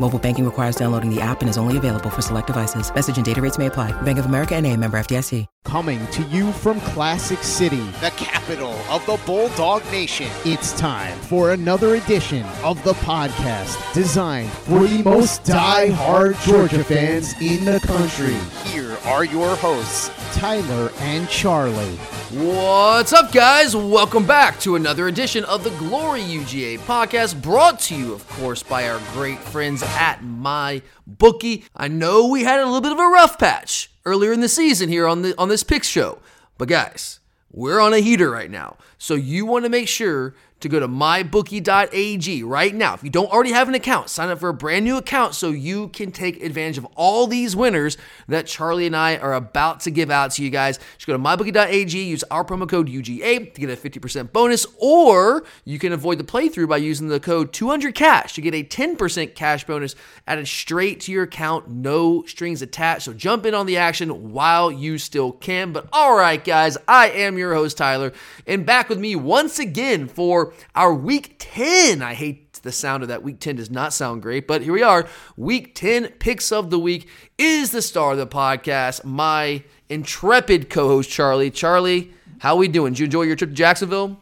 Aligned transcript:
Mobile 0.00 0.18
banking 0.18 0.44
requires 0.44 0.76
downloading 0.76 1.14
the 1.14 1.20
app 1.20 1.40
and 1.40 1.50
is 1.50 1.58
only 1.58 1.76
available 1.76 2.10
for 2.10 2.22
select 2.22 2.46
devices. 2.46 2.94
Message 2.94 3.16
and 3.16 3.26
data 3.26 3.42
rates 3.42 3.58
may 3.58 3.66
apply. 3.66 3.92
Bank 4.02 4.18
of 4.18 4.26
America 4.26 4.54
and 4.54 4.66
a 4.66 4.76
member 4.76 4.98
FDIC. 4.98 5.46
Coming 5.64 6.06
to 6.08 6.22
you 6.24 6.52
from 6.52 6.80
Classic 6.80 7.42
City, 7.42 7.84
the 8.00 8.10
capital 8.16 8.72
of 8.88 9.04
the 9.04 9.20
Bulldog 9.26 9.84
Nation. 9.92 10.30
It's 10.46 10.72
time 10.78 11.18
for 11.18 11.50
another 11.50 11.96
edition 11.96 12.46
of 12.64 12.82
the 12.84 12.94
podcast 12.94 13.92
designed 13.92 14.50
for 14.50 14.86
the 14.86 15.02
most 15.02 15.44
die-hard 15.44 16.36
Georgia 16.38 16.82
fans 16.82 17.34
in 17.42 17.66
the 17.66 17.80
country. 17.80 18.36
Here 18.70 18.96
are 19.04 19.24
your 19.26 19.56
hosts, 19.56 20.10
Tyler 20.32 20.90
and 21.00 21.28
Charlie. 21.28 21.98
What's 22.30 23.14
up, 23.14 23.32
guys? 23.32 23.74
Welcome 23.74 24.26
back 24.26 24.60
to 24.60 24.76
another 24.76 25.08
edition 25.08 25.44
of 25.44 25.64
the 25.64 25.70
Glory 25.70 26.20
UGA 26.20 26.78
podcast, 26.80 27.40
brought 27.40 27.80
to 27.80 27.96
you, 27.96 28.12
of 28.12 28.28
course, 28.28 28.62
by 28.62 28.86
our 28.86 29.00
great 29.14 29.38
friends 29.38 29.82
at 29.82 30.22
My 30.22 30.82
Bookie. 31.06 31.64
I 31.74 31.88
know 31.88 32.28
we 32.28 32.44
had 32.44 32.60
a 32.60 32.66
little 32.66 32.82
bit 32.82 32.92
of 32.92 32.98
a 32.98 33.08
rough 33.08 33.38
patch 33.38 33.90
earlier 34.04 34.30
in 34.30 34.40
the 34.42 34.48
season 34.50 34.90
here 34.90 35.06
on 35.06 35.22
the 35.22 35.34
on 35.38 35.48
this 35.48 35.62
picks 35.62 35.88
show, 35.88 36.18
but 36.58 36.68
guys, 36.68 37.20
we're 37.50 37.80
on 37.80 37.94
a 37.94 38.00
heater 38.00 38.30
right 38.30 38.50
now, 38.50 38.76
so 38.98 39.14
you 39.14 39.46
want 39.46 39.64
to 39.64 39.70
make 39.70 39.88
sure 39.88 40.34
to 40.60 40.68
go 40.68 40.80
to 40.80 40.88
mybookie.ag 40.88 42.42
right 42.42 42.74
now. 42.74 42.94
If 42.94 43.04
you 43.04 43.10
don't 43.10 43.30
already 43.30 43.52
have 43.52 43.68
an 43.68 43.74
account, 43.74 44.10
sign 44.10 44.28
up 44.28 44.40
for 44.40 44.48
a 44.48 44.54
brand 44.54 44.84
new 44.84 44.96
account 44.96 45.34
so 45.34 45.50
you 45.50 45.88
can 45.88 46.10
take 46.10 46.42
advantage 46.42 46.78
of 46.78 46.86
all 46.96 47.26
these 47.26 47.54
winners 47.54 47.96
that 48.26 48.46
Charlie 48.46 48.86
and 48.86 48.96
I 48.96 49.16
are 49.16 49.34
about 49.34 49.80
to 49.80 49.90
give 49.90 50.10
out 50.10 50.32
to 50.32 50.42
you 50.42 50.50
guys. 50.50 50.78
Just 50.96 51.06
go 51.06 51.12
to 51.12 51.18
mybookie.ag, 51.18 52.02
use 52.02 52.24
our 52.30 52.44
promo 52.44 52.68
code 52.68 52.88
UGA 52.88 53.54
to 53.54 53.60
get 53.60 53.70
a 53.70 53.76
50% 53.76 54.32
bonus, 54.32 54.66
or 54.78 55.44
you 55.64 55.78
can 55.78 55.92
avoid 55.92 56.18
the 56.18 56.24
playthrough 56.24 56.68
by 56.68 56.78
using 56.78 57.08
the 57.08 57.20
code 57.20 57.52
200cash 57.52 58.32
to 58.32 58.40
get 58.40 58.54
a 58.54 58.64
10% 58.64 59.34
cash 59.34 59.64
bonus 59.64 59.94
added 60.26 60.48
straight 60.48 61.00
to 61.00 61.12
your 61.12 61.24
account, 61.24 61.68
no 61.68 62.24
strings 62.24 62.62
attached. 62.62 63.02
So 63.02 63.12
jump 63.12 63.46
in 63.46 63.54
on 63.54 63.66
the 63.66 63.76
action 63.76 64.32
while 64.32 64.72
you 64.72 64.98
still 64.98 65.32
can. 65.32 65.72
But 65.72 65.88
all 65.92 66.16
right, 66.16 66.42
guys, 66.42 66.76
I 66.88 67.10
am 67.10 67.38
your 67.38 67.54
host, 67.54 67.76
Tyler, 67.76 68.12
and 68.46 68.66
back 68.66 68.88
with 68.88 68.98
me 68.98 69.14
once 69.14 69.58
again 69.58 70.08
for 70.08 70.47
our 70.74 70.92
week 70.94 71.36
10. 71.38 72.02
I 72.02 72.14
hate 72.14 72.54
the 72.62 72.72
sound 72.72 73.02
of 73.02 73.08
that. 73.08 73.22
Week 73.22 73.38
10 73.40 73.56
does 73.56 73.70
not 73.70 73.92
sound 73.92 74.22
great, 74.22 74.46
but 74.48 74.62
here 74.62 74.72
we 74.72 74.82
are. 74.82 75.06
Week 75.36 75.74
10 75.74 76.08
picks 76.18 76.50
of 76.52 76.70
the 76.70 76.78
week 76.78 77.08
is 77.38 77.70
the 77.70 77.82
star 77.82 78.12
of 78.12 78.18
the 78.18 78.26
podcast, 78.26 79.04
my 79.04 79.62
intrepid 79.88 80.68
co-host 80.70 81.08
Charlie. 81.10 81.50
Charlie, 81.50 82.12
how 82.38 82.56
we 82.56 82.68
doing? 82.68 82.92
Did 82.92 82.98
you 83.00 83.04
enjoy 83.06 83.22
your 83.22 83.36
trip 83.36 83.50
to 83.50 83.54
Jacksonville? 83.56 84.18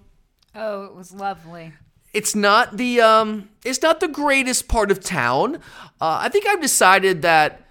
Oh, 0.55 0.85
it 0.85 0.95
was 0.95 1.13
lovely. 1.13 1.73
It's 2.13 2.35
not 2.35 2.77
the 2.79 3.01
um 3.03 3.51
it's 3.65 3.83
not 3.83 4.01
the 4.01 4.09
greatest 4.09 4.69
part 4.69 4.91
of 4.91 5.01
town. 5.01 5.57
Uh, 6.01 6.19
I 6.23 6.29
think 6.31 6.47
I've 6.47 6.63
decided 6.63 7.23
that 7.23 7.67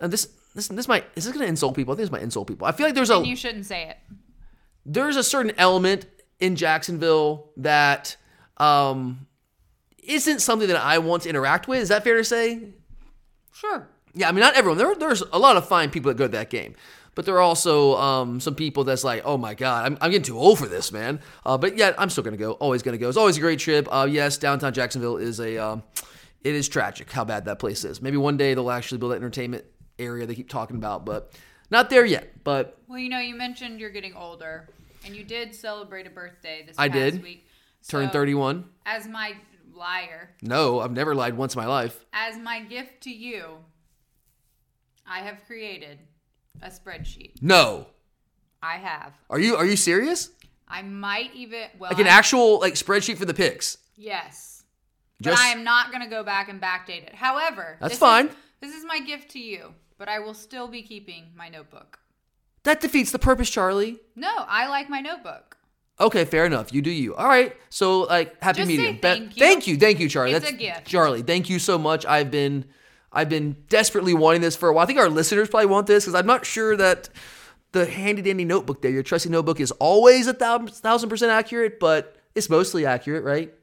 uh, 0.00 0.08
this 0.08 0.28
this 0.54 0.66
this 0.68 0.88
might 0.88 1.04
is 1.14 1.24
this 1.26 1.32
going 1.32 1.44
to 1.44 1.48
insult 1.48 1.76
people? 1.76 1.92
I 1.92 1.96
think 1.96 2.06
this 2.06 2.12
might 2.12 2.22
insult 2.22 2.48
people. 2.48 2.66
I 2.66 2.72
feel 2.72 2.86
like 2.86 2.94
there's 2.96 3.10
a 3.10 3.18
And 3.18 3.26
you 3.26 3.36
shouldn't 3.36 3.66
say 3.66 3.84
it. 3.88 3.98
there's 4.84 5.14
a 5.16 5.22
certain 5.22 5.52
element 5.58 6.06
in 6.40 6.56
Jacksonville 6.56 7.50
that 7.56 8.16
um, 8.56 9.26
isn't 10.02 10.40
something 10.40 10.68
that 10.68 10.76
I 10.76 10.98
want 10.98 11.22
to 11.24 11.28
interact 11.28 11.68
with. 11.68 11.80
Is 11.80 11.88
that 11.88 12.04
fair 12.04 12.16
to 12.16 12.24
say? 12.24 12.60
Sure. 13.52 13.88
Yeah, 14.14 14.28
I 14.28 14.32
mean, 14.32 14.40
not 14.40 14.54
everyone. 14.54 14.78
There, 14.78 14.94
there's 14.94 15.22
a 15.32 15.38
lot 15.38 15.56
of 15.56 15.66
fine 15.66 15.90
people 15.90 16.10
that 16.10 16.18
go 16.18 16.26
to 16.26 16.32
that 16.32 16.50
game, 16.50 16.74
but 17.14 17.24
there 17.24 17.34
are 17.34 17.40
also 17.40 17.96
um, 17.96 18.38
some 18.40 18.54
people 18.54 18.84
that's 18.84 19.02
like, 19.02 19.22
oh 19.24 19.36
my 19.36 19.54
god, 19.54 19.86
I'm, 19.86 19.98
I'm 20.00 20.10
getting 20.10 20.24
too 20.24 20.38
old 20.38 20.58
for 20.58 20.66
this, 20.66 20.92
man. 20.92 21.20
Uh, 21.44 21.58
but 21.58 21.76
yeah, 21.76 21.94
I'm 21.98 22.10
still 22.10 22.22
gonna 22.22 22.36
go. 22.36 22.52
Always 22.52 22.82
gonna 22.82 22.98
go. 22.98 23.08
It's 23.08 23.18
always 23.18 23.36
a 23.36 23.40
great 23.40 23.58
trip. 23.58 23.88
Uh, 23.90 24.06
yes, 24.08 24.38
downtown 24.38 24.72
Jacksonville 24.72 25.16
is 25.16 25.40
a, 25.40 25.58
um, 25.58 25.82
it 26.42 26.54
is 26.54 26.68
tragic 26.68 27.10
how 27.10 27.24
bad 27.24 27.46
that 27.46 27.58
place 27.58 27.84
is. 27.84 28.00
Maybe 28.00 28.16
one 28.16 28.36
day 28.36 28.54
they'll 28.54 28.70
actually 28.70 28.98
build 28.98 29.12
that 29.12 29.16
entertainment 29.16 29.64
area 29.98 30.26
they 30.26 30.34
keep 30.34 30.48
talking 30.48 30.76
about, 30.76 31.04
but 31.04 31.32
not 31.70 31.90
there 31.90 32.04
yet. 32.04 32.44
But 32.44 32.78
Well, 32.86 32.98
you 32.98 33.08
know, 33.08 33.18
you 33.18 33.34
mentioned 33.34 33.80
you're 33.80 33.90
getting 33.90 34.14
older, 34.14 34.68
and 35.04 35.14
you 35.14 35.24
did 35.24 35.54
celebrate 35.54 36.06
a 36.06 36.10
birthday 36.10 36.62
this 36.66 36.76
week. 36.76 36.80
I 36.80 36.88
past 36.88 37.14
did. 37.14 37.22
week. 37.22 37.46
turned 37.88 38.12
31. 38.12 38.64
As 38.86 39.06
my 39.06 39.34
liar, 39.74 40.30
No, 40.42 40.80
I've 40.80 40.92
never 40.92 41.14
lied 41.14 41.36
once 41.36 41.54
in 41.54 41.60
my 41.60 41.66
life. 41.66 42.04
as 42.12 42.36
my 42.38 42.60
gift 42.60 43.02
to 43.02 43.10
you, 43.10 43.58
I 45.06 45.20
have 45.20 45.44
created 45.46 45.98
a 46.62 46.68
spreadsheet. 46.68 47.42
No, 47.42 47.86
I 48.62 48.76
have. 48.76 49.12
are 49.28 49.38
you 49.38 49.56
are 49.56 49.66
you 49.66 49.76
serious? 49.76 50.30
I 50.66 50.80
might 50.82 51.34
even 51.34 51.68
well 51.78 51.90
Like 51.90 52.00
an 52.00 52.06
I'm- 52.06 52.16
actual 52.18 52.58
like 52.60 52.74
spreadsheet 52.74 53.18
for 53.18 53.24
the 53.26 53.34
picks? 53.34 53.78
yes. 53.96 54.50
Just 55.22 55.36
but 55.40 55.44
I 55.46 55.50
am 55.50 55.62
not 55.62 55.90
going 55.92 56.02
to 56.02 56.08
go 56.10 56.24
back 56.24 56.48
and 56.48 56.60
backdate 56.60 57.04
it. 57.06 57.14
However, 57.14 57.76
That's 57.80 57.92
this 57.92 57.96
is- 57.96 57.98
fine. 58.00 58.30
this 58.60 58.74
is 58.74 58.84
my 58.84 58.98
gift 59.00 59.30
to 59.32 59.38
you, 59.38 59.72
but 59.96 60.08
I 60.08 60.18
will 60.18 60.34
still 60.34 60.66
be 60.68 60.82
keeping 60.82 61.30
my 61.36 61.48
notebook. 61.48 62.00
That 62.64 62.80
defeats 62.80 63.12
the 63.12 63.18
purpose, 63.18 63.48
Charlie. 63.48 63.98
No, 64.16 64.32
I 64.36 64.68
like 64.68 64.90
my 64.90 65.00
notebook. 65.00 65.56
Okay, 66.00 66.24
fair 66.24 66.44
enough. 66.44 66.72
You 66.72 66.82
do 66.82 66.90
you. 66.90 67.14
All 67.14 67.28
right. 67.28 67.56
So 67.70 68.00
like 68.00 68.42
happy 68.42 68.58
Just 68.58 68.70
say 68.70 68.76
medium. 68.76 68.98
thank 68.98 69.36
you. 69.36 69.40
thank 69.40 69.66
you, 69.66 69.76
thank 69.76 70.00
you, 70.00 70.08
Charlie. 70.08 70.32
It's 70.32 70.44
That's 70.44 70.54
a 70.54 70.58
gift. 70.58 70.86
Charlie, 70.86 71.22
thank 71.22 71.48
you 71.48 71.58
so 71.58 71.78
much. 71.78 72.04
I've 72.04 72.30
been 72.30 72.64
I've 73.12 73.28
been 73.28 73.56
desperately 73.68 74.12
wanting 74.12 74.40
this 74.40 74.56
for 74.56 74.68
a 74.68 74.72
while. 74.72 74.82
I 74.82 74.86
think 74.86 74.98
our 74.98 75.08
listeners 75.08 75.48
probably 75.48 75.66
want 75.66 75.86
this 75.86 76.04
because 76.04 76.16
I'm 76.18 76.26
not 76.26 76.44
sure 76.44 76.76
that 76.76 77.10
the 77.70 77.86
handy 77.86 78.22
dandy 78.22 78.44
notebook 78.44 78.82
there, 78.82 78.90
your 78.90 79.04
trusty 79.04 79.28
notebook, 79.28 79.60
is 79.60 79.70
always 79.72 80.26
a 80.26 80.34
thousand 80.34 80.70
thousand 80.70 81.08
percent 81.10 81.30
accurate, 81.30 81.78
but 81.78 82.16
it's 82.34 82.50
mostly 82.50 82.86
accurate, 82.86 83.22
right? 83.22 83.54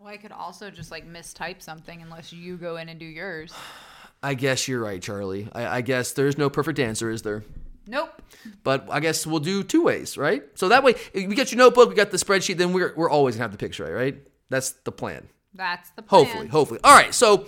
Well, 0.00 0.08
I 0.08 0.16
could 0.16 0.32
also 0.32 0.70
just 0.70 0.90
like 0.90 1.08
mistype 1.08 1.62
something 1.62 2.02
unless 2.02 2.32
you 2.32 2.56
go 2.56 2.76
in 2.76 2.88
and 2.88 2.98
do 2.98 3.06
yours. 3.06 3.52
I 4.22 4.34
guess 4.34 4.66
you're 4.66 4.82
right, 4.82 5.00
Charlie. 5.00 5.48
I, 5.52 5.76
I 5.76 5.80
guess 5.80 6.12
there's 6.12 6.36
no 6.36 6.50
perfect 6.50 6.80
answer, 6.80 7.08
is 7.08 7.22
there? 7.22 7.44
Nope. 7.88 8.20
But 8.62 8.86
I 8.90 9.00
guess 9.00 9.26
we'll 9.26 9.40
do 9.40 9.64
two 9.64 9.82
ways, 9.82 10.18
right? 10.18 10.42
So 10.54 10.68
that 10.68 10.84
way, 10.84 10.92
if 11.14 11.26
we 11.26 11.34
get 11.34 11.50
your 11.50 11.58
notebook, 11.58 11.88
we 11.88 11.94
got 11.94 12.10
the 12.10 12.18
spreadsheet, 12.18 12.58
then 12.58 12.72
we're, 12.72 12.92
we're 12.94 13.10
always 13.10 13.34
gonna 13.34 13.44
have 13.44 13.52
the 13.52 13.58
picture, 13.58 13.84
right? 13.84 13.94
right? 13.94 14.22
That's 14.50 14.72
the 14.72 14.92
plan. 14.92 15.28
That's 15.54 15.90
the 15.90 16.02
plan. 16.02 16.24
Hopefully, 16.24 16.46
hopefully. 16.48 16.80
All 16.84 16.94
right, 16.94 17.14
so 17.14 17.46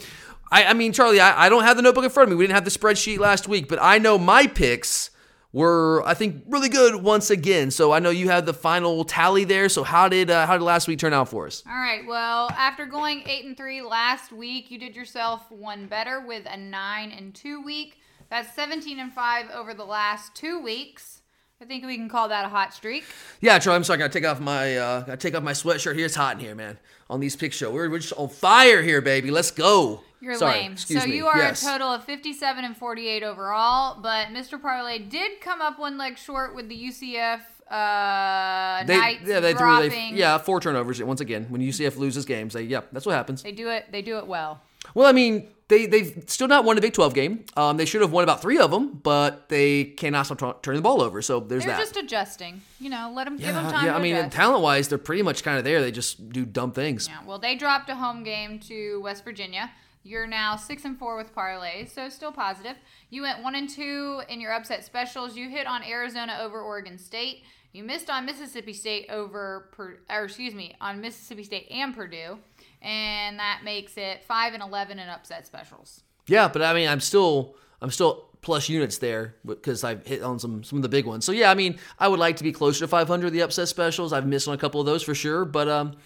I, 0.50 0.64
I 0.64 0.72
mean, 0.72 0.92
Charlie, 0.92 1.20
I, 1.20 1.46
I 1.46 1.48
don't 1.50 1.62
have 1.62 1.76
the 1.76 1.82
notebook 1.82 2.04
in 2.04 2.10
front 2.10 2.28
of 2.28 2.30
me. 2.30 2.36
We 2.36 2.44
didn't 2.44 2.54
have 2.54 2.64
the 2.64 2.70
spreadsheet 2.70 3.18
last 3.18 3.48
week, 3.48 3.68
but 3.68 3.78
I 3.80 3.98
know 3.98 4.18
my 4.18 4.46
picks 4.46 5.10
were, 5.52 6.02
I 6.06 6.14
think, 6.14 6.44
really 6.46 6.68
good 6.68 7.02
once 7.02 7.30
again. 7.30 7.70
So 7.70 7.92
I 7.92 7.98
know 7.98 8.10
you 8.10 8.28
have 8.28 8.46
the 8.46 8.54
final 8.54 9.04
tally 9.04 9.44
there. 9.44 9.68
So 9.68 9.82
how 9.82 10.08
did 10.08 10.30
uh, 10.30 10.46
how 10.46 10.56
did 10.56 10.64
last 10.64 10.88
week 10.88 10.98
turn 10.98 11.12
out 11.12 11.28
for 11.28 11.46
us? 11.46 11.62
All 11.66 11.74
right. 11.74 12.06
Well, 12.06 12.50
after 12.50 12.86
going 12.86 13.22
eight 13.26 13.44
and 13.44 13.56
three 13.56 13.82
last 13.82 14.32
week, 14.32 14.70
you 14.70 14.78
did 14.78 14.94
yourself 14.94 15.50
one 15.50 15.86
better 15.86 16.24
with 16.26 16.46
a 16.48 16.56
nine 16.56 17.10
and 17.10 17.34
two 17.34 17.62
week. 17.62 18.00
That's 18.30 18.54
seventeen 18.54 18.98
and 18.98 19.12
five 19.12 19.50
over 19.50 19.74
the 19.74 19.84
last 19.84 20.34
two 20.34 20.60
weeks. 20.60 21.20
I 21.62 21.66
think 21.66 21.84
we 21.84 21.96
can 21.96 22.08
call 22.08 22.28
that 22.28 22.46
a 22.46 22.48
hot 22.48 22.72
streak. 22.72 23.04
Yeah, 23.40 23.58
Charlie, 23.58 23.76
I'm 23.76 23.84
sorry. 23.84 23.98
I 23.98 24.06
gotta 24.06 24.12
take 24.12 24.24
off 24.24 24.40
my 24.40 24.76
uh, 24.76 25.00
gotta 25.00 25.16
take 25.18 25.34
off 25.34 25.42
my 25.42 25.52
sweatshirt 25.52 25.94
here. 25.94 26.06
It's 26.06 26.14
hot 26.14 26.36
in 26.36 26.40
here, 26.40 26.54
man. 26.54 26.78
On 27.10 27.20
these 27.20 27.36
pick 27.36 27.52
show, 27.52 27.70
we're, 27.70 27.90
we're 27.90 27.98
just 27.98 28.14
on 28.14 28.28
fire 28.28 28.82
here, 28.82 29.00
baby. 29.00 29.30
Let's 29.30 29.50
go. 29.50 30.02
You're 30.20 30.36
Sorry, 30.36 30.60
lame. 30.60 30.76
So 30.76 31.06
me. 31.06 31.16
you 31.16 31.26
are 31.26 31.38
yes. 31.38 31.62
a 31.62 31.66
total 31.66 31.88
of 31.88 32.04
57 32.04 32.64
and 32.64 32.76
48 32.76 33.22
overall, 33.22 34.00
but 34.00 34.28
Mr. 34.28 34.60
Parlay 34.60 34.98
did 34.98 35.40
come 35.40 35.60
up 35.62 35.78
one 35.78 35.96
leg 35.96 36.18
short 36.18 36.54
with 36.54 36.68
the 36.68 36.76
UCF 36.76 37.40
uh, 37.70 38.84
They, 38.84 38.98
Knights 38.98 39.22
yeah, 39.26 39.40
they 39.40 39.52
threw 39.52 39.58
dropping. 39.58 39.90
they, 39.90 40.18
yeah 40.18 40.36
four 40.38 40.60
turnovers 40.60 41.02
once 41.02 41.20
again 41.20 41.46
when 41.48 41.60
UCF 41.62 41.96
loses 41.96 42.24
games. 42.24 42.52
They 42.54 42.62
yeah, 42.62 42.82
that's 42.92 43.06
what 43.06 43.14
happens. 43.14 43.42
They 43.42 43.52
do 43.52 43.70
it. 43.70 43.86
They 43.90 44.02
do 44.02 44.18
it 44.18 44.26
well. 44.26 44.60
Well, 44.94 45.06
I 45.06 45.12
mean, 45.12 45.48
they 45.70 45.86
they've 45.86 46.24
still 46.26 46.48
not 46.48 46.64
won 46.64 46.76
a 46.76 46.80
Big 46.82 46.92
12 46.92 47.14
game. 47.14 47.44
Um, 47.56 47.78
they 47.78 47.86
should 47.86 48.02
have 48.02 48.12
won 48.12 48.24
about 48.24 48.42
three 48.42 48.58
of 48.58 48.70
them, 48.70 49.00
but 49.02 49.48
they 49.48 49.84
cannot 49.84 50.26
stop 50.26 50.38
t- 50.38 50.58
turning 50.62 50.80
the 50.80 50.82
ball 50.82 51.00
over. 51.00 51.22
So 51.22 51.40
there's 51.40 51.64
They're 51.64 51.76
that. 51.76 51.80
just 51.80 51.96
adjusting. 51.96 52.60
You 52.78 52.90
know, 52.90 53.10
let 53.14 53.24
them 53.24 53.38
give 53.38 53.54
them 53.54 53.64
yeah, 53.64 53.70
time 53.70 53.86
yeah. 53.86 53.96
I 53.96 54.00
mean, 54.00 54.28
talent 54.28 54.62
wise, 54.62 54.88
they're 54.88 54.98
pretty 54.98 55.22
much 55.22 55.42
kind 55.42 55.56
of 55.56 55.64
there. 55.64 55.80
They 55.80 55.92
just 55.92 56.30
do 56.30 56.44
dumb 56.44 56.72
things. 56.72 57.08
Yeah, 57.08 57.20
well, 57.24 57.38
they 57.38 57.54
dropped 57.54 57.88
a 57.88 57.94
home 57.94 58.22
game 58.24 58.58
to 58.60 59.00
West 59.02 59.24
Virginia. 59.24 59.70
You're 60.02 60.26
now 60.26 60.56
six 60.56 60.84
and 60.84 60.98
four 60.98 61.16
with 61.16 61.34
parlays, 61.34 61.90
so 61.90 62.08
still 62.08 62.32
positive. 62.32 62.76
You 63.10 63.22
went 63.22 63.42
one 63.42 63.54
and 63.54 63.68
two 63.68 64.22
in 64.28 64.40
your 64.40 64.52
upset 64.52 64.84
specials. 64.84 65.36
You 65.36 65.48
hit 65.48 65.66
on 65.66 65.84
Arizona 65.84 66.38
over 66.40 66.60
Oregon 66.60 66.98
State. 66.98 67.44
You 67.72 67.84
missed 67.84 68.10
on 68.10 68.26
Mississippi 68.26 68.72
State 68.72 69.08
over, 69.10 69.68
per, 69.72 69.98
or 70.10 70.24
excuse 70.24 70.54
me, 70.54 70.74
on 70.80 71.00
Mississippi 71.00 71.44
State 71.44 71.68
and 71.70 71.94
Purdue, 71.94 72.38
and 72.82 73.38
that 73.38 73.60
makes 73.64 73.96
it 73.96 74.24
five 74.24 74.54
and 74.54 74.62
eleven 74.62 74.98
in 74.98 75.08
upset 75.08 75.46
specials. 75.46 76.02
Yeah, 76.26 76.48
but 76.48 76.62
I 76.62 76.74
mean, 76.74 76.88
I'm 76.88 77.00
still 77.00 77.56
I'm 77.80 77.90
still 77.90 78.28
plus 78.42 78.68
units 78.68 78.98
there 78.98 79.36
because 79.44 79.84
I've 79.84 80.06
hit 80.06 80.22
on 80.22 80.38
some 80.38 80.62
some 80.64 80.78
of 80.78 80.82
the 80.82 80.88
big 80.88 81.06
ones. 81.06 81.24
So 81.24 81.32
yeah, 81.32 81.50
I 81.50 81.54
mean, 81.54 81.78
I 81.98 82.08
would 82.08 82.20
like 82.20 82.36
to 82.36 82.44
be 82.44 82.52
closer 82.52 82.80
to 82.80 82.88
500 82.88 83.30
the 83.30 83.42
upset 83.42 83.68
specials. 83.68 84.12
I've 84.12 84.26
missed 84.26 84.48
on 84.48 84.54
a 84.54 84.58
couple 84.58 84.80
of 84.80 84.86
those 84.86 85.02
for 85.02 85.14
sure, 85.14 85.44
but 85.44 85.68
um, 85.68 85.96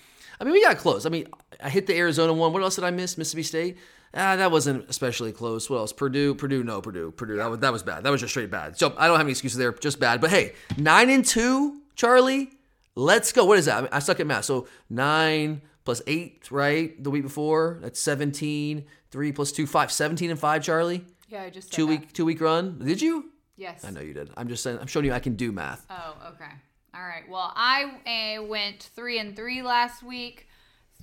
I 0.41 0.44
mean, 0.44 0.53
we 0.53 0.62
got 0.62 0.79
close. 0.79 1.06
I 1.06 1.11
mean, 1.11 1.29
I 1.62 1.69
hit 1.69 1.87
the 1.87 1.97
Arizona 1.97 2.32
one. 2.32 2.53
What 2.53 2.62
else 2.62 2.77
did 2.77 2.85
I 2.85 2.91
miss? 2.91 3.17
Mississippi 3.17 3.43
State. 3.43 3.79
Ah, 4.17 4.37
that 4.37 4.53
wasn't 4.53 4.88
especially 4.88 5.32
close. 5.32 5.69
What 5.69 5.79
else? 5.79 5.93
Purdue, 5.93 6.37
Purdue, 6.37 6.62
no, 6.62 6.81
Purdue, 6.81 7.11
Purdue. 7.11 7.37
That 7.37 7.50
was 7.50 7.59
that 7.61 7.73
was 7.73 7.82
bad. 7.82 8.05
That 8.05 8.11
was 8.11 8.20
just 8.20 8.32
straight 8.32 8.50
bad. 8.50 8.79
So 8.79 8.94
I 8.97 9.06
don't 9.06 9.17
have 9.17 9.27
any 9.27 9.32
excuses 9.32 9.59
there. 9.59 9.73
Just 9.73 9.99
bad. 9.99 10.20
But 10.20 10.31
hey, 10.31 10.53
nine 10.77 11.11
and 11.11 11.25
two, 11.25 11.81
Charlie. 11.97 12.50
Let's 12.97 13.32
go. 13.32 13.44
What 13.44 13.59
is 13.59 13.65
that? 13.67 13.79
I, 13.79 13.81
mean, 13.81 13.88
I 13.91 13.99
suck 13.99 14.20
at 14.20 14.27
math. 14.27 14.44
So 14.44 14.69
nine 14.88 15.62
plus 15.84 16.02
eight, 16.06 16.50
right? 16.50 17.02
The 17.02 17.10
week 17.10 17.22
before, 17.22 17.78
that's 17.81 18.00
17. 18.00 18.84
Three 19.10 19.32
plus 19.32 19.52
two, 19.52 19.66
five. 19.66 19.92
17 19.92 20.31
and 20.31 20.38
five, 20.38 20.62
Charlie. 20.62 21.04
Yeah, 21.28 21.42
I 21.42 21.50
just 21.50 21.70
said 21.70 21.76
Two 21.76 21.86
that. 21.86 21.90
week, 21.90 22.12
two 22.12 22.25
week 22.25 22.40
run. 22.40 22.78
Did 22.78 23.00
you? 23.00 23.31
Yes. 23.56 23.84
I 23.84 23.90
know 23.90 24.00
you 24.00 24.12
did. 24.14 24.31
I'm 24.36 24.48
just 24.48 24.62
saying. 24.62 24.78
I'm 24.81 24.86
showing 24.86 25.06
you 25.06 25.12
I 25.12 25.20
can 25.20 25.36
do 25.36 25.52
math. 25.52 25.86
Oh, 25.88 26.16
okay. 26.34 26.50
All 26.94 27.02
right. 27.02 27.28
Well, 27.28 27.52
I 27.54 28.36
uh, 28.38 28.42
went 28.44 28.90
three 28.94 29.19
and 29.19 29.36
three 29.36 29.62
last 29.62 30.02
week, 30.02 30.48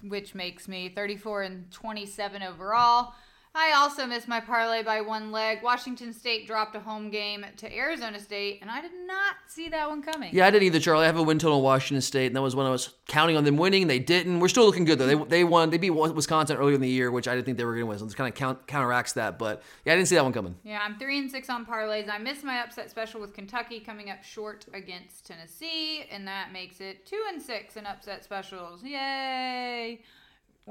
which 0.03 0.35
makes 0.35 0.67
me 0.67 0.89
34 0.89 1.43
and 1.43 1.71
27 1.71 2.43
overall. 2.43 3.13
I 3.53 3.73
also 3.73 4.05
missed 4.05 4.29
my 4.29 4.39
parlay 4.39 4.81
by 4.81 5.01
one 5.01 5.33
leg. 5.33 5.61
Washington 5.61 6.13
State 6.13 6.47
dropped 6.47 6.73
a 6.73 6.79
home 6.79 7.09
game 7.09 7.45
to 7.57 7.75
Arizona 7.75 8.17
State, 8.17 8.59
and 8.61 8.71
I 8.71 8.79
did 8.79 8.93
not 9.05 9.35
see 9.47 9.67
that 9.67 9.89
one 9.89 10.01
coming. 10.01 10.33
Yeah, 10.33 10.47
I 10.47 10.51
didn't 10.51 10.67
either, 10.67 10.79
Charlie. 10.79 11.03
I 11.03 11.07
have 11.07 11.17
a 11.17 11.23
win 11.23 11.37
total 11.37 11.57
on 11.57 11.63
Washington 11.63 12.01
State, 12.01 12.27
and 12.27 12.35
that 12.37 12.41
was 12.41 12.55
when 12.55 12.65
I 12.65 12.69
was 12.69 12.93
counting 13.09 13.35
on 13.35 13.43
them 13.43 13.57
winning. 13.57 13.87
They 13.87 13.99
didn't. 13.99 14.39
We're 14.39 14.47
still 14.47 14.65
looking 14.65 14.85
good 14.85 14.99
though. 14.99 15.05
They 15.05 15.15
they 15.15 15.43
won. 15.43 15.69
They 15.69 15.77
beat 15.77 15.89
Wisconsin 15.89 16.55
earlier 16.55 16.75
in 16.75 16.81
the 16.81 16.87
year, 16.87 17.11
which 17.11 17.27
I 17.27 17.35
didn't 17.35 17.45
think 17.45 17.57
they 17.57 17.65
were 17.65 17.73
going 17.73 17.83
to 17.83 17.87
win. 17.87 17.99
So 17.99 18.05
this 18.05 18.15
kind 18.15 18.29
of 18.29 18.35
count, 18.35 18.67
counteracts 18.67 19.13
that. 19.13 19.37
But 19.37 19.63
yeah, 19.83 19.93
I 19.93 19.95
didn't 19.97 20.07
see 20.07 20.15
that 20.15 20.23
one 20.23 20.33
coming. 20.33 20.55
Yeah, 20.63 20.79
I'm 20.81 20.97
three 20.97 21.19
and 21.19 21.29
six 21.29 21.49
on 21.49 21.65
parlays. 21.65 22.09
I 22.09 22.19
missed 22.19 22.45
my 22.45 22.63
upset 22.63 22.89
special 22.89 23.19
with 23.19 23.33
Kentucky 23.33 23.81
coming 23.81 24.09
up 24.09 24.23
short 24.23 24.65
against 24.73 25.25
Tennessee, 25.25 26.05
and 26.09 26.25
that 26.25 26.53
makes 26.53 26.79
it 26.79 27.05
two 27.05 27.21
and 27.27 27.41
six 27.41 27.75
in 27.75 27.85
upset 27.85 28.23
specials. 28.23 28.81
Yay! 28.81 29.99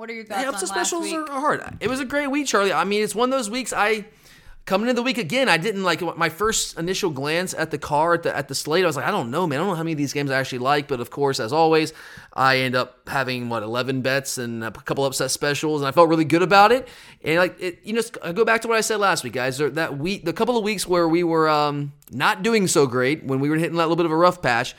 What 0.00 0.08
are 0.08 0.14
your 0.14 0.24
thoughts 0.24 0.40
Hey, 0.40 0.46
on 0.46 0.54
upset 0.54 0.74
last 0.74 0.88
specials 0.88 1.12
are 1.12 1.26
hard. 1.26 1.76
It 1.78 1.88
was 1.88 2.00
a 2.00 2.06
great 2.06 2.28
week, 2.28 2.46
Charlie. 2.46 2.72
I 2.72 2.84
mean, 2.84 3.04
it's 3.04 3.14
one 3.14 3.30
of 3.30 3.38
those 3.38 3.50
weeks 3.50 3.70
I 3.70 4.06
coming 4.64 4.88
into 4.88 4.98
the 4.98 5.02
week 5.02 5.18
again. 5.18 5.46
I 5.46 5.58
didn't 5.58 5.82
like 5.82 6.00
my 6.16 6.30
first 6.30 6.78
initial 6.78 7.10
glance 7.10 7.52
at 7.52 7.70
the 7.70 7.76
car 7.76 8.14
at 8.14 8.22
the 8.22 8.34
at 8.34 8.48
the 8.48 8.54
slate. 8.54 8.82
I 8.82 8.86
was 8.86 8.96
like, 8.96 9.04
I 9.04 9.10
don't 9.10 9.30
know, 9.30 9.46
man. 9.46 9.58
I 9.58 9.60
don't 9.60 9.68
know 9.68 9.74
how 9.74 9.82
many 9.82 9.92
of 9.92 9.98
these 9.98 10.14
games 10.14 10.30
I 10.30 10.38
actually 10.38 10.60
like. 10.60 10.88
But 10.88 11.00
of 11.00 11.10
course, 11.10 11.38
as 11.38 11.52
always, 11.52 11.92
I 12.32 12.60
end 12.60 12.76
up 12.76 13.10
having 13.10 13.50
what 13.50 13.62
eleven 13.62 14.00
bets 14.00 14.38
and 14.38 14.64
a 14.64 14.70
couple 14.70 15.04
upset 15.04 15.32
specials, 15.32 15.82
and 15.82 15.88
I 15.88 15.92
felt 15.92 16.08
really 16.08 16.24
good 16.24 16.40
about 16.40 16.72
it. 16.72 16.88
And 17.22 17.36
like 17.36 17.60
it, 17.60 17.80
you 17.84 17.92
know, 17.92 18.00
I 18.24 18.32
go 18.32 18.46
back 18.46 18.62
to 18.62 18.68
what 18.68 18.78
I 18.78 18.80
said 18.80 19.00
last 19.00 19.22
week, 19.22 19.34
guys. 19.34 19.58
That 19.58 19.98
week, 19.98 20.24
the 20.24 20.32
couple 20.32 20.56
of 20.56 20.64
weeks 20.64 20.86
where 20.86 21.06
we 21.10 21.24
were 21.24 21.46
um, 21.46 21.92
not 22.10 22.42
doing 22.42 22.68
so 22.68 22.86
great, 22.86 23.24
when 23.24 23.38
we 23.38 23.50
were 23.50 23.56
hitting 23.56 23.76
that 23.76 23.82
little 23.82 23.96
bit 23.96 24.06
of 24.06 24.12
a 24.12 24.16
rough 24.16 24.40
patch 24.40 24.74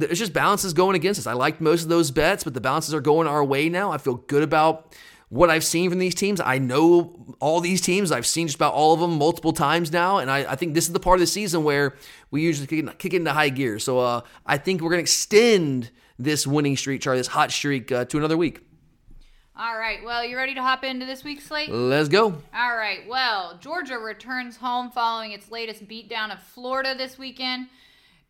it's 0.00 0.18
just 0.18 0.32
balances 0.32 0.72
going 0.72 0.96
against 0.96 1.18
us. 1.20 1.26
I 1.26 1.32
liked 1.34 1.60
most 1.60 1.82
of 1.82 1.88
those 1.88 2.10
bets, 2.10 2.44
but 2.44 2.54
the 2.54 2.60
balances 2.60 2.94
are 2.94 3.00
going 3.00 3.26
our 3.28 3.44
way 3.44 3.68
now. 3.68 3.92
I 3.92 3.98
feel 3.98 4.14
good 4.14 4.42
about 4.42 4.94
what 5.28 5.48
I've 5.50 5.64
seen 5.64 5.88
from 5.90 5.98
these 5.98 6.14
teams. 6.14 6.40
I 6.40 6.58
know 6.58 7.34
all 7.40 7.60
these 7.60 7.80
teams. 7.80 8.12
I've 8.12 8.26
seen 8.26 8.46
just 8.46 8.56
about 8.56 8.74
all 8.74 8.92
of 8.92 9.00
them 9.00 9.16
multiple 9.18 9.52
times 9.52 9.90
now, 9.92 10.18
and 10.18 10.30
I, 10.30 10.52
I 10.52 10.56
think 10.56 10.74
this 10.74 10.86
is 10.86 10.92
the 10.92 11.00
part 11.00 11.16
of 11.16 11.20
the 11.20 11.26
season 11.26 11.64
where 11.64 11.96
we 12.30 12.42
usually 12.42 12.66
kick, 12.66 12.84
it- 12.86 12.98
kick 12.98 13.14
into 13.14 13.32
high 13.32 13.48
gear. 13.48 13.78
So 13.78 13.98
uh, 13.98 14.20
I 14.44 14.58
think 14.58 14.80
we're 14.82 14.90
going 14.90 14.98
to 14.98 15.02
extend 15.04 15.90
this 16.18 16.46
winning 16.46 16.76
streak, 16.76 17.00
Charlie, 17.00 17.20
this 17.20 17.26
hot 17.28 17.50
streak, 17.50 17.90
uh, 17.90 18.04
to 18.06 18.18
another 18.18 18.36
week. 18.36 18.60
All 19.56 19.76
right. 19.76 19.98
Well, 20.04 20.24
you 20.24 20.36
ready 20.36 20.54
to 20.54 20.62
hop 20.62 20.82
into 20.82 21.04
this 21.04 21.24
week's 21.24 21.44
slate? 21.44 21.70
Let's 21.70 22.08
go. 22.08 22.24
All 22.54 22.76
right. 22.76 23.00
Well, 23.08 23.58
Georgia 23.60 23.98
returns 23.98 24.56
home 24.56 24.90
following 24.90 25.32
its 25.32 25.50
latest 25.50 25.86
beatdown 25.86 26.32
of 26.32 26.42
Florida 26.42 26.94
this 26.96 27.18
weekend 27.18 27.68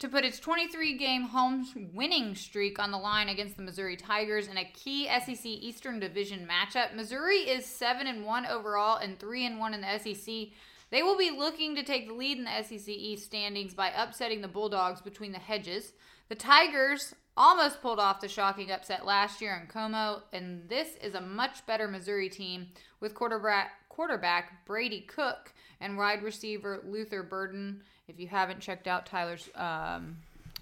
to 0.02 0.08
put 0.08 0.25
its 0.25 0.40
23 0.40 0.99
game 0.99 1.22
home 1.22 1.64
winning 1.94 2.34
streak 2.34 2.81
on 2.81 2.90
the 2.90 2.99
line 2.99 3.28
against 3.28 3.56
the 3.56 3.62
Missouri 3.62 3.96
Tigers 3.96 4.49
in 4.49 4.56
a 4.56 4.64
key 4.64 5.06
SEC 5.06 5.46
Eastern 5.46 6.00
Division 6.00 6.44
matchup. 6.44 6.93
Missouri 6.96 7.37
is 7.37 7.64
7 7.64 8.08
and 8.08 8.26
1 8.26 8.46
overall 8.46 8.96
and 8.96 9.16
3 9.20 9.46
and 9.46 9.60
1 9.60 9.75
in 9.75 9.81
the 9.81 9.99
SEC. 9.99 10.49
They 10.90 11.04
will 11.04 11.16
be 11.16 11.31
looking 11.31 11.76
to 11.76 11.84
take 11.84 12.08
the 12.08 12.14
lead 12.14 12.37
in 12.37 12.43
the 12.43 12.62
SEC 12.64 12.88
East 12.88 13.26
standings 13.26 13.75
by 13.75 13.93
upsetting 13.96 14.40
the 14.40 14.49
Bulldogs 14.49 15.00
between 15.00 15.31
the 15.31 15.38
hedges. 15.38 15.93
The 16.28 16.34
Tigers 16.34 17.14
almost 17.37 17.81
pulled 17.81 18.00
off 18.00 18.20
the 18.20 18.26
shocking 18.26 18.72
upset 18.72 19.06
last 19.06 19.40
year 19.40 19.56
in 19.56 19.69
Como, 19.69 20.25
and 20.32 20.69
this 20.69 20.96
is 21.00 21.14
a 21.14 21.20
much 21.20 21.64
better 21.64 21.87
Missouri 21.87 22.28
team 22.28 22.66
with 22.99 23.14
quarterback 23.14 23.88
quarterback 23.88 24.66
Brady 24.66 25.02
Cook 25.02 25.52
and 25.81 25.96
wide 25.96 26.25
receiver 26.25 26.82
Luther 26.84 27.22
Burden. 27.22 27.84
If 28.12 28.20
you 28.20 28.29
haven't 28.29 28.61
checked 28.61 28.87
out 28.87 29.06
Tyler's 29.06 29.49
um, 29.55 30.19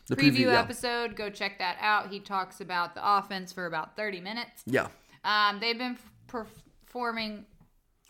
The 0.08 0.16
preview, 0.16 0.30
preview, 0.32 0.38
yeah. 0.46 0.60
episode, 0.60 1.16
go 1.16 1.30
check 1.30 1.58
that 1.58 1.76
out. 1.80 2.10
He 2.10 2.20
talks 2.20 2.60
about 2.60 2.94
the 2.94 3.00
offense 3.04 3.52
for 3.52 3.66
about 3.66 3.96
30 3.96 4.20
minutes. 4.20 4.62
Yeah. 4.66 4.88
Um, 5.24 5.58
they've 5.60 5.76
been 5.78 5.98
performing 6.28 7.44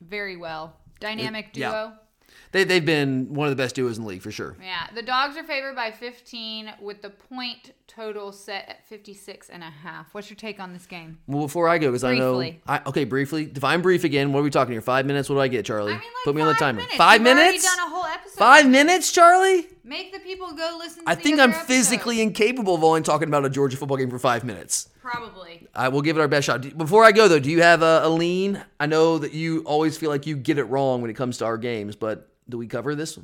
very 0.00 0.36
well. 0.36 0.76
Dynamic 1.00 1.52
duo. 1.52 1.62
yeah. 1.70 1.90
They, 2.52 2.64
they've 2.64 2.84
been 2.84 3.32
one 3.32 3.48
of 3.48 3.56
the 3.56 3.60
best 3.62 3.74
duos 3.74 3.96
in 3.96 4.04
the 4.04 4.08
league 4.08 4.22
for 4.22 4.30
sure. 4.30 4.56
Yeah, 4.62 4.86
the 4.94 5.02
dogs 5.02 5.36
are 5.36 5.44
favored 5.44 5.74
by 5.76 5.90
15 5.90 6.72
with 6.80 7.00
the 7.02 7.10
point 7.10 7.72
total 7.90 8.30
set 8.32 8.68
at 8.68 8.86
56 8.88 9.48
and 9.48 9.62
a 9.62 9.66
half. 9.70 10.14
What's 10.14 10.30
your 10.30 10.36
take 10.36 10.60
on 10.60 10.72
this 10.72 10.86
game? 10.86 11.18
Well, 11.26 11.42
before 11.42 11.68
I 11.68 11.78
go, 11.78 11.88
because 11.88 12.04
I 12.04 12.14
know. 12.16 12.36
Briefly. 12.36 12.62
I, 12.66 12.80
okay, 12.86 13.04
briefly. 13.04 13.46
Define 13.46 13.82
brief 13.82 14.04
again. 14.04 14.32
What 14.32 14.40
are 14.40 14.42
we 14.44 14.50
talking 14.50 14.72
here? 14.72 14.80
Five 14.80 15.06
minutes? 15.06 15.28
What 15.28 15.36
do 15.36 15.40
I 15.40 15.48
get, 15.48 15.64
Charlie? 15.64 15.92
I 15.92 15.96
mean, 15.96 16.02
like 16.04 16.24
Put 16.24 16.34
me 16.36 16.42
on 16.42 16.48
the 16.48 16.54
timer. 16.54 16.76
minutes. 16.78 16.96
Five 16.96 17.20
already 17.20 17.40
minutes? 17.40 17.64
done 17.64 17.86
a 17.86 17.90
whole 17.90 18.04
episode. 18.04 18.38
Five 18.38 18.68
minutes, 18.68 19.10
Charlie? 19.12 19.66
Make 19.82 20.12
the 20.12 20.20
people 20.20 20.52
go 20.52 20.76
listen. 20.78 21.04
to 21.04 21.10
I 21.10 21.14
think 21.16 21.40
I'm 21.40 21.50
episodes. 21.50 21.66
physically 21.66 22.20
incapable 22.20 22.76
of 22.76 22.84
only 22.84 23.02
talking 23.02 23.26
about 23.28 23.44
a 23.44 23.50
Georgia 23.50 23.76
football 23.76 23.96
game 23.96 24.10
for 24.10 24.18
five 24.20 24.44
minutes. 24.44 24.88
probably. 25.02 25.66
I 25.74 25.88
will 25.88 26.02
give 26.02 26.16
it 26.16 26.20
our 26.20 26.28
best 26.28 26.46
shot. 26.46 26.76
Before 26.78 27.04
I 27.04 27.10
go, 27.12 27.26
though, 27.26 27.40
do 27.40 27.50
you 27.50 27.62
have 27.62 27.82
a, 27.82 28.00
a 28.04 28.08
lean? 28.08 28.62
I 28.78 28.86
know 28.86 29.18
that 29.18 29.34
you 29.34 29.62
always 29.64 29.98
feel 29.98 30.10
like 30.10 30.26
you 30.26 30.36
get 30.36 30.58
it 30.58 30.64
wrong 30.64 31.02
when 31.02 31.10
it 31.10 31.14
comes 31.14 31.38
to 31.38 31.44
our 31.44 31.58
games, 31.58 31.96
but 31.96 32.28
do 32.48 32.56
we 32.56 32.66
cover 32.68 32.94
this? 32.94 33.18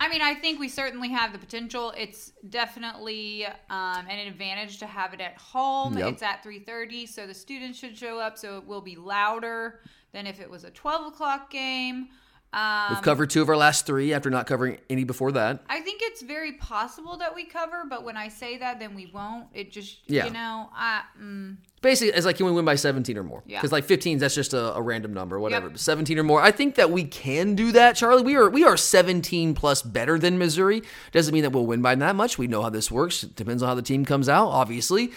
I 0.00 0.08
mean, 0.08 0.22
I 0.22 0.34
think 0.34 0.60
we 0.60 0.68
certainly 0.68 1.08
have 1.08 1.32
the 1.32 1.38
potential. 1.38 1.92
It's 1.96 2.32
definitely 2.48 3.46
um, 3.46 4.06
an 4.08 4.28
advantage 4.28 4.78
to 4.78 4.86
have 4.86 5.12
it 5.12 5.20
at 5.20 5.36
home. 5.36 5.98
Yep. 5.98 6.12
It's 6.12 6.22
at 6.22 6.44
3:30, 6.44 7.08
so 7.08 7.26
the 7.26 7.34
students 7.34 7.78
should 7.78 7.96
show 7.96 8.18
up. 8.18 8.38
So 8.38 8.58
it 8.58 8.66
will 8.66 8.80
be 8.80 8.96
louder 8.96 9.80
than 10.12 10.26
if 10.26 10.40
it 10.40 10.48
was 10.48 10.64
a 10.64 10.70
12 10.70 11.12
o'clock 11.12 11.50
game. 11.50 12.08
Um, 12.50 12.86
We've 12.94 13.02
covered 13.02 13.28
two 13.28 13.42
of 13.42 13.48
our 13.50 13.56
last 13.58 13.84
three 13.84 14.14
after 14.14 14.30
not 14.30 14.46
covering 14.46 14.78
any 14.88 15.04
before 15.04 15.32
that. 15.32 15.62
I 15.68 15.80
think 15.80 16.00
it's 16.02 16.22
very 16.22 16.52
possible 16.52 17.18
that 17.18 17.34
we 17.34 17.44
cover, 17.44 17.84
but 17.88 18.04
when 18.04 18.16
I 18.16 18.28
say 18.28 18.56
that, 18.56 18.78
then 18.80 18.94
we 18.94 19.10
won't. 19.12 19.48
It 19.52 19.70
just, 19.70 19.98
Yeah. 20.06 20.24
you 20.24 20.32
know, 20.32 20.70
I, 20.74 21.02
mm, 21.20 21.56
Basically, 21.82 22.12
it's 22.12 22.26
like 22.26 22.36
can 22.38 22.46
we 22.46 22.52
win 22.52 22.64
by 22.64 22.74
17 22.74 23.16
or 23.18 23.22
more? 23.22 23.42
Yeah. 23.46 23.58
Because 23.58 23.70
like 23.70 23.84
15, 23.84 24.18
that's 24.18 24.34
just 24.34 24.52
a, 24.54 24.74
a 24.74 24.82
random 24.82 25.12
number, 25.14 25.38
whatever. 25.38 25.68
Yep. 25.68 25.78
17 25.78 26.18
or 26.18 26.24
more. 26.24 26.40
I 26.42 26.50
think 26.50 26.74
that 26.74 26.90
we 26.90 27.04
can 27.04 27.54
do 27.54 27.70
that, 27.72 27.94
Charlie. 27.94 28.22
We 28.22 28.34
are 28.34 28.50
we 28.50 28.64
are 28.64 28.76
17 28.76 29.54
plus 29.54 29.82
better 29.82 30.18
than 30.18 30.38
Missouri. 30.38 30.82
Doesn't 31.12 31.32
mean 31.32 31.42
that 31.44 31.50
we'll 31.50 31.66
win 31.66 31.80
by 31.82 31.94
that 31.94 32.16
much. 32.16 32.36
We 32.36 32.48
know 32.48 32.62
how 32.62 32.70
this 32.70 32.90
works. 32.90 33.22
It 33.22 33.36
depends 33.36 33.62
on 33.62 33.68
how 33.68 33.74
the 33.76 33.82
team 33.82 34.04
comes 34.04 34.28
out, 34.28 34.48
obviously. 34.48 35.12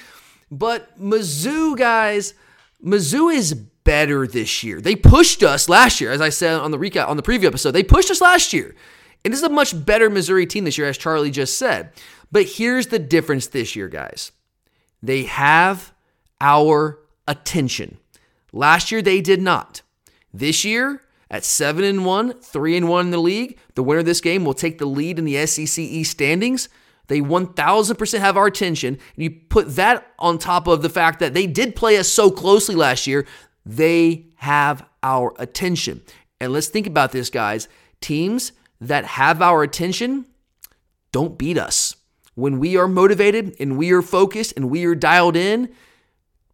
But 0.51 1.01
Mizzou, 1.01 1.75
guys, 1.77 2.35
Mizzou 2.85 3.33
is 3.33 3.53
better 3.83 4.27
this 4.27 4.63
year. 4.63 4.81
They 4.81 4.95
pushed 4.95 5.43
us 5.43 5.69
last 5.69 6.01
year, 6.01 6.11
as 6.11 6.21
I 6.21 6.29
said 6.29 6.59
on 6.59 6.71
the 6.71 6.77
recap 6.77 7.07
on 7.07 7.17
the 7.17 7.23
preview 7.23 7.45
episode. 7.45 7.71
They 7.71 7.83
pushed 7.83 8.11
us 8.11 8.21
last 8.21 8.53
year. 8.53 8.75
And 9.23 9.31
this 9.31 9.39
is 9.39 9.45
a 9.45 9.49
much 9.49 9.85
better 9.85 10.09
Missouri 10.09 10.45
team 10.45 10.63
this 10.63 10.77
year, 10.77 10.87
as 10.87 10.97
Charlie 10.97 11.31
just 11.31 11.57
said. 11.57 11.91
But 12.31 12.45
here's 12.45 12.87
the 12.87 12.99
difference 12.99 13.47
this 13.47 13.75
year, 13.75 13.87
guys. 13.87 14.31
They 15.03 15.23
have 15.23 15.93
our 16.39 16.99
attention. 17.27 17.97
Last 18.51 18.91
year 18.91 19.01
they 19.01 19.21
did 19.21 19.41
not. 19.41 19.81
This 20.33 20.65
year, 20.65 21.01
at 21.29 21.45
7 21.45 21.83
and 21.83 22.05
1, 22.05 22.33
3 22.41 22.77
and 22.77 22.89
1 22.89 23.05
in 23.05 23.11
the 23.11 23.17
league, 23.17 23.57
the 23.75 23.83
winner 23.83 23.99
of 23.99 24.05
this 24.05 24.21
game 24.21 24.43
will 24.43 24.53
take 24.53 24.77
the 24.77 24.85
lead 24.85 25.17
in 25.17 25.25
the 25.25 25.45
SEC 25.45 25.79
East 25.79 26.11
standings. 26.11 26.67
They 27.07 27.21
1000% 27.21 28.19
have 28.19 28.37
our 28.37 28.47
attention. 28.47 28.97
And 29.15 29.23
you 29.23 29.31
put 29.31 29.75
that 29.75 30.11
on 30.19 30.37
top 30.37 30.67
of 30.67 30.81
the 30.81 30.89
fact 30.89 31.19
that 31.19 31.33
they 31.33 31.47
did 31.47 31.75
play 31.75 31.97
us 31.97 32.09
so 32.09 32.31
closely 32.31 32.75
last 32.75 33.07
year, 33.07 33.25
they 33.65 34.27
have 34.37 34.85
our 35.03 35.33
attention. 35.37 36.01
And 36.39 36.53
let's 36.53 36.67
think 36.67 36.87
about 36.87 37.11
this, 37.11 37.29
guys. 37.29 37.67
Teams 37.99 38.51
that 38.79 39.05
have 39.05 39.41
our 39.41 39.63
attention 39.63 40.25
don't 41.11 41.37
beat 41.37 41.57
us. 41.57 41.95
When 42.35 42.59
we 42.59 42.77
are 42.77 42.87
motivated 42.87 43.55
and 43.59 43.77
we 43.77 43.91
are 43.91 44.01
focused 44.01 44.53
and 44.55 44.69
we 44.69 44.85
are 44.85 44.95
dialed 44.95 45.35
in, 45.35 45.69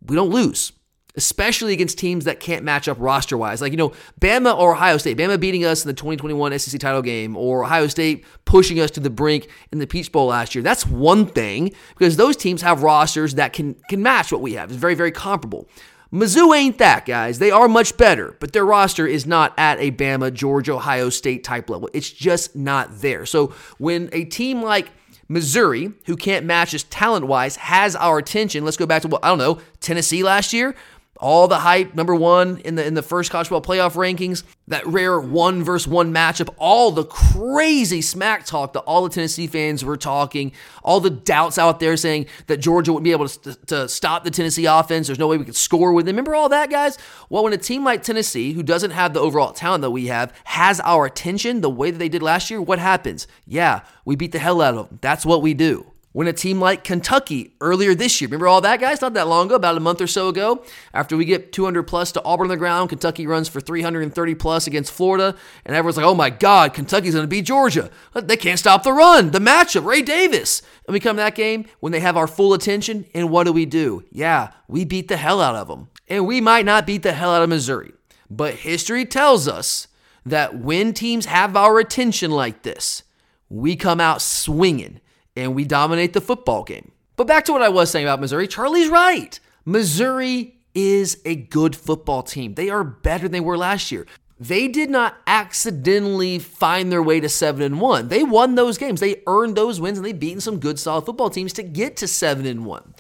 we 0.06 0.16
don't 0.16 0.32
lose 0.32 0.74
especially 1.18 1.74
against 1.74 1.98
teams 1.98 2.26
that 2.26 2.40
can't 2.40 2.64
match 2.64 2.88
up 2.88 2.96
roster 3.00 3.36
wise. 3.38 3.60
Like, 3.60 3.72
you 3.72 3.78
know, 3.78 3.92
Bama 4.22 4.56
or 4.56 4.74
Ohio 4.74 4.98
State. 4.98 5.18
Bama 5.18 5.40
beating 5.40 5.66
us 5.66 5.84
in 5.84 5.90
the 5.90 5.94
2021 5.96 6.58
SEC 6.60 6.80
title 6.80 7.02
game, 7.02 7.36
or 7.36 7.66
Ohio 7.66 7.88
State 7.88 8.24
pushing 8.46 8.80
us 8.80 8.92
to 8.92 9.00
the 9.00 9.10
brink 9.10 9.50
in 9.72 9.80
the 9.80 9.88
Peach 9.88 10.12
Bowl 10.12 10.28
last 10.28 10.54
year. 10.56 10.62
That's 10.62 10.86
one 10.86 11.26
thing 11.26 11.74
because 11.98 12.16
those 12.16 12.38
teams 12.38 12.62
have 12.62 12.84
rosters 12.84 13.34
that 13.36 13.52
can, 13.52 13.74
can 13.90 14.02
match 14.04 14.32
what 14.32 14.42
we 14.42 14.54
have. 14.54 14.70
It's 14.70 14.80
very, 14.80 14.96
very 14.96 15.12
comparable. 15.12 15.68
Mizzou 16.12 16.56
ain't 16.56 16.78
that, 16.78 17.06
guys. 17.06 17.40
They 17.40 17.52
are 17.52 17.68
much 17.68 17.98
better, 17.98 18.36
but 18.40 18.54
their 18.54 18.66
roster 18.66 19.06
is 19.06 19.26
not 19.26 19.54
at 19.58 19.80
a 19.80 19.92
Bama, 19.92 20.34
Georgia, 20.34 20.74
Ohio 20.74 21.10
State 21.10 21.44
type 21.44 21.70
level. 21.70 21.90
It's 21.94 22.10
just 22.10 22.56
not 22.56 23.02
there. 23.02 23.26
So 23.26 23.54
when 23.78 24.10
a 24.14 24.24
team 24.24 24.62
like 24.62 24.92
Missouri, 25.28 25.92
who 26.06 26.16
can't 26.16 26.46
match 26.46 26.74
us 26.74 26.86
talent 26.90 27.28
wise, 27.28 27.58
has 27.58 27.96
our 27.96 28.18
attention. 28.18 28.64
Let's 28.64 28.78
go 28.78 28.86
back 28.86 29.02
to 29.02 29.10
what 29.10 29.24
I 29.24 29.28
don't 29.30 29.38
know, 29.38 29.60
Tennessee 29.82 30.24
last 30.24 30.54
year 30.54 30.76
all 31.20 31.48
the 31.48 31.60
hype, 31.60 31.96
number 31.96 32.16
one 32.16 32.60
in 32.60 32.76
the 32.76 32.86
in 32.86 32.94
the 32.94 33.02
first 33.02 33.32
college 33.32 33.48
football 33.48 33.76
playoff 33.76 33.94
rankings, 33.94 34.44
that 34.68 34.86
rare 34.86 35.20
one 35.20 35.64
versus 35.64 35.88
one 35.88 36.14
matchup, 36.14 36.54
all 36.58 36.92
the 36.92 37.04
crazy 37.04 38.02
smack 38.02 38.46
talk 38.46 38.74
that 38.74 38.82
all 38.82 39.04
the 39.04 39.10
Tennessee 39.10 39.48
fans 39.48 39.84
were 39.84 39.98
talking, 39.98 40.52
all 40.84 41.00
the 41.00 41.10
doubts 41.10 41.58
out 41.58 41.80
there 41.80 41.98
saying 41.98 42.28
that 42.48 42.58
Georgia 42.58 42.94
wouldn't 42.94 43.04
be 43.04 43.12
able 43.12 43.28
to, 43.28 43.56
to 43.66 43.90
stop 43.90 44.24
the 44.24 44.32
Tennessee 44.32 44.66
offense. 44.66 45.08
There's 45.08 45.20
no 45.20 45.28
way 45.28 45.38
we 45.38 45.46
could 45.46 45.56
score 45.56 45.92
with 45.94 46.06
them. 46.06 46.16
Remember 46.16 46.36
all 46.36 46.50
that, 46.50 46.70
guys? 46.70 46.98
Well, 47.30 47.44
when 47.44 47.54
a 47.54 47.58
team 47.58 47.84
like 47.84 48.04
Tennessee, 48.04 48.54
who 48.54 48.64
doesn't 48.64 48.92
have 48.92 49.14
the 49.14 49.20
overall 49.20 49.54
talent 49.54 49.82
that 49.82 49.92
we 49.92 50.08
have, 50.08 50.34
has 50.46 50.80
our 50.82 51.06
attention 51.06 51.62
the 51.62 51.70
way 51.70 51.92
that 51.92 51.98
they 51.98 52.10
did 52.10 52.22
last 52.22 52.50
year, 52.50 52.62
what 52.62 52.80
happens? 52.80 53.28
Yeah, 53.46 53.82
we 54.06 54.16
beat 54.16 54.32
the 54.32 54.40
hell 54.40 54.62
out 54.62 54.76
of 54.76 54.90
them. 54.90 55.00
That's 55.02 55.26
what 55.26 55.42
we 55.42 55.54
do 55.54 55.92
when 56.18 56.26
a 56.26 56.34
team 56.34 56.60
like 56.60 56.84
Kentucky 56.84 57.54
earlier 57.62 57.94
this 57.94 58.20
year, 58.20 58.28
remember 58.28 58.48
all 58.48 58.60
that, 58.62 58.80
guys? 58.80 59.02
Not 59.02 59.14
that 59.14 59.28
long 59.28 59.46
ago, 59.46 59.54
about 59.54 59.78
a 59.78 59.80
month 59.80 60.02
or 60.02 60.08
so 60.08 60.30
ago, 60.30 60.66
after 60.92 61.16
we 61.16 61.26
get 61.26 61.52
200 61.52 61.84
plus 61.84 62.12
to 62.14 62.24
Auburn 62.24 62.46
on 62.46 62.50
the 62.50 62.58
ground, 62.58 62.90
Kentucky 62.90 63.28
runs 63.28 63.48
for 63.48 63.62
330 63.62 64.34
plus 64.34 64.66
against 64.66 64.92
Florida, 64.92 65.36
and 65.64 65.76
everyone's 65.76 65.96
like, 65.96 66.08
oh 66.08 66.16
my 66.16 66.32
God, 66.32 66.74
Kentucky's 66.74 67.14
going 67.14 67.22
to 67.22 67.28
beat 67.28 67.46
Georgia. 67.46 67.92
They 68.16 68.36
can't 68.36 68.58
stop 68.58 68.82
the 68.82 68.94
run, 68.94 69.30
the 69.30 69.38
matchup, 69.38 69.86
Ray 69.86 70.02
Davis. 70.02 70.64
And 70.88 70.94
we 70.96 71.00
come 71.00 71.18
to 71.18 71.22
that 71.22 71.36
game 71.36 71.68
when 71.82 71.92
they 71.92 72.00
have 72.00 72.18
our 72.18 72.26
full 72.26 72.56
attention, 72.56 73.06
and 73.14 73.30
what 73.30 73.44
do 73.44 73.54
we 73.54 73.68
do? 73.68 74.04
Yeah, 74.10 74.54
we 74.68 74.86
beat 74.86 75.10
the 75.10 75.18
hell 75.18 75.40
out 75.40 75.54
of 75.54 75.68
them. 75.68 75.90
And 76.08 76.26
we 76.26 76.42
might 76.42 76.66
not 76.66 76.88
beat 76.88 77.04
the 77.04 77.14
hell 77.14 77.30
out 77.30 77.44
of 77.44 77.50
Missouri, 77.50 77.94
but 78.28 78.56
history 78.56 79.06
tells 79.06 79.48
us 79.48 79.88
that 80.26 80.58
when 80.58 80.94
teams 80.94 81.28
have 81.28 81.56
our 81.56 81.78
attention 81.78 82.32
like 82.32 82.64
this, 82.64 83.04
we 83.50 83.76
come 83.76 84.02
out 84.02 84.24
swinging 84.24 85.00
and 85.38 85.56
we 85.56 85.64
dominate 85.64 86.14
the 86.14 86.22
football 86.22 86.64
game. 86.64 86.92
But 87.16 87.28
back 87.28 87.46
to 87.46 87.54
what 87.54 87.62
I 87.62 87.70
was 87.70 87.90
saying 87.90 88.06
about 88.06 88.20
Missouri, 88.20 88.48
Charlie's 88.48 88.90
right. 88.90 89.40
Missouri 89.66 90.56
is 90.74 91.20
a 91.26 91.36
good 91.36 91.76
football 91.76 92.24
team. 92.24 92.56
They 92.56 92.70
are 92.70 92.84
better 92.84 93.24
than 93.24 93.32
they 93.32 93.40
were 93.40 93.58
last 93.58 93.92
year. 93.92 94.06
They 94.40 94.68
did 94.68 94.92
not 94.92 95.18
accidentally 95.26 96.38
find 96.38 96.92
their 96.92 97.02
way 97.02 97.20
to 97.20 97.30
7 97.30 97.62
and 97.62 97.82
1. 97.82 98.10
They 98.10 98.24
won 98.24 98.54
those 98.54 98.78
games. 98.78 99.00
They 99.00 99.24
earned 99.26 99.56
those 99.56 99.82
wins 99.82 99.98
and 99.98 100.06
they've 100.06 100.20
beaten 100.20 100.42
some 100.42 100.60
good 100.60 100.78
solid 100.80 101.06
football 101.06 101.32
teams 101.32 101.54
to 101.54 101.64
get 101.64 101.98
to 101.98 102.08
7 102.08 102.46
and 102.46 102.66
1. 102.66 102.94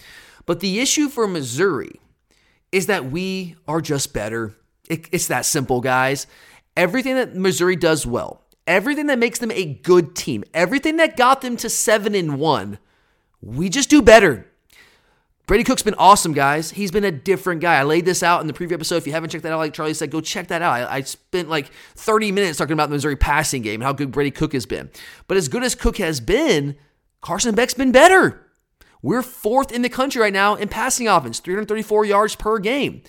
But 0.48 0.62
the 0.62 0.79
issue 0.79 1.10
for 1.10 1.27
Missouri 1.27 2.00
is 2.72 2.88
that 2.88 3.12
we 3.12 3.56
are 3.67 3.82
just 3.82 4.13
better. 4.13 4.56
It, 4.89 5.08
it's 5.12 5.27
that 5.27 5.46
simple, 5.46 5.79
guys. 5.79 6.25
Everything 6.75 7.15
that 7.15 7.36
Missouri 7.36 7.75
does 7.75 8.08
well, 8.08 8.47
everything 8.67 9.07
that 9.07 9.17
makes 9.17 9.39
them 9.39 9.51
a 9.51 9.65
good 9.65 10.15
team, 10.15 10.43
everything 10.53 10.97
that 10.97 11.17
got 11.17 11.41
them 11.41 11.57
to 11.57 11.69
7 11.69 12.13
and 12.13 12.38
1, 12.39 12.77
we 13.41 13.69
just 13.69 13.89
do 13.89 14.01
better. 14.01 14.45
Brady 15.47 15.63
Cook's 15.63 15.81
been 15.81 15.93
awesome, 15.93 16.33
guys. 16.33 16.71
He's 16.71 16.91
been 16.91 17.05
a 17.05 17.12
different 17.12 17.62
guy. 17.62 17.75
I 17.75 17.83
laid 17.83 18.03
this 18.03 18.21
out 18.21 18.41
in 18.41 18.47
the 18.47 18.53
preview 18.53 18.74
episode. 18.74 18.97
If 18.97 19.07
you 19.07 19.13
haven't 19.13 19.29
checked 19.29 19.43
that 19.43 19.53
out, 19.53 19.59
like 19.59 19.74
Charlie 19.74 19.93
said, 19.93 20.12
go 20.12 20.19
check 20.19 20.50
that 20.50 20.62
out. 20.62 20.74
I, 20.74 20.97
I 20.97 21.01
spent 21.01 21.47
like 21.47 21.71
30 21.95 22.33
minutes 22.33 22.57
talking 22.57 22.74
about 22.74 22.89
the 22.89 22.95
Missouri 22.95 23.15
passing 23.15 23.62
game 23.62 23.75
and 23.75 23.83
how 23.83 23.93
good 23.93 24.12
Brady 24.12 24.29
Cook 24.29 24.51
has 24.51 24.65
been. 24.65 24.89
But 25.29 25.38
as 25.38 25.47
good 25.47 25.63
as 25.63 25.74
Cook 25.74 25.97
has 25.97 26.19
been, 26.19 26.75
Carson 27.21 27.55
Beck's 27.55 27.74
been 27.74 27.93
better. 27.93 28.45
We're 29.01 29.21
fourth 29.21 29.71
in 29.71 29.83
the 29.83 29.89
country 29.89 30.21
right 30.21 30.33
now 30.33 30.55
in 30.55 30.67
passing 30.67 31.07
offense, 31.07 31.39
334 31.39 32.03
yards 32.03 32.36
per 32.36 32.59
game. 32.59 33.01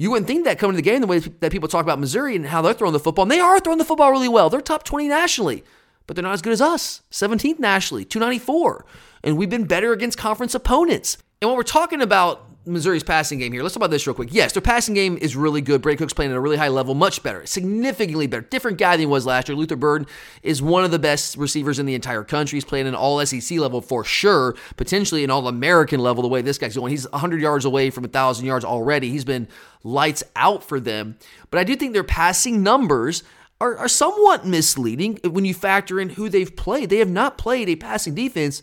You 0.00 0.10
wouldn't 0.10 0.26
think 0.26 0.46
that 0.46 0.58
coming 0.58 0.72
to 0.72 0.76
the 0.78 0.90
game 0.90 1.02
the 1.02 1.06
way 1.06 1.18
that 1.18 1.52
people 1.52 1.68
talk 1.68 1.84
about 1.84 2.00
Missouri 2.00 2.34
and 2.34 2.46
how 2.46 2.62
they're 2.62 2.72
throwing 2.72 2.94
the 2.94 2.98
football. 2.98 3.24
And 3.24 3.30
they 3.30 3.38
are 3.38 3.60
throwing 3.60 3.76
the 3.76 3.84
football 3.84 4.10
really 4.10 4.30
well. 4.30 4.48
They're 4.48 4.62
top 4.62 4.82
20 4.82 5.08
nationally, 5.08 5.62
but 6.06 6.16
they're 6.16 6.22
not 6.22 6.32
as 6.32 6.40
good 6.40 6.54
as 6.54 6.62
us. 6.62 7.02
17th 7.10 7.58
nationally, 7.58 8.06
294. 8.06 8.86
And 9.22 9.36
we've 9.36 9.50
been 9.50 9.66
better 9.66 9.92
against 9.92 10.16
conference 10.16 10.54
opponents. 10.54 11.18
And 11.42 11.50
when 11.50 11.56
we're 11.58 11.64
talking 11.64 12.00
about 12.00 12.49
Missouri's 12.66 13.02
passing 13.02 13.38
game 13.38 13.52
here. 13.52 13.62
Let's 13.62 13.74
talk 13.74 13.80
about 13.80 13.90
this 13.90 14.06
real 14.06 14.14
quick. 14.14 14.28
Yes, 14.32 14.52
their 14.52 14.60
passing 14.60 14.94
game 14.94 15.16
is 15.16 15.34
really 15.34 15.62
good. 15.62 15.80
Brady 15.80 15.96
Cook's 15.96 16.12
playing 16.12 16.30
at 16.30 16.36
a 16.36 16.40
really 16.40 16.58
high 16.58 16.68
level, 16.68 16.94
much 16.94 17.22
better, 17.22 17.46
significantly 17.46 18.26
better. 18.26 18.42
Different 18.42 18.76
guy 18.76 18.92
than 18.92 19.00
he 19.00 19.06
was 19.06 19.24
last 19.24 19.48
year. 19.48 19.56
Luther 19.56 19.76
Burden 19.76 20.06
is 20.42 20.60
one 20.60 20.84
of 20.84 20.90
the 20.90 20.98
best 20.98 21.36
receivers 21.36 21.78
in 21.78 21.86
the 21.86 21.94
entire 21.94 22.22
country. 22.22 22.56
He's 22.56 22.64
playing 22.64 22.86
an 22.86 22.94
all 22.94 23.24
SEC 23.24 23.58
level 23.58 23.80
for 23.80 24.04
sure, 24.04 24.56
potentially 24.76 25.24
an 25.24 25.30
all 25.30 25.48
American 25.48 26.00
level 26.00 26.22
the 26.22 26.28
way 26.28 26.42
this 26.42 26.58
guy's 26.58 26.76
going. 26.76 26.90
He's 26.90 27.08
100 27.10 27.40
yards 27.40 27.64
away 27.64 27.88
from 27.88 28.04
1,000 28.04 28.44
yards 28.44 28.64
already. 28.64 29.10
He's 29.10 29.24
been 29.24 29.48
lights 29.82 30.22
out 30.36 30.62
for 30.62 30.78
them. 30.78 31.16
But 31.50 31.60
I 31.60 31.64
do 31.64 31.74
think 31.76 31.94
their 31.94 32.04
passing 32.04 32.62
numbers 32.62 33.22
are, 33.60 33.76
are 33.78 33.88
somewhat 33.88 34.46
misleading 34.46 35.18
when 35.24 35.44
you 35.44 35.54
factor 35.54 35.98
in 35.98 36.10
who 36.10 36.28
they've 36.28 36.54
played. 36.54 36.90
They 36.90 36.98
have 36.98 37.10
not 37.10 37.38
played 37.38 37.68
a 37.68 37.76
passing 37.76 38.14
defense 38.14 38.62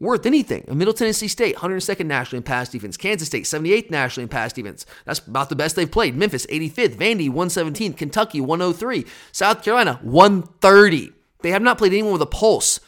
worth 0.00 0.26
anything. 0.26 0.64
Middle 0.72 0.94
Tennessee 0.94 1.28
State, 1.28 1.56
102nd 1.56 2.06
nationally 2.06 2.38
in 2.38 2.42
pass 2.42 2.68
defense. 2.68 2.96
Kansas 2.96 3.28
State, 3.28 3.44
78th 3.44 3.90
nationally 3.90 4.24
in 4.24 4.28
pass 4.28 4.52
defense. 4.52 4.86
That's 5.04 5.18
about 5.18 5.48
the 5.48 5.56
best 5.56 5.76
they've 5.76 5.90
played. 5.90 6.16
Memphis, 6.16 6.46
85th. 6.46 6.96
Vandy, 6.96 7.30
117th. 7.30 7.96
Kentucky, 7.96 8.40
103. 8.40 9.04
South 9.32 9.62
Carolina, 9.62 9.98
130. 10.02 11.12
They 11.42 11.50
have 11.50 11.62
not 11.62 11.78
played 11.78 11.92
anyone 11.92 12.12
with 12.12 12.22
a 12.22 12.26
pulse 12.26 12.80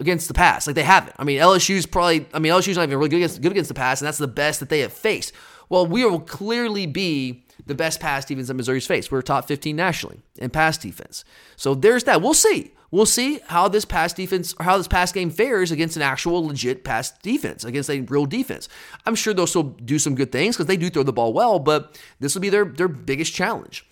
against 0.00 0.28
the 0.28 0.34
pass. 0.34 0.66
Like 0.66 0.76
they 0.76 0.82
haven't. 0.82 1.14
I 1.18 1.24
mean, 1.24 1.40
LSU's 1.40 1.86
probably, 1.86 2.26
I 2.32 2.38
mean, 2.38 2.52
LSU's 2.52 2.76
not 2.76 2.84
even 2.84 2.98
really 2.98 3.10
good 3.10 3.16
against, 3.16 3.42
good 3.42 3.52
against 3.52 3.68
the 3.68 3.74
pass, 3.74 4.00
and 4.00 4.06
that's 4.06 4.18
the 4.18 4.28
best 4.28 4.60
that 4.60 4.68
they 4.68 4.80
have 4.80 4.92
faced. 4.92 5.32
Well, 5.68 5.86
we 5.86 6.04
will 6.04 6.20
clearly 6.20 6.86
be 6.86 7.44
the 7.66 7.74
best 7.74 8.00
pass 8.00 8.24
defense 8.24 8.48
that 8.48 8.54
Missouri's 8.54 8.86
faced. 8.86 9.12
We're 9.12 9.22
top 9.22 9.46
15 9.46 9.74
nationally 9.74 10.22
in 10.36 10.50
pass 10.50 10.78
defense. 10.78 11.24
So 11.56 11.74
there's 11.74 12.04
that. 12.04 12.22
We'll 12.22 12.34
see. 12.34 12.72
We'll 12.90 13.06
see 13.06 13.40
how 13.46 13.68
this 13.68 13.84
pass 13.84 14.12
defense 14.12 14.54
or 14.58 14.64
how 14.64 14.78
this 14.78 14.88
pass 14.88 15.12
game 15.12 15.30
fares 15.30 15.70
against 15.70 15.96
an 15.96 16.02
actual 16.02 16.46
legit 16.46 16.84
pass 16.84 17.10
defense, 17.18 17.64
against 17.64 17.90
a 17.90 18.00
real 18.00 18.24
defense. 18.24 18.68
I'm 19.04 19.14
sure 19.14 19.34
they'll 19.34 19.46
still 19.46 19.62
do 19.62 19.98
some 19.98 20.14
good 20.14 20.32
things 20.32 20.56
because 20.56 20.66
they 20.66 20.76
do 20.76 20.88
throw 20.88 21.02
the 21.02 21.12
ball 21.12 21.32
well, 21.32 21.58
but 21.58 22.00
this 22.18 22.34
will 22.34 22.40
be 22.40 22.48
their, 22.48 22.64
their 22.64 22.88
biggest 22.88 23.34
challenge. 23.34 23.86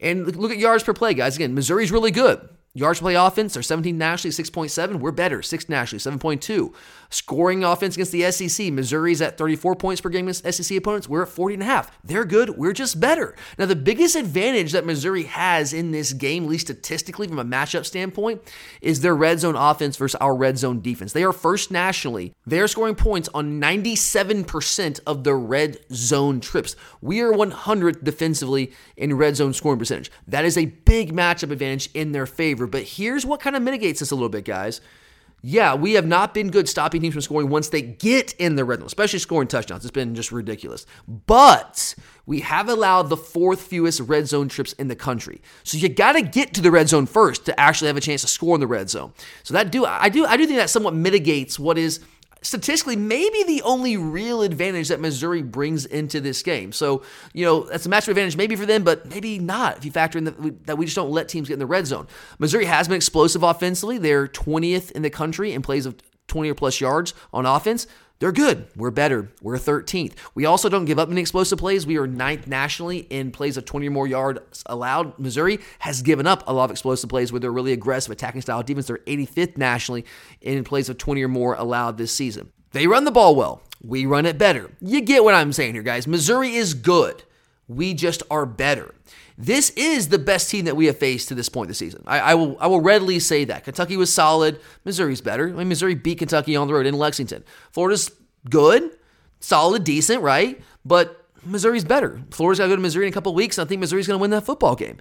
And 0.00 0.36
look 0.36 0.52
at 0.52 0.58
yards 0.58 0.84
per 0.84 0.92
play, 0.92 1.14
guys. 1.14 1.36
Again, 1.36 1.54
Missouri's 1.54 1.90
really 1.90 2.10
good. 2.10 2.48
Yards 2.74 3.00
per 3.00 3.04
play 3.04 3.14
offense 3.14 3.56
are 3.56 3.62
17 3.62 3.96
nationally, 3.96 4.32
6.7. 4.32 5.00
We're 5.00 5.10
better, 5.10 5.42
6 5.42 5.68
nationally, 5.68 6.00
7.2. 6.00 6.72
Scoring 7.10 7.64
offense 7.64 7.96
against 7.96 8.12
the 8.12 8.30
SEC, 8.30 8.72
Missouri's 8.72 9.22
at 9.22 9.38
34 9.38 9.76
points 9.76 10.00
per 10.00 10.08
game 10.08 10.28
against 10.28 10.52
SEC 10.52 10.76
opponents. 10.76 11.08
We're 11.08 11.22
at 11.22 11.28
40 11.28 11.54
and 11.54 11.62
a 11.62 11.66
half. 11.66 11.90
They're 12.02 12.24
good. 12.24 12.50
We're 12.50 12.72
just 12.72 13.00
better. 13.00 13.34
Now, 13.58 13.66
the 13.66 13.76
biggest 13.76 14.16
advantage 14.16 14.72
that 14.72 14.86
Missouri 14.86 15.24
has 15.24 15.72
in 15.72 15.92
this 15.92 16.12
game, 16.12 16.44
at 16.44 16.50
least 16.50 16.66
statistically 16.66 17.28
from 17.28 17.38
a 17.38 17.44
matchup 17.44 17.84
standpoint, 17.84 18.42
is 18.80 19.00
their 19.00 19.14
red 19.14 19.40
zone 19.40 19.56
offense 19.56 19.96
versus 19.96 20.16
our 20.20 20.34
red 20.34 20.58
zone 20.58 20.80
defense. 20.80 21.12
They 21.12 21.24
are 21.24 21.32
first 21.32 21.70
nationally. 21.70 22.34
They're 22.46 22.68
scoring 22.68 22.94
points 22.94 23.28
on 23.34 23.60
97% 23.60 25.00
of 25.06 25.24
the 25.24 25.34
red 25.34 25.78
zone 25.92 26.40
trips. 26.40 26.76
We 27.00 27.20
are 27.20 27.32
100th 27.32 28.02
defensively 28.02 28.72
in 28.96 29.16
red 29.16 29.36
zone 29.36 29.52
scoring 29.52 29.78
percentage. 29.78 30.10
That 30.26 30.44
is 30.44 30.58
a 30.58 30.66
big 30.66 31.12
matchup 31.12 31.50
advantage 31.50 31.90
in 31.94 32.12
their 32.12 32.26
favor. 32.26 32.66
But 32.66 32.82
here's 32.82 33.26
what 33.26 33.40
kind 33.40 33.56
of 33.56 33.62
mitigates 33.62 34.00
this 34.00 34.10
a 34.10 34.14
little 34.14 34.28
bit, 34.28 34.44
guys. 34.44 34.80
Yeah, 35.42 35.74
we 35.74 35.92
have 35.92 36.06
not 36.06 36.34
been 36.34 36.50
good 36.50 36.68
stopping 36.68 37.02
teams 37.02 37.14
from 37.14 37.20
scoring 37.20 37.48
once 37.48 37.68
they 37.68 37.82
get 37.82 38.32
in 38.34 38.56
the 38.56 38.64
red 38.64 38.80
zone, 38.80 38.86
especially 38.86 39.18
scoring 39.18 39.46
touchdowns. 39.46 39.84
It's 39.84 39.92
been 39.92 40.14
just 40.14 40.32
ridiculous. 40.32 40.86
But 41.06 41.94
we 42.24 42.40
have 42.40 42.68
allowed 42.68 43.10
the 43.10 43.16
fourth 43.16 43.60
fewest 43.60 44.00
red 44.00 44.26
zone 44.26 44.48
trips 44.48 44.72
in 44.72 44.88
the 44.88 44.96
country. 44.96 45.40
So 45.62 45.78
you 45.78 45.88
got 45.88 46.12
to 46.12 46.22
get 46.22 46.54
to 46.54 46.60
the 46.60 46.70
red 46.70 46.88
zone 46.88 47.06
first 47.06 47.44
to 47.46 47.60
actually 47.60 47.86
have 47.88 47.96
a 47.96 48.00
chance 48.00 48.22
to 48.22 48.28
score 48.28 48.56
in 48.56 48.60
the 48.60 48.66
red 48.66 48.90
zone. 48.90 49.12
So 49.44 49.54
that 49.54 49.70
do 49.70 49.84
I 49.84 50.08
do 50.08 50.26
I 50.26 50.36
do 50.36 50.46
think 50.46 50.58
that 50.58 50.70
somewhat 50.70 50.94
mitigates 50.94 51.58
what 51.58 51.78
is 51.78 52.00
statistically 52.42 52.96
maybe 52.96 53.42
the 53.44 53.62
only 53.62 53.96
real 53.96 54.42
advantage 54.42 54.88
that 54.88 55.00
Missouri 55.00 55.42
brings 55.42 55.86
into 55.86 56.20
this 56.20 56.42
game. 56.42 56.72
So, 56.72 57.02
you 57.32 57.44
know, 57.44 57.62
that's 57.62 57.86
a 57.86 57.88
matchup 57.88 58.08
advantage 58.08 58.36
maybe 58.36 58.56
for 58.56 58.66
them, 58.66 58.84
but 58.84 59.06
maybe 59.06 59.38
not 59.38 59.78
if 59.78 59.84
you 59.84 59.90
factor 59.90 60.18
in 60.18 60.24
that 60.24 60.40
we, 60.40 60.50
that 60.66 60.78
we 60.78 60.84
just 60.84 60.96
don't 60.96 61.10
let 61.10 61.28
teams 61.28 61.48
get 61.48 61.54
in 61.54 61.60
the 61.60 61.66
red 61.66 61.86
zone. 61.86 62.06
Missouri 62.38 62.66
has 62.66 62.88
been 62.88 62.96
explosive 62.96 63.42
offensively. 63.42 63.98
They're 63.98 64.28
20th 64.28 64.92
in 64.92 65.02
the 65.02 65.10
country 65.10 65.52
in 65.52 65.62
plays 65.62 65.86
of 65.86 65.96
20 66.28 66.50
or 66.50 66.54
plus 66.54 66.80
yards 66.80 67.14
on 67.32 67.46
offense. 67.46 67.86
They're 68.18 68.32
good. 68.32 68.66
We're 68.74 68.90
better. 68.90 69.30
We're 69.42 69.58
13th. 69.58 70.14
We 70.34 70.46
also 70.46 70.70
don't 70.70 70.86
give 70.86 70.98
up 70.98 71.10
many 71.10 71.20
explosive 71.20 71.58
plays. 71.58 71.86
We 71.86 71.98
are 71.98 72.06
ninth 72.06 72.46
nationally 72.46 73.00
in 73.10 73.30
plays 73.30 73.58
of 73.58 73.66
20 73.66 73.88
or 73.88 73.90
more 73.90 74.06
yards 74.06 74.62
allowed. 74.64 75.18
Missouri 75.18 75.58
has 75.80 76.00
given 76.00 76.26
up 76.26 76.42
a 76.46 76.52
lot 76.54 76.64
of 76.64 76.70
explosive 76.70 77.10
plays 77.10 77.30
where 77.30 77.40
they're 77.40 77.52
really 77.52 77.72
aggressive 77.72 78.10
attacking 78.10 78.40
style 78.40 78.62
defense. 78.62 78.86
They're 78.86 78.98
85th 78.98 79.58
nationally 79.58 80.06
in 80.40 80.64
plays 80.64 80.88
of 80.88 80.96
20 80.96 81.22
or 81.22 81.28
more 81.28 81.54
allowed 81.54 81.98
this 81.98 82.10
season. 82.10 82.52
They 82.72 82.86
run 82.86 83.04
the 83.04 83.10
ball 83.10 83.36
well. 83.36 83.60
We 83.82 84.06
run 84.06 84.24
it 84.24 84.38
better. 84.38 84.70
You 84.80 85.02
get 85.02 85.22
what 85.22 85.34
I'm 85.34 85.52
saying 85.52 85.74
here, 85.74 85.82
guys. 85.82 86.06
Missouri 86.06 86.54
is 86.54 86.72
good. 86.72 87.22
We 87.68 87.92
just 87.92 88.22
are 88.30 88.46
better. 88.46 88.94
This 89.38 89.70
is 89.70 90.08
the 90.08 90.18
best 90.18 90.50
team 90.50 90.64
that 90.64 90.76
we 90.76 90.86
have 90.86 90.98
faced 90.98 91.28
to 91.28 91.34
this 91.34 91.48
point 91.48 91.68
this 91.68 91.78
season. 91.78 92.02
I, 92.06 92.20
I, 92.20 92.34
will 92.34 92.56
I 92.58 92.68
will 92.68 92.80
readily 92.80 93.18
say 93.18 93.44
that. 93.44 93.64
Kentucky 93.64 93.96
was 93.96 94.12
solid. 94.12 94.60
Missouri's 94.84 95.20
better. 95.20 95.48
I 95.48 95.52
mean, 95.52 95.68
Missouri 95.68 95.94
beat 95.94 96.18
Kentucky 96.18 96.56
on 96.56 96.68
the 96.68 96.74
road 96.74 96.86
in 96.86 96.94
Lexington. 96.94 97.44
Florida's 97.70 98.10
good, 98.48 98.96
solid, 99.40 99.84
decent, 99.84 100.22
right? 100.22 100.60
But 100.84 101.22
Missouri's 101.44 101.84
better. 101.84 102.22
Florida's 102.30 102.58
got 102.58 102.64
to 102.64 102.70
go 102.70 102.76
to 102.76 102.82
Missouri 102.82 103.06
in 103.06 103.12
a 103.12 103.14
couple 103.14 103.34
weeks, 103.34 103.58
and 103.58 103.66
I 103.66 103.68
think 103.68 103.80
Missouri's 103.80 104.06
going 104.06 104.18
to 104.18 104.22
win 104.22 104.30
that 104.30 104.46
football 104.46 104.74
game. 104.74 104.96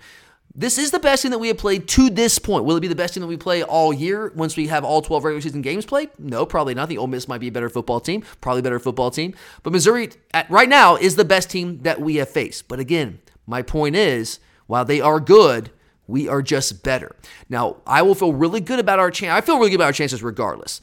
This 0.57 0.77
is 0.77 0.91
the 0.91 0.99
best 0.99 1.21
team 1.21 1.31
that 1.31 1.39
we 1.39 1.49
have 1.49 1.57
played 1.57 1.87
to 1.89 2.09
this 2.09 2.39
point. 2.39 2.63
Will 2.63 2.77
it 2.77 2.81
be 2.81 2.87
the 2.87 2.95
best 2.95 3.13
team 3.13 3.21
that 3.21 3.27
we 3.27 3.35
play 3.35 3.61
all 3.61 3.91
year 3.91 4.31
once 4.35 4.55
we 4.55 4.67
have 4.67 4.85
all 4.85 5.01
12 5.01 5.25
regular 5.25 5.41
season 5.41 5.61
games 5.61 5.85
played? 5.85 6.09
No, 6.17 6.45
probably 6.45 6.73
not. 6.73 6.87
The 6.87 6.97
Ole 6.97 7.07
Miss 7.07 7.27
might 7.27 7.41
be 7.41 7.49
a 7.49 7.51
better 7.51 7.69
football 7.69 7.99
team, 7.99 8.23
probably 8.39 8.61
better 8.61 8.79
football 8.79 9.11
team. 9.11 9.33
But 9.63 9.73
Missouri, 9.73 10.11
at, 10.33 10.49
right 10.49 10.69
now, 10.69 10.95
is 10.95 11.17
the 11.17 11.25
best 11.25 11.49
team 11.49 11.79
that 11.81 11.99
we 11.99 12.15
have 12.17 12.29
faced. 12.29 12.69
But 12.69 12.79
again, 12.79 13.19
my 13.45 13.61
point 13.61 13.95
is, 13.95 14.39
while 14.67 14.85
they 14.85 15.01
are 15.01 15.19
good, 15.19 15.71
we 16.07 16.27
are 16.27 16.41
just 16.41 16.83
better. 16.83 17.15
Now, 17.49 17.77
I 17.87 18.01
will 18.01 18.15
feel 18.15 18.33
really 18.33 18.61
good 18.61 18.79
about 18.79 18.99
our 18.99 19.11
chance. 19.11 19.31
I 19.31 19.41
feel 19.41 19.57
really 19.57 19.69
good 19.69 19.77
about 19.77 19.85
our 19.85 19.93
chances 19.93 20.21
regardless. 20.21 20.81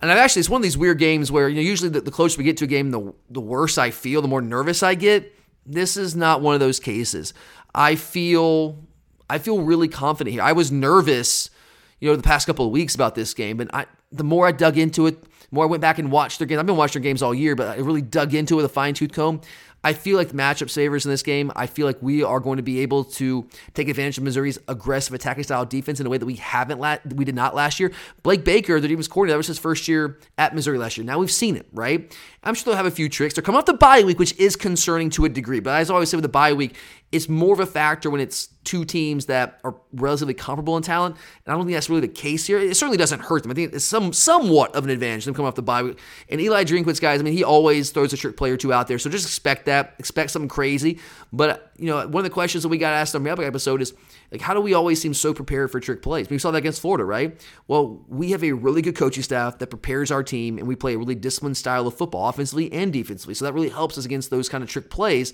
And 0.00 0.10
I've 0.10 0.18
actually, 0.18 0.40
it's 0.40 0.50
one 0.50 0.58
of 0.58 0.62
these 0.62 0.76
weird 0.76 0.98
games 0.98 1.32
where, 1.32 1.48
you 1.48 1.56
know, 1.56 1.62
usually 1.62 1.88
the, 1.88 2.02
the 2.02 2.10
closer 2.10 2.36
we 2.38 2.44
get 2.44 2.58
to 2.58 2.64
a 2.64 2.68
game, 2.68 2.90
the, 2.90 3.14
the 3.30 3.40
worse 3.40 3.78
I 3.78 3.90
feel, 3.90 4.20
the 4.20 4.28
more 4.28 4.42
nervous 4.42 4.82
I 4.82 4.94
get. 4.94 5.32
This 5.64 5.96
is 5.96 6.14
not 6.14 6.42
one 6.42 6.54
of 6.54 6.60
those 6.60 6.78
cases. 6.78 7.32
I 7.74 7.96
feel, 7.96 8.84
I 9.28 9.38
feel 9.38 9.62
really 9.62 9.88
confident 9.88 10.32
here. 10.32 10.42
I 10.42 10.52
was 10.52 10.70
nervous, 10.70 11.50
you 11.98 12.08
know, 12.08 12.16
the 12.16 12.22
past 12.22 12.46
couple 12.46 12.66
of 12.66 12.72
weeks 12.72 12.94
about 12.94 13.14
this 13.14 13.34
game, 13.34 13.56
but 13.56 13.74
I, 13.74 13.86
the 14.12 14.24
more 14.24 14.46
I 14.46 14.52
dug 14.52 14.76
into 14.78 15.06
it, 15.06 15.22
the 15.22 15.28
more 15.50 15.64
I 15.64 15.68
went 15.68 15.80
back 15.80 15.98
and 15.98 16.12
watched 16.12 16.38
their 16.38 16.46
games. 16.46 16.60
I've 16.60 16.66
been 16.66 16.76
watching 16.76 17.02
their 17.02 17.08
games 17.08 17.22
all 17.22 17.34
year, 17.34 17.56
but 17.56 17.68
I 17.68 17.80
really 17.80 18.02
dug 18.02 18.34
into 18.34 18.54
it 18.54 18.56
with 18.56 18.66
a 18.66 18.70
fine 18.70 18.94
tooth 18.94 19.12
comb. 19.12 19.40
I 19.86 19.92
feel 19.92 20.16
like 20.16 20.30
matchup 20.30 20.68
savers 20.68 21.06
in 21.06 21.12
this 21.12 21.22
game. 21.22 21.52
I 21.54 21.68
feel 21.68 21.86
like 21.86 22.02
we 22.02 22.24
are 22.24 22.40
going 22.40 22.56
to 22.56 22.62
be 22.64 22.80
able 22.80 23.04
to 23.04 23.46
take 23.72 23.88
advantage 23.88 24.18
of 24.18 24.24
Missouri's 24.24 24.58
aggressive 24.66 25.14
attacking 25.14 25.44
style 25.44 25.64
defense 25.64 26.00
in 26.00 26.06
a 26.06 26.10
way 26.10 26.18
that 26.18 26.26
we 26.26 26.34
haven't 26.34 26.80
la- 26.80 26.96
we 27.14 27.24
did 27.24 27.36
not 27.36 27.54
last 27.54 27.78
year. 27.78 27.92
Blake 28.24 28.42
Baker, 28.44 28.80
the 28.80 28.88
defense 28.88 29.06
coordinator, 29.06 29.34
that 29.34 29.38
was 29.38 29.46
his 29.46 29.60
first 29.60 29.86
year 29.86 30.18
at 30.38 30.56
Missouri 30.56 30.76
last 30.76 30.96
year. 30.96 31.04
Now 31.04 31.20
we've 31.20 31.30
seen 31.30 31.54
it, 31.54 31.68
right? 31.72 32.12
I'm 32.42 32.54
sure 32.54 32.64
they'll 32.64 32.76
have 32.76 32.86
a 32.86 32.90
few 32.90 33.08
tricks. 33.08 33.34
They're 33.34 33.44
coming 33.44 33.60
off 33.60 33.66
the 33.66 33.74
bye 33.74 34.02
week, 34.02 34.18
which 34.18 34.36
is 34.40 34.56
concerning 34.56 35.08
to 35.10 35.24
a 35.24 35.28
degree. 35.28 35.60
But 35.60 35.80
as 35.80 35.88
I 35.88 35.94
always 35.94 36.10
say 36.10 36.16
with 36.16 36.24
the 36.24 36.28
bye 36.28 36.52
week, 36.52 36.74
it's 37.12 37.28
more 37.28 37.54
of 37.54 37.60
a 37.60 37.66
factor 37.66 38.10
when 38.10 38.20
it's 38.20 38.48
two 38.64 38.84
teams 38.84 39.26
that 39.26 39.60
are 39.62 39.76
relatively 39.92 40.34
comparable 40.34 40.76
in 40.76 40.82
talent. 40.82 41.16
And 41.44 41.52
I 41.52 41.56
don't 41.56 41.64
think 41.64 41.76
that's 41.76 41.88
really 41.88 42.00
the 42.00 42.08
case 42.08 42.46
here. 42.46 42.58
It 42.58 42.76
certainly 42.76 42.98
doesn't 42.98 43.20
hurt 43.20 43.42
them. 43.42 43.52
I 43.52 43.54
think 43.54 43.72
it's 43.72 43.84
some 43.84 44.12
somewhat 44.12 44.74
of 44.74 44.84
an 44.84 44.90
advantage 44.90 45.24
them 45.24 45.34
coming 45.34 45.46
off 45.46 45.54
the 45.54 45.62
bye 45.62 45.82
week. 45.84 45.98
And 46.28 46.40
Eli 46.40 46.64
Drinkwitz, 46.64 47.00
guys, 47.00 47.20
I 47.20 47.22
mean, 47.22 47.32
he 47.32 47.44
always 47.44 47.90
throws 47.90 48.12
a 48.12 48.16
trick 48.16 48.36
player 48.36 48.54
or 48.54 48.56
two 48.56 48.72
out 48.72 48.88
there. 48.88 48.98
So 48.98 49.08
just 49.08 49.26
expect 49.26 49.66
that. 49.66 49.75
Expect 49.98 50.30
something 50.30 50.48
crazy. 50.48 50.98
But 51.32 51.72
you 51.76 51.86
know, 51.86 52.06
one 52.06 52.16
of 52.20 52.24
the 52.24 52.30
questions 52.30 52.62
that 52.62 52.68
we 52.68 52.78
got 52.78 52.92
asked 52.92 53.14
on 53.14 53.22
the 53.22 53.30
episode 53.30 53.82
is 53.82 53.94
like, 54.32 54.40
how 54.40 54.54
do 54.54 54.60
we 54.60 54.74
always 54.74 55.00
seem 55.00 55.14
so 55.14 55.34
prepared 55.34 55.70
for 55.70 55.80
trick 55.80 56.02
plays? 56.02 56.28
We 56.30 56.38
saw 56.38 56.50
that 56.50 56.58
against 56.58 56.80
Florida, 56.80 57.04
right? 57.04 57.40
Well, 57.68 58.04
we 58.08 58.30
have 58.30 58.42
a 58.42 58.52
really 58.52 58.82
good 58.82 58.96
coaching 58.96 59.22
staff 59.22 59.58
that 59.58 59.68
prepares 59.68 60.10
our 60.10 60.22
team, 60.22 60.58
and 60.58 60.66
we 60.66 60.76
play 60.76 60.94
a 60.94 60.98
really 60.98 61.14
disciplined 61.14 61.56
style 61.56 61.86
of 61.86 61.94
football, 61.94 62.28
offensively 62.28 62.72
and 62.72 62.92
defensively. 62.92 63.34
So 63.34 63.44
that 63.44 63.52
really 63.54 63.68
helps 63.68 63.98
us 63.98 64.04
against 64.04 64.30
those 64.30 64.48
kind 64.48 64.64
of 64.64 64.70
trick 64.70 64.90
plays. 64.90 65.32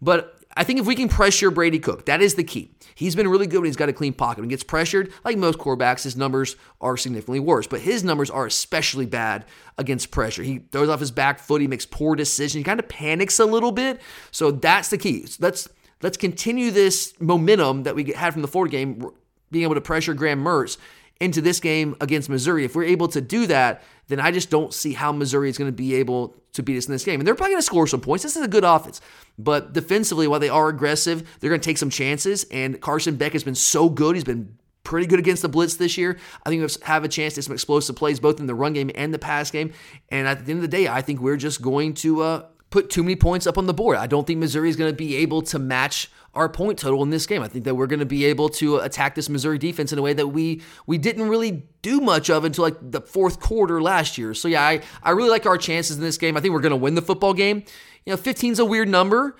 But 0.00 0.38
I 0.56 0.64
think 0.64 0.78
if 0.78 0.86
we 0.86 0.94
can 0.94 1.08
pressure 1.08 1.50
Brady 1.50 1.78
Cook, 1.78 2.06
that 2.06 2.22
is 2.22 2.34
the 2.34 2.44
key. 2.44 2.70
He's 2.94 3.16
been 3.16 3.26
really 3.26 3.48
good 3.48 3.58
when 3.58 3.66
he's 3.66 3.76
got 3.76 3.88
a 3.88 3.92
clean 3.92 4.12
pocket. 4.12 4.40
When 4.40 4.48
he 4.48 4.52
gets 4.52 4.62
pressured, 4.62 5.12
like 5.24 5.36
most 5.36 5.58
quarterbacks, 5.58 6.04
his 6.04 6.16
numbers 6.16 6.54
are 6.80 6.96
significantly 6.96 7.40
worse. 7.40 7.66
But 7.66 7.80
his 7.80 8.04
numbers 8.04 8.30
are 8.30 8.46
especially 8.46 9.06
bad 9.06 9.44
against 9.78 10.12
pressure. 10.12 10.44
He 10.44 10.58
throws 10.58 10.88
off 10.88 11.00
his 11.00 11.10
back 11.10 11.40
foot. 11.40 11.60
He 11.60 11.66
makes 11.66 11.86
poor 11.86 12.14
decisions. 12.14 12.60
He 12.60 12.62
kind 12.62 12.78
of 12.78 12.88
panics 12.88 13.40
a 13.40 13.44
little 13.44 13.72
bit. 13.72 14.00
So 14.30 14.52
that's 14.52 14.90
the 14.90 14.98
key. 14.98 15.26
So 15.26 15.38
let's 15.40 15.68
let's 16.02 16.16
continue 16.16 16.70
this 16.70 17.14
momentum 17.20 17.82
that 17.82 17.96
we 17.96 18.12
had 18.12 18.32
from 18.32 18.42
the 18.42 18.48
Florida 18.48 18.70
game, 18.70 19.10
being 19.50 19.64
able 19.64 19.74
to 19.74 19.80
pressure 19.80 20.14
Graham 20.14 20.44
Mertz 20.44 20.76
into 21.20 21.40
this 21.40 21.60
game 21.60 21.96
against 22.00 22.28
Missouri. 22.28 22.64
If 22.64 22.74
we're 22.74 22.84
able 22.84 23.08
to 23.08 23.20
do 23.20 23.46
that, 23.46 23.82
then 24.08 24.20
I 24.20 24.30
just 24.30 24.50
don't 24.50 24.74
see 24.74 24.92
how 24.92 25.12
Missouri 25.12 25.48
is 25.48 25.56
going 25.56 25.68
to 25.68 25.76
be 25.76 25.94
able 25.94 26.36
to 26.52 26.62
beat 26.62 26.76
us 26.76 26.86
in 26.86 26.92
this 26.92 27.04
game. 27.04 27.20
And 27.20 27.26
they're 27.26 27.34
probably 27.34 27.52
going 27.52 27.62
to 27.62 27.66
score 27.66 27.86
some 27.86 28.00
points. 28.00 28.22
This 28.22 28.36
is 28.36 28.42
a 28.42 28.48
good 28.48 28.64
offense. 28.64 29.00
But 29.38 29.72
defensively, 29.72 30.26
while 30.28 30.40
they 30.40 30.48
are 30.48 30.68
aggressive, 30.68 31.38
they're 31.40 31.50
going 31.50 31.60
to 31.60 31.64
take 31.64 31.78
some 31.78 31.90
chances. 31.90 32.44
And 32.50 32.80
Carson 32.80 33.16
Beck 33.16 33.32
has 33.32 33.44
been 33.44 33.54
so 33.54 33.88
good. 33.88 34.16
He's 34.16 34.24
been 34.24 34.56
pretty 34.82 35.06
good 35.06 35.18
against 35.18 35.42
the 35.42 35.48
blitz 35.48 35.76
this 35.76 35.96
year. 35.96 36.18
I 36.44 36.50
think 36.50 36.62
we 36.62 36.68
have 36.84 37.04
a 37.04 37.08
chance 37.08 37.34
to 37.34 37.42
some 37.42 37.54
explosive 37.54 37.96
plays 37.96 38.20
both 38.20 38.38
in 38.38 38.46
the 38.46 38.54
run 38.54 38.74
game 38.74 38.90
and 38.94 39.14
the 39.14 39.18
pass 39.18 39.50
game. 39.50 39.72
And 40.10 40.28
at 40.28 40.44
the 40.44 40.52
end 40.52 40.58
of 40.58 40.62
the 40.62 40.76
day, 40.76 40.88
I 40.88 41.00
think 41.00 41.20
we're 41.20 41.38
just 41.38 41.62
going 41.62 41.94
to 41.94 42.22
uh, 42.22 42.46
put 42.70 42.90
too 42.90 43.02
many 43.02 43.16
points 43.16 43.46
up 43.46 43.56
on 43.56 43.66
the 43.66 43.74
board. 43.74 43.96
I 43.96 44.06
don't 44.06 44.26
think 44.26 44.40
Missouri 44.40 44.68
is 44.68 44.76
going 44.76 44.90
to 44.90 44.96
be 44.96 45.16
able 45.16 45.42
to 45.42 45.58
match 45.58 46.10
our 46.34 46.48
point 46.48 46.78
total 46.78 47.02
in 47.02 47.10
this 47.10 47.26
game. 47.26 47.42
I 47.42 47.48
think 47.48 47.64
that 47.64 47.74
we're 47.74 47.86
going 47.86 48.00
to 48.00 48.06
be 48.06 48.24
able 48.26 48.48
to 48.50 48.78
attack 48.78 49.14
this 49.14 49.28
Missouri 49.28 49.58
defense 49.58 49.92
in 49.92 49.98
a 49.98 50.02
way 50.02 50.12
that 50.12 50.28
we 50.28 50.62
we 50.86 50.98
didn't 50.98 51.28
really 51.28 51.64
do 51.82 52.00
much 52.00 52.30
of 52.30 52.44
until 52.44 52.64
like 52.64 52.76
the 52.80 53.00
fourth 53.00 53.40
quarter 53.40 53.80
last 53.80 54.18
year. 54.18 54.34
So 54.34 54.48
yeah, 54.48 54.62
I, 54.62 54.80
I 55.02 55.10
really 55.10 55.30
like 55.30 55.46
our 55.46 55.58
chances 55.58 55.96
in 55.96 56.02
this 56.02 56.18
game. 56.18 56.36
I 56.36 56.40
think 56.40 56.52
we're 56.52 56.60
going 56.60 56.70
to 56.70 56.76
win 56.76 56.94
the 56.94 57.02
football 57.02 57.34
game. 57.34 57.64
You 58.04 58.12
know, 58.12 58.16
15 58.16 58.52
is 58.52 58.58
a 58.58 58.64
weird 58.64 58.88
number. 58.88 59.36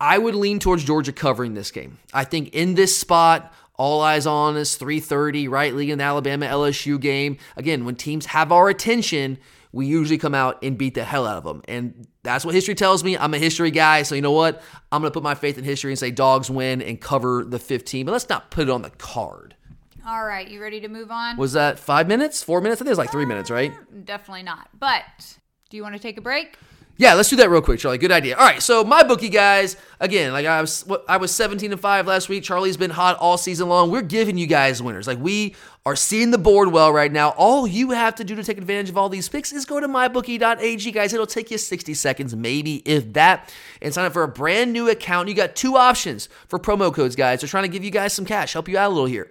I 0.00 0.18
would 0.18 0.34
lean 0.34 0.58
towards 0.58 0.84
Georgia 0.84 1.12
covering 1.12 1.54
this 1.54 1.70
game. 1.70 1.98
I 2.12 2.24
think 2.24 2.54
in 2.54 2.74
this 2.74 2.98
spot, 2.98 3.52
all 3.74 4.00
eyes 4.00 4.26
on 4.26 4.56
us, 4.56 4.76
3:30, 4.76 5.48
right? 5.48 5.74
League 5.74 5.90
in 5.90 5.98
the 5.98 6.04
Alabama 6.04 6.46
LSU 6.46 7.00
game. 7.00 7.36
Again, 7.56 7.84
when 7.84 7.96
teams 7.96 8.26
have 8.26 8.52
our 8.52 8.68
attention, 8.68 9.38
we 9.76 9.84
usually 9.84 10.16
come 10.16 10.34
out 10.34 10.58
and 10.62 10.78
beat 10.78 10.94
the 10.94 11.04
hell 11.04 11.26
out 11.26 11.36
of 11.36 11.44
them. 11.44 11.60
And 11.68 12.08
that's 12.22 12.46
what 12.46 12.54
history 12.54 12.74
tells 12.74 13.04
me. 13.04 13.18
I'm 13.18 13.34
a 13.34 13.38
history 13.38 13.70
guy, 13.70 14.04
so 14.04 14.14
you 14.14 14.22
know 14.22 14.32
what? 14.32 14.62
I'm 14.90 15.02
going 15.02 15.12
to 15.12 15.14
put 15.14 15.22
my 15.22 15.34
faith 15.34 15.58
in 15.58 15.64
history 15.64 15.92
and 15.92 15.98
say 15.98 16.10
dogs 16.10 16.48
win 16.50 16.80
and 16.80 16.98
cover 16.98 17.44
the 17.44 17.58
15. 17.58 18.06
But 18.06 18.12
let's 18.12 18.28
not 18.30 18.50
put 18.50 18.68
it 18.68 18.70
on 18.70 18.80
the 18.80 18.88
card. 18.88 19.54
All 20.06 20.24
right, 20.24 20.48
you 20.48 20.62
ready 20.62 20.80
to 20.80 20.88
move 20.88 21.10
on? 21.10 21.36
Was 21.36 21.52
that 21.52 21.78
five 21.78 22.08
minutes? 22.08 22.42
Four 22.42 22.62
minutes? 22.62 22.80
I 22.80 22.84
think 22.84 22.88
it 22.88 22.92
was 22.92 22.98
like 22.98 23.12
three 23.12 23.26
minutes, 23.26 23.50
right? 23.50 23.70
Uh, 23.70 24.00
definitely 24.04 24.44
not. 24.44 24.68
But 24.78 25.36
do 25.68 25.76
you 25.76 25.82
want 25.82 25.94
to 25.94 26.00
take 26.00 26.16
a 26.16 26.22
break? 26.22 26.56
Yeah, 26.98 27.12
let's 27.12 27.28
do 27.28 27.36
that 27.36 27.50
real 27.50 27.60
quick, 27.60 27.78
Charlie. 27.78 27.98
Good 27.98 28.12
idea. 28.12 28.36
All 28.36 28.46
right, 28.46 28.62
so 28.62 28.82
MyBookie 28.82 29.30
guys, 29.30 29.76
again, 30.00 30.32
like 30.32 30.46
I 30.46 30.62
was, 30.62 30.90
I 31.06 31.18
was 31.18 31.34
17 31.34 31.70
and 31.70 31.80
five 31.80 32.06
last 32.06 32.30
week. 32.30 32.42
Charlie's 32.42 32.78
been 32.78 32.90
hot 32.90 33.18
all 33.18 33.36
season 33.36 33.68
long. 33.68 33.90
We're 33.90 34.00
giving 34.00 34.38
you 34.38 34.46
guys 34.46 34.82
winners. 34.82 35.06
Like 35.06 35.18
we 35.18 35.54
are 35.84 35.94
seeing 35.94 36.30
the 36.30 36.38
board 36.38 36.72
well 36.72 36.90
right 36.90 37.12
now. 37.12 37.30
All 37.30 37.66
you 37.66 37.90
have 37.90 38.14
to 38.14 38.24
do 38.24 38.34
to 38.34 38.42
take 38.42 38.56
advantage 38.56 38.88
of 38.88 38.96
all 38.96 39.10
these 39.10 39.28
picks 39.28 39.52
is 39.52 39.66
go 39.66 39.78
to 39.78 39.86
mybookie.ag, 39.86 40.90
guys. 40.90 41.12
It'll 41.12 41.26
take 41.26 41.50
you 41.50 41.58
60 41.58 41.92
seconds, 41.92 42.34
maybe 42.34 42.76
if 42.86 43.12
that, 43.12 43.52
and 43.82 43.92
sign 43.92 44.06
up 44.06 44.14
for 44.14 44.22
a 44.22 44.28
brand 44.28 44.72
new 44.72 44.88
account. 44.88 45.28
You 45.28 45.34
got 45.34 45.54
two 45.54 45.76
options 45.76 46.30
for 46.48 46.58
promo 46.58 46.92
codes, 46.94 47.14
guys. 47.14 47.40
They're 47.40 47.48
trying 47.48 47.64
to 47.64 47.68
give 47.68 47.84
you 47.84 47.90
guys 47.90 48.14
some 48.14 48.24
cash, 48.24 48.54
help 48.54 48.68
you 48.68 48.78
out 48.78 48.88
a 48.90 48.94
little 48.94 49.04
here. 49.04 49.30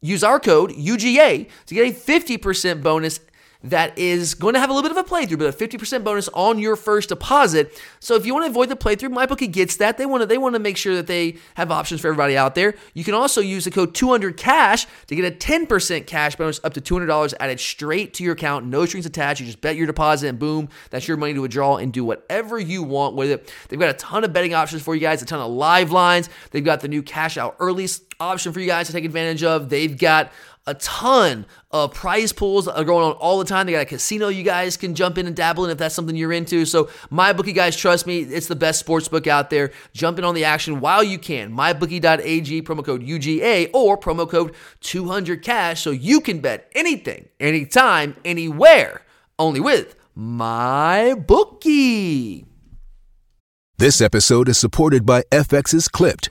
Use 0.00 0.22
our 0.22 0.38
code 0.38 0.70
UGA 0.70 1.48
to 1.66 1.74
get 1.74 1.88
a 1.88 1.92
50% 1.92 2.82
bonus 2.82 3.20
that 3.64 3.98
is 3.98 4.34
going 4.34 4.54
to 4.54 4.60
have 4.60 4.70
a 4.70 4.72
little 4.72 4.88
bit 4.88 4.96
of 4.96 5.04
a 5.04 5.08
playthrough, 5.08 5.38
but 5.38 5.48
a 5.48 5.52
50% 5.68 6.04
bonus 6.04 6.28
on 6.28 6.58
your 6.60 6.76
first 6.76 7.08
deposit. 7.08 7.80
So 7.98 8.14
if 8.14 8.24
you 8.24 8.32
want 8.32 8.46
to 8.46 8.50
avoid 8.50 8.68
the 8.68 8.76
playthrough, 8.76 9.12
MyBookie 9.12 9.50
gets 9.50 9.76
that. 9.76 9.98
They 9.98 10.06
want 10.06 10.22
to 10.22 10.26
they 10.26 10.38
want 10.38 10.54
to 10.54 10.60
make 10.60 10.76
sure 10.76 10.94
that 10.94 11.08
they 11.08 11.38
have 11.54 11.72
options 11.72 12.00
for 12.00 12.08
everybody 12.08 12.36
out 12.36 12.54
there. 12.54 12.74
You 12.94 13.02
can 13.02 13.14
also 13.14 13.40
use 13.40 13.64
the 13.64 13.72
code 13.72 13.94
200 13.94 14.36
cash 14.36 14.86
to 15.08 15.16
get 15.16 15.24
a 15.24 15.36
10% 15.36 16.06
cash 16.06 16.36
bonus 16.36 16.60
up 16.62 16.74
to 16.74 16.80
$200 16.80 17.34
added 17.40 17.58
straight 17.58 18.14
to 18.14 18.22
your 18.22 18.34
account. 18.34 18.66
No 18.66 18.86
strings 18.86 19.06
attached. 19.06 19.40
You 19.40 19.46
just 19.46 19.60
bet 19.60 19.74
your 19.74 19.86
deposit 19.86 20.28
and 20.28 20.38
boom, 20.38 20.68
that's 20.90 21.08
your 21.08 21.16
money 21.16 21.34
to 21.34 21.40
withdraw 21.40 21.76
and 21.76 21.92
do 21.92 22.04
whatever 22.04 22.60
you 22.60 22.84
want 22.84 23.16
with 23.16 23.30
it. 23.30 23.52
They've 23.68 23.80
got 23.80 23.90
a 23.90 23.94
ton 23.94 24.22
of 24.22 24.32
betting 24.32 24.54
options 24.54 24.82
for 24.82 24.94
you 24.94 25.00
guys, 25.00 25.20
a 25.20 25.26
ton 25.26 25.40
of 25.40 25.50
live 25.50 25.90
lines. 25.90 26.28
They've 26.52 26.64
got 26.64 26.80
the 26.80 26.88
new 26.88 27.02
cash 27.02 27.36
out 27.36 27.56
early 27.58 27.88
option 28.20 28.52
for 28.52 28.60
you 28.60 28.66
guys 28.66 28.86
to 28.88 28.92
take 28.92 29.04
advantage 29.04 29.42
of. 29.42 29.68
They've 29.68 29.96
got 29.96 30.32
a 30.68 30.74
ton 30.74 31.46
of 31.70 31.94
prize 31.94 32.32
pools 32.32 32.68
are 32.68 32.84
going 32.84 33.04
on 33.04 33.12
all 33.12 33.38
the 33.38 33.44
time. 33.46 33.64
They 33.66 33.72
got 33.72 33.82
a 33.82 33.86
casino 33.86 34.28
you 34.28 34.42
guys 34.42 34.76
can 34.76 34.94
jump 34.94 35.16
in 35.16 35.26
and 35.26 35.34
dabble 35.34 35.64
in 35.64 35.70
if 35.70 35.78
that's 35.78 35.94
something 35.94 36.14
you're 36.14 36.32
into. 36.32 36.66
So, 36.66 36.84
MyBookie 37.10 37.54
guys, 37.54 37.74
trust 37.74 38.06
me, 38.06 38.20
it's 38.20 38.48
the 38.48 38.56
best 38.56 38.78
sports 38.78 39.08
book 39.08 39.26
out 39.26 39.48
there. 39.48 39.72
Jump 39.94 40.18
in 40.18 40.24
on 40.24 40.34
the 40.34 40.44
action 40.44 40.80
while 40.80 41.02
you 41.02 41.18
can. 41.18 41.50
MyBookie.ag, 41.52 42.62
promo 42.62 42.84
code 42.84 43.02
UGA, 43.02 43.70
or 43.72 43.98
promo 43.98 44.28
code 44.28 44.54
200cash 44.82 45.78
so 45.78 45.90
you 45.90 46.20
can 46.20 46.40
bet 46.40 46.70
anything, 46.74 47.28
anytime, 47.40 48.16
anywhere, 48.24 49.02
only 49.38 49.60
with 49.60 49.96
MyBookie. 50.16 51.64
This 53.78 54.00
episode 54.00 54.48
is 54.48 54.58
supported 54.58 55.06
by 55.06 55.22
FX's 55.30 55.88
Clipped 55.88 56.30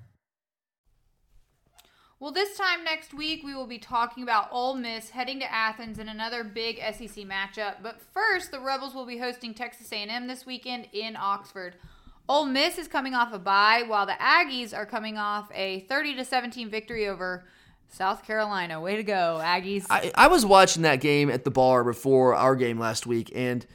Well, 2.21 2.31
this 2.31 2.55
time 2.55 2.83
next 2.83 3.15
week, 3.15 3.43
we 3.43 3.55
will 3.55 3.65
be 3.65 3.79
talking 3.79 4.21
about 4.21 4.49
Ole 4.51 4.75
Miss 4.75 5.09
heading 5.09 5.39
to 5.39 5.51
Athens 5.51 5.97
in 5.97 6.07
another 6.07 6.43
big 6.43 6.77
SEC 6.77 7.25
matchup. 7.25 7.77
But 7.81 7.99
first, 8.13 8.51
the 8.51 8.59
Rebels 8.59 8.93
will 8.93 9.07
be 9.07 9.17
hosting 9.17 9.55
Texas 9.55 9.91
A&M 9.91 10.27
this 10.27 10.45
weekend 10.45 10.87
in 10.93 11.15
Oxford. 11.15 11.77
Ole 12.29 12.45
Miss 12.45 12.77
is 12.77 12.87
coming 12.87 13.15
off 13.15 13.33
a 13.33 13.39
bye, 13.39 13.85
while 13.87 14.05
the 14.05 14.11
Aggies 14.11 14.71
are 14.71 14.85
coming 14.85 15.17
off 15.17 15.49
a 15.51 15.79
30 15.89 16.17
to 16.17 16.23
17 16.23 16.69
victory 16.69 17.07
over 17.07 17.43
South 17.89 18.23
Carolina. 18.23 18.79
Way 18.79 18.97
to 18.97 19.03
go, 19.03 19.39
Aggies! 19.41 19.87
I, 19.89 20.11
I 20.13 20.27
was 20.27 20.45
watching 20.45 20.83
that 20.83 21.01
game 21.01 21.31
at 21.31 21.43
the 21.43 21.49
bar 21.49 21.83
before 21.83 22.35
our 22.35 22.55
game 22.55 22.77
last 22.77 23.07
week, 23.07 23.31
and 23.33 23.65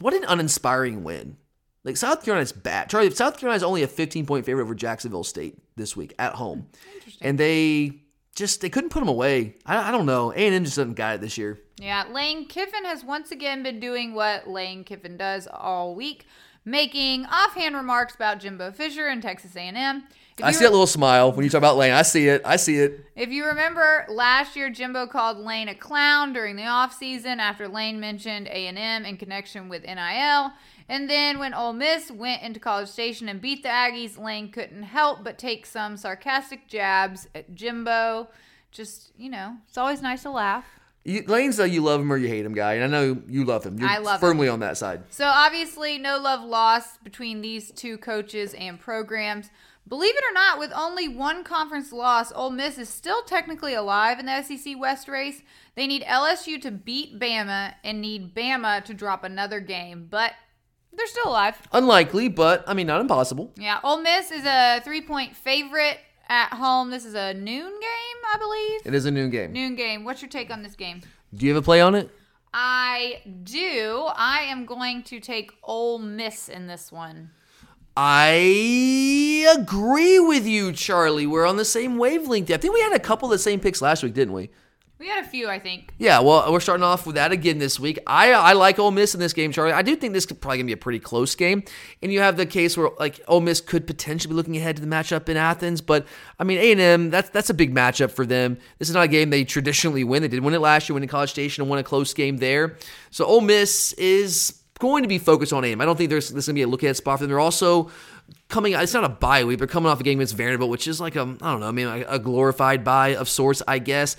what 0.00 0.12
an 0.12 0.24
uninspiring 0.28 1.04
win. 1.04 1.38
Like 1.84 1.96
South 1.96 2.22
Carolina's 2.24 2.52
bad. 2.52 2.90
Charlie, 2.90 3.10
South 3.10 3.38
Carolina's 3.38 3.64
only 3.64 3.82
a 3.82 3.88
15 3.88 4.26
point 4.26 4.44
favorite 4.44 4.62
over 4.62 4.74
Jacksonville 4.74 5.24
State 5.24 5.58
this 5.74 5.96
week 5.96 6.14
at 6.18 6.34
home, 6.34 6.68
and 7.22 7.38
they 7.38 8.02
just 8.34 8.60
they 8.60 8.70
couldn't 8.70 8.90
put 8.90 9.00
them 9.00 9.08
away. 9.08 9.56
I, 9.66 9.88
I 9.88 9.90
don't 9.90 10.06
know. 10.06 10.32
A 10.32 10.36
and 10.36 10.54
M 10.54 10.64
just 10.64 10.76
doesn't 10.76 10.94
got 10.94 11.16
it 11.16 11.20
this 11.20 11.38
year. 11.38 11.60
Yeah, 11.78 12.04
Lane 12.10 12.46
Kiffin 12.46 12.84
has 12.84 13.04
once 13.04 13.30
again 13.30 13.62
been 13.62 13.80
doing 13.80 14.14
what 14.14 14.48
Lane 14.48 14.84
Kiffin 14.84 15.16
does 15.16 15.48
all 15.52 15.94
week, 15.94 16.26
making 16.64 17.26
offhand 17.26 17.74
remarks 17.74 18.14
about 18.14 18.40
Jimbo 18.40 18.72
Fisher 18.72 19.06
and 19.08 19.22
Texas 19.22 19.56
A&M. 19.56 20.04
If 20.38 20.44
I 20.44 20.52
see 20.52 20.60
re- 20.60 20.66
that 20.66 20.70
little 20.70 20.86
smile 20.86 21.32
when 21.32 21.44
you 21.44 21.50
talk 21.50 21.58
about 21.58 21.76
Lane. 21.76 21.92
I 21.92 22.02
see 22.02 22.28
it. 22.28 22.40
I 22.44 22.56
see 22.56 22.76
it. 22.76 23.04
If 23.14 23.28
you 23.28 23.44
remember 23.44 24.06
last 24.08 24.56
year, 24.56 24.70
Jimbo 24.70 25.06
called 25.06 25.38
Lane 25.38 25.68
a 25.68 25.74
clown 25.74 26.32
during 26.32 26.56
the 26.56 26.62
offseason 26.62 27.36
after 27.38 27.68
Lane 27.68 28.00
mentioned 28.00 28.48
A&M 28.48 29.04
in 29.04 29.16
connection 29.18 29.68
with 29.68 29.82
NIL. 29.82 30.52
And 30.88 31.08
then 31.08 31.38
when 31.38 31.54
Ole 31.54 31.72
Miss 31.72 32.10
went 32.10 32.42
into 32.42 32.60
College 32.60 32.88
Station 32.88 33.28
and 33.28 33.40
beat 33.40 33.62
the 33.62 33.68
Aggies, 33.68 34.18
Lane 34.18 34.50
couldn't 34.50 34.82
help 34.82 35.24
but 35.24 35.38
take 35.38 35.66
some 35.66 35.96
sarcastic 35.96 36.68
jabs 36.68 37.28
at 37.34 37.54
Jimbo. 37.54 38.28
Just, 38.70 39.12
you 39.16 39.30
know, 39.30 39.56
it's 39.68 39.78
always 39.78 40.02
nice 40.02 40.22
to 40.22 40.30
laugh. 40.30 40.64
You, 41.04 41.24
Lane's 41.26 41.58
a 41.58 41.68
you 41.68 41.82
love 41.82 42.00
him 42.00 42.12
or 42.12 42.16
you 42.16 42.28
hate 42.28 42.44
him 42.44 42.54
guy, 42.54 42.74
and 42.74 42.84
I 42.84 42.86
know 42.86 43.20
you 43.28 43.44
love 43.44 43.64
him. 43.64 43.78
You're 43.78 43.88
I 43.88 43.98
love 43.98 44.20
firmly 44.20 44.48
on 44.48 44.60
that 44.60 44.76
side. 44.76 45.02
So 45.10 45.26
obviously, 45.26 45.98
no 45.98 46.18
love 46.18 46.44
lost 46.44 47.02
between 47.02 47.40
these 47.40 47.72
two 47.72 47.98
coaches 47.98 48.54
and 48.54 48.78
programs. 48.78 49.50
Believe 49.88 50.14
it 50.16 50.22
or 50.22 50.32
not, 50.32 50.60
with 50.60 50.72
only 50.72 51.08
one 51.08 51.42
conference 51.42 51.92
loss, 51.92 52.30
Ole 52.32 52.50
Miss 52.50 52.78
is 52.78 52.88
still 52.88 53.22
technically 53.22 53.74
alive 53.74 54.20
in 54.20 54.26
the 54.26 54.42
SEC 54.42 54.78
West 54.78 55.08
race. 55.08 55.42
They 55.74 55.88
need 55.88 56.04
LSU 56.04 56.60
to 56.62 56.70
beat 56.70 57.18
Bama 57.18 57.74
and 57.82 58.00
need 58.00 58.32
Bama 58.32 58.84
to 58.84 58.94
drop 58.94 59.24
another 59.24 59.58
game, 59.58 60.06
but 60.08 60.34
they're 60.96 61.06
still 61.06 61.28
alive. 61.28 61.56
Unlikely, 61.72 62.28
but 62.28 62.64
I 62.66 62.74
mean 62.74 62.86
not 62.86 63.00
impossible. 63.00 63.52
Yeah, 63.56 63.80
Ole 63.82 64.02
Miss 64.02 64.30
is 64.30 64.44
a 64.44 64.80
three-point 64.84 65.36
favorite 65.36 65.98
at 66.28 66.52
home. 66.54 66.90
This 66.90 67.04
is 67.04 67.14
a 67.14 67.34
noon 67.34 67.70
game, 67.70 68.18
I 68.34 68.38
believe. 68.38 68.80
It 68.84 68.94
is 68.94 69.04
a 69.04 69.10
noon 69.10 69.30
game. 69.30 69.52
Noon 69.52 69.74
game. 69.74 70.04
What's 70.04 70.22
your 70.22 70.28
take 70.28 70.50
on 70.50 70.62
this 70.62 70.76
game? 70.76 71.02
Do 71.34 71.46
you 71.46 71.54
have 71.54 71.62
a 71.62 71.64
play 71.64 71.80
on 71.80 71.94
it? 71.94 72.10
I 72.54 73.22
do. 73.44 74.08
I 74.14 74.42
am 74.42 74.66
going 74.66 75.02
to 75.04 75.20
take 75.20 75.52
Ole 75.62 75.98
Miss 75.98 76.48
in 76.48 76.66
this 76.66 76.92
one. 76.92 77.30
I 77.96 79.46
agree 79.58 80.18
with 80.18 80.46
you, 80.46 80.72
Charlie. 80.72 81.26
We're 81.26 81.46
on 81.46 81.56
the 81.56 81.64
same 81.64 81.98
wavelength. 81.98 82.50
I 82.50 82.56
think 82.56 82.72
we 82.74 82.80
had 82.80 82.92
a 82.92 82.98
couple 82.98 83.28
of 83.28 83.32
the 83.32 83.38
same 83.38 83.60
picks 83.60 83.82
last 83.82 84.02
week, 84.02 84.14
didn't 84.14 84.34
we? 84.34 84.50
We 85.02 85.08
had 85.08 85.24
a 85.24 85.26
few, 85.26 85.48
I 85.48 85.58
think. 85.58 85.92
Yeah, 85.98 86.20
well, 86.20 86.52
we're 86.52 86.60
starting 86.60 86.84
off 86.84 87.06
with 87.06 87.16
that 87.16 87.32
again 87.32 87.58
this 87.58 87.80
week. 87.80 87.98
I 88.06 88.30
I 88.30 88.52
like 88.52 88.78
Ole 88.78 88.92
Miss 88.92 89.14
in 89.14 89.18
this 89.18 89.32
game, 89.32 89.50
Charlie. 89.50 89.72
I 89.72 89.82
do 89.82 89.96
think 89.96 90.12
this 90.12 90.26
could 90.26 90.40
probably 90.40 90.58
gonna 90.58 90.68
be 90.68 90.74
a 90.74 90.76
pretty 90.76 91.00
close 91.00 91.34
game, 91.34 91.64
and 92.00 92.12
you 92.12 92.20
have 92.20 92.36
the 92.36 92.46
case 92.46 92.76
where 92.76 92.90
like 93.00 93.20
Ole 93.26 93.40
Miss 93.40 93.60
could 93.60 93.84
potentially 93.84 94.30
be 94.30 94.36
looking 94.36 94.56
ahead 94.56 94.76
to 94.76 94.80
the 94.80 94.86
matchup 94.86 95.28
in 95.28 95.36
Athens, 95.36 95.80
but 95.80 96.06
I 96.38 96.44
mean 96.44 96.58
A 96.58 96.70
and 96.70 96.80
M 96.80 97.10
that's 97.10 97.30
that's 97.30 97.50
a 97.50 97.54
big 97.54 97.74
matchup 97.74 98.12
for 98.12 98.24
them. 98.24 98.58
This 98.78 98.90
is 98.90 98.94
not 98.94 99.02
a 99.02 99.08
game 99.08 99.30
they 99.30 99.42
traditionally 99.42 100.04
win. 100.04 100.22
They 100.22 100.28
did 100.28 100.38
win 100.38 100.54
it 100.54 100.60
last 100.60 100.88
year, 100.88 100.96
in 100.96 101.08
College 101.08 101.30
Station 101.30 101.62
and 101.62 101.68
won 101.68 101.80
a 101.80 101.82
close 101.82 102.14
game 102.14 102.36
there. 102.36 102.76
So 103.10 103.24
Ole 103.24 103.40
Miss 103.40 103.94
is 103.94 104.62
going 104.78 105.02
to 105.02 105.08
be 105.08 105.18
focused 105.18 105.52
on 105.52 105.64
A&M. 105.64 105.80
I 105.80 105.84
don't 105.84 105.98
think 105.98 106.10
there's 106.10 106.28
this 106.28 106.44
is 106.44 106.46
gonna 106.46 106.54
be 106.54 106.62
a 106.62 106.68
look 106.68 106.84
ahead 106.84 106.94
spot 106.96 107.18
for 107.18 107.24
them. 107.24 107.30
They're 107.30 107.40
also 107.40 107.90
coming. 108.48 108.74
It's 108.74 108.94
not 108.94 109.02
a 109.02 109.08
bye 109.08 109.42
week. 109.42 109.58
They're 109.58 109.66
coming 109.66 109.90
off 109.90 109.98
a 109.98 110.04
game 110.04 110.20
against 110.20 110.36
Vanderbilt, 110.36 110.70
which 110.70 110.86
is 110.86 111.00
like 111.00 111.16
a 111.16 111.22
I 111.22 111.50
don't 111.50 111.58
know, 111.58 111.66
I 111.66 111.72
mean 111.72 111.88
a 111.88 112.20
glorified 112.20 112.84
bye 112.84 113.16
of 113.16 113.28
sorts, 113.28 113.64
I 113.66 113.80
guess. 113.80 114.16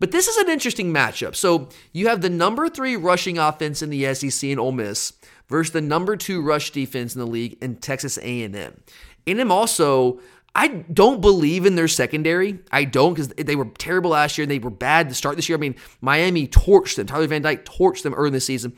But 0.00 0.12
this 0.12 0.28
is 0.28 0.36
an 0.36 0.48
interesting 0.48 0.92
matchup. 0.92 1.34
So 1.34 1.68
you 1.92 2.08
have 2.08 2.20
the 2.20 2.30
number 2.30 2.68
three 2.68 2.96
rushing 2.96 3.38
offense 3.38 3.82
in 3.82 3.90
the 3.90 4.14
SEC 4.14 4.48
in 4.48 4.58
Ole 4.58 4.72
Miss 4.72 5.12
versus 5.48 5.72
the 5.72 5.80
number 5.80 6.16
two 6.16 6.40
rush 6.40 6.70
defense 6.70 7.14
in 7.14 7.20
the 7.20 7.26
league 7.26 7.58
in 7.60 7.76
Texas 7.76 8.16
A&M. 8.18 8.80
A&M 9.26 9.52
also, 9.52 10.20
I 10.54 10.68
don't 10.68 11.20
believe 11.20 11.66
in 11.66 11.74
their 11.74 11.88
secondary. 11.88 12.60
I 12.70 12.84
don't 12.84 13.14
because 13.14 13.28
they 13.28 13.56
were 13.56 13.66
terrible 13.78 14.10
last 14.10 14.38
year. 14.38 14.44
And 14.44 14.50
they 14.50 14.58
were 14.58 14.70
bad 14.70 15.08
to 15.08 15.14
start 15.14 15.36
this 15.36 15.48
year. 15.48 15.58
I 15.58 15.60
mean, 15.60 15.74
Miami 16.00 16.46
torched 16.46 16.96
them. 16.96 17.06
Tyler 17.06 17.26
Van 17.26 17.42
Dyke 17.42 17.64
torched 17.64 18.02
them 18.02 18.14
early 18.14 18.28
in 18.28 18.34
the 18.34 18.40
season. 18.40 18.74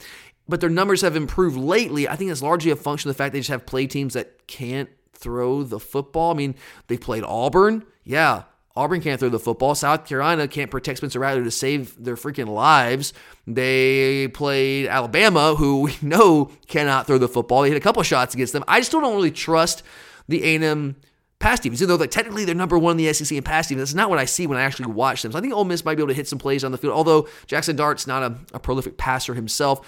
But 0.49 0.61
their 0.61 0.71
numbers 0.71 1.03
have 1.03 1.17
improved 1.17 1.57
lately. 1.57 2.09
I 2.09 2.17
think 2.17 2.31
it's 2.31 2.43
largely 2.43 2.71
a 2.71 2.77
function 2.77 3.09
of 3.09 3.17
the 3.17 3.19
fact 3.19 3.33
they 3.33 3.41
just 3.41 3.51
have 3.51 3.67
play 3.67 3.87
teams 3.87 4.15
that 4.15 4.47
can't 4.47 4.89
throw 5.13 5.63
the 5.63 5.79
football. 5.79 6.33
I 6.33 6.35
mean, 6.35 6.55
they 6.89 6.97
played 6.97 7.23
Auburn. 7.25 7.85
Yeah, 8.05 8.45
Auburn 8.81 9.03
can't 9.03 9.21
throw 9.21 9.29
the 9.29 9.39
football. 9.39 9.75
South 9.75 10.07
Carolina 10.07 10.49
can't 10.49 10.71
protect 10.71 10.99
Spencer 10.99 11.19
Rattler 11.19 11.45
to 11.45 11.51
save 11.51 12.03
their 12.03 12.17
freaking 12.17 12.49
lives. 12.49 13.13
They 13.47 14.29
played 14.29 14.87
Alabama, 14.87 15.55
who 15.55 15.81
we 15.83 15.97
know 16.01 16.51
cannot 16.67 17.07
throw 17.07 17.19
the 17.19 17.29
football. 17.29 17.63
They 17.63 17.69
hit 17.69 17.77
a 17.77 17.81
couple 17.81 18.03
shots 18.03 18.35
against 18.35 18.55
them. 18.55 18.65
I 18.67 18.81
still 18.81 19.01
don't 19.01 19.15
really 19.15 19.31
trust 19.31 19.83
the 20.29 20.43
A&M 20.45 20.97
pass 21.41 21.61
defense, 21.61 21.81
even 21.83 21.89
though 21.89 21.97
like, 21.97 22.11
technically 22.11 22.45
they're 22.45 22.55
number 22.55 22.79
one 22.79 22.99
in 22.99 23.05
the 23.05 23.13
SEC 23.13 23.37
in 23.37 23.43
pass 23.43 23.69
defense. 23.69 23.91
That's 23.91 23.95
not 23.95 24.09
what 24.09 24.19
I 24.19 24.25
see 24.25 24.47
when 24.47 24.59
I 24.59 24.63
actually 24.63 24.93
watch 24.93 25.23
them. 25.23 25.33
So 25.33 25.39
I 25.39 25.41
think 25.41 25.53
Ole 25.53 25.65
Miss 25.65 25.85
might 25.85 25.97
be 25.97 26.03
able 26.03 26.09
to 26.09 26.15
hit 26.15 26.29
some 26.29 26.39
plays 26.39 26.65
on 26.65 26.73
the 26.73 26.79
field, 26.79 26.95
although 26.95 27.29
Jackson 27.47 27.77
Dart's 27.77 28.07
not 28.07 28.23
a, 28.23 28.37
a 28.55 28.59
prolific 28.59 28.97
passer 28.97 29.35
himself. 29.35 29.87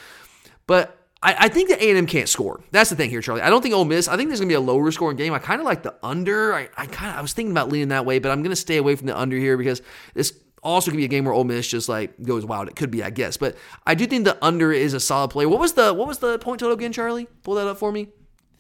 But 0.66 1.01
I, 1.22 1.36
I 1.38 1.48
think 1.48 1.68
that 1.68 1.80
A&M 1.80 2.06
can't 2.06 2.28
score. 2.28 2.62
That's 2.72 2.90
the 2.90 2.96
thing 2.96 3.10
here, 3.10 3.20
Charlie. 3.20 3.42
I 3.42 3.50
don't 3.50 3.62
think 3.62 3.74
Ole 3.74 3.84
Miss. 3.84 4.08
I 4.08 4.16
think 4.16 4.28
there's 4.28 4.40
gonna 4.40 4.48
be 4.48 4.54
a 4.54 4.60
lower 4.60 4.90
scoring 4.90 5.16
game. 5.16 5.32
I 5.32 5.38
kind 5.38 5.60
of 5.60 5.64
like 5.64 5.82
the 5.82 5.94
under. 6.02 6.52
I, 6.52 6.68
I 6.76 6.86
kind 6.86 7.12
of 7.12 7.18
I 7.18 7.22
was 7.22 7.32
thinking 7.32 7.52
about 7.52 7.68
leaning 7.68 7.88
that 7.88 8.04
way, 8.04 8.18
but 8.18 8.30
I'm 8.30 8.42
gonna 8.42 8.56
stay 8.56 8.76
away 8.76 8.96
from 8.96 9.06
the 9.06 9.18
under 9.18 9.36
here 9.36 9.56
because 9.56 9.82
this 10.14 10.38
also 10.62 10.90
could 10.90 10.96
be 10.96 11.04
a 11.04 11.08
game 11.08 11.24
where 11.24 11.34
Ole 11.34 11.44
Miss 11.44 11.68
just 11.68 11.88
like 11.88 12.20
goes 12.22 12.44
wild. 12.44 12.68
It 12.68 12.76
could 12.76 12.90
be, 12.90 13.02
I 13.02 13.10
guess, 13.10 13.36
but 13.36 13.56
I 13.86 13.94
do 13.94 14.06
think 14.06 14.24
the 14.24 14.42
under 14.44 14.72
is 14.72 14.94
a 14.94 15.00
solid 15.00 15.28
play. 15.28 15.46
What 15.46 15.60
was 15.60 15.74
the 15.74 15.94
what 15.94 16.08
was 16.08 16.18
the 16.18 16.38
point 16.38 16.60
total 16.60 16.74
again, 16.74 16.92
Charlie? 16.92 17.26
Pull 17.44 17.54
that 17.54 17.66
up 17.68 17.78
for 17.78 17.92
me. 17.92 18.08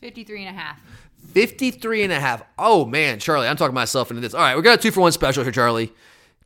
53 0.00 0.44
and 0.44 0.56
a 0.56 0.60
half. 0.60 0.80
53 1.32 2.02
and 2.04 2.12
a 2.12 2.20
half. 2.20 2.42
Oh 2.58 2.84
man, 2.84 3.18
Charlie, 3.18 3.48
I'm 3.48 3.56
talking 3.56 3.74
myself 3.74 4.10
into 4.10 4.20
this. 4.20 4.34
All 4.34 4.40
right, 4.40 4.56
we 4.56 4.62
got 4.62 4.78
a 4.78 4.82
two 4.82 4.90
for 4.90 5.00
one 5.00 5.12
special 5.12 5.42
here, 5.42 5.52
Charlie. 5.52 5.92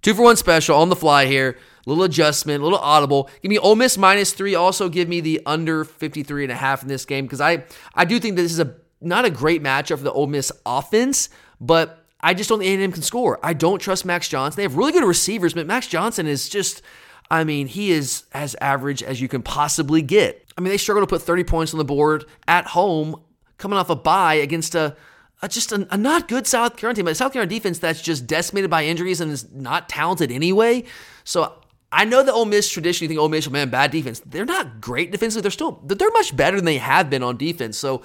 Two 0.07 0.15
for 0.15 0.23
one 0.23 0.37
special 0.37 0.77
on 0.77 0.89
the 0.89 0.95
fly 0.95 1.27
here. 1.27 1.59
Little 1.85 2.05
adjustment, 2.05 2.61
a 2.61 2.65
little 2.65 2.79
audible. 2.79 3.29
Give 3.43 3.51
me 3.51 3.59
Ole 3.59 3.75
Miss 3.75 3.99
minus 3.99 4.33
three. 4.33 4.55
Also 4.55 4.89
give 4.89 5.09
me 5.09 5.21
the 5.21 5.41
under 5.45 5.83
53 5.83 6.45
and 6.45 6.53
a 6.53 6.55
half 6.55 6.83
in 6.83 6.87
this 6.87 7.05
game 7.05 7.25
because 7.25 7.41
I, 7.41 7.65
I 7.93 8.05
do 8.05 8.21
think 8.21 8.37
that 8.37 8.43
this 8.43 8.53
is 8.53 8.61
a 8.61 8.77
not 9.01 9.25
a 9.25 9.31
great 9.31 9.65
matchup 9.65 9.99
for 9.99 10.05
the 10.05 10.13
Ole 10.13 10.29
Miss 10.29 10.53
offense, 10.65 11.29
but 11.61 12.05
I 12.21 12.35
just 12.35 12.49
don't 12.49 12.61
think 12.61 12.79
A&M 12.79 12.93
can 12.93 13.03
score. 13.03 13.41
I 13.43 13.53
don't 13.53 13.81
trust 13.81 14.05
Max 14.05 14.29
Johnson. 14.29 14.57
They 14.57 14.63
have 14.63 14.77
really 14.77 14.93
good 14.93 15.03
receivers, 15.03 15.55
but 15.55 15.67
Max 15.67 15.89
Johnson 15.89 16.29
is 16.29 16.49
just, 16.49 16.83
I 17.29 17.43
mean, 17.43 17.67
he 17.67 17.91
is 17.91 18.27
as 18.33 18.55
average 18.61 19.03
as 19.03 19.21
you 19.21 19.27
can 19.27 19.43
possibly 19.43 20.03
get. 20.03 20.53
I 20.57 20.61
mean, 20.61 20.71
they 20.71 20.79
struggle 20.79 21.03
to 21.03 21.09
put 21.09 21.23
30 21.23 21.43
points 21.43 21.75
on 21.75 21.79
the 21.79 21.85
board 21.85 22.27
at 22.47 22.67
home, 22.67 23.21
coming 23.59 23.77
off 23.77 23.91
a 23.91 23.97
bye 23.97 24.35
against 24.35 24.77
a, 24.77 24.97
just 25.43 25.73
a, 25.73 25.87
a, 25.91 25.97
not 25.97 26.29
good 26.29 26.47
South 26.47 26.77
Carolina 26.77 26.97
team, 26.97 27.09
a 27.09 27.15
South 27.15 27.33
Carolina 27.33 27.51
defense 27.51 27.79
that's 27.79 28.01
just 28.01 28.27
decimated 28.27 28.71
by 28.71 28.85
injuries 28.85 29.21
and 29.21 29.31
is 29.31 29.53
not 29.53 29.89
talented 29.89 30.33
anyway. 30.33 30.85
So 31.25 31.55
I 31.93 32.05
know 32.05 32.23
that 32.23 32.33
Ole 32.33 32.47
Miss 32.47 32.69
traditionally 32.69 33.09
think 33.09 33.21
Ole 33.21 33.29
Miss, 33.29 33.49
man, 33.51 33.69
bad 33.69 33.91
defense. 33.91 34.21
They're 34.21 34.45
not 34.45 34.81
great 34.81 35.13
defensively. 35.13 35.43
They're 35.43 35.51
still 35.51 35.81
they're 35.85 36.11
much 36.11 36.35
better 36.37 36.57
than 36.57 36.65
they 36.65 36.79
have 36.79 37.11
been 37.11 37.23
on 37.23 37.37
defense. 37.37 37.77
So 37.77 38.03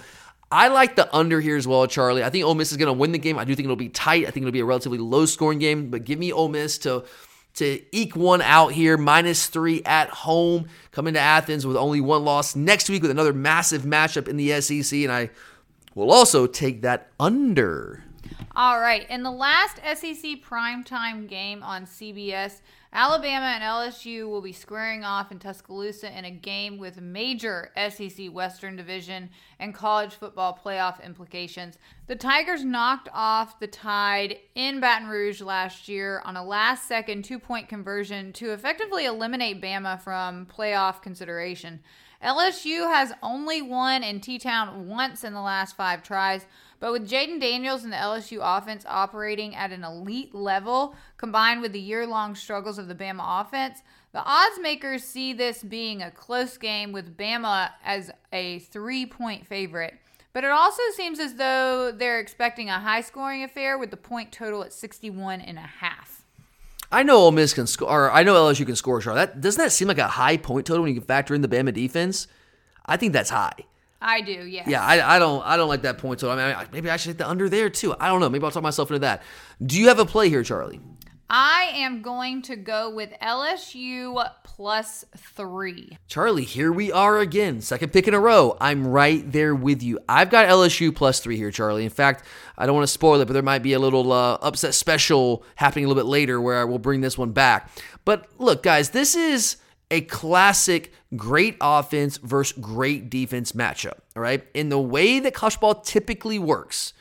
I 0.51 0.67
like 0.67 0.97
the 0.97 1.13
under 1.15 1.39
here 1.39 1.55
as 1.55 1.65
well, 1.65 1.87
Charlie. 1.87 2.23
I 2.23 2.29
think 2.29 2.45
Ole 2.45 2.55
Miss 2.55 2.71
is 2.71 2.77
going 2.77 2.87
to 2.87 2.93
win 2.93 3.13
the 3.13 3.17
game. 3.17 3.39
I 3.39 3.45
do 3.45 3.55
think 3.55 3.65
it'll 3.65 3.77
be 3.77 3.89
tight. 3.89 4.27
I 4.27 4.31
think 4.31 4.43
it'll 4.43 4.51
be 4.51 4.59
a 4.59 4.65
relatively 4.65 4.97
low 4.97 5.25
scoring 5.25 5.59
game, 5.59 5.89
but 5.89 6.03
give 6.03 6.19
me 6.19 6.33
Ole 6.33 6.49
Miss 6.49 6.77
to 6.79 7.05
to 7.53 7.81
eke 7.95 8.15
one 8.15 8.41
out 8.41 8.71
here, 8.71 8.97
minus 8.97 9.47
three 9.47 9.81
at 9.83 10.09
home, 10.09 10.67
coming 10.91 11.13
to 11.15 11.19
Athens 11.19 11.65
with 11.65 11.75
only 11.75 11.99
one 11.99 12.23
loss 12.23 12.55
next 12.55 12.89
week 12.89 13.01
with 13.01 13.11
another 13.11 13.33
massive 13.33 13.81
matchup 13.81 14.27
in 14.27 14.37
the 14.37 14.61
SEC, 14.61 14.99
and 14.99 15.11
I 15.11 15.29
will 15.95 16.11
also 16.11 16.47
take 16.47 16.81
that 16.81 17.11
under. 17.19 18.03
All 18.55 18.79
right, 18.79 19.09
in 19.09 19.23
the 19.23 19.31
last 19.31 19.77
SEC 19.77 20.41
primetime 20.43 21.27
game 21.27 21.63
on 21.63 21.85
CBS, 21.85 22.59
Alabama 22.93 23.45
and 23.45 23.63
LSU 23.63 24.29
will 24.29 24.41
be 24.41 24.51
squaring 24.51 25.05
off 25.05 25.31
in 25.31 25.39
Tuscaloosa 25.39 26.17
in 26.17 26.25
a 26.25 26.31
game 26.31 26.77
with 26.77 26.99
major 26.99 27.71
SEC 27.89 28.27
Western 28.33 28.75
Division 28.75 29.29
and 29.59 29.73
college 29.73 30.15
football 30.15 30.59
playoff 30.61 31.01
implications. 31.01 31.77
The 32.07 32.17
Tigers 32.17 32.65
knocked 32.65 33.07
off 33.13 33.61
the 33.61 33.67
Tide 33.67 34.39
in 34.55 34.81
Baton 34.81 35.07
Rouge 35.07 35.41
last 35.41 35.87
year 35.87 36.21
on 36.25 36.35
a 36.35 36.43
last 36.43 36.85
second 36.85 37.23
two 37.23 37.39
point 37.39 37.69
conversion 37.69 38.33
to 38.33 38.51
effectively 38.51 39.05
eliminate 39.05 39.61
Bama 39.61 40.01
from 40.01 40.45
playoff 40.45 41.01
consideration. 41.01 41.79
LSU 42.23 42.91
has 42.93 43.13
only 43.23 43.61
won 43.61 44.03
in 44.03 44.19
T 44.19 44.37
Town 44.37 44.87
once 44.87 45.23
in 45.23 45.33
the 45.33 45.41
last 45.41 45.75
five 45.75 46.03
tries. 46.03 46.45
But 46.79 46.91
with 46.91 47.09
Jayden 47.09 47.39
Daniels 47.39 47.83
and 47.83 47.93
the 47.93 47.97
LSU 47.97 48.39
offense 48.41 48.85
operating 48.87 49.55
at 49.55 49.71
an 49.71 49.83
elite 49.83 50.33
level, 50.33 50.95
combined 51.17 51.61
with 51.61 51.73
the 51.73 51.79
year 51.79 52.07
long 52.07 52.35
struggles 52.35 52.77
of 52.77 52.87
the 52.87 52.95
Bama 52.95 53.41
offense, 53.41 53.81
the 54.13 54.23
odds 54.23 54.59
makers 54.59 55.03
see 55.03 55.33
this 55.33 55.63
being 55.63 56.01
a 56.01 56.11
close 56.11 56.57
game 56.57 56.91
with 56.91 57.17
Bama 57.17 57.71
as 57.83 58.11
a 58.31 58.59
three 58.59 59.05
point 59.05 59.47
favorite. 59.47 59.95
But 60.33 60.43
it 60.43 60.51
also 60.51 60.81
seems 60.95 61.19
as 61.19 61.35
though 61.35 61.91
they're 61.91 62.19
expecting 62.19 62.69
a 62.69 62.79
high 62.79 63.01
scoring 63.01 63.43
affair 63.43 63.77
with 63.77 63.91
the 63.91 63.97
point 63.97 64.31
total 64.31 64.63
at 64.63 64.73
61 64.73 65.41
and 65.41 65.57
a 65.57 65.61
half. 65.61 66.20
I 66.91 67.03
know 67.03 67.17
Ole 67.17 67.31
Miss 67.31 67.53
can 67.53 67.67
score, 67.67 68.11
I 68.11 68.23
know 68.23 68.35
LSU 68.35 68.65
can 68.65 68.75
score, 68.75 68.99
Char. 68.99 69.15
That 69.15 69.39
doesn't 69.39 69.63
that 69.63 69.71
seem 69.71 69.87
like 69.87 69.97
a 69.97 70.07
high 70.07 70.37
point 70.37 70.65
total 70.65 70.83
when 70.83 70.93
you 70.93 70.99
can 70.99 71.07
factor 71.07 71.33
in 71.33 71.41
the 71.41 71.47
Bama 71.47 71.73
defense? 71.73 72.27
I 72.85 72.97
think 72.97 73.13
that's 73.13 73.29
high. 73.29 73.53
I 74.01 74.21
do, 74.21 74.31
yeah. 74.31 74.63
Yeah, 74.67 74.83
I, 74.83 75.15
I 75.15 75.19
don't 75.19 75.45
I 75.45 75.57
don't 75.57 75.69
like 75.69 75.83
that 75.83 75.99
point 75.99 76.19
total. 76.19 76.39
I 76.39 76.55
mean, 76.55 76.67
maybe 76.73 76.89
I 76.89 76.97
should 76.97 77.09
hit 77.09 77.17
the 77.19 77.29
under 77.29 77.47
there 77.47 77.69
too. 77.69 77.95
I 77.99 78.07
don't 78.07 78.19
know. 78.19 78.29
Maybe 78.29 78.43
I'll 78.43 78.51
talk 78.51 78.63
myself 78.63 78.89
into 78.89 78.99
that. 78.99 79.21
Do 79.63 79.79
you 79.79 79.89
have 79.89 79.99
a 79.99 80.05
play 80.05 80.27
here, 80.27 80.43
Charlie? 80.43 80.81
I 81.33 81.71
am 81.75 82.01
going 82.01 82.41
to 82.41 82.57
go 82.57 82.89
with 82.89 83.13
LSU 83.21 84.29
plus 84.43 85.05
three. 85.15 85.97
Charlie, 86.05 86.43
here 86.43 86.73
we 86.73 86.91
are 86.91 87.19
again. 87.19 87.61
Second 87.61 87.93
pick 87.93 88.05
in 88.09 88.13
a 88.13 88.19
row. 88.19 88.57
I'm 88.59 88.85
right 88.85 89.31
there 89.31 89.55
with 89.55 89.81
you. 89.81 89.97
I've 90.09 90.29
got 90.29 90.49
LSU 90.49 90.93
plus 90.93 91.21
three 91.21 91.37
here, 91.37 91.49
Charlie. 91.49 91.85
In 91.85 91.89
fact, 91.89 92.25
I 92.57 92.65
don't 92.65 92.75
want 92.75 92.85
to 92.85 92.91
spoil 92.91 93.21
it, 93.21 93.27
but 93.27 93.33
there 93.33 93.41
might 93.41 93.63
be 93.63 93.71
a 93.71 93.79
little 93.79 94.11
uh, 94.11 94.39
upset 94.41 94.73
special 94.73 95.45
happening 95.55 95.85
a 95.85 95.87
little 95.87 96.03
bit 96.03 96.09
later 96.09 96.41
where 96.41 96.59
I 96.59 96.65
will 96.65 96.79
bring 96.79 96.99
this 96.99 97.17
one 97.17 97.31
back. 97.31 97.71
But 98.03 98.27
look, 98.37 98.61
guys, 98.61 98.89
this 98.89 99.15
is 99.15 99.55
a 99.89 100.01
classic 100.01 100.91
great 101.15 101.55
offense 101.61 102.17
versus 102.17 102.57
great 102.59 103.09
defense 103.09 103.53
matchup. 103.53 103.99
All 104.17 104.21
right. 104.21 104.45
In 104.53 104.67
the 104.67 104.79
way 104.79 105.19
that 105.21 105.33
college 105.33 105.57
typically 105.85 106.39
works, 106.39 106.91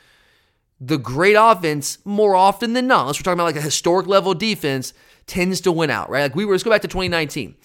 the 0.83 0.97
great 0.97 1.35
offense, 1.35 1.99
more 2.03 2.35
often 2.35 2.73
than 2.73 2.87
not, 2.87 3.01
unless 3.01 3.19
we're 3.19 3.23
talking 3.23 3.39
about 3.39 3.45
like 3.45 3.55
a 3.55 3.61
historic 3.61 4.07
level 4.07 4.33
defense, 4.33 4.93
tends 5.27 5.61
to 5.61 5.71
win 5.71 5.91
out, 5.91 6.09
right? 6.09 6.23
Like 6.23 6.35
we 6.35 6.43
were, 6.43 6.55
let's 6.55 6.63
go 6.63 6.71
back 6.71 6.81
to 6.81 6.87
2019. 6.87 7.55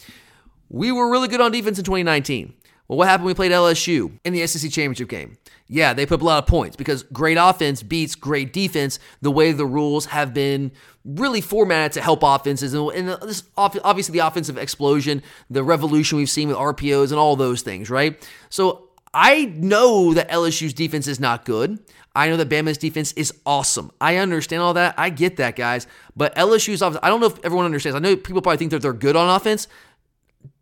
We 0.69 0.93
were 0.93 1.11
really 1.11 1.27
good 1.27 1.41
on 1.41 1.51
defense 1.51 1.79
in 1.79 1.85
2019. 1.85 2.53
Well, 2.89 2.99
what 2.99 3.09
happened 3.09 3.27
we 3.27 3.35
played 3.35 3.53
LSU 3.53 4.19
in 4.25 4.35
the 4.35 4.47
SEC 4.47 4.71
championship 4.71 5.09
game? 5.09 5.39
Yeah, 5.67 5.95
they 5.95 6.07
put 6.07 6.17
up 6.17 6.23
a 6.23 6.25
lot 6.25 6.43
of 6.45 6.49
points 6.49 6.77
because 6.77 7.03
great 7.05 7.39
offense 7.41 7.83
beats 7.83 8.15
great 8.15 8.53
defense 8.53 9.01
the 9.23 9.31
way 9.31 9.51
the 9.51 9.67
rules 9.67 10.07
have 10.07 10.33
been 10.35 10.71
really 11.05 11.41
formatted 11.41 11.93
to 11.93 12.03
help 12.03 12.23
offenses. 12.23 12.75
And 12.75 13.09
this, 13.09 13.45
obviously, 13.57 14.13
the 14.13 14.27
offensive 14.27 14.59
explosion, 14.59 15.23
the 15.51 15.65
revolution 15.65 16.19
we've 16.19 16.31
seen 16.31 16.49
with 16.49 16.57
RPOs 16.57 17.11
and 17.11 17.19
all 17.19 17.35
those 17.35 17.63
things, 17.63 17.91
right? 17.91 18.29
So 18.51 18.91
I 19.13 19.47
know 19.47 20.15
that 20.15 20.29
LSU's 20.29 20.75
defense 20.75 21.09
is 21.09 21.19
not 21.19 21.45
good. 21.45 21.81
I 22.17 22.31
know 22.31 22.39
that 22.39 22.49
Bama's 22.49 22.79
defense 22.79 23.13
is 23.13 23.33
awesome. 23.45 23.93
I 24.01 24.17
understand 24.17 24.63
all 24.63 24.73
that. 24.75 24.95
I 24.97 25.11
get 25.11 25.37
that, 25.37 25.55
guys. 25.55 25.87
But 26.17 26.35
LSU's 26.35 26.81
offense, 26.81 26.99
I 27.03 27.11
don't 27.11 27.21
know 27.21 27.27
if 27.27 27.39
everyone 27.45 27.67
understands. 27.67 27.95
I 27.95 27.99
know 27.99 28.17
people 28.17 28.41
probably 28.41 28.57
think 28.57 28.71
that 28.71 28.81
they're 28.81 28.95
good 28.95 29.17
on 29.17 29.29
offense. 29.29 29.69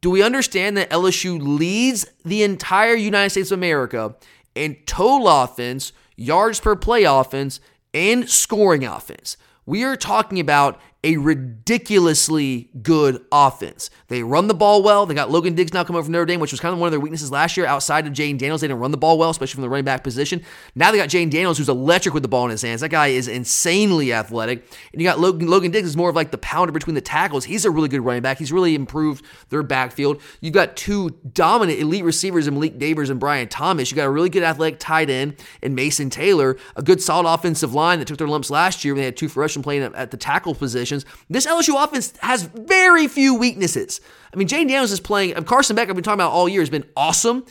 Do 0.01 0.11
we 0.11 0.21
understand 0.21 0.77
that 0.77 0.91
LSU 0.91 1.41
leads 1.41 2.07
the 2.25 2.43
entire 2.43 2.95
United 2.95 3.31
States 3.31 3.53
of 3.53 3.59
America 3.59 4.17
in 4.57 4.77
total 4.85 5.29
offense, 5.29 5.93
yards 6.17 6.59
per 6.59 6.75
play 6.75 7.05
offense, 7.05 7.61
and 7.95 8.29
scoring 8.29 8.85
offense? 8.85 9.37
We 9.65 9.85
are 9.85 9.97
talking 9.97 10.41
about 10.41 10.81
a 11.05 11.19
ridiculously 11.19 12.71
good 12.83 13.23
offense. 13.31 13.91
They 14.09 14.23
run 14.23 14.49
the 14.49 14.55
ball 14.55 14.83
well. 14.83 15.05
They 15.05 15.15
got 15.15 15.31
Logan 15.31 15.55
Diggs 15.55 15.75
now 15.75 15.85
coming 15.85 16.03
from 16.03 16.13
Notre 16.13 16.25
Dame, 16.25 16.41
which 16.41 16.51
was 16.51 16.61
kind 16.61 16.73
of 16.73 16.81
one 16.81 16.87
of 16.89 16.93
their 16.93 17.01
weaknesses 17.01 17.31
last 17.31 17.59
year 17.59 17.67
outside 17.67 18.07
of 18.07 18.15
Jayden 18.15 18.39
Daniels. 18.39 18.63
They 18.63 18.69
didn't 18.69 18.81
run 18.81 18.91
the 18.91 18.97
ball 18.97 19.19
well, 19.19 19.29
especially 19.29 19.57
from 19.57 19.63
the 19.63 19.69
running 19.69 19.85
back 19.85 20.03
position. 20.03 20.43
Now 20.75 20.91
they 20.91 20.97
got 20.97 21.11
Jayden 21.11 21.31
Daniels, 21.31 21.59
who's 21.59 21.69
electric 21.69 22.15
with 22.15 22.23
the 22.23 22.29
ball 22.29 22.47
in 22.47 22.51
his 22.51 22.63
hands. 22.63 22.81
That 22.81 22.89
guy 22.89 23.09
is 23.09 23.29
insanely 23.29 24.15
athletic. 24.15 24.65
And 24.93 25.03
you 25.03 25.07
got 25.07 25.21
Logan, 25.21 25.47
Logan 25.47 25.71
Diggs, 25.71 25.89
is 25.89 25.97
more 25.97 26.09
of 26.09 26.17
like 26.17 26.31
the 26.31 26.39
pounder 26.39 26.73
between 26.73 26.95
the 26.95 27.03
tackles. 27.03 27.45
He's 27.45 27.67
a 27.67 27.71
really 27.71 27.89
good 27.89 28.01
running 28.01 28.23
back. 28.23 28.39
He's 28.39 28.51
really 28.51 28.75
improved 28.75 29.27
their 29.51 29.63
backfield. 29.63 30.23
You've 30.41 30.55
got 30.55 30.75
two 30.75 31.11
dominant 31.35 31.81
elite 31.81 32.05
receivers 32.05 32.47
in 32.47 32.55
Malik 32.55 32.79
Nabers 32.79 33.11
and 33.11 33.21
Brian 33.21 33.49
Thomas. 33.49 33.91
You 33.91 33.97
got 33.97 34.07
a 34.07 34.11
really 34.11 34.31
good 34.31 34.43
athletic 34.43 34.79
tight 34.79 35.11
end 35.11 35.37
in 35.61 35.75
Mason 35.75 36.09
Taylor, 36.09 36.57
a 36.77 36.83
good 36.83 37.03
solid 37.03 37.31
offensive 37.31 37.75
line 37.75 37.99
that 37.99 38.09
took 38.09 38.17
their 38.17 38.27
lumps 38.27 38.49
last 38.49 38.87
year 38.87 38.95
when 38.95 39.03
they 39.03 39.05
had 39.05 39.19
two 39.19 39.29
freshmen 39.29 39.63
playing 39.63 39.83
at 39.83 40.11
the 40.11 40.17
tackle 40.17 40.55
positions. 40.95 41.27
This 41.29 41.47
LSU 41.47 41.83
offense 41.83 42.13
has 42.21 42.43
very 42.43 43.09
few 43.09 43.35
weaknesses. 43.35 44.01
I 44.33 44.37
mean, 44.37 44.49
Jayden 44.49 44.69
Daniels 44.69 44.93
is 44.93 45.01
playing. 45.01 45.35
Carson 45.45 45.77
Beck, 45.77 45.89
I've 45.89 45.95
been 45.95 46.05
talking 46.05 46.21
about 46.21 46.33
all 46.33 46.49
year, 46.49 46.61
has 46.61 46.71
been 46.71 46.89
awesome, 46.97 47.45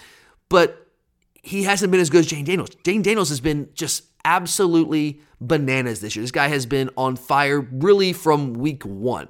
but 0.49 0.87
he 1.41 1.63
hasn't 1.63 1.91
been 1.91 2.01
as 2.01 2.09
good 2.09 2.19
as 2.19 2.27
Jayden 2.27 2.45
Daniels. 2.45 2.69
Jayden 2.83 3.03
Daniels 3.03 3.29
has 3.29 3.39
been 3.39 3.69
just 3.73 4.03
absolutely 4.25 5.21
bananas 5.41 5.99
this 5.99 6.15
year. 6.15 6.23
This 6.23 6.31
guy 6.31 6.47
has 6.47 6.65
been 6.65 6.89
on 6.95 7.15
fire 7.15 7.59
really 7.59 8.13
from 8.13 8.53
week 8.53 8.83
one. 8.83 9.27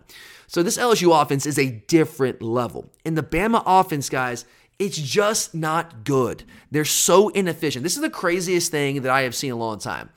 So 0.48 0.62
this 0.62 0.78
LSU 0.78 1.20
offense 1.20 1.46
is 1.48 1.58
a 1.58 1.72
different 1.88 2.42
level. 2.42 2.92
And 3.06 3.18
the 3.18 3.24
Bama 3.24 3.64
offense, 3.66 4.10
guys, 4.10 4.46
it's 4.78 4.98
just 4.98 5.56
not 5.56 6.04
good. 6.04 6.44
They're 6.70 6.86
so 6.86 7.30
inefficient. 7.30 7.84
This 7.84 7.96
is 7.96 8.02
the 8.02 8.10
craziest 8.10 8.70
thing 8.70 9.02
that 9.02 9.12
I 9.12 9.22
have 9.22 9.34
seen 9.34 9.50
in 9.50 9.56
a 9.56 9.60
long 9.60 9.80
time. 9.80 10.10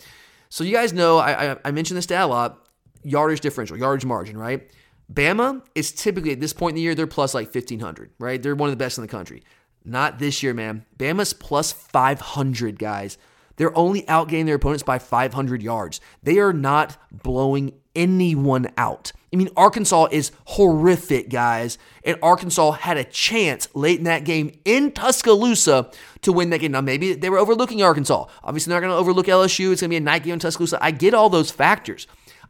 So 0.48 0.64
you 0.64 0.72
guys 0.72 0.92
know 0.92 1.18
I, 1.18 1.52
I, 1.52 1.56
I 1.64 1.70
mentioned 1.70 1.96
this 1.96 2.10
a 2.10 2.24
lot 2.26 2.65
yardage 3.06 3.40
differential, 3.40 3.76
yardage 3.76 4.04
margin, 4.04 4.36
right? 4.36 4.70
Bama 5.12 5.62
is 5.74 5.92
typically 5.92 6.32
at 6.32 6.40
this 6.40 6.52
point 6.52 6.72
in 6.72 6.76
the 6.76 6.82
year, 6.82 6.94
they're 6.94 7.06
plus 7.06 7.34
like 7.34 7.54
1,500, 7.54 8.10
right? 8.18 8.42
They're 8.42 8.56
one 8.56 8.68
of 8.68 8.72
the 8.72 8.84
best 8.84 8.98
in 8.98 9.02
the 9.02 9.08
country. 9.08 9.42
Not 9.84 10.18
this 10.18 10.42
year, 10.42 10.52
man. 10.52 10.84
Bama's 10.98 11.32
plus 11.32 11.70
500, 11.72 12.78
guys. 12.78 13.18
They're 13.56 13.76
only 13.76 14.02
outgaining 14.02 14.46
their 14.46 14.56
opponents 14.56 14.82
by 14.82 14.98
500 14.98 15.62
yards. 15.62 16.00
They 16.22 16.38
are 16.38 16.52
not 16.52 16.96
blowing 17.10 17.72
anyone 17.94 18.68
out. 18.76 19.12
I 19.32 19.36
mean, 19.36 19.48
Arkansas 19.56 20.08
is 20.12 20.32
horrific, 20.46 21.30
guys. 21.30 21.78
And 22.04 22.18
Arkansas 22.22 22.72
had 22.72 22.96
a 22.96 23.04
chance 23.04 23.68
late 23.74 23.98
in 23.98 24.04
that 24.04 24.24
game 24.24 24.58
in 24.64 24.92
Tuscaloosa 24.92 25.90
to 26.22 26.32
win 26.32 26.50
that 26.50 26.58
game. 26.58 26.72
Now, 26.72 26.80
maybe 26.80 27.14
they 27.14 27.30
were 27.30 27.38
overlooking 27.38 27.82
Arkansas. 27.82 28.26
Obviously, 28.42 28.70
they're 28.70 28.80
not 28.80 28.86
going 28.86 28.96
to 28.96 29.00
overlook 29.00 29.26
LSU. 29.26 29.72
It's 29.72 29.80
going 29.80 29.88
to 29.88 29.94
be 29.94 29.96
a 29.96 30.00
night 30.00 30.24
game 30.24 30.34
in 30.34 30.38
Tuscaloosa. 30.38 30.78
I 30.82 30.90
get 30.90 31.14
all 31.14 31.30
those 31.30 31.50
factors. 31.50 32.06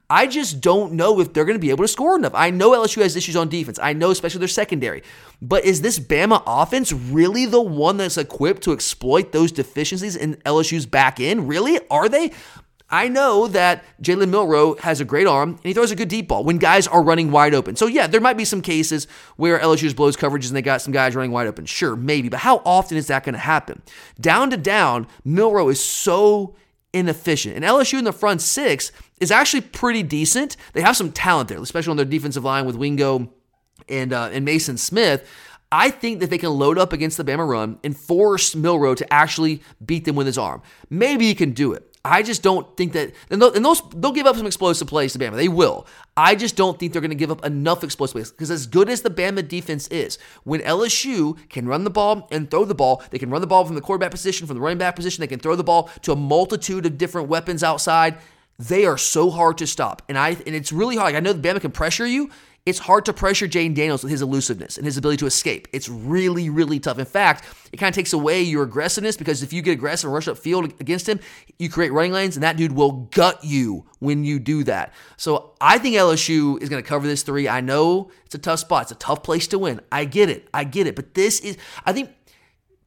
I 0.09 0.29
just 0.29 0.61
don't 0.61 0.93
know 0.93 1.21
if 1.21 1.33
they're 1.33 1.45
going 1.45 1.57
to 1.57 1.61
be 1.61 1.71
able 1.71 1.85
to 1.85 1.89
score 1.89 2.17
enough. 2.17 2.35
I 2.35 2.51
know 2.51 2.71
LSU 2.71 3.03
has 3.03 3.17
issues 3.17 3.35
on 3.35 3.49
defense. 3.49 3.79
I 3.83 3.93
know, 3.93 4.11
especially 4.11 4.39
their 4.39 4.49
secondary. 4.49 5.03
But 5.43 5.65
is 5.65 5.81
this 5.81 5.99
Bama 5.99 6.43
offense 6.47 6.93
really 6.93 7.45
the 7.45 7.61
one 7.61 7.97
that's 7.97 8.17
equipped 8.17 8.63
to 8.65 8.73
exploit 8.73 9.33
those 9.33 9.51
deficiencies 9.51 10.15
in 10.15 10.37
LSU's 10.47 10.87
back 10.87 11.19
end? 11.19 11.49
Really? 11.49 11.81
Are 11.91 12.09
they? 12.09 12.33
I 12.89 13.09
know 13.09 13.49
that 13.49 13.85
Jalen 14.01 14.29
Milroe 14.29 14.77
has 14.77 15.01
a 15.01 15.05
great 15.05 15.27
arm 15.27 15.51
and 15.51 15.65
he 15.65 15.73
throws 15.73 15.91
a 15.91 15.97
good 15.97 16.09
deep 16.09 16.29
ball 16.29 16.45
when 16.45 16.59
guys 16.59 16.87
are 16.87 17.03
running 17.03 17.33
wide 17.33 17.53
open. 17.53 17.75
So, 17.75 17.87
yeah, 17.87 18.07
there 18.07 18.21
might 18.21 18.37
be 18.37 18.45
some 18.45 18.63
cases 18.63 19.09
where 19.35 19.59
LSU's 19.59 19.93
blows 19.93 20.17
coverages 20.17 20.49
and 20.49 20.57
they 20.57 20.63
got 20.63 20.83
some 20.83 20.93
guys 20.93 21.17
running 21.17 21.33
wide 21.33 21.49
open. 21.49 21.67
Sure, 21.67 21.97
maybe. 21.97 22.29
But 22.29 22.41
how 22.41 22.63
often 22.65 22.97
is 22.97 23.09
that 23.09 23.25
going 23.25 23.33
to 23.33 23.41
happen? 23.41 23.83
Down 24.21 24.51
to 24.51 24.57
down, 24.57 25.09
Milroe 25.25 25.69
is 25.69 25.83
so 25.83 26.55
inefficient. 26.93 27.57
And 27.57 27.65
LSU 27.65 27.99
in 27.99 28.05
the 28.05 28.13
front 28.13 28.41
six 28.41 28.93
is 29.21 29.31
actually 29.31 29.63
pretty 29.63 30.03
decent. 30.03 30.57
They 30.73 30.83
have 30.83 30.97
some 30.97 31.13
talent 31.13 31.49
there, 31.49 31.59
especially 31.59 31.91
on 31.91 31.97
their 31.97 32.07
defensive 32.07 32.45
line 32.45 32.67
with 32.67 32.77
Wingo 32.77 33.33
and, 33.89 34.13
uh, 34.13 34.31
and 34.33 34.47
Maason 34.47 34.79
Smith. 34.79 35.29
I 35.73 35.91
think 35.91 36.21
that 36.21 36.31
they 36.31 36.39
can 36.39 36.51
load 36.51 36.79
up 36.79 36.93
against 36.93 37.17
the 37.17 37.25
Bama 37.25 37.47
run 37.47 37.79
and 37.83 37.97
force 37.97 38.55
Milroe 38.55 38.95
to 38.95 39.13
actually 39.13 39.63
beat 39.85 40.05
them 40.05 40.15
with 40.15 40.27
his 40.27 40.39
arm. 40.39 40.63
Maybe 40.91 41.27
he 41.27 41.35
can 41.35 41.53
do 41.53 41.73
it. 41.73 41.97
I 42.05 42.23
just 42.23 42.43
don't 42.45 42.77
think 42.77 42.93
that, 42.93 43.13
and 43.31 43.43
those 43.43 43.83
they'll 43.97 44.13
give 44.13 44.27
up 44.27 44.37
some 44.37 44.47
explosive 44.47 44.87
plays 44.87 45.13
to 45.15 45.19
Bama. 45.19 45.35
They 45.35 45.49
will. 45.49 45.89
I 46.17 46.37
just 46.37 46.55
don't 46.55 46.79
think 46.79 46.93
they're 46.93 47.03
going 47.03 47.11
to 47.11 47.17
give 47.17 47.33
up 47.33 47.45
enough 47.45 47.83
explosive 47.83 48.13
plays 48.13 48.31
because 48.31 48.51
as 48.51 48.67
good 48.67 48.89
as 48.89 49.03
the 49.03 49.11
Bama 49.11 49.47
defense 49.47 49.89
is, 49.89 50.19
when 50.45 50.61
LSU 50.61 51.37
can 51.49 51.67
run 51.67 51.83
the 51.83 51.91
ball 51.91 52.29
and 52.31 52.49
throw 52.49 52.65
the 52.65 52.77
ball, 52.77 53.03
they 53.11 53.19
can 53.19 53.29
run 53.31 53.41
the 53.41 53.49
ball 53.49 53.65
from 53.65 53.75
the 53.75 53.81
quarterback 53.81 54.13
position, 54.13 54.47
from 54.47 54.55
the 54.55 54.61
running 54.61 54.79
back 54.79 54.95
position. 54.95 55.21
They 55.21 55.27
can 55.27 55.41
throw 55.41 55.57
the 55.57 55.65
ball 55.65 55.91
to 56.03 56.13
a 56.13 56.17
multitude 56.17 56.87
of 56.87 56.97
different 56.97 57.29
weapons 57.29 57.65
outside. 57.65 58.19
They 58.59 58.87
are 58.87 58.99
so 58.99 59.31
hard 59.31 59.59
to 59.59 59.67
stop, 59.67 60.03
and 60.09 60.19
I 60.19 60.31
and 60.31 60.55
it's 60.55 60.73
really 60.73 60.97
hard. 60.97 61.13
Like 61.13 61.17
I 61.17 61.21
know 61.21 61.33
the 61.33 61.47
Bama 61.47 61.61
can 61.61 61.73
pressure 61.73 62.07
you, 62.07 62.31
it's 62.67 62.81
hard 62.81 63.05
to 63.05 63.13
pressure 63.13 63.47
Jayden 63.47 63.77
Daniels 63.77 64.03
with 64.03 64.11
his 64.11 64.23
elusiveness 64.23 64.77
and 64.77 64.85
his 64.85 64.97
ability 64.97 65.19
to 65.19 65.27
escape. 65.27 65.69
It's 65.73 65.89
really, 65.89 66.51
really 66.51 66.81
tough. 66.81 66.99
In 66.99 67.05
fact, 67.05 67.45
it 67.73 67.77
kind 67.77 67.89
of 67.89 67.95
takes 67.95 68.13
away 68.13 68.43
your 68.43 68.65
aggressiveness 68.65 69.17
because 69.17 69.45
if 69.45 69.53
you 69.53 69.63
get 69.63 69.71
aggressive 69.71 70.09
and 70.09 70.15
rush 70.15 70.27
up 70.27 70.37
field 70.37 70.65
against 70.81 71.09
him, 71.09 71.21
you 71.61 71.71
create 71.71 71.93
running 71.93 72.11
lanes, 72.11 72.37
and 72.37 72.43
that 72.43 72.57
dude 72.57 72.73
will 72.73 73.09
gut 73.13 73.45
you 73.45 73.87
when 74.01 74.25
you 74.25 74.41
do 74.41 74.65
that. 74.65 74.93
So 75.17 75.55
I 75.61 75.79
think 75.79 75.95
LSU 75.95 76.61
is 76.61 76.69
going 76.69 76.83
to 76.83 76.89
cover 76.89 77.07
this 77.07 77.23
three. 77.23 77.49
I 77.49 77.61
know 77.61 78.11
it's 78.25 78.35
a 78.35 78.39
tough 78.39 78.59
spot. 78.59 78.83
It's 78.83 78.93
a 78.93 78.97
tough 78.97 79.23
place 79.23 79.47
to 79.49 79.61
win. 79.61 79.81
I 79.93 80.05
get 80.05 80.29
it. 80.29 80.49
I 80.53 80.65
get 80.65 80.89
it. 80.89 80.97
But 80.97 81.15
this 81.15 81.39
is, 81.39 81.57
I 81.85 81.93
think 81.93 82.11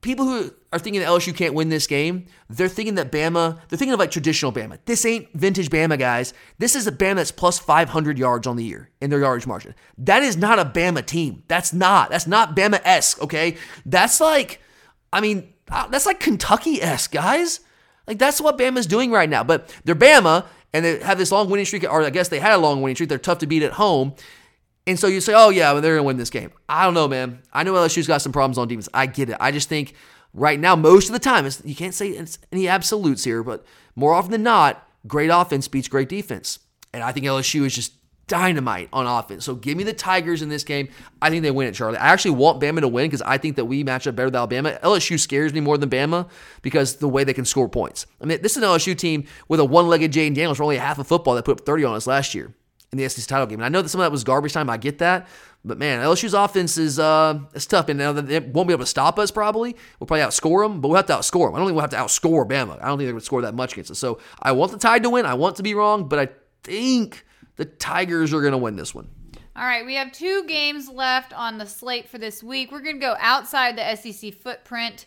people 0.02 0.26
who 0.26 0.54
are 0.72 0.80
thinking 0.80 1.02
that 1.02 1.10
LSU 1.10 1.36
can't 1.36 1.54
win 1.54 1.70
this 1.70 1.88
game, 1.88 2.26
they're 2.50 2.70
thinking 2.70 2.96
that 2.96 3.12
Bama, 3.12 3.60
they're 3.68 3.78
thinking 3.78 3.94
of 3.94 4.00
like 4.00 4.12
traditional 4.12 4.52
Bama. 4.52 4.78
This 4.86 5.06
ain't 5.06 5.32
vintage 5.34 5.70
Bama, 5.70 5.98
guys. 6.00 6.34
This 6.58 6.76
is 6.76 6.88
a 6.88 6.92
Bama 6.92 7.16
that's 7.16 7.32
plus 7.32 7.60
500 7.60 8.18
yards 8.18 8.48
on 8.48 8.56
the 8.56 8.64
year 8.64 8.90
in 9.02 9.10
their 9.10 9.20
yardage 9.20 9.48
margin. 9.48 9.76
That 9.98 10.24
is 10.24 10.38
not 10.38 10.60
a 10.60 10.66
Bama 10.66 11.06
team. 11.06 11.44
That's 11.48 11.74
not. 11.74 12.10
That's 12.10 12.28
not 12.28 12.56
Bama 12.56 12.82
esque, 12.84 13.22
okay? 13.22 13.58
That's 13.86 14.22
like, 14.22 14.62
I 15.12 15.22
mean, 15.22 15.54
uh, 15.70 15.88
that's 15.88 16.06
like 16.06 16.20
Kentucky 16.20 16.82
esque, 16.82 17.12
guys. 17.12 17.60
Like 18.08 18.18
that's 18.18 18.42
what 18.42 18.58
Bama's 18.58 18.88
doing 18.88 19.12
right 19.12 19.30
now. 19.30 19.44
But 19.44 19.74
they're 19.86 19.96
Bama 19.96 20.46
and 20.74 20.86
they 20.86 21.00
have 21.00 21.18
this 21.18 21.32
long 21.32 21.50
winning 21.50 21.66
streak, 21.66 21.84
or 21.84 22.04
I 22.04 22.10
guess 22.10 22.30
they 22.30 22.40
had 22.40 22.54
a 22.54 22.58
long 22.58 22.82
winning 22.82 22.96
streak. 22.96 23.10
They're 23.10 23.18
tough 23.18 23.40
to 23.40 23.48
beat 23.48 23.64
at 23.64 23.74
home. 23.74 24.14
And 24.90 25.00
so 25.00 25.06
you 25.06 25.22
say, 25.22 25.34
oh, 25.36 25.50
yeah, 25.50 25.72
they're 25.74 25.94
going 25.94 25.98
to 25.98 26.04
win 26.04 26.18
this 26.18 26.32
game. 26.32 26.52
I 26.68 26.84
don't 26.84 26.96
know, 26.96 27.08
man. 27.08 27.44
I 27.54 27.62
know 27.62 27.74
LSU's 27.74 28.08
got 28.08 28.24
some 28.24 28.32
problems 28.32 28.58
on 28.58 28.68
defense. 28.68 28.90
I 28.92 29.06
get 29.06 29.30
it. 29.30 29.38
I 29.40 29.52
just 29.52 29.70
think 29.70 29.94
right 30.34 30.60
now, 30.60 30.76
most 30.76 31.10
of 31.10 31.14
the 31.14 31.20
time, 31.20 31.48
you 31.64 31.76
can't 31.76 31.94
say 31.94 32.10
it's 32.10 32.40
any 32.52 32.68
absolutes 32.68 33.24
here, 33.24 33.44
but 33.44 33.64
more 33.96 34.14
often 34.14 34.32
than 34.32 34.42
not, 34.42 34.90
great 35.06 35.30
offense 35.30 35.68
beats 35.68 35.88
great 35.88 36.10
defense. 36.10 36.58
And 36.92 37.04
I 37.04 37.12
think 37.12 37.28
LSU 37.28 37.66
is 37.68 37.76
just 37.76 37.94
dynamite 38.26 38.90
on 38.92 39.06
offense. 39.06 39.46
So 39.46 39.54
give 39.54 39.78
me 39.78 39.84
the 39.84 39.94
Tigers 39.94 40.42
in 40.42 40.50
this 40.50 40.64
game. 40.64 40.90
I 41.22 41.30
think 41.30 41.44
they 41.44 41.52
win 41.52 41.68
it, 41.68 41.76
Charlie. 41.76 41.98
I 41.98 42.08
actually 42.08 42.32
want 42.32 42.60
Bama 42.60 42.80
to 42.80 42.88
win 42.88 43.06
because 43.06 43.22
I 43.22 43.38
think 43.38 43.58
that 43.58 43.66
we 43.66 43.84
match 43.84 44.08
up 44.08 44.16
better 44.16 44.28
with 44.28 44.36
Alabama. 44.36 44.80
LSU 44.82 45.20
scares 45.20 45.54
me 45.54 45.60
more 45.60 45.78
than 45.78 45.92
Bama 45.92 46.28
because 46.64 46.96
the 46.96 47.10
way 47.10 47.24
they 47.24 47.34
can 47.36 47.46
score 47.46 47.70
points. 47.70 48.08
I 48.20 48.26
mean, 48.26 48.42
this 48.42 48.58
is 48.58 48.64
an 48.64 48.70
LSU 48.70 48.98
team 48.98 49.26
with 49.48 49.60
a 49.60 49.66
one-legged 49.66 50.12
Jayden 50.12 50.34
Daniels 50.34 50.58
for 50.58 50.64
only 50.64 50.78
half 50.78 50.98
of 50.98 51.06
football 51.06 51.36
that 51.36 51.46
put 51.46 51.60
up 51.60 51.66
30 51.66 51.84
on 51.84 51.96
us 51.96 52.08
last 52.08 52.34
year 52.34 52.56
in 52.92 52.98
the 52.98 53.08
SEC 53.08 53.26
title 53.28 53.46
game. 53.46 53.60
And 53.60 53.66
I 53.66 53.70
know 53.70 53.82
that 53.82 53.90
some 53.90 54.02
of 54.02 54.06
that 54.06 54.12
was 54.12 54.24
garbage 54.24 54.54
time. 54.54 54.70
I 54.70 54.78
get 54.78 55.00
that. 55.00 55.28
But 55.66 55.78
man, 55.78 56.02
LSU's 56.02 56.34
offense 56.34 56.78
is 56.78 57.00
uh, 57.00 57.40
it's 57.54 57.66
tough, 57.66 57.90
and 57.90 58.00
now 58.00 58.14
they 58.14 58.40
won't 58.40 58.68
be 58.68 58.74
able 58.74 58.86
to 58.86 58.90
stop 58.90 59.20
us. 59.20 59.30
Probably 59.30 59.76
we'll 60.00 60.08
probably 60.08 60.22
outscore 60.22 60.64
them, 60.64 60.80
but 60.80 60.88
we'll 60.88 60.96
have 60.96 61.08
to 61.08 61.14
outscore 61.14 61.48
them. 61.48 61.56
I 61.56 61.58
don't 61.58 61.68
think 61.68 61.76
we'll 61.76 61.82
have 61.82 61.90
to 61.90 61.98
outscore 61.98 62.48
Bama. 62.48 62.82
I 62.82 62.88
don't 62.88 62.98
think 62.98 63.08
they're 63.08 63.12
going 63.12 63.20
to 63.20 63.26
score 63.26 63.42
that 63.42 63.56
much 63.56 63.74
against 63.74 63.92
us. 63.92 64.00
So 64.00 64.20
I 64.42 64.54
want 64.54 64.72
the 64.72 64.78
Tide 64.78 65.04
to 65.04 65.10
win. 65.10 65.26
I 65.26 65.34
want 65.34 65.58
to 65.58 65.64
be 65.64 65.74
wrong, 65.74 66.08
but 66.08 66.18
I 66.20 66.30
think 66.64 67.26
the 67.58 67.66
Tigers 67.66 68.34
are 68.34 68.40
going 68.40 68.54
to 68.54 68.58
win 68.58 68.78
this 68.78 68.96
one. 68.96 69.10
All 69.56 69.66
right, 69.66 69.86
we 69.86 69.96
have 69.96 70.14
two 70.14 70.46
games 70.48 70.88
left 70.88 71.34
on 71.34 71.58
the 71.58 71.66
slate 71.66 72.08
for 72.08 72.18
this 72.18 72.42
week. 72.42 72.72
We're 72.72 72.80
going 72.80 72.96
to 72.96 73.06
go 73.06 73.18
outside 73.20 73.78
the 73.78 73.96
SEC 73.98 74.34
footprint 74.36 75.06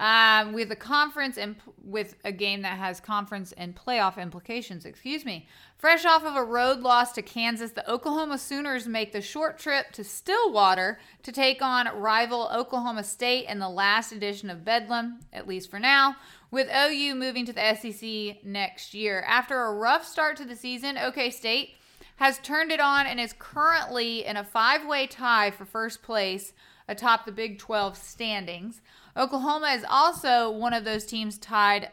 um, 0.00 0.54
with 0.54 0.72
a 0.72 0.76
conference 0.76 1.36
and 1.36 1.56
with 1.84 2.14
a 2.24 2.32
game 2.32 2.62
that 2.62 2.78
has 2.78 3.00
conference 3.00 3.52
and 3.52 3.76
playoff 3.76 4.16
implications. 4.16 4.86
Excuse 4.86 5.26
me. 5.26 5.46
Fresh 5.76 6.06
off 6.06 6.24
of 6.24 6.36
a 6.36 6.42
road 6.42 6.80
loss 6.80 7.12
to 7.12 7.22
Kansas, 7.22 7.72
the 7.72 7.88
Oklahoma 7.88 8.38
Sooners 8.38 8.86
make 8.86 9.12
the 9.12 9.20
short 9.20 9.58
trip 9.58 9.92
to 9.92 10.02
Stillwater 10.02 10.98
to 11.22 11.32
take 11.32 11.60
on 11.60 11.86
rival 12.00 12.50
Oklahoma 12.50 13.04
State 13.04 13.46
in 13.46 13.58
the 13.58 13.68
last 13.68 14.10
edition 14.10 14.48
of 14.48 14.64
Bedlam, 14.64 15.20
at 15.34 15.46
least 15.46 15.70
for 15.70 15.78
now, 15.78 16.16
with 16.50 16.68
OU 16.74 17.14
moving 17.16 17.44
to 17.44 17.52
the 17.52 17.74
SEC 17.74 18.42
next 18.42 18.94
year. 18.94 19.22
After 19.28 19.60
a 19.64 19.74
rough 19.74 20.06
start 20.06 20.38
to 20.38 20.46
the 20.46 20.56
season, 20.56 20.96
OK 20.96 21.28
State 21.28 21.74
has 22.16 22.38
turned 22.38 22.72
it 22.72 22.80
on 22.80 23.06
and 23.06 23.20
is 23.20 23.34
currently 23.38 24.24
in 24.24 24.38
a 24.38 24.44
five 24.44 24.86
way 24.86 25.06
tie 25.06 25.50
for 25.50 25.66
first 25.66 26.02
place 26.02 26.54
atop 26.88 27.24
the 27.24 27.32
Big 27.32 27.58
12 27.58 27.96
standings. 27.96 28.80
Oklahoma 29.16 29.68
is 29.68 29.84
also 29.88 30.50
one 30.50 30.72
of 30.72 30.84
those 30.84 31.06
teams 31.06 31.38
tied 31.38 31.90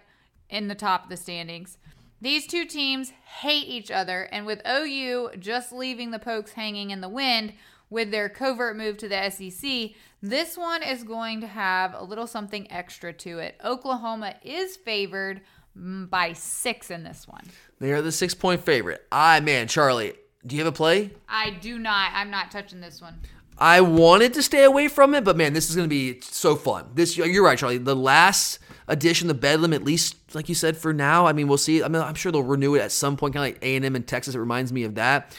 in 0.49 0.67
the 0.67 0.75
top 0.75 1.03
of 1.03 1.09
the 1.09 1.17
standings. 1.17 1.77
These 2.21 2.47
two 2.47 2.65
teams 2.65 3.11
hate 3.41 3.67
each 3.67 3.91
other, 3.91 4.23
and 4.31 4.45
with 4.45 4.61
OU 4.67 5.31
just 5.39 5.71
leaving 5.71 6.11
the 6.11 6.19
Pokes 6.19 6.53
hanging 6.53 6.89
in 6.89 7.01
the 7.01 7.09
wind 7.09 7.53
with 7.89 8.11
their 8.11 8.27
covert 8.27 8.75
move 8.75 8.97
to 8.97 9.07
the 9.07 9.29
SEC, 9.29 9.91
this 10.21 10.57
one 10.57 10.81
is 10.81 11.03
going 11.03 11.41
to 11.41 11.47
have 11.47 11.93
a 11.93 12.03
little 12.03 12.27
something 12.27 12.69
extra 12.71 13.13
to 13.13 13.39
it. 13.39 13.55
Oklahoma 13.63 14.35
is 14.43 14.77
favored 14.77 15.41
by 15.75 16.33
six 16.33 16.89
in 16.89 17.03
this 17.03 17.27
one. 17.27 17.43
They 17.79 17.91
are 17.91 18.01
the 18.01 18.11
six 18.11 18.33
point 18.33 18.63
favorite. 18.63 19.05
I, 19.11 19.39
man, 19.39 19.67
Charlie, 19.67 20.13
do 20.45 20.55
you 20.55 20.63
have 20.63 20.73
a 20.73 20.75
play? 20.75 21.11
I 21.29 21.51
do 21.51 21.77
not. 21.77 22.11
I'm 22.13 22.31
not 22.31 22.49
touching 22.49 22.81
this 22.81 22.99
one. 22.99 23.19
I 23.59 23.81
wanted 23.81 24.33
to 24.35 24.43
stay 24.43 24.63
away 24.63 24.87
from 24.87 25.15
it, 25.15 25.23
but 25.23 25.35
man, 25.35 25.53
this 25.53 25.69
is 25.69 25.75
going 25.75 25.89
to 25.89 25.93
be 25.93 26.19
so 26.21 26.55
fun. 26.55 26.89
This 26.93 27.17
you're 27.17 27.43
right, 27.43 27.57
Charlie. 27.57 27.79
The 27.79 27.95
last 27.95 28.59
edition 28.87 29.27
the 29.27 29.33
Bedlam, 29.33 29.73
at 29.73 29.83
least 29.83 30.15
like 30.33 30.49
you 30.49 30.55
said, 30.55 30.77
for 30.77 30.93
now. 30.93 31.25
I 31.25 31.33
mean, 31.33 31.47
we'll 31.47 31.57
see. 31.57 31.83
I 31.83 31.87
mean, 31.87 32.01
I'm 32.01 32.15
sure 32.15 32.31
they'll 32.31 32.43
renew 32.43 32.75
it 32.75 32.81
at 32.81 32.91
some 32.91 33.17
point, 33.17 33.33
kind 33.33 33.47
of 33.47 33.53
like 33.55 33.63
A 33.63 33.75
and 33.75 33.85
M 33.85 33.95
in 33.95 34.03
Texas. 34.03 34.35
It 34.35 34.39
reminds 34.39 34.71
me 34.71 34.83
of 34.83 34.95
that. 34.95 35.35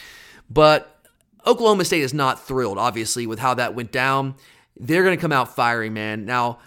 But 0.49 0.99
Oklahoma 1.45 1.85
State 1.85 2.01
is 2.01 2.13
not 2.13 2.45
thrilled, 2.45 2.77
obviously, 2.77 3.25
with 3.25 3.39
how 3.39 3.53
that 3.55 3.75
went 3.75 3.91
down. 3.91 4.35
They're 4.77 5.03
going 5.03 5.17
to 5.17 5.21
come 5.21 5.31
out 5.31 5.55
firing, 5.55 5.93
man. 5.93 6.25
Now, 6.25 6.59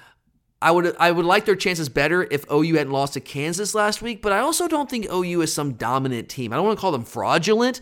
I 0.61 0.71
would 0.71 0.97
I 0.99 1.11
would 1.11 1.25
like 1.25 1.45
their 1.45 1.57
chances 1.57 1.89
better 1.89 2.27
if 2.31 2.51
OU 2.51 2.75
hadn't 2.77 2.93
lost 2.93 3.15
to 3.15 3.21
Kansas 3.21 3.75
last 3.75 4.01
week, 4.01 4.23
but 4.23 4.33
I 4.33 4.39
also 4.39 4.69
don't 4.69 4.89
think 4.89 5.07
OU 5.13 5.43
is 5.43 5.53
some 5.53 5.75
dominant 5.75 6.29
team. 6.29 6.53
I 6.53 6.57
don't 6.57 6.65
want 6.65 6.79
to 6.79 6.81
call 6.81 6.93
them 6.93 7.05
fraudulent, 7.05 7.81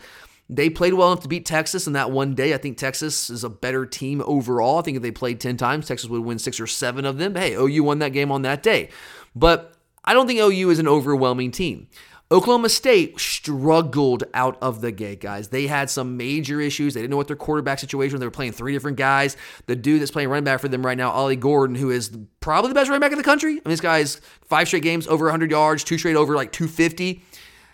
they 0.50 0.68
played 0.68 0.94
well 0.94 1.12
enough 1.12 1.22
to 1.22 1.28
beat 1.28 1.46
Texas 1.46 1.86
in 1.86 1.92
that 1.92 2.10
one 2.10 2.34
day. 2.34 2.52
I 2.52 2.58
think 2.58 2.76
Texas 2.76 3.30
is 3.30 3.44
a 3.44 3.48
better 3.48 3.86
team 3.86 4.20
overall. 4.26 4.80
I 4.80 4.82
think 4.82 4.96
if 4.96 5.02
they 5.02 5.12
played 5.12 5.40
10 5.40 5.56
times, 5.56 5.86
Texas 5.86 6.10
would 6.10 6.22
win 6.22 6.40
six 6.40 6.58
or 6.58 6.66
seven 6.66 7.04
of 7.04 7.18
them. 7.18 7.36
Hey, 7.36 7.54
OU 7.54 7.84
won 7.84 8.00
that 8.00 8.12
game 8.12 8.32
on 8.32 8.42
that 8.42 8.62
day. 8.62 8.90
But 9.36 9.74
I 10.04 10.12
don't 10.12 10.26
think 10.26 10.40
OU 10.40 10.70
is 10.70 10.80
an 10.80 10.88
overwhelming 10.88 11.52
team. 11.52 11.86
Oklahoma 12.32 12.68
State 12.68 13.18
struggled 13.20 14.24
out 14.34 14.58
of 14.60 14.80
the 14.80 14.90
gate, 14.90 15.20
guys. 15.20 15.48
They 15.48 15.68
had 15.68 15.88
some 15.88 16.16
major 16.16 16.60
issues. 16.60 16.94
They 16.94 17.00
didn't 17.00 17.12
know 17.12 17.16
what 17.16 17.28
their 17.28 17.36
quarterback 17.36 17.78
situation 17.78 18.14
was. 18.14 18.20
They 18.20 18.26
were 18.26 18.32
playing 18.32 18.52
three 18.52 18.72
different 18.72 18.96
guys. 18.96 19.36
The 19.66 19.76
dude 19.76 20.00
that's 20.00 20.10
playing 20.10 20.28
running 20.30 20.44
back 20.44 20.60
for 20.60 20.68
them 20.68 20.84
right 20.84 20.98
now, 20.98 21.10
Ollie 21.10 21.36
Gordon, 21.36 21.76
who 21.76 21.90
is 21.90 22.16
probably 22.40 22.68
the 22.70 22.74
best 22.74 22.88
running 22.88 23.00
back 23.00 23.12
in 23.12 23.18
the 23.18 23.24
country. 23.24 23.52
I 23.52 23.54
mean, 23.54 23.62
this 23.66 23.80
guy's 23.80 24.20
five 24.48 24.66
straight 24.66 24.82
games 24.82 25.06
over 25.06 25.26
100 25.26 25.50
yards, 25.50 25.84
two 25.84 25.98
straight 25.98 26.16
over 26.16 26.34
like 26.34 26.50
250. 26.50 27.22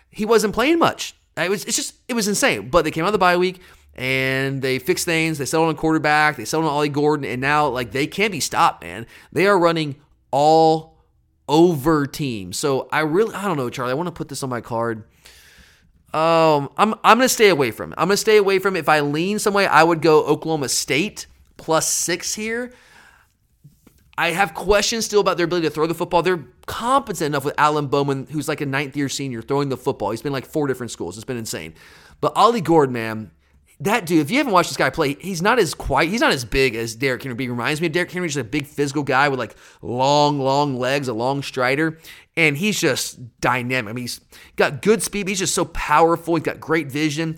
He 0.09 0.25
wasn't 0.25 0.53
playing 0.53 0.79
much. 0.79 1.15
It 1.45 1.49
was 1.49 1.65
it's 1.65 1.75
just 1.75 1.95
it 2.07 2.13
was 2.13 2.27
insane. 2.27 2.69
But 2.69 2.83
they 2.83 2.91
came 2.91 3.03
out 3.03 3.07
of 3.07 3.13
the 3.13 3.19
bye 3.19 3.37
week 3.37 3.61
and 3.95 4.61
they 4.61 4.79
fixed 4.79 5.05
things. 5.05 5.37
They 5.37 5.45
settled 5.45 5.69
on 5.69 5.75
quarterback. 5.75 6.37
They 6.37 6.45
settled 6.45 6.67
on 6.69 6.73
Ollie 6.73 6.89
Gordon, 6.89 7.25
and 7.25 7.41
now 7.41 7.67
like 7.67 7.91
they 7.91 8.07
can't 8.07 8.31
be 8.31 8.39
stopped, 8.39 8.83
man. 8.83 9.05
They 9.31 9.47
are 9.47 9.57
running 9.57 9.95
all 10.31 10.97
over 11.49 12.05
teams. 12.05 12.57
So 12.57 12.87
I 12.91 12.99
really 12.99 13.33
I 13.33 13.45
don't 13.45 13.57
know, 13.57 13.69
Charlie. 13.69 13.91
I 13.91 13.95
want 13.95 14.07
to 14.07 14.11
put 14.11 14.29
this 14.29 14.43
on 14.43 14.49
my 14.49 14.61
card. 14.61 15.03
Um, 16.13 16.69
I'm 16.77 16.93
I'm 17.03 17.17
gonna 17.17 17.29
stay 17.29 17.49
away 17.49 17.71
from 17.71 17.91
it. 17.91 17.95
I'm 17.97 18.07
gonna 18.07 18.17
stay 18.17 18.37
away 18.37 18.59
from 18.59 18.75
it. 18.75 18.79
If 18.79 18.89
I 18.89 19.01
lean 19.01 19.39
some 19.39 19.53
way, 19.53 19.67
I 19.67 19.83
would 19.83 20.01
go 20.01 20.23
Oklahoma 20.25 20.69
State 20.69 21.27
plus 21.57 21.87
six 21.87 22.35
here. 22.35 22.71
I 24.17 24.31
have 24.31 24.55
questions 24.55 25.05
still 25.05 25.21
about 25.21 25.37
their 25.37 25.45
ability 25.45 25.67
to 25.67 25.73
throw 25.73 25.85
the 25.85 25.93
football. 25.93 26.23
They're 26.23 26.43
competent 26.65 27.27
enough 27.27 27.45
with 27.45 27.53
Alan 27.57 27.87
Bowman, 27.87 28.27
who's 28.31 28.47
like 28.47 28.61
a 28.61 28.65
ninth 28.65 28.97
year 28.97 29.09
senior, 29.09 29.41
throwing 29.41 29.69
the 29.69 29.77
football. 29.77 30.09
He's 30.11 30.23
been 30.23 30.33
like 30.33 30.45
four 30.45 30.67
different 30.67 30.91
schools. 30.91 31.17
It's 31.17 31.25
been 31.25 31.37
insane. 31.37 31.75
But 32.19 32.33
Ollie 32.35 32.61
Gordon, 32.61 32.93
man, 32.93 33.31
that 33.79 34.07
dude, 34.07 34.21
if 34.21 34.31
you 34.31 34.39
haven't 34.39 34.53
watched 34.53 34.69
this 34.71 34.77
guy 34.77 34.89
play, 34.89 35.13
he's 35.19 35.43
not 35.43 35.59
as 35.59 35.75
quiet. 35.75 36.09
He's 36.09 36.21
not 36.21 36.33
as 36.33 36.43
big 36.45 36.75
as 36.75 36.95
Derrick 36.95 37.21
Henry. 37.21 37.37
He 37.43 37.49
reminds 37.49 37.79
me 37.79 37.87
of 37.87 37.93
Derrick 37.93 38.11
Henry, 38.11 38.27
just 38.27 38.39
a 38.39 38.43
big 38.43 38.65
physical 38.65 39.03
guy 39.03 39.29
with 39.29 39.37
like 39.37 39.55
long, 39.83 40.39
long 40.39 40.77
legs, 40.77 41.07
a 41.07 41.13
long 41.13 41.43
strider. 41.43 41.99
And 42.35 42.57
he's 42.57 42.79
just 42.79 43.39
dynamic. 43.39 43.91
I 43.91 43.93
mean, 43.93 44.03
he's 44.03 44.21
got 44.55 44.81
good 44.81 45.03
speed. 45.03 45.27
He's 45.27 45.39
just 45.39 45.53
so 45.53 45.65
powerful. 45.65 46.35
He's 46.35 46.43
got 46.43 46.59
great 46.59 46.87
vision. 46.91 47.37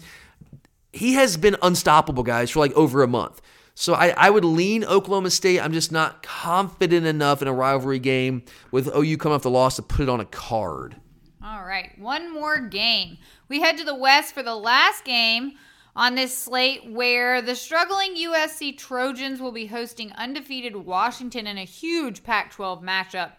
He 0.93 1.13
has 1.13 1.35
been 1.35 1.57
unstoppable, 1.61 2.23
guys, 2.23 2.51
for 2.51 2.59
like 2.59 2.73
over 2.73 3.03
a 3.03 3.07
month. 3.07 3.41
So 3.79 3.93
I, 3.93 4.09
I 4.09 4.29
would 4.29 4.43
lean 4.43 4.83
Oklahoma 4.83 5.29
State. 5.29 5.61
I'm 5.61 5.71
just 5.71 5.89
not 5.89 6.21
confident 6.21 7.05
enough 7.05 7.41
in 7.41 7.47
a 7.47 7.53
rivalry 7.53 7.99
game 7.99 8.43
with 8.71 8.93
OU 8.93 9.15
coming 9.15 9.37
off 9.37 9.43
the 9.43 9.49
loss 9.49 9.77
to 9.77 9.81
put 9.81 10.01
it 10.01 10.09
on 10.09 10.19
a 10.19 10.25
card. 10.25 10.97
All 11.41 11.63
right, 11.63 11.97
one 11.97 12.33
more 12.33 12.59
game. 12.59 13.19
We 13.47 13.61
head 13.61 13.77
to 13.77 13.85
the 13.85 13.95
West 13.95 14.33
for 14.33 14.43
the 14.43 14.53
last 14.53 15.05
game 15.05 15.53
on 15.95 16.15
this 16.15 16.37
slate 16.37 16.91
where 16.91 17.41
the 17.41 17.55
struggling 17.55 18.17
USC 18.17 18.77
Trojans 18.77 19.39
will 19.39 19.53
be 19.53 19.67
hosting 19.67 20.11
undefeated 20.11 20.75
Washington 20.75 21.47
in 21.47 21.57
a 21.57 21.63
huge 21.63 22.21
Pac 22.21 22.51
12 22.51 22.81
matchup. 22.83 23.31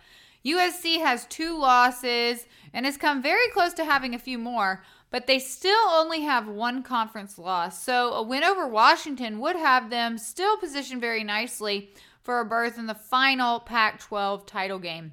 USC 0.43 1.03
has 1.03 1.27
two 1.27 1.59
losses 1.59 2.47
and 2.73 2.87
has 2.87 2.97
come 2.97 3.21
very 3.21 3.49
close 3.53 3.75
to 3.75 3.85
having 3.85 4.15
a 4.15 4.19
few 4.19 4.39
more, 4.39 4.83
but 5.11 5.27
they 5.27 5.39
still 5.39 5.89
only 5.91 6.23
have 6.23 6.47
one 6.47 6.83
conference 6.83 7.39
loss. 7.39 7.83
So 7.83 8.13
a 8.13 8.23
win 8.23 8.45
over 8.45 8.67
Washington 8.67 9.41
would 9.41 9.57
have 9.57 9.91
them 9.91 10.19
still 10.19 10.57
positioned 10.57 11.01
very 11.01 11.25
nicely 11.25 11.91
for 12.23 12.41
a 12.41 12.45
berth 12.45 12.79
in 12.79 12.87
the 12.87 12.95
final 12.95 13.61
Pac 13.61 14.01
12 14.01 14.47
title 14.47 14.79
game. 14.79 15.13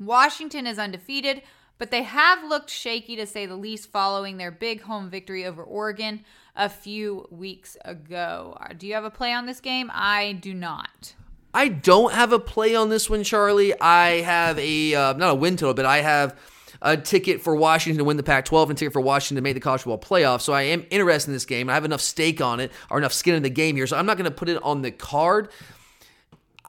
Washington 0.00 0.66
is 0.66 0.78
undefeated, 0.78 1.42
but 1.76 1.90
they 1.90 2.02
have 2.02 2.42
looked 2.44 2.70
shaky 2.70 3.16
to 3.16 3.26
say 3.26 3.46
the 3.46 3.56
least 3.56 3.90
following 3.90 4.36
their 4.36 4.50
big 4.50 4.82
home 4.82 5.10
victory 5.10 5.44
over 5.44 5.62
Oregon 5.62 6.24
a 6.56 6.68
few 6.68 7.26
weeks 7.30 7.76
ago. 7.84 8.56
Uh, 8.60 8.72
do 8.76 8.86
you 8.86 8.94
have 8.94 9.04
a 9.04 9.10
play 9.10 9.32
on 9.32 9.46
this 9.46 9.60
game? 9.60 9.90
I 9.92 10.32
do 10.32 10.54
not. 10.54 11.14
I 11.54 11.68
don't 11.68 12.12
have 12.12 12.32
a 12.32 12.38
play 12.38 12.74
on 12.74 12.88
this 12.88 13.08
one, 13.08 13.24
Charlie. 13.24 13.78
I 13.80 14.20
have 14.20 14.58
a 14.58 14.94
uh, 14.94 15.12
not 15.14 15.30
a 15.30 15.34
win 15.34 15.56
total, 15.56 15.74
but 15.74 15.86
I 15.86 16.02
have 16.02 16.38
a 16.82 16.96
ticket 16.96 17.40
for 17.40 17.54
Washington 17.54 17.98
to 17.98 18.04
win 18.04 18.16
the 18.16 18.22
Pac-12 18.22 18.62
and 18.64 18.72
a 18.72 18.74
ticket 18.74 18.92
for 18.92 19.00
Washington 19.00 19.36
to 19.36 19.42
make 19.42 19.54
the 19.54 19.60
college 19.60 19.82
football 19.82 19.98
playoff. 19.98 20.40
So 20.40 20.52
I 20.52 20.62
am 20.62 20.86
interested 20.90 21.30
in 21.30 21.34
this 21.34 21.44
game. 21.44 21.68
I 21.68 21.74
have 21.74 21.84
enough 21.84 22.00
stake 22.00 22.40
on 22.40 22.60
it 22.60 22.72
or 22.90 22.98
enough 22.98 23.12
skin 23.12 23.34
in 23.34 23.42
the 23.42 23.50
game 23.50 23.76
here, 23.76 23.86
so 23.86 23.96
I'm 23.96 24.06
not 24.06 24.16
going 24.16 24.30
to 24.30 24.36
put 24.36 24.48
it 24.48 24.62
on 24.62 24.82
the 24.82 24.90
card. 24.90 25.48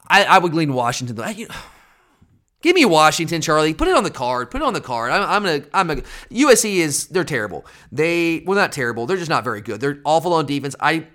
I, 0.08 0.24
I 0.24 0.38
would 0.38 0.54
lean 0.54 0.74
Washington 0.74 1.16
though. 1.16 1.22
I, 1.22 1.30
you 1.30 1.46
Give 2.62 2.74
me 2.74 2.84
Washington, 2.84 3.40
Charlie. 3.40 3.72
Put 3.72 3.88
it 3.88 3.96
on 3.96 4.04
the 4.04 4.10
card. 4.10 4.50
Put 4.50 4.60
it 4.60 4.64
on 4.64 4.74
the 4.74 4.82
card. 4.82 5.12
I'm, 5.12 5.22
I'm 5.22 5.42
gonna. 5.42 5.64
I'm 5.72 5.90
a 5.90 6.02
USC 6.30 6.74
is 6.74 7.06
they're 7.06 7.24
terrible. 7.24 7.64
They 7.90 8.44
well 8.46 8.54
not 8.54 8.70
terrible. 8.70 9.06
They're 9.06 9.16
just 9.16 9.30
not 9.30 9.44
very 9.44 9.62
good. 9.62 9.80
They're 9.80 10.02
awful 10.04 10.34
on 10.34 10.44
defense. 10.44 10.76
I 10.78 11.06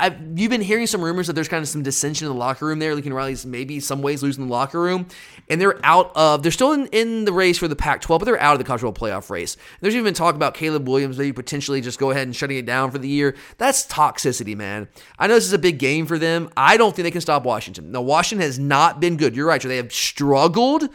I've, 0.00 0.16
you've 0.36 0.50
been 0.50 0.60
hearing 0.60 0.88
some 0.88 1.02
rumors 1.02 1.28
that 1.28 1.34
there's 1.34 1.46
kind 1.46 1.62
of 1.62 1.68
some 1.68 1.84
dissension 1.84 2.26
in 2.26 2.32
the 2.32 2.38
locker 2.38 2.66
room 2.66 2.80
there. 2.80 2.94
Lincoln 2.94 3.14
Riley's 3.14 3.46
maybe 3.46 3.78
some 3.78 4.02
ways 4.02 4.24
losing 4.24 4.46
the 4.46 4.52
locker 4.52 4.80
room, 4.80 5.06
and 5.48 5.60
they're 5.60 5.78
out 5.84 6.10
of. 6.16 6.42
They're 6.42 6.50
still 6.50 6.72
in, 6.72 6.86
in 6.88 7.24
the 7.24 7.32
race 7.32 7.58
for 7.58 7.68
the 7.68 7.76
Pac-12, 7.76 8.18
but 8.18 8.24
they're 8.24 8.40
out 8.40 8.54
of 8.54 8.58
the 8.58 8.64
college 8.64 8.80
football 8.80 9.08
playoff 9.08 9.30
race. 9.30 9.54
And 9.54 9.62
There's 9.80 9.94
even 9.94 10.04
been 10.04 10.14
talk 10.14 10.34
about 10.34 10.54
Caleb 10.54 10.88
Williams 10.88 11.16
maybe 11.16 11.32
potentially 11.32 11.80
just 11.80 12.00
go 12.00 12.10
ahead 12.10 12.26
and 12.26 12.34
shutting 12.34 12.56
it 12.56 12.66
down 12.66 12.90
for 12.90 12.98
the 12.98 13.08
year. 13.08 13.36
That's 13.56 13.86
toxicity, 13.86 14.56
man. 14.56 14.88
I 15.16 15.28
know 15.28 15.34
this 15.34 15.46
is 15.46 15.52
a 15.52 15.58
big 15.58 15.78
game 15.78 16.06
for 16.06 16.18
them. 16.18 16.50
I 16.56 16.76
don't 16.76 16.94
think 16.94 17.04
they 17.04 17.12
can 17.12 17.20
stop 17.20 17.44
Washington. 17.44 17.92
Now, 17.92 18.02
Washington 18.02 18.44
has 18.44 18.58
not 18.58 18.98
been 19.00 19.16
good. 19.16 19.36
You're 19.36 19.46
right. 19.46 19.62
They 19.62 19.76
have 19.76 19.92
struggled 19.92 20.88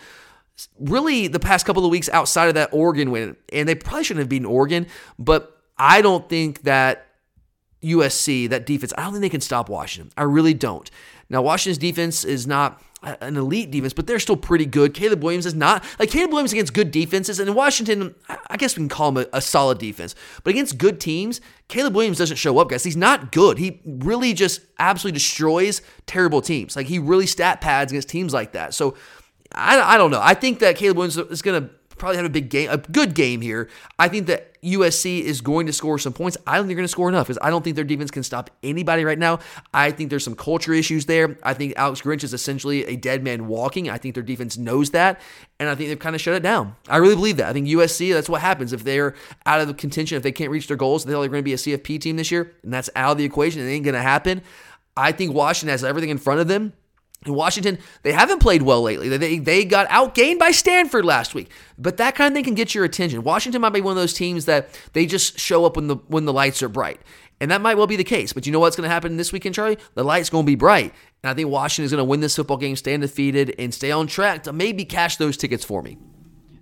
really 0.78 1.28
the 1.28 1.40
past 1.40 1.66
couple 1.66 1.86
of 1.86 1.92
weeks 1.92 2.10
outside 2.10 2.48
of 2.48 2.56
that 2.56 2.70
Oregon 2.74 3.12
win, 3.12 3.38
and 3.54 3.68
they 3.68 3.76
probably 3.76 4.04
shouldn't 4.04 4.24
have 4.24 4.30
beaten 4.30 4.46
Oregon, 4.46 4.88
but 5.18 5.58
I 5.78 6.02
don't 6.02 6.28
think 6.28 6.64
that 6.64 7.08
USC, 7.84 8.50
that 8.50 8.66
defense, 8.66 8.94
I 8.98 9.04
don't 9.04 9.14
think 9.14 9.22
they 9.22 9.30
can 9.30 9.42
stop 9.42 9.70
Washington. 9.70 10.12
I 10.18 10.24
really 10.24 10.54
don't. 10.54 10.90
Now, 11.30 11.42
Washington's 11.42 11.78
defense 11.78 12.26
is 12.26 12.48
not 12.48 12.82
an 13.02 13.38
elite 13.38 13.72
defense, 13.72 13.94
but 13.94 14.08
they're 14.08 14.20
still 14.20 14.36
pretty 14.36 14.66
good. 14.66 14.94
Caleb 14.94 15.24
Williams 15.24 15.46
is 15.46 15.54
not 15.54 15.86
like 16.00 16.10
Caleb 16.10 16.32
Williams 16.32 16.52
against 16.52 16.74
good 16.74 16.92
defenses, 16.92 17.40
and 17.40 17.56
Washington, 17.56 18.14
I 18.48 18.58
guess 18.58 18.76
we 18.76 18.82
can 18.82 18.90
call 18.90 19.10
him 19.10 19.18
a, 19.18 19.26
a, 19.32 19.42
solid 19.42 19.78
defense. 19.78 20.16
But 20.44 20.52
against 20.52 20.78
good 20.78 21.00
teams, 21.00 21.40
Caleb 21.70 21.96
Williams 21.96 22.18
doesn't 22.18 22.36
show 22.36 22.58
up, 22.58 22.70
guys. 22.70 22.84
He's 22.84 22.98
not 22.98 23.32
good. 23.32 23.58
He 23.58 23.80
really 23.86 24.34
just 24.34 24.62
absolutely 24.80 25.16
destroys 25.16 25.82
terrible 26.08 26.42
teams. 26.42 26.76
Like 26.76 26.88
he 26.88 27.00
really 27.00 27.26
stat 27.26 27.62
pads 27.62 27.94
against 27.94 28.10
teams 28.10 28.34
like 28.34 28.52
that. 28.52 28.74
So 28.74 28.96
I, 29.54 29.80
I 29.80 29.98
don't 29.98 30.12
know. 30.12 30.22
I 30.22 30.34
think 30.34 30.60
that 30.60 30.76
Caleb 30.76 30.98
Williams 30.98 31.18
is 31.18 31.42
going 31.42 31.64
to 31.64 31.70
probably 32.00 32.18
have 32.18 32.26
a 32.26 32.30
big 32.30 32.50
game, 32.50 32.70
a 32.70 32.78
good 32.78 33.14
game 33.14 33.42
here. 33.42 33.70
I 33.98 34.08
think 34.08 34.28
that 34.28 34.62
USC 34.62 35.22
is 35.22 35.42
going 35.42 35.68
to 35.68 35.74
score 35.74 35.98
some 36.00 36.14
points. 36.14 36.38
I 36.46 36.56
don't 36.56 36.64
think 36.64 36.70
they're 36.70 36.78
going 36.78 36.86
to 36.86 36.90
score 36.90 37.10
enough 37.10 37.28
because 37.28 37.40
I 37.42 37.50
don't 37.50 37.64
think 37.64 37.76
their 37.76 37.86
defense 37.86 38.12
can 38.12 38.24
stop 38.24 38.50
anybody 38.64 39.06
right 39.06 39.18
now. 39.18 39.40
I 39.74 39.92
think 39.92 40.10
there's 40.10 40.24
some 40.24 40.36
culture 40.36 40.74
issues 40.74 41.06
there. 41.06 41.38
I 41.44 41.54
think 41.54 41.74
Alex 41.78 42.02
Grinch 42.02 42.24
is 42.24 42.34
essentially 42.34 42.86
a 42.86 42.96
dead 42.96 43.24
man 43.24 43.48
walking. 43.48 43.90
I 43.90 43.98
think 43.98 44.16
their 44.16 44.24
defense 44.24 44.58
knows 44.58 44.92
that, 44.92 45.22
and 45.60 45.70
I 45.70 45.76
think 45.76 45.90
they've 45.90 46.00
kind 46.00 46.16
of 46.16 46.22
shut 46.22 46.36
it 46.36 46.44
down. 46.44 46.76
I 46.88 46.98
really 46.98 47.16
believe 47.16 47.38
that. 47.38 47.48
I 47.48 47.54
think 47.54 47.68
USC, 47.68 48.14
that's 48.14 48.30
what 48.30 48.42
happens 48.42 48.74
if 48.74 48.84
they're 48.84 49.16
out 49.46 49.62
of 49.62 49.68
the 49.68 49.74
contention, 49.74 50.18
if 50.18 50.24
they 50.24 50.32
can't 50.32 50.52
reach 50.52 50.68
their 50.68 50.78
goals, 50.78 51.06
they're 51.06 51.16
going 51.16 51.32
to 51.32 51.42
be 51.42 51.54
a 51.54 51.58
CFP 51.58 52.02
team 52.02 52.18
this 52.18 52.32
year, 52.32 52.54
and 52.64 52.74
that's 52.74 52.90
out 52.96 53.14
of 53.14 53.18
the 53.18 53.26
equation. 53.26 53.62
It 53.62 53.70
ain't 53.70 53.86
going 53.86 53.96
to 53.96 54.02
happen. 54.02 54.42
I 54.98 55.12
think 55.12 55.34
Washington 55.34 55.70
has 55.70 55.84
everything 55.84 56.10
in 56.10 56.18
front 56.18 56.42
of 56.42 56.48
them. 56.48 56.74
In 57.26 57.34
Washington, 57.34 57.80
they 58.04 58.14
haven't 58.14 58.40
played 58.40 58.62
well 58.62 58.82
lately. 58.82 59.10
They, 59.10 59.40
they 59.40 59.66
got 59.66 59.90
outgained 59.90 60.40
by 60.40 60.52
Stanford 60.52 61.04
last 61.04 61.36
week. 61.36 61.52
But 61.78 61.98
that 61.98 62.16
kind 62.16 62.32
of 62.32 62.36
thing 62.36 62.46
can 62.46 62.54
get 62.56 62.74
your 62.74 62.86
attention. 62.86 63.24
Washington 63.24 63.62
might 63.62 63.74
be 63.74 63.82
one 63.82 63.92
of 63.92 63.98
those 63.98 64.14
teams 64.14 64.46
that 64.46 64.70
they 64.94 65.06
just 65.06 65.38
show 65.38 65.66
up 65.66 65.76
when 65.76 65.88
the 65.88 65.98
when 66.08 66.24
the 66.24 66.32
lights 66.32 66.64
are 66.64 66.70
bright. 66.70 67.02
And 67.42 67.52
that 67.52 67.62
might 67.62 67.76
well 67.76 67.88
be 67.88 67.96
the 67.98 68.04
case. 68.04 68.32
But 68.34 68.46
you 68.46 68.52
know 68.52 68.60
what's 68.60 68.76
going 68.76 68.88
to 68.88 68.94
happen 68.94 69.18
this 69.18 69.32
weekend, 69.32 69.56
Charlie? 69.56 69.78
The 69.96 70.04
light's 70.04 70.30
going 70.30 70.46
to 70.46 70.48
be 70.48 70.56
bright. 70.56 70.94
And 71.24 71.30
I 71.30 71.34
think 71.34 71.50
Washington 71.50 71.86
is 71.86 71.92
going 71.92 72.00
to 72.00 72.06
win 72.06 72.20
this 72.20 72.36
football 72.36 72.58
game, 72.58 72.76
stay 72.76 72.94
undefeated, 72.94 73.56
and 73.58 73.74
stay 73.74 73.92
on 73.92 74.08
track 74.08 74.44
to 74.44 74.54
maybe 74.54 74.86
cash 74.86 75.18
those 75.18 75.38
tickets 75.38 75.64
for 75.64 75.82
me. 75.82 75.98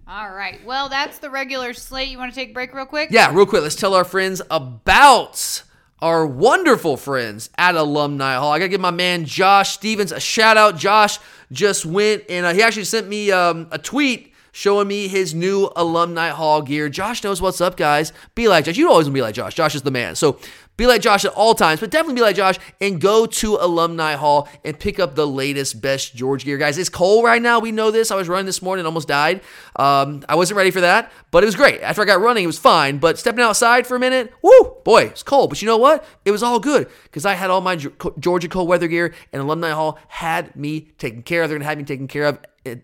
All 0.08 0.32
right. 0.32 0.64
Well, 0.66 0.88
that's 0.88 1.20
the 1.20 1.30
regular 1.30 1.74
slate. 1.74 2.10
You 2.10 2.18
want 2.18 2.34
to 2.34 2.36
take 2.36 2.52
a 2.52 2.54
break 2.54 2.74
real 2.74 2.86
quick? 2.86 3.10
Yeah, 3.12 3.34
real 3.34 3.46
quick. 3.46 3.62
Let's 3.62 3.76
tell 3.76 3.94
our 3.94 4.06
friends 4.06 4.42
about 4.50 5.64
our 6.02 6.26
wonderful 6.26 6.98
friends 6.98 7.50
at 7.58 7.76
Alumni 7.76 8.36
Hall. 8.36 8.52
I 8.52 8.60
got 8.60 8.66
to 8.66 8.70
give 8.70 8.82
my 8.82 8.92
man 8.92 9.26
Josh 9.26 9.74
Stevens 9.74 10.12
a 10.12 10.20
shout 10.20 10.58
out. 10.58 10.78
Josh 10.78 11.20
just 11.52 11.86
went 11.86 12.24
and 12.30 12.46
uh, 12.46 12.54
he 12.54 12.62
actually 12.62 12.84
sent 12.84 13.08
me 13.08 13.32
um, 13.32 13.68
a 13.72 13.78
tweet 13.78 14.34
showing 14.52 14.88
me 14.88 15.08
his 15.08 15.34
new 15.34 15.72
Alumni 15.76 16.30
Hall 16.30 16.62
gear. 16.62 16.90
Josh 16.90 17.24
knows 17.24 17.42
what's 17.42 17.62
up, 17.62 17.78
guys. 17.78 18.14
Be 18.36 18.48
like 18.48 18.66
Josh. 18.66 18.78
You 18.78 18.90
always 18.90 19.06
want 19.06 19.14
to 19.14 19.18
be 19.18 19.22
like 19.22 19.36
Josh. 19.36 19.54
Josh 19.54 19.76
is 19.76 19.84
the 19.84 19.92
man. 19.92 20.16
So 20.16 20.40
be 20.78 20.88
like 20.88 21.02
Josh 21.02 21.26
at 21.26 21.34
all 21.34 21.56
times, 21.56 21.80
but 21.80 21.90
definitely 21.90 22.16
be 22.16 22.22
like 22.22 22.36
Josh 22.36 22.58
and 22.80 23.02
go 23.02 23.26
to 23.26 23.56
Alumni 23.56 24.14
Hall 24.14 24.48
and 24.64 24.80
pick 24.80 25.00
up 25.00 25.16
the 25.16 25.28
latest, 25.28 25.82
best 25.82 26.16
George 26.16 26.46
gear. 26.46 26.58
Guys, 26.58 26.78
it's 26.78 26.90
cold 26.90 27.26
right 27.26 27.42
now. 27.42 27.60
We 27.60 27.72
know 27.72 27.92
this. 27.92 28.12
I 28.12 28.16
was 28.16 28.30
running 28.30 28.46
this 28.46 28.62
morning 28.62 28.82
and 28.82 28.88
almost 28.88 29.08
died. 29.08 29.42
Um, 29.76 30.24
I 30.30 30.36
wasn't 30.36 30.58
ready 30.58 30.72
for 30.72 30.82
that, 30.82 31.12
but 31.32 31.44
it 31.44 31.48
was 31.48 31.56
great. 31.56 31.82
After 31.82 32.04
I 32.04 32.06
got 32.06 32.22
running, 32.22 32.44
it 32.44 32.48
was 32.48 32.60
fine. 32.60 33.00
But 33.00 33.18
stepping 33.18 33.44
outside 33.44 33.88
for 33.88 33.96
a 33.96 34.00
minute, 34.00 34.32
whoo, 34.42 34.78
boy, 34.86 35.06
it's 35.06 35.24
cold. 35.24 35.50
But 35.50 35.62
you 35.62 35.66
know 35.66 35.78
what? 35.78 36.06
It 36.26 36.32
was 36.32 36.44
all 36.44 36.60
good 36.60 36.88
because 37.04 37.26
I 37.26 37.34
had 37.34 37.50
all 37.50 37.62
my 37.62 37.76
Georgia 38.20 38.48
cold 38.48 38.70
weather 38.70 38.88
gear, 38.88 39.14
and 39.34 39.42
Alumni 39.42 39.72
Hall 39.72 39.98
had 40.08 40.56
me 40.56 40.82
taken 41.00 41.24
care 41.24 41.42
of. 41.42 41.50
They're 41.50 41.58
going 41.58 41.66
to 41.66 41.70
have 41.70 41.78
me 41.78 41.84
taken 41.86 42.08
care 42.08 42.26
of 42.26 42.40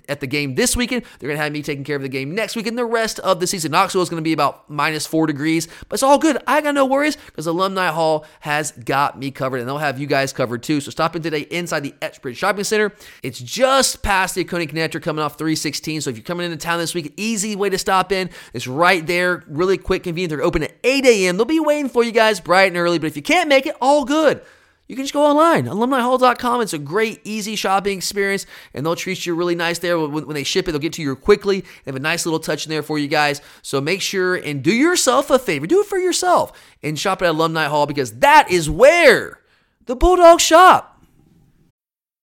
at 0.09 0.19
the 0.19 0.27
game 0.27 0.55
this 0.55 0.75
weekend. 0.75 1.03
They're 1.19 1.27
going 1.27 1.37
to 1.37 1.43
have 1.43 1.51
me 1.51 1.61
taking 1.61 1.83
care 1.83 1.95
of 1.95 2.01
the 2.01 2.09
game 2.09 2.33
next 2.33 2.55
week 2.55 2.67
and 2.67 2.77
the 2.77 2.85
rest 2.85 3.19
of 3.19 3.39
the 3.39 3.47
season. 3.47 3.71
Knoxville 3.71 4.01
is 4.01 4.09
going 4.09 4.21
to 4.21 4.23
be 4.23 4.33
about 4.33 4.69
minus 4.69 5.05
four 5.05 5.27
degrees, 5.27 5.67
but 5.89 5.95
it's 5.95 6.03
all 6.03 6.17
good. 6.17 6.37
I 6.47 6.61
got 6.61 6.75
no 6.75 6.85
worries 6.85 7.15
because 7.15 7.47
Alumni 7.47 7.87
Hall 7.87 8.25
has 8.41 8.71
got 8.71 9.17
me 9.17 9.31
covered 9.31 9.57
and 9.57 9.67
they'll 9.67 9.77
have 9.77 9.99
you 9.99 10.07
guys 10.07 10.33
covered 10.33 10.63
too. 10.63 10.81
So 10.81 10.91
stop 10.91 11.15
in 11.15 11.21
today 11.21 11.41
inside 11.41 11.81
the 11.81 11.93
Epps 12.01 12.19
Bridge 12.19 12.37
Shopping 12.37 12.63
Center. 12.63 12.93
It's 13.21 13.39
just 13.39 14.01
past 14.03 14.35
the 14.35 14.41
Oconee 14.41 14.67
Connector 14.67 15.01
coming 15.01 15.23
off 15.23 15.37
316. 15.37 16.01
So 16.01 16.09
if 16.09 16.17
you're 16.17 16.23
coming 16.23 16.45
into 16.45 16.57
town 16.57 16.79
this 16.79 16.93
week, 16.93 17.13
easy 17.17 17.55
way 17.55 17.69
to 17.69 17.77
stop 17.77 18.11
in. 18.11 18.29
It's 18.53 18.67
right 18.67 19.05
there, 19.05 19.43
really 19.47 19.77
quick, 19.77 20.03
convenient. 20.03 20.29
They're 20.29 20.43
open 20.43 20.63
at 20.63 20.73
8 20.83 21.05
a.m. 21.05 21.37
They'll 21.37 21.45
be 21.45 21.59
waiting 21.59 21.89
for 21.89 22.03
you 22.03 22.11
guys 22.11 22.39
bright 22.39 22.67
and 22.67 22.77
early, 22.77 22.99
but 22.99 23.07
if 23.07 23.15
you 23.15 23.23
can't 23.23 23.49
make 23.49 23.65
it, 23.65 23.75
all 23.81 24.05
good 24.05 24.41
you 24.87 24.95
can 24.95 25.05
just 25.05 25.13
go 25.13 25.25
online, 25.25 25.65
alumnihall.com. 25.65 26.61
It's 26.61 26.73
a 26.73 26.77
great, 26.77 27.21
easy 27.23 27.55
shopping 27.55 27.97
experience, 27.97 28.45
and 28.73 28.85
they'll 28.85 28.95
treat 28.95 29.25
you 29.25 29.33
really 29.33 29.55
nice 29.55 29.79
there. 29.79 29.97
When, 29.97 30.27
when 30.27 30.33
they 30.33 30.43
ship 30.43 30.67
it, 30.67 30.71
they'll 30.71 30.81
get 30.81 30.93
to 30.93 31.01
you 31.01 31.15
quickly. 31.15 31.61
They 31.61 31.67
have 31.85 31.95
a 31.95 31.99
nice 31.99 32.25
little 32.25 32.39
touch 32.39 32.65
in 32.65 32.69
there 32.69 32.83
for 32.83 32.99
you 32.99 33.07
guys. 33.07 33.41
So 33.61 33.79
make 33.79 34.01
sure 34.01 34.35
and 34.35 34.61
do 34.61 34.73
yourself 34.73 35.29
a 35.29 35.39
favor. 35.39 35.67
Do 35.67 35.81
it 35.81 35.87
for 35.87 35.97
yourself 35.97 36.51
and 36.83 36.99
shop 36.99 37.21
at 37.21 37.29
Alumni 37.29 37.65
Hall 37.65 37.85
because 37.85 38.19
that 38.19 38.51
is 38.51 38.69
where 38.69 39.39
the 39.85 39.95
Bulldogs 39.95 40.43
shop. 40.43 40.92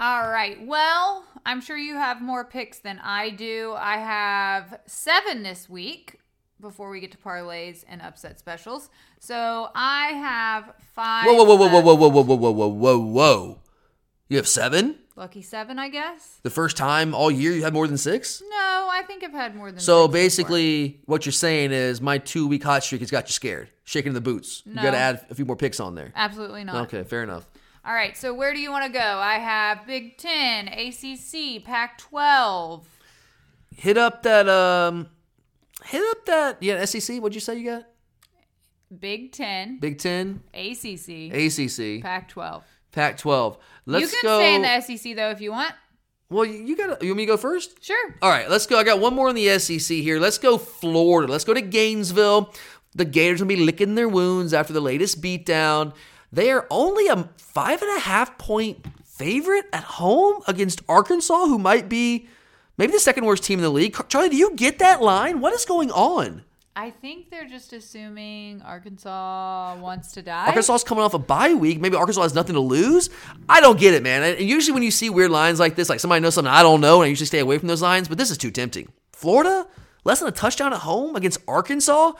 All 0.00 0.30
right. 0.30 0.64
Well, 0.64 1.24
I'm 1.44 1.60
sure 1.60 1.76
you 1.76 1.94
have 1.96 2.22
more 2.22 2.44
picks 2.44 2.78
than 2.78 3.00
I 3.00 3.30
do. 3.30 3.74
I 3.76 3.96
have 3.96 4.78
seven 4.86 5.42
this 5.42 5.68
week 5.68 6.20
before 6.60 6.88
we 6.90 7.00
get 7.00 7.10
to 7.12 7.18
parlays 7.18 7.84
and 7.88 8.00
upset 8.00 8.38
specials. 8.38 8.90
So 9.18 9.70
I 9.74 10.08
have 10.08 10.72
five. 10.94 11.26
Whoa, 11.26 11.34
whoa, 11.34 11.44
whoa, 11.44 11.56
whoa, 11.56 11.80
whoa, 11.80 11.94
whoa, 11.96 12.08
whoa, 12.10 12.22
whoa, 12.22 12.36
whoa, 12.36 12.50
whoa, 12.52 12.68
whoa, 12.68 12.98
whoa. 12.98 13.58
You 14.28 14.36
have 14.36 14.46
seven? 14.46 14.98
Lucky 15.16 15.42
seven, 15.42 15.80
I 15.80 15.88
guess. 15.88 16.38
The 16.44 16.50
first 16.50 16.76
time 16.76 17.12
all 17.12 17.28
year 17.28 17.50
you 17.50 17.64
had 17.64 17.72
more 17.72 17.88
than 17.88 17.98
six? 17.98 18.40
No, 18.48 18.88
I 18.88 19.02
think 19.04 19.24
I've 19.24 19.32
had 19.32 19.56
more 19.56 19.72
than. 19.72 19.80
So 19.80 20.06
basically, 20.06 21.00
what 21.06 21.26
you're 21.26 21.32
saying 21.32 21.72
is 21.72 22.00
my 22.00 22.18
two 22.18 22.46
week 22.46 22.62
hot 22.62 22.84
streak 22.84 23.00
has 23.00 23.10
got 23.10 23.26
you 23.26 23.32
scared, 23.32 23.68
shaking 23.82 24.12
the 24.12 24.20
boots. 24.20 24.62
You 24.64 24.74
got 24.76 24.92
to 24.92 24.96
add 24.96 25.26
a 25.28 25.34
few 25.34 25.44
more 25.44 25.56
picks 25.56 25.80
on 25.80 25.96
there. 25.96 26.12
Absolutely 26.14 26.62
not. 26.62 26.86
Okay, 26.86 27.02
fair 27.02 27.24
enough. 27.24 27.48
All 27.88 27.94
right. 27.94 28.14
So 28.14 28.34
where 28.34 28.52
do 28.52 28.60
you 28.60 28.70
want 28.70 28.84
to 28.84 28.92
go? 28.92 29.00
I 29.00 29.38
have 29.38 29.86
Big 29.86 30.18
Ten, 30.18 30.68
ACC, 30.68 31.64
Pac-12. 31.64 32.84
Hit 33.74 33.96
up 33.96 34.22
that 34.24 34.46
um, 34.46 35.08
hit 35.86 36.02
up 36.10 36.26
that 36.26 36.62
yeah 36.62 36.84
SEC. 36.84 37.22
What'd 37.22 37.34
you 37.34 37.40
say 37.40 37.56
you 37.56 37.70
got? 37.70 37.84
Big 39.00 39.32
Ten, 39.32 39.78
Big 39.78 39.98
Ten, 39.98 40.42
ACC, 40.52 41.32
ACC, 41.32 42.02
Pac-12. 42.02 42.62
Pac-12. 42.92 43.56
Let's 43.86 44.02
you 44.02 44.18
can 44.18 44.20
go. 44.22 44.38
stay 44.38 44.54
in 44.54 44.62
the 44.62 44.80
SEC 44.80 45.16
though 45.16 45.30
if 45.30 45.40
you 45.40 45.52
want. 45.52 45.72
well, 46.28 46.44
you 46.44 46.76
got. 46.76 47.00
You 47.02 47.10
want 47.10 47.16
me 47.16 47.22
to 47.24 47.32
go 47.32 47.36
first? 47.38 47.82
Sure. 47.82 48.14
All 48.20 48.28
right, 48.28 48.50
let's 48.50 48.66
go. 48.66 48.78
I 48.78 48.84
got 48.84 49.00
one 49.00 49.14
more 49.14 49.30
in 49.30 49.34
the 49.34 49.58
SEC 49.58 49.96
here. 49.96 50.20
Let's 50.20 50.36
go 50.36 50.58
Florida. 50.58 51.32
Let's 51.32 51.44
go 51.44 51.54
to 51.54 51.62
Gainesville. 51.62 52.52
The 52.94 53.06
Gators 53.06 53.40
will 53.40 53.48
be 53.48 53.56
licking 53.56 53.94
their 53.94 54.08
wounds 54.08 54.52
after 54.52 54.74
the 54.74 54.80
latest 54.80 55.22
beatdown. 55.22 55.94
They 56.32 56.50
are 56.50 56.66
only 56.70 57.08
a 57.08 57.28
five 57.38 57.82
and 57.82 57.96
a 57.96 58.00
half 58.00 58.38
point 58.38 58.84
favorite 59.04 59.66
at 59.72 59.84
home 59.84 60.42
against 60.46 60.82
Arkansas, 60.88 61.46
who 61.46 61.58
might 61.58 61.88
be 61.88 62.28
maybe 62.76 62.92
the 62.92 63.00
second 63.00 63.24
worst 63.24 63.44
team 63.44 63.58
in 63.58 63.62
the 63.62 63.70
league. 63.70 63.96
Charlie, 64.08 64.28
do 64.28 64.36
you 64.36 64.54
get 64.54 64.78
that 64.78 65.02
line? 65.02 65.40
What 65.40 65.52
is 65.54 65.64
going 65.64 65.90
on? 65.90 66.44
I 66.76 66.90
think 66.90 67.30
they're 67.30 67.48
just 67.48 67.72
assuming 67.72 68.62
Arkansas 68.62 69.76
wants 69.80 70.12
to 70.12 70.22
die. 70.22 70.46
Arkansas's 70.46 70.84
coming 70.84 71.02
off 71.02 71.12
a 71.12 71.18
bye 71.18 71.54
week. 71.54 71.80
Maybe 71.80 71.96
Arkansas 71.96 72.22
has 72.22 72.34
nothing 72.36 72.54
to 72.54 72.60
lose. 72.60 73.10
I 73.48 73.60
don't 73.60 73.80
get 73.80 73.94
it, 73.94 74.04
man. 74.04 74.22
And 74.22 74.48
usually 74.48 74.74
when 74.74 74.84
you 74.84 74.92
see 74.92 75.10
weird 75.10 75.32
lines 75.32 75.58
like 75.58 75.74
this, 75.74 75.88
like 75.88 75.98
somebody 75.98 76.20
knows 76.20 76.34
something 76.34 76.52
I 76.52 76.62
don't 76.62 76.80
know, 76.80 77.02
and 77.02 77.06
I 77.06 77.08
usually 77.08 77.26
stay 77.26 77.40
away 77.40 77.58
from 77.58 77.66
those 77.66 77.82
lines. 77.82 78.06
But 78.06 78.16
this 78.16 78.30
is 78.30 78.38
too 78.38 78.52
tempting. 78.52 78.92
Florida, 79.12 79.66
less 80.04 80.20
than 80.20 80.28
a 80.28 80.32
touchdown 80.32 80.72
at 80.72 80.78
home 80.80 81.16
against 81.16 81.40
Arkansas. 81.48 82.12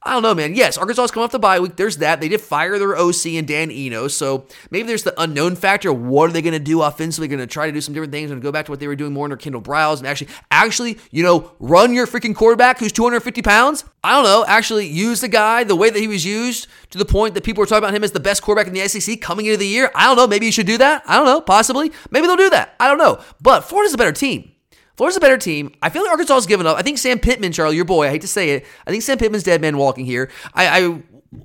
I 0.00 0.12
don't 0.12 0.22
know, 0.22 0.34
man. 0.34 0.54
Yes, 0.54 0.78
Arkansas 0.78 1.04
is 1.04 1.10
coming 1.10 1.24
off 1.24 1.32
the 1.32 1.40
bye 1.40 1.58
week. 1.58 1.74
There's 1.74 1.96
that. 1.96 2.20
They 2.20 2.28
did 2.28 2.40
fire 2.40 2.78
their 2.78 2.96
OC 2.96 3.26
and 3.34 3.48
Dan 3.48 3.72
Enos, 3.72 4.16
so 4.16 4.46
maybe 4.70 4.86
there's 4.86 5.02
the 5.02 5.20
unknown 5.20 5.56
factor. 5.56 5.92
What 5.92 6.30
are 6.30 6.32
they 6.32 6.40
going 6.40 6.52
to 6.52 6.60
do 6.60 6.82
offensively? 6.82 7.26
Going 7.26 7.40
to 7.40 7.48
try 7.48 7.66
to 7.66 7.72
do 7.72 7.80
some 7.80 7.94
different 7.94 8.12
things 8.12 8.30
and 8.30 8.40
go 8.40 8.52
back 8.52 8.66
to 8.66 8.72
what 8.72 8.78
they 8.78 8.86
were 8.86 8.94
doing 8.94 9.12
more 9.12 9.24
under 9.24 9.36
Kendal 9.36 9.60
Briles 9.60 9.98
and 9.98 10.06
actually, 10.06 10.28
actually, 10.52 10.98
you 11.10 11.24
know, 11.24 11.50
run 11.58 11.92
your 11.92 12.06
freaking 12.06 12.34
quarterback 12.34 12.78
who's 12.78 12.92
250 12.92 13.42
pounds. 13.42 13.84
I 14.04 14.14
don't 14.14 14.24
know. 14.24 14.44
Actually, 14.46 14.86
use 14.86 15.20
the 15.20 15.28
guy 15.28 15.64
the 15.64 15.74
way 15.74 15.90
that 15.90 15.98
he 15.98 16.06
was 16.06 16.24
used 16.24 16.68
to 16.90 16.98
the 16.98 17.04
point 17.04 17.34
that 17.34 17.42
people 17.42 17.60
were 17.60 17.66
talking 17.66 17.84
about 17.84 17.94
him 17.94 18.04
as 18.04 18.12
the 18.12 18.20
best 18.20 18.40
quarterback 18.40 18.68
in 18.68 18.74
the 18.74 18.86
SEC 18.86 19.20
coming 19.20 19.46
into 19.46 19.58
the 19.58 19.66
year. 19.66 19.90
I 19.96 20.06
don't 20.06 20.16
know. 20.16 20.28
Maybe 20.28 20.46
you 20.46 20.52
should 20.52 20.66
do 20.66 20.78
that. 20.78 21.02
I 21.06 21.16
don't 21.16 21.26
know. 21.26 21.40
Possibly. 21.40 21.90
Maybe 22.12 22.28
they'll 22.28 22.36
do 22.36 22.50
that. 22.50 22.76
I 22.78 22.86
don't 22.86 22.98
know. 22.98 23.20
But 23.40 23.62
Florida's 23.62 23.94
a 23.94 23.98
better 23.98 24.12
team. 24.12 24.52
Florida's 24.98 25.16
a 25.16 25.20
better 25.20 25.38
team. 25.38 25.72
I 25.80 25.90
feel 25.90 26.02
like 26.02 26.10
Arkansas 26.10 26.34
has 26.34 26.46
given 26.46 26.66
up. 26.66 26.76
I 26.76 26.82
think 26.82 26.98
Sam 26.98 27.20
Pittman, 27.20 27.52
Charlie, 27.52 27.76
your 27.76 27.84
boy, 27.84 28.08
I 28.08 28.10
hate 28.10 28.22
to 28.22 28.28
say 28.28 28.50
it, 28.50 28.66
I 28.84 28.90
think 28.90 29.04
Sam 29.04 29.16
Pittman's 29.16 29.44
dead 29.44 29.60
man 29.60 29.78
walking 29.78 30.04
here. 30.04 30.28
I, 30.54 30.80
I 30.86 31.02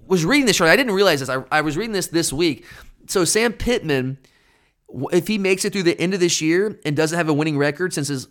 was 0.07 0.25
reading 0.25 0.47
this, 0.47 0.57
Charlie. 0.57 0.73
I 0.73 0.75
didn't 0.75 0.95
realize 0.95 1.19
this. 1.19 1.29
I, 1.29 1.43
I 1.51 1.61
was 1.61 1.77
reading 1.77 1.93
this 1.93 2.07
this 2.07 2.33
week. 2.33 2.65
So 3.07 3.25
Sam 3.25 3.53
Pittman, 3.53 4.17
if 5.11 5.27
he 5.27 5.37
makes 5.37 5.65
it 5.65 5.71
through 5.71 5.83
the 5.83 5.99
end 6.01 6.15
of 6.15 6.19
this 6.19 6.41
year 6.41 6.79
and 6.83 6.95
doesn't 6.95 7.15
have 7.15 7.29
a 7.29 7.33
winning 7.33 7.55
record 7.55 7.93
since 7.93 8.07
his, 8.07 8.27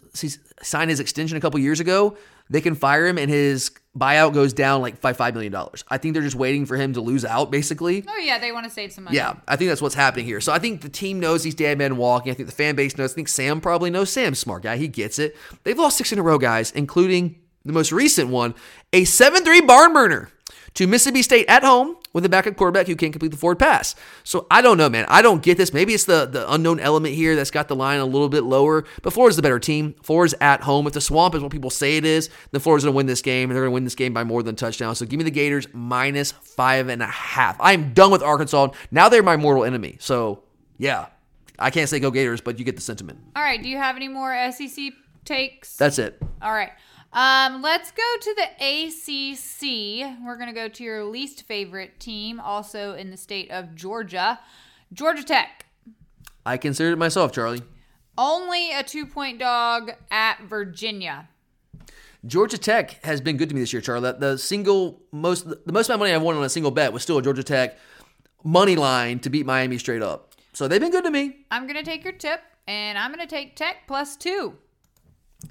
signed 0.61 0.91
his 0.91 0.99
extension 0.99 1.37
a 1.37 1.41
couple 1.41 1.61
years 1.61 1.79
ago, 1.79 2.17
they 2.51 2.61
can 2.61 2.75
fire 2.75 3.07
him 3.07 3.17
and 3.17 3.31
his 3.31 3.71
buyout 3.97 4.33
goes 4.33 4.53
down 4.53 4.81
like 4.81 5.01
by 5.01 5.13
$5 5.13 5.35
million. 5.35 5.55
I 5.89 5.99
think 5.99 6.15
they're 6.15 6.23
just 6.23 6.37
waiting 6.37 6.67
for 6.67 6.77
him 6.77 6.95
to 6.95 7.01
lose 7.01 7.25
out, 7.25 7.51
basically. 7.51 8.05
Oh 8.09 8.19
yeah, 8.19 8.39
they 8.39 8.53
want 8.53 8.65
to 8.65 8.71
save 8.71 8.93
some 8.93 9.05
money. 9.05 9.17
Yeah, 9.17 9.35
I 9.47 9.57
think 9.57 9.71
that's 9.71 9.83
what's 9.83 9.95
happening 9.95 10.25
here. 10.25 10.41
So 10.41 10.53
I 10.53 10.59
think 10.59 10.81
the 10.81 10.89
team 10.89 11.21
knows 11.21 11.45
he's 11.45 11.55
dead 11.55 11.79
man 11.79 11.97
walking. 11.97 12.33
I 12.33 12.35
think 12.35 12.49
the 12.49 12.55
fan 12.55 12.75
base 12.75 12.97
knows. 12.97 13.13
I 13.13 13.15
think 13.15 13.29
Sam 13.29 13.61
probably 13.61 13.91
knows. 13.91 14.11
Sam's 14.11 14.39
smart 14.39 14.63
guy. 14.63 14.77
He 14.77 14.89
gets 14.89 15.19
it. 15.19 15.37
They've 15.65 15.79
lost 15.79 15.99
six 15.99 16.13
in 16.13 16.19
a 16.19 16.23
row, 16.23 16.39
guys, 16.39 16.71
including 16.73 17.37
the 17.65 17.73
most 17.73 17.93
recent 17.93 18.31
one, 18.31 18.55
a 18.93 19.03
7-3 19.03 19.67
barn 19.67 19.93
burner 19.93 20.31
to 20.75 20.87
Mississippi 20.87 21.23
State 21.23 21.47
at 21.49 21.63
home 21.63 21.97
with 22.13 22.25
a 22.25 22.29
backup 22.29 22.57
quarterback 22.57 22.87
who 22.87 22.97
can't 22.97 23.13
complete 23.13 23.31
the 23.31 23.37
forward 23.37 23.59
pass. 23.59 23.95
So 24.25 24.47
I 24.51 24.63
don't 24.63 24.79
know, 24.79 24.89
man. 24.89 25.07
I 25.09 25.23
don't 25.23 25.43
get 25.43 25.59
this. 25.59 25.73
Maybe 25.73 25.95
it's 25.95 26.05
the, 26.05 26.27
the 26.27 26.51
unknown 26.53 26.81
element 26.81 27.15
here 27.15 27.37
that's 27.37 27.51
got 27.51 27.69
the 27.69 27.77
line 27.77 28.01
a 28.01 28.05
little 28.05 28.29
bit 28.29 28.45
lower. 28.45 28.85
But 29.03 29.13
Florida's 29.13 29.37
the 29.37 29.43
better 29.43 29.59
team. 29.59 29.95
Florida's 30.03 30.35
at 30.41 30.63
home. 30.63 30.87
If 30.87 30.93
the 30.93 31.01
swamp 31.01 31.35
is 31.35 31.43
what 31.43 31.53
people 31.53 31.71
say 31.71 31.97
it 31.97 32.05
is, 32.05 32.31
then 32.51 32.61
Florida's 32.61 32.85
going 32.85 32.93
to 32.93 32.97
win 32.97 33.07
this 33.07 33.23
game, 33.23 33.51
and 33.51 33.57
they're 33.57 33.63
going 33.65 33.73
to 33.73 33.75
win 33.75 33.85
this 33.85 33.95
game 33.95 34.13
by 34.13 34.25
more 34.25 34.43
than 34.43 34.55
a 34.55 34.57
touchdown. 34.57 34.95
So 34.95 35.07
give 35.07 35.19
me 35.19 35.25
the 35.25 35.31
Gators 35.31 35.67
minus 35.73 36.33
five 36.33 36.89
and 36.89 37.03
a 37.03 37.07
half. 37.07 37.57
I'm 37.61 37.93
done 37.95 38.11
with 38.11 38.23
Arkansas. 38.23 38.69
Now 38.91 39.09
they're 39.09 39.23
my 39.23 39.37
mortal 39.37 39.65
enemy. 39.65 39.97
So 40.01 40.43
yeah, 40.79 41.07
I 41.59 41.71
can't 41.71 41.89
say 41.89 42.01
go 42.01 42.11
Gators, 42.11 42.41
but 42.41 42.59
you 42.59 42.65
get 42.65 42.77
the 42.77 42.83
sentiment. 42.83 43.21
All 43.37 43.43
right. 43.43 43.63
Do 43.63 43.69
you 43.69 43.77
have 43.77 43.97
any 43.97 44.09
more 44.09 44.35
SEC 44.53 44.93
takes? 45.25 45.77
That's 45.77 45.99
it. 45.99 46.21
All 46.41 46.53
right. 46.53 46.71
Um, 47.13 47.61
let's 47.61 47.91
go 47.91 48.03
to 48.21 48.35
the 48.35 48.47
ACC. 48.59 50.17
We're 50.25 50.37
going 50.37 50.49
to 50.49 50.55
go 50.55 50.69
to 50.69 50.83
your 50.83 51.05
least 51.05 51.43
favorite 51.43 52.01
team, 52.01 52.41
also 52.41 52.95
in 52.95 53.11
the 53.11 53.17
state 53.19 53.51
of 53.51 53.75
Georgia, 53.75 54.41
Georgia 54.93 55.23
Tech. 55.23 55.67
I 56.47 56.57
considered 56.57 56.93
it 56.93 56.99
myself, 56.99 57.33
Charlie. 57.33 57.63
Only 58.17 58.73
a 58.73 58.83
two 58.83 59.07
point 59.07 59.39
dog 59.39 59.93
at 60.11 60.41
Virginia. 60.45 61.29
Georgia 62.25 62.57
Tech 62.57 63.05
has 63.05 63.21
been 63.21 63.37
good 63.37 63.49
to 63.49 63.55
me 63.55 63.61
this 63.61 63.73
year, 63.73 63.83
Charlie. 63.83 64.13
The- 64.19 64.39
single 64.39 65.03
most, 65.11 65.49
the 65.49 65.73
most 65.73 65.89
amount 65.89 65.97
of 65.97 66.01
money 66.01 66.13
I've 66.13 66.23
won 66.23 66.37
on 66.37 66.45
a 66.45 66.49
single 66.49 66.71
bet 66.71 66.93
was 66.93 67.03
still 67.03 67.19
a 67.19 67.23
Georgia 67.23 67.43
Tech 67.43 67.79
money 68.45 68.77
line 68.77 69.19
to 69.21 69.31
beat 69.31 69.45
Miami 69.45 69.79
straight 69.79 70.03
up. 70.03 70.35
So 70.53 70.69
they've 70.69 70.81
been 70.81 70.91
good 70.91 71.05
to 71.05 71.11
me. 71.11 71.45
I'm 71.51 71.67
going 71.67 71.77
to 71.77 71.83
take 71.83 72.05
your 72.05 72.13
tip, 72.13 72.41
and 72.67 72.99
I'm 72.99 73.13
going 73.13 73.27
to 73.27 73.33
take 73.33 73.57
Tech 73.57 73.87
plus 73.87 74.17
two. 74.17 74.57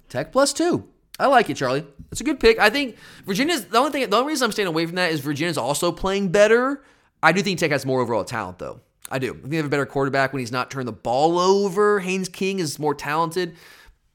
Tech 0.10 0.32
plus 0.32 0.54
two. 0.54 0.88
I 1.22 1.28
like 1.28 1.50
it, 1.50 1.56
Charlie. 1.56 1.86
It's 2.12 2.20
a 2.20 2.24
good 2.24 2.40
pick. 2.40 2.58
I 2.60 2.70
think 2.70 2.98
Virginia's 3.26 3.66
the 3.66 3.78
only 3.78 3.92
thing. 3.92 4.10
The 4.10 4.18
only 4.18 4.30
reason 4.30 4.46
I'm 4.46 4.52
staying 4.52 4.68
away 4.68 4.86
from 4.86 4.96
that 4.96 5.12
is 5.12 5.20
Virginia's 5.20 5.58
also 5.58 5.92
playing 5.92 6.30
better. 6.30 6.84
I 7.22 7.32
do 7.32 7.42
think 7.42 7.60
Tech 7.60 7.72
has 7.72 7.86
more 7.86 8.02
overall 8.02 8.24
talent, 8.24 8.58
though. 8.58 8.82
I 9.12 9.20
do. 9.20 9.30
I 9.30 9.34
think 9.34 9.50
they 9.50 9.58
have 9.58 9.66
a 9.66 9.70
better 9.70 9.86
quarterback 9.86 10.34
when 10.34 10.40
he's 10.40 10.52
not 10.52 10.72
turning 10.72 10.88
the 10.88 10.94
ball 10.94 11.38
over. 11.38 12.00
Haynes 12.00 12.28
King 12.28 12.60
is 12.60 12.80
more 12.80 12.96
talented. 12.96 13.56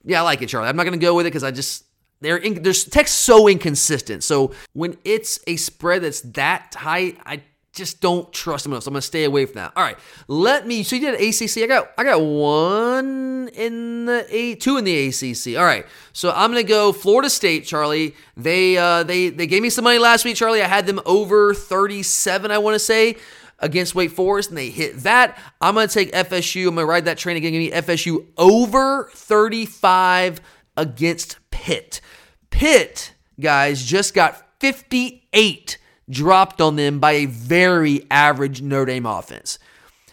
Yeah, 0.04 0.20
I 0.20 0.24
like 0.24 0.42
it, 0.42 0.48
Charlie. 0.48 0.68
I'm 0.68 0.76
not 0.76 0.84
going 0.84 0.98
to 0.98 1.04
go 1.04 1.14
with 1.14 1.26
it 1.26 1.30
because 1.30 1.44
I 1.44 1.52
just 1.52 1.84
they're 2.20 2.38
in, 2.38 2.62
there's 2.62 2.84
text 2.84 3.20
so 3.20 3.48
inconsistent. 3.48 4.24
So 4.24 4.52
when 4.72 4.96
it's 5.04 5.38
a 5.46 5.56
spread 5.56 6.02
that's 6.02 6.22
that 6.22 6.72
tight, 6.72 7.18
I 7.24 7.42
just 7.76 8.00
don't 8.00 8.32
trust 8.32 8.64
them 8.64 8.72
enough. 8.72 8.84
So 8.84 8.88
I'm 8.88 8.94
gonna 8.94 9.02
stay 9.02 9.24
away 9.24 9.46
from 9.46 9.56
that. 9.56 9.72
All 9.76 9.82
right, 9.82 9.98
let 10.26 10.66
me. 10.66 10.82
So 10.82 10.96
you 10.96 11.02
did 11.02 11.20
ACC. 11.20 11.62
I 11.62 11.66
got 11.66 11.92
I 11.96 12.04
got 12.04 12.20
one 12.20 13.48
in 13.48 14.06
the 14.06 14.26
A, 14.28 14.54
two 14.56 14.78
in 14.78 14.84
the 14.84 15.08
ACC. 15.08 15.56
All 15.58 15.64
right, 15.64 15.86
so 16.12 16.32
I'm 16.34 16.50
gonna 16.50 16.62
go 16.62 16.92
Florida 16.92 17.30
State. 17.30 17.64
Charlie, 17.64 18.16
they 18.36 18.76
uh, 18.76 19.02
they 19.04 19.28
they 19.28 19.46
gave 19.46 19.62
me 19.62 19.70
some 19.70 19.84
money 19.84 19.98
last 19.98 20.24
week. 20.24 20.36
Charlie, 20.36 20.62
I 20.62 20.66
had 20.68 20.86
them 20.86 21.00
over 21.06 21.54
37. 21.54 22.50
I 22.50 22.58
want 22.58 22.74
to 22.74 22.78
say 22.80 23.16
against 23.58 23.94
Wake 23.94 24.10
Forest, 24.10 24.48
and 24.50 24.58
they 24.58 24.70
hit 24.70 24.98
that. 25.00 25.38
I'm 25.60 25.74
gonna 25.74 25.88
take 25.88 26.12
FSU. 26.12 26.68
I'm 26.68 26.74
gonna 26.74 26.86
ride 26.86 27.04
that 27.04 27.18
train 27.18 27.36
again. 27.36 27.52
Give 27.52 27.60
me 27.60 27.70
FSU 27.70 28.26
over 28.36 29.10
35 29.12 30.40
against 30.76 31.38
Pitt. 31.50 32.00
Pitt 32.50 33.12
guys 33.38 33.84
just 33.84 34.14
got 34.14 34.60
58 34.60 35.78
dropped 36.08 36.60
on 36.60 36.76
them 36.76 36.98
by 36.98 37.12
a 37.12 37.26
very 37.26 38.06
average 38.10 38.62
Notre 38.62 38.86
Dame 38.86 39.06
offense. 39.06 39.58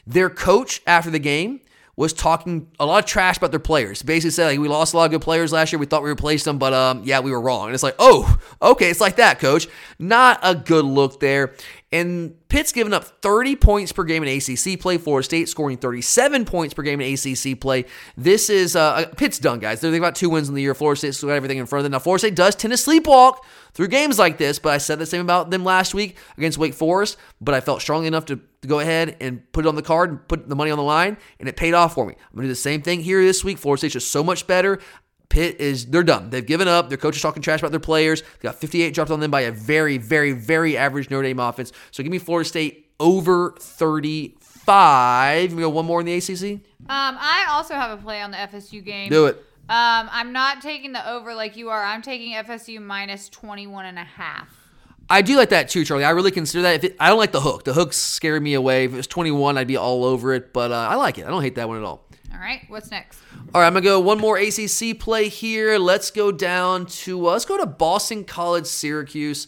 Their 0.05 0.29
coach 0.29 0.81
after 0.85 1.09
the 1.09 1.19
game 1.19 1.61
was 1.95 2.11
talking 2.11 2.67
a 2.79 2.85
lot 2.85 3.03
of 3.03 3.09
trash 3.09 3.37
about 3.37 3.51
their 3.51 3.59
players. 3.59 4.01
Basically 4.01 4.31
said 4.31 4.47
like 4.47 4.59
we 4.59 4.67
lost 4.67 4.93
a 4.93 4.97
lot 4.97 5.05
of 5.05 5.11
good 5.11 5.21
players 5.21 5.51
last 5.51 5.71
year. 5.71 5.79
We 5.79 5.85
thought 5.85 6.01
we 6.01 6.09
replaced 6.09 6.45
them, 6.45 6.57
but 6.57 6.73
um 6.73 7.03
yeah, 7.03 7.19
we 7.19 7.31
were 7.31 7.39
wrong. 7.39 7.67
And 7.67 7.73
it's 7.73 7.83
like, 7.83 7.95
oh, 7.99 8.37
okay, 8.61 8.89
it's 8.89 9.01
like 9.01 9.17
that, 9.17 9.39
coach. 9.39 9.67
Not 9.99 10.39
a 10.41 10.55
good 10.55 10.85
look 10.85 11.19
there. 11.19 11.53
And 11.93 12.35
Pitt's 12.49 12.71
given 12.71 12.91
up 12.91 13.03
30 13.03 13.55
points 13.55 13.91
per 13.91 14.03
game 14.03 14.23
in 14.23 14.37
ACC 14.37 14.79
play. 14.79 14.97
Florida 14.97 15.23
State 15.23 15.47
scoring 15.47 15.77
37 15.77 16.43
points 16.43 16.73
per 16.73 16.81
game 16.81 16.99
in 16.99 17.13
ACC 17.13 17.59
play. 17.59 17.85
This 18.17 18.49
is 18.49 18.75
uh, 18.75 19.05
Pitt's 19.15 19.37
done, 19.37 19.59
guys. 19.59 19.79
They've 19.79 20.01
got 20.01 20.15
two 20.15 20.31
wins 20.31 20.49
in 20.49 20.55
the 20.55 20.61
year. 20.63 20.73
Florida 20.73 20.97
State's 20.97 21.23
got 21.23 21.29
everything 21.29 21.59
in 21.59 21.67
front 21.67 21.81
of 21.81 21.83
them. 21.83 21.91
Now, 21.91 21.99
Florida 21.99 22.21
State 22.21 22.35
does 22.35 22.55
tend 22.55 22.75
to 22.75 22.77
sleepwalk 22.77 23.37
through 23.73 23.89
games 23.89 24.17
like 24.17 24.39
this, 24.39 24.57
but 24.57 24.73
I 24.73 24.79
said 24.79 24.97
the 24.97 25.05
same 25.05 25.21
about 25.21 25.51
them 25.51 25.63
last 25.63 25.93
week 25.93 26.17
against 26.35 26.57
Wake 26.57 26.73
Forest. 26.73 27.15
But 27.39 27.53
I 27.53 27.61
felt 27.61 27.79
strongly 27.79 28.07
enough 28.07 28.25
to, 28.25 28.37
to 28.37 28.67
go 28.67 28.79
ahead 28.79 29.15
and 29.21 29.51
put 29.51 29.65
it 29.65 29.69
on 29.69 29.75
the 29.75 29.83
card 29.83 30.09
and 30.09 30.27
put 30.27 30.49
the 30.49 30.55
money 30.55 30.71
on 30.71 30.79
the 30.79 30.83
line, 30.83 31.17
and 31.39 31.47
it 31.47 31.55
paid 31.55 31.75
off 31.75 31.93
for 31.93 32.07
me. 32.07 32.13
I'm 32.13 32.35
going 32.35 32.41
to 32.41 32.47
do 32.47 32.53
the 32.53 32.55
same 32.55 32.81
thing 32.81 33.01
here 33.01 33.23
this 33.23 33.43
week. 33.43 33.59
Florida 33.59 33.81
State's 33.81 33.93
just 33.93 34.09
so 34.09 34.23
much 34.23 34.47
better. 34.47 34.79
Pitt 35.33 35.59
is 35.59 35.87
they're 35.87 36.03
done. 36.03 36.29
They've 36.29 36.45
given 36.45 36.67
up. 36.67 36.89
Their 36.89 36.97
coach 36.99 37.15
is 37.15 37.21
talking 37.23 37.41
trash 37.41 37.59
about 37.59 37.71
their 37.71 37.79
players. 37.79 38.21
They 38.21 38.27
got 38.43 38.53
58 38.53 38.93
dropped 38.93 39.09
on 39.09 39.19
them 39.19 39.31
by 39.31 39.41
a 39.41 39.51
very, 39.51 39.97
very, 39.97 40.31
very 40.31 40.77
average 40.77 41.09
Notre 41.09 41.23
Dame 41.23 41.39
offense. 41.39 41.71
So 41.89 42.03
give 42.03 42.11
me 42.11 42.19
Florida 42.19 42.47
State 42.47 42.91
over 42.99 43.55
35. 43.59 45.53
We 45.53 45.63
go 45.63 45.69
one 45.69 45.87
more 45.87 46.01
in 46.01 46.05
the 46.05 46.13
ACC. 46.13 46.61
Um, 46.87 47.17
I 47.19 47.47
also 47.49 47.73
have 47.73 47.89
a 47.97 47.97
play 47.99 48.21
on 48.21 48.29
the 48.29 48.37
FSU 48.37 48.85
game. 48.85 49.09
Do 49.09 49.25
it. 49.25 49.37
Um, 49.69 50.07
I'm 50.11 50.33
not 50.33 50.61
taking 50.61 50.91
the 50.91 51.09
over 51.09 51.33
like 51.33 51.57
you 51.57 51.69
are. 51.69 51.83
I'm 51.83 52.03
taking 52.03 52.33
FSU 52.35 52.79
minus 52.79 53.27
21 53.29 53.87
and 53.87 53.97
a 53.97 54.03
half. 54.03 54.49
I 55.09 55.23
do 55.23 55.35
like 55.35 55.49
that 55.49 55.67
too, 55.67 55.83
Charlie. 55.83 56.03
I 56.03 56.11
really 56.11 56.29
consider 56.29 56.61
that. 56.61 56.75
If 56.75 56.83
it, 56.83 56.95
I 56.99 57.09
don't 57.09 57.17
like 57.17 57.31
the 57.31 57.41
hook. 57.41 57.63
The 57.63 57.73
hook 57.73 57.93
scared 57.93 58.43
me 58.43 58.53
away. 58.53 58.85
If 58.85 58.93
it 58.93 58.97
was 58.97 59.07
21, 59.07 59.57
I'd 59.57 59.65
be 59.65 59.77
all 59.77 60.05
over 60.05 60.31
it. 60.33 60.53
But 60.53 60.71
uh, 60.71 60.75
I 60.75 60.93
like 60.93 61.17
it. 61.17 61.25
I 61.25 61.29
don't 61.29 61.41
hate 61.41 61.55
that 61.55 61.67
one 61.67 61.77
at 61.77 61.83
all. 61.83 62.02
All 62.33 62.39
right, 62.39 62.61
what's 62.67 62.89
next? 62.91 63.19
All 63.53 63.61
right, 63.61 63.67
I'm 63.67 63.73
gonna 63.73 63.83
go 63.83 63.99
one 63.99 64.19
more 64.19 64.37
ACC 64.37 64.97
play 64.99 65.29
here. 65.29 65.77
Let's 65.77 66.11
go 66.11 66.31
down 66.31 66.87
to 66.87 67.27
uh, 67.27 67.31
let's 67.31 67.45
go 67.45 67.57
to 67.57 67.65
Boston 67.65 68.23
College, 68.23 68.65
Syracuse. 68.65 69.47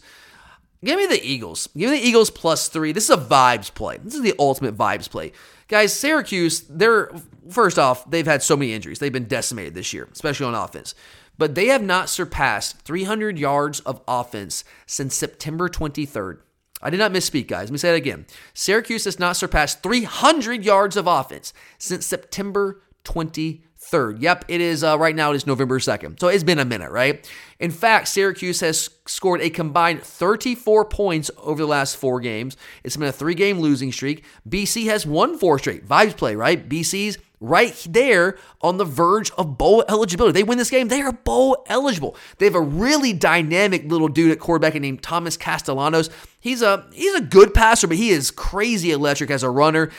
Give 0.84 0.96
me 0.96 1.06
the 1.06 1.20
Eagles. 1.22 1.68
Give 1.76 1.90
me 1.90 1.98
the 1.98 2.06
Eagles 2.06 2.30
plus 2.30 2.68
three. 2.68 2.92
This 2.92 3.04
is 3.04 3.10
a 3.10 3.16
vibes 3.16 3.74
play. 3.74 3.98
This 3.98 4.14
is 4.14 4.22
the 4.22 4.34
ultimate 4.38 4.76
vibes 4.76 5.10
play, 5.10 5.32
guys. 5.68 5.92
Syracuse. 5.92 6.60
They're 6.60 7.10
first 7.50 7.78
off, 7.78 8.08
they've 8.10 8.26
had 8.26 8.42
so 8.42 8.56
many 8.56 8.72
injuries. 8.72 8.98
They've 8.98 9.12
been 9.12 9.24
decimated 9.24 9.74
this 9.74 9.92
year, 9.92 10.08
especially 10.12 10.46
on 10.46 10.54
offense. 10.54 10.94
But 11.38 11.54
they 11.54 11.66
have 11.66 11.82
not 11.82 12.08
surpassed 12.08 12.80
300 12.80 13.38
yards 13.38 13.80
of 13.80 14.00
offense 14.08 14.64
since 14.86 15.14
September 15.14 15.68
23rd. 15.68 16.38
I 16.82 16.90
did 16.90 16.98
not 16.98 17.12
misspeak, 17.12 17.48
guys. 17.48 17.68
Let 17.68 17.72
me 17.72 17.78
say 17.78 17.94
it 17.94 17.96
again. 17.96 18.26
Syracuse 18.54 19.04
has 19.04 19.18
not 19.18 19.36
surpassed 19.36 19.82
300 19.82 20.64
yards 20.64 20.96
of 20.96 21.06
offense 21.06 21.52
since 21.78 22.04
September 22.04 22.82
23rd. 23.04 24.20
Yep, 24.20 24.44
it 24.48 24.60
is 24.60 24.84
uh, 24.84 24.98
right 24.98 25.16
now. 25.16 25.32
It 25.32 25.36
is 25.36 25.46
November 25.46 25.78
2nd. 25.78 26.20
So 26.20 26.28
it's 26.28 26.44
been 26.44 26.58
a 26.58 26.64
minute, 26.64 26.90
right? 26.90 27.28
In 27.58 27.70
fact, 27.70 28.08
Syracuse 28.08 28.60
has 28.60 28.90
scored 29.06 29.40
a 29.40 29.48
combined 29.48 30.02
34 30.02 30.84
points 30.84 31.30
over 31.38 31.62
the 31.62 31.68
last 31.68 31.96
four 31.96 32.20
games. 32.20 32.56
It's 32.84 32.96
been 32.96 33.08
a 33.08 33.12
three 33.12 33.34
game 33.34 33.60
losing 33.60 33.90
streak. 33.90 34.24
BC 34.48 34.86
has 34.86 35.06
won 35.06 35.38
four 35.38 35.58
straight. 35.58 35.86
Vibes 35.86 36.16
play, 36.16 36.36
right? 36.36 36.68
BC's 36.68 37.16
right 37.48 37.86
there 37.88 38.38
on 38.60 38.76
the 38.76 38.84
verge 38.84 39.30
of 39.32 39.58
bowl 39.58 39.84
eligibility. 39.88 40.32
They 40.32 40.42
win 40.42 40.58
this 40.58 40.70
game, 40.70 40.88
they 40.88 41.00
are 41.02 41.12
bowl 41.12 41.64
eligible. 41.66 42.16
They 42.38 42.46
have 42.46 42.54
a 42.54 42.60
really 42.60 43.12
dynamic 43.12 43.90
little 43.90 44.08
dude 44.08 44.32
at 44.32 44.38
quarterback 44.38 44.74
named 44.74 45.02
Thomas 45.02 45.36
Castellanos. 45.36 46.10
He's 46.40 46.62
a 46.62 46.86
he's 46.92 47.14
a 47.14 47.20
good 47.20 47.54
passer, 47.54 47.86
but 47.86 47.96
he 47.96 48.10
is 48.10 48.30
crazy 48.30 48.90
electric 48.90 49.30
as 49.30 49.42
a 49.42 49.50
runner. 49.50 49.90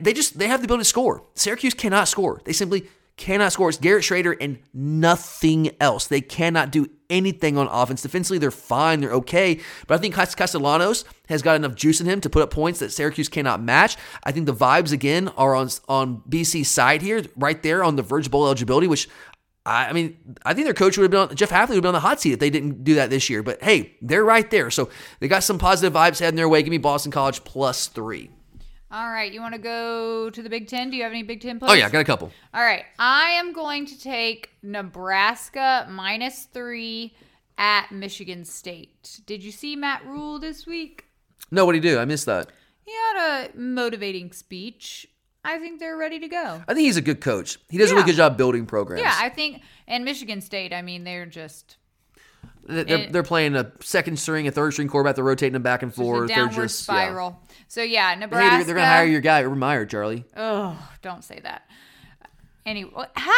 They 0.00 0.12
just 0.12 0.38
they 0.38 0.48
have 0.48 0.60
the 0.60 0.64
ability 0.64 0.82
to 0.82 0.88
score. 0.88 1.22
Syracuse 1.34 1.74
cannot 1.74 2.08
score. 2.08 2.40
They 2.44 2.52
simply 2.52 2.88
cannot 3.16 3.52
score. 3.52 3.68
It's 3.68 3.78
Garrett 3.78 4.04
Shrader 4.04 4.36
and 4.40 4.58
nothing 4.74 5.70
else. 5.80 6.06
They 6.06 6.20
cannot 6.20 6.70
do 6.70 6.86
anything 7.08 7.56
on 7.56 7.66
offense. 7.68 8.02
Defensively, 8.02 8.38
they're 8.38 8.50
fine. 8.50 9.00
They're 9.00 9.12
okay. 9.12 9.60
But 9.86 9.94
I 9.94 9.98
think 9.98 10.14
Castellanos 10.14 11.04
has 11.28 11.42
got 11.42 11.56
enough 11.56 11.74
juice 11.74 12.00
in 12.00 12.06
him 12.06 12.20
to 12.20 12.30
put 12.30 12.42
up 12.42 12.50
points 12.50 12.80
that 12.80 12.92
Syracuse 12.92 13.28
cannot 13.28 13.62
match. 13.62 13.96
I 14.24 14.32
think 14.32 14.46
the 14.46 14.54
vibes, 14.54 14.92
again, 14.92 15.28
are 15.36 15.54
on, 15.54 15.70
on 15.88 16.22
BC's 16.28 16.68
side 16.68 17.02
here, 17.02 17.24
right 17.36 17.62
there 17.62 17.82
on 17.82 17.96
the 17.96 18.02
verge 18.02 18.26
of 18.26 18.32
bowl 18.32 18.44
eligibility, 18.44 18.86
which 18.86 19.08
I 19.66 19.92
mean, 19.92 20.36
I 20.44 20.54
think 20.54 20.66
their 20.66 20.74
coach 20.74 20.96
would 20.96 21.02
have 21.02 21.10
been 21.10 21.30
on, 21.30 21.34
Jeff 21.34 21.50
Hafley 21.50 21.70
would 21.70 21.76
have 21.76 21.82
been 21.82 21.88
on 21.88 21.94
the 21.94 22.00
hot 22.00 22.20
seat 22.20 22.32
if 22.32 22.38
they 22.38 22.50
didn't 22.50 22.84
do 22.84 22.94
that 22.94 23.10
this 23.10 23.28
year. 23.28 23.42
But 23.42 23.60
hey, 23.62 23.96
they're 24.00 24.24
right 24.24 24.48
there. 24.48 24.70
So 24.70 24.90
they 25.18 25.26
got 25.26 25.42
some 25.42 25.58
positive 25.58 25.92
vibes 25.92 26.20
heading 26.20 26.36
their 26.36 26.48
way. 26.48 26.62
Give 26.62 26.70
me 26.70 26.78
Boston 26.78 27.10
College 27.10 27.42
plus 27.42 27.88
three. 27.88 28.30
All 28.90 29.08
right, 29.10 29.32
you 29.32 29.40
want 29.40 29.54
to 29.54 29.60
go 29.60 30.30
to 30.30 30.42
the 30.42 30.48
Big 30.48 30.68
Ten? 30.68 30.90
Do 30.90 30.96
you 30.96 31.02
have 31.02 31.10
any 31.10 31.24
Big 31.24 31.40
Ten 31.40 31.58
plays? 31.58 31.72
Oh 31.72 31.74
yeah, 31.74 31.86
I 31.86 31.90
got 31.90 32.00
a 32.00 32.04
couple. 32.04 32.30
All 32.54 32.62
right, 32.62 32.84
I 32.98 33.30
am 33.30 33.52
going 33.52 33.84
to 33.86 34.00
take 34.00 34.50
Nebraska 34.62 35.88
minus 35.90 36.44
three 36.44 37.16
at 37.58 37.90
Michigan 37.90 38.44
State. 38.44 39.20
Did 39.26 39.42
you 39.42 39.50
see 39.50 39.74
Matt 39.74 40.06
Rhule 40.06 40.38
this 40.38 40.66
week? 40.66 41.04
No, 41.50 41.66
what 41.66 41.72
did 41.72 41.82
he 41.82 41.90
do? 41.90 41.98
I 41.98 42.04
missed 42.04 42.26
that. 42.26 42.50
He 42.82 42.92
had 42.92 43.48
a 43.50 43.58
motivating 43.58 44.30
speech. 44.32 45.08
I 45.44 45.58
think 45.58 45.80
they're 45.80 45.96
ready 45.96 46.20
to 46.20 46.28
go. 46.28 46.62
I 46.68 46.74
think 46.74 46.86
he's 46.86 46.96
a 46.96 47.02
good 47.02 47.20
coach. 47.20 47.58
He 47.68 47.78
does 47.78 47.90
a 47.90 47.94
really 47.94 48.06
good 48.06 48.16
job 48.16 48.36
building 48.36 48.66
programs. 48.66 49.02
Yeah, 49.02 49.16
I 49.16 49.28
think, 49.28 49.62
and 49.88 50.04
Michigan 50.04 50.40
State. 50.40 50.72
I 50.72 50.82
mean, 50.82 51.02
they're 51.02 51.26
just 51.26 51.76
they're, 52.66 52.98
it, 52.98 53.12
they're 53.12 53.22
playing 53.22 53.54
a 53.56 53.70
second 53.80 54.18
string, 54.18 54.46
a 54.46 54.50
third 54.50 54.72
string 54.72 54.88
quarterback. 54.88 55.14
They're 55.16 55.24
rotating 55.24 55.54
them 55.54 55.62
back 55.62 55.82
and 55.82 55.94
forth. 55.94 56.28
they're 56.28 56.48
just 56.48 56.80
spiral. 56.80 57.38
Yeah. 57.40 57.54
So 57.68 57.82
yeah, 57.82 58.14
Nebraska. 58.14 58.44
Hey, 58.44 58.56
they're, 58.56 58.64
they're 58.66 58.74
going 58.74 58.86
to 58.86 58.92
hire 58.92 59.06
your 59.06 59.20
guy, 59.20 59.42
Urban 59.42 59.58
Meyer, 59.58 59.86
Charlie. 59.86 60.24
Oh, 60.36 60.76
don't 61.02 61.24
say 61.24 61.40
that. 61.42 61.68
Anyway, 62.64 62.90
how 62.92 63.32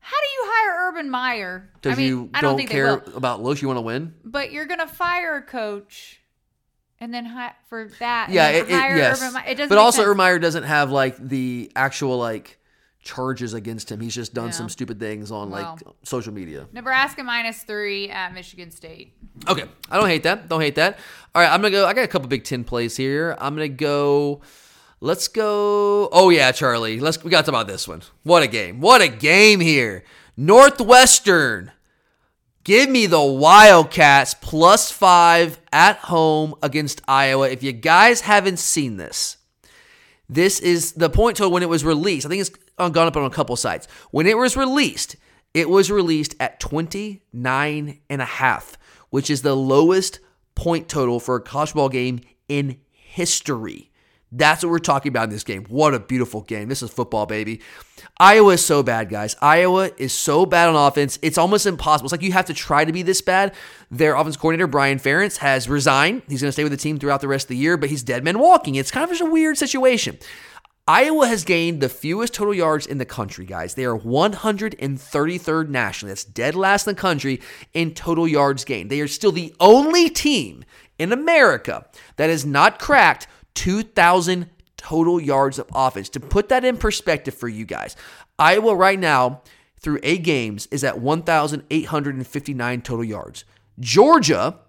how 0.00 0.16
do 0.20 0.28
you 0.34 0.42
hire 0.44 0.88
Urban 0.88 1.10
Meyer? 1.10 1.70
Because 1.74 1.98
I 1.98 2.00
mean, 2.00 2.08
you 2.08 2.30
I 2.32 2.40
don't, 2.40 2.52
don't 2.52 2.58
think 2.58 2.70
care 2.70 3.02
about 3.14 3.42
looks. 3.42 3.60
You 3.60 3.68
want 3.68 3.78
to 3.78 3.82
win. 3.82 4.14
But 4.24 4.52
you're 4.52 4.66
going 4.66 4.80
to 4.80 4.86
fire 4.86 5.36
a 5.36 5.42
coach. 5.42 6.20
And 6.98 7.12
then 7.12 7.26
hi- 7.26 7.52
for 7.68 7.90
that, 7.98 8.30
Yeah, 8.30 8.48
it, 8.48 8.64
it, 8.64 8.70
yes. 8.70 9.20
Urban 9.20 9.34
Meyer. 9.34 9.44
It 9.48 9.54
doesn't 9.56 9.68
but 9.68 9.78
also, 9.78 9.96
sense. 9.98 10.06
Urban 10.06 10.16
Meyer 10.16 10.38
doesn't 10.38 10.62
have 10.62 10.90
like 10.90 11.16
the 11.18 11.70
actual 11.76 12.16
like 12.18 12.55
charges 13.06 13.54
against 13.54 13.90
him. 13.90 14.00
He's 14.00 14.14
just 14.14 14.34
done 14.34 14.46
Yeah. 14.46 14.50
some 14.52 14.68
stupid 14.68 15.00
things 15.00 15.30
on 15.30 15.48
like 15.50 15.64
Well. 15.64 15.96
social 16.02 16.34
media. 16.34 16.66
Nebraska 16.72 17.22
minus 17.24 17.62
three 17.62 18.10
at 18.10 18.34
Michigan 18.34 18.70
State. 18.70 19.14
Okay, 19.48 19.64
I 19.90 19.96
don't 19.96 20.08
hate 20.08 20.24
that. 20.24 20.48
Don't 20.48 20.60
hate 20.60 20.74
that. 20.74 20.98
All 21.34 21.40
right, 21.40 21.50
I'm 21.50 21.62
gonna 21.62 21.70
go. 21.70 21.86
I 21.86 21.94
got 21.94 22.04
a 22.04 22.08
couple 22.08 22.28
Big 22.28 22.44
Ten 22.44 22.64
plays 22.64 22.96
here. 22.96 23.34
I'm 23.38 23.54
gonna 23.54 23.68
go. 23.68 24.42
Let's 25.00 25.28
go. 25.28 26.08
Oh 26.10 26.30
yeah, 26.30 26.52
Charlie. 26.52 27.00
Let's. 27.00 27.22
We 27.22 27.30
got 27.30 27.44
to 27.44 27.50
talk 27.50 27.60
about 27.60 27.66
this 27.68 27.86
one. 27.86 28.02
What 28.24 28.42
a 28.42 28.46
game! 28.46 28.80
What 28.80 29.00
a 29.02 29.08
game 29.08 29.60
here. 29.60 30.04
Northwestern. 30.36 31.72
Give 32.64 32.90
me 32.90 33.06
the 33.06 33.22
Wildcats 33.22 34.34
plus 34.34 34.90
five 34.90 35.60
at 35.72 35.98
home 35.98 36.54
against 36.62 37.00
Iowa. 37.06 37.48
If 37.48 37.62
you 37.62 37.70
guys 37.72 38.22
haven't 38.22 38.58
seen 38.58 38.96
this, 38.96 39.36
this 40.28 40.60
is 40.60 40.92
the 40.92 41.10
point 41.10 41.36
total 41.36 41.52
when 41.52 41.62
it 41.62 41.68
was 41.68 41.84
released. 41.84 42.26
I 42.26 42.28
think 42.28 42.40
it's 42.40 42.50
gone 42.76 43.06
up 43.06 43.16
on 43.16 43.24
a 43.24 43.30
couple 43.30 43.56
sites. 43.56 43.86
When 44.10 44.26
it 44.26 44.36
was 44.36 44.56
released, 44.56 45.16
it 45.54 45.68
was 45.70 45.90
released 45.90 46.34
at 46.40 46.60
29 46.60 48.00
and 48.10 48.22
a 48.22 48.24
half, 48.24 48.76
which 49.10 49.30
is 49.30 49.42
the 49.42 49.56
lowest 49.56 50.20
point 50.54 50.88
total 50.88 51.20
for 51.20 51.36
a 51.36 51.40
college 51.40 51.74
ball 51.74 51.88
game 51.88 52.20
in 52.48 52.78
history. 52.90 53.90
That's 54.32 54.64
what 54.64 54.70
we're 54.70 54.78
talking 54.80 55.10
about 55.10 55.24
in 55.24 55.30
this 55.30 55.44
game. 55.44 55.64
What 55.68 55.94
a 55.94 56.00
beautiful 56.00 56.42
game. 56.42 56.68
This 56.68 56.82
is 56.82 56.90
football, 56.90 57.26
baby. 57.26 57.60
Iowa 58.18 58.54
is 58.54 58.64
so 58.64 58.82
bad, 58.82 59.08
guys. 59.08 59.36
Iowa 59.40 59.90
is 59.98 60.12
so 60.12 60.46
bad 60.46 60.68
on 60.68 60.74
offense. 60.74 61.18
It's 61.22 61.38
almost 61.38 61.64
impossible. 61.64 62.06
It's 62.06 62.12
like 62.12 62.22
you 62.22 62.32
have 62.32 62.46
to 62.46 62.54
try 62.54 62.84
to 62.84 62.92
be 62.92 63.02
this 63.02 63.20
bad. 63.20 63.54
Their 63.90 64.16
offense 64.16 64.36
coordinator, 64.36 64.66
Brian 64.66 64.98
Ferentz, 64.98 65.38
has 65.38 65.68
resigned. 65.68 66.22
He's 66.28 66.40
going 66.40 66.48
to 66.48 66.52
stay 66.52 66.64
with 66.64 66.72
the 66.72 66.78
team 66.78 66.98
throughout 66.98 67.20
the 67.20 67.28
rest 67.28 67.44
of 67.44 67.50
the 67.50 67.56
year, 67.56 67.76
but 67.76 67.88
he's 67.88 68.02
dead 68.02 68.24
man 68.24 68.38
walking. 68.38 68.74
It's 68.74 68.90
kind 68.90 69.04
of 69.04 69.10
just 69.10 69.22
a 69.22 69.30
weird 69.30 69.58
situation. 69.58 70.18
Iowa 70.88 71.26
has 71.26 71.42
gained 71.42 71.80
the 71.80 71.88
fewest 71.88 72.34
total 72.34 72.54
yards 72.54 72.86
in 72.86 72.98
the 72.98 73.04
country, 73.04 73.44
guys. 73.44 73.74
They 73.74 73.84
are 73.84 73.98
133rd 73.98 75.68
nationally. 75.68 76.10
That's 76.10 76.24
dead 76.24 76.54
last 76.54 76.86
in 76.86 76.94
the 76.94 77.00
country 77.00 77.40
in 77.74 77.92
total 77.92 78.28
yards 78.28 78.64
gained. 78.64 78.90
They 78.90 79.00
are 79.00 79.08
still 79.08 79.32
the 79.32 79.52
only 79.58 80.08
team 80.08 80.64
in 80.96 81.12
America 81.12 81.86
that 82.16 82.30
has 82.30 82.46
not 82.46 82.78
cracked 82.78 83.26
2,000 83.56 84.48
total 84.76 85.20
yards 85.20 85.58
of 85.58 85.66
offense. 85.74 86.08
To 86.10 86.20
put 86.20 86.48
that 86.50 86.64
in 86.64 86.76
perspective 86.76 87.34
for 87.34 87.48
you 87.48 87.64
guys, 87.64 87.96
Iowa 88.38 88.76
right 88.76 88.98
now, 88.98 89.42
through 89.80 89.98
eight 90.04 90.22
games, 90.22 90.68
is 90.70 90.84
at 90.84 91.00
1,859 91.00 92.82
total 92.82 93.04
yards. 93.04 93.44
Georgia 93.80 94.60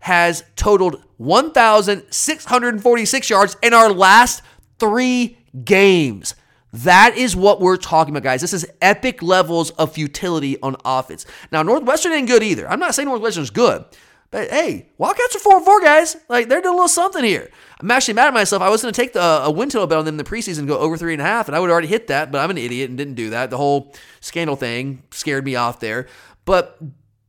has 0.00 0.44
totaled 0.54 1.02
1,646 1.16 3.30
yards 3.30 3.56
in 3.62 3.72
our 3.72 3.90
last 3.92 4.42
three 4.78 5.38
games. 5.64 6.34
That 6.72 7.16
is 7.16 7.34
what 7.34 7.60
we're 7.60 7.78
talking 7.78 8.12
about, 8.12 8.22
guys. 8.22 8.42
This 8.42 8.52
is 8.52 8.66
epic 8.82 9.22
levels 9.22 9.70
of 9.70 9.94
futility 9.94 10.60
on 10.60 10.76
offense. 10.84 11.24
Now, 11.50 11.62
Northwestern 11.62 12.12
ain't 12.12 12.28
good 12.28 12.42
either. 12.42 12.68
I'm 12.68 12.78
not 12.78 12.94
saying 12.94 13.08
Northwestern's 13.08 13.48
good, 13.50 13.86
but 14.30 14.50
hey, 14.50 14.88
Wildcats 14.98 15.36
are 15.36 15.40
4 15.40 15.56
and 15.56 15.64
4, 15.64 15.80
guys. 15.80 16.16
Like, 16.28 16.48
they're 16.48 16.60
doing 16.60 16.74
a 16.74 16.76
little 16.76 16.88
something 16.88 17.24
here. 17.24 17.50
I'm 17.80 17.90
actually 17.90 18.14
mad 18.14 18.28
at 18.28 18.34
myself. 18.34 18.62
I 18.62 18.68
was 18.68 18.82
going 18.82 18.92
to 18.92 19.00
take 19.00 19.12
the, 19.12 19.22
uh, 19.22 19.42
a 19.44 19.50
win 19.50 19.68
total 19.68 19.86
bet 19.86 19.98
on 19.98 20.04
them 20.04 20.14
in 20.14 20.16
the 20.18 20.24
preseason 20.24 20.66
go 20.66 20.78
over 20.78 20.96
three 20.96 21.12
and 21.12 21.22
a 21.22 21.24
half, 21.24 21.48
and 21.48 21.56
I 21.56 21.60
would 21.60 21.70
already 21.70 21.88
hit 21.88 22.08
that, 22.08 22.32
but 22.32 22.38
I'm 22.38 22.50
an 22.50 22.58
idiot 22.58 22.88
and 22.88 22.98
didn't 22.98 23.14
do 23.14 23.30
that. 23.30 23.50
The 23.50 23.56
whole 23.56 23.94
scandal 24.20 24.56
thing 24.56 25.02
scared 25.10 25.44
me 25.44 25.56
off 25.56 25.80
there. 25.80 26.06
But 26.44 26.78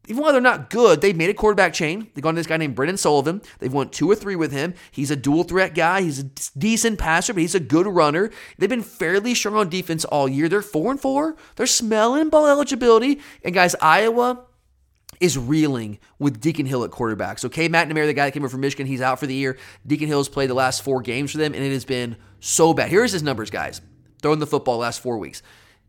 even 0.07 0.23
while 0.23 0.31
they're 0.31 0.41
not 0.41 0.69
good, 0.69 1.01
they've 1.01 1.15
made 1.15 1.29
a 1.29 1.33
quarterback 1.33 1.73
chain. 1.73 2.07
They've 2.13 2.23
gone 2.23 2.33
to 2.35 2.39
this 2.39 2.47
guy 2.47 2.57
named 2.57 2.75
Brendan 2.75 2.97
Sullivan. 2.97 3.41
They've 3.59 3.73
won 3.73 3.89
two 3.89 4.09
or 4.09 4.15
three 4.15 4.37
with 4.37 4.53
him. 4.53 4.73
He's 4.89 5.11
a 5.11 5.17
dual 5.17 5.43
threat 5.43 5.75
guy. 5.75 6.01
He's 6.01 6.19
a 6.19 6.23
decent 6.57 6.97
passer, 6.97 7.33
but 7.33 7.41
he's 7.41 7.55
a 7.55 7.59
good 7.59 7.87
runner. 7.87 8.31
They've 8.57 8.69
been 8.69 8.83
fairly 8.83 9.35
strong 9.35 9.55
on 9.55 9.69
defense 9.69 10.05
all 10.05 10.29
year. 10.29 10.47
They're 10.47 10.61
four 10.61 10.91
and 10.91 10.99
four. 10.99 11.35
They're 11.57 11.67
smelling 11.67 12.29
ball 12.29 12.47
eligibility. 12.47 13.19
And 13.43 13.53
guys, 13.53 13.75
Iowa 13.81 14.45
is 15.19 15.37
reeling 15.37 15.99
with 16.19 16.39
Deacon 16.39 16.65
Hill 16.65 16.83
at 16.83 16.91
quarterback. 16.91 17.39
So 17.39 17.49
Cade 17.49 17.71
McNamara, 17.71 18.05
the 18.05 18.13
guy 18.13 18.25
that 18.25 18.31
came 18.31 18.43
over 18.43 18.49
from 18.49 18.61
Michigan, 18.61 18.87
he's 18.87 19.01
out 19.01 19.19
for 19.19 19.27
the 19.27 19.33
year. 19.33 19.57
Deacon 19.85 20.07
Hill 20.07 20.19
has 20.19 20.29
played 20.29 20.49
the 20.49 20.53
last 20.53 20.83
four 20.83 21.01
games 21.01 21.31
for 21.31 21.37
them, 21.37 21.53
and 21.53 21.63
it 21.63 21.71
has 21.71 21.85
been 21.85 22.17
so 22.39 22.73
bad. 22.73 22.89
Here's 22.89 23.11
his 23.11 23.23
numbers, 23.23 23.49
guys. 23.49 23.81
Throwing 24.21 24.39
the 24.39 24.47
football 24.47 24.77
last 24.77 25.01
four 25.01 25.17
weeks. 25.17 25.41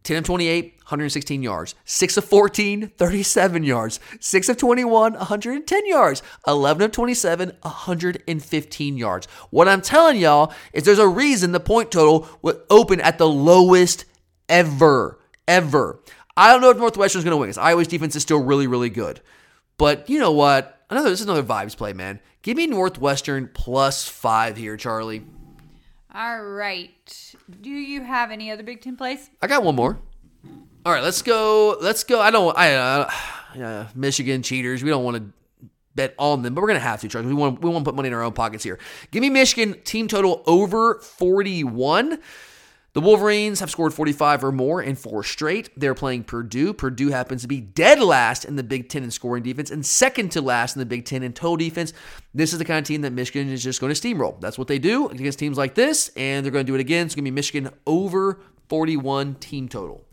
10 0.04 0.18
of 0.18 0.24
28, 0.24 0.74
116 0.78 1.42
yards. 1.42 1.74
6 1.84 2.16
of 2.16 2.24
14, 2.24 2.88
37 2.96 3.62
yards. 3.62 4.00
6 4.20 4.48
of 4.48 4.56
21, 4.56 5.12
110 5.14 5.86
yards. 5.86 6.22
11 6.46 6.82
of 6.82 6.92
27, 6.92 7.52
115 7.60 8.96
yards. 8.96 9.26
What 9.50 9.68
I'm 9.68 9.82
telling 9.82 10.18
y'all 10.18 10.52
is 10.72 10.84
there's 10.84 10.98
a 10.98 11.08
reason 11.08 11.52
the 11.52 11.60
point 11.60 11.90
total 11.90 12.28
would 12.42 12.60
open 12.70 13.00
at 13.00 13.18
the 13.18 13.28
lowest 13.28 14.04
ever. 14.48 15.18
Ever. 15.46 16.00
I 16.38 16.52
don't 16.52 16.60
know 16.60 16.70
if 16.70 16.76
Northwestern's 16.76 17.24
going 17.24 17.32
to 17.32 17.36
win 17.36 17.48
because 17.48 17.58
Iowa's 17.58 17.88
defense 17.88 18.14
is 18.14 18.22
still 18.22 18.40
really, 18.40 18.68
really 18.68 18.90
good. 18.90 19.20
But 19.76 20.08
you 20.08 20.20
know 20.20 20.30
what? 20.30 20.80
Another 20.88 21.10
this 21.10 21.20
is 21.20 21.26
another 21.26 21.42
vibes 21.42 21.76
play, 21.76 21.92
man. 21.92 22.20
Give 22.42 22.56
me 22.56 22.68
Northwestern 22.68 23.50
plus 23.52 24.08
five 24.08 24.56
here, 24.56 24.76
Charlie. 24.76 25.24
All 26.14 26.40
right. 26.42 27.34
Do 27.60 27.70
you 27.70 28.02
have 28.02 28.30
any 28.30 28.52
other 28.52 28.62
Big 28.62 28.80
Ten 28.80 28.96
plays? 28.96 29.30
I 29.42 29.48
got 29.48 29.64
one 29.64 29.74
more. 29.74 29.98
All 30.86 30.92
right, 30.92 31.02
let's 31.02 31.22
go. 31.22 31.76
Let's 31.80 32.04
go. 32.04 32.20
I 32.20 32.30
don't. 32.30 32.56
I 32.56 32.74
uh, 32.76 33.10
uh, 33.60 33.86
Michigan 33.94 34.42
cheaters. 34.42 34.82
We 34.82 34.90
don't 34.90 35.04
want 35.04 35.16
to 35.16 35.68
bet 35.96 36.14
on 36.18 36.42
them, 36.42 36.54
but 36.54 36.62
we're 36.62 36.68
gonna 36.68 36.78
have 36.78 37.00
to. 37.00 37.08
Charlie. 37.08 37.26
We 37.26 37.34
want. 37.34 37.60
We 37.60 37.68
want 37.68 37.84
to 37.84 37.90
put 37.90 37.96
money 37.96 38.08
in 38.08 38.14
our 38.14 38.22
own 38.22 38.32
pockets 38.32 38.62
here. 38.62 38.78
Give 39.10 39.20
me 39.20 39.28
Michigan 39.28 39.74
team 39.82 40.06
total 40.06 40.42
over 40.46 41.00
forty 41.00 41.64
one. 41.64 42.20
The 42.98 43.04
Wolverines 43.04 43.60
have 43.60 43.70
scored 43.70 43.94
45 43.94 44.42
or 44.42 44.50
more 44.50 44.82
in 44.82 44.96
four 44.96 45.22
straight. 45.22 45.70
They're 45.76 45.94
playing 45.94 46.24
Purdue. 46.24 46.72
Purdue 46.72 47.10
happens 47.10 47.42
to 47.42 47.46
be 47.46 47.60
dead 47.60 48.00
last 48.00 48.44
in 48.44 48.56
the 48.56 48.64
Big 48.64 48.88
Ten 48.88 49.04
in 49.04 49.12
scoring 49.12 49.44
defense 49.44 49.70
and 49.70 49.86
second 49.86 50.32
to 50.32 50.40
last 50.40 50.74
in 50.74 50.80
the 50.80 50.84
Big 50.84 51.04
Ten 51.04 51.22
in 51.22 51.32
total 51.32 51.58
defense. 51.58 51.92
This 52.34 52.52
is 52.52 52.58
the 52.58 52.64
kind 52.64 52.80
of 52.80 52.88
team 52.88 53.02
that 53.02 53.12
Michigan 53.12 53.50
is 53.50 53.62
just 53.62 53.80
going 53.80 53.94
to 53.94 54.00
steamroll. 54.00 54.40
That's 54.40 54.58
what 54.58 54.66
they 54.66 54.80
do 54.80 55.06
against 55.10 55.38
teams 55.38 55.56
like 55.56 55.76
this, 55.76 56.10
and 56.16 56.44
they're 56.44 56.50
going 56.50 56.66
to 56.66 56.72
do 56.72 56.74
it 56.74 56.80
again. 56.80 57.06
It's 57.06 57.14
going 57.14 57.24
to 57.24 57.30
be 57.30 57.34
Michigan 57.36 57.70
over 57.86 58.40
41 58.68 59.36
team 59.36 59.68
total. 59.68 60.04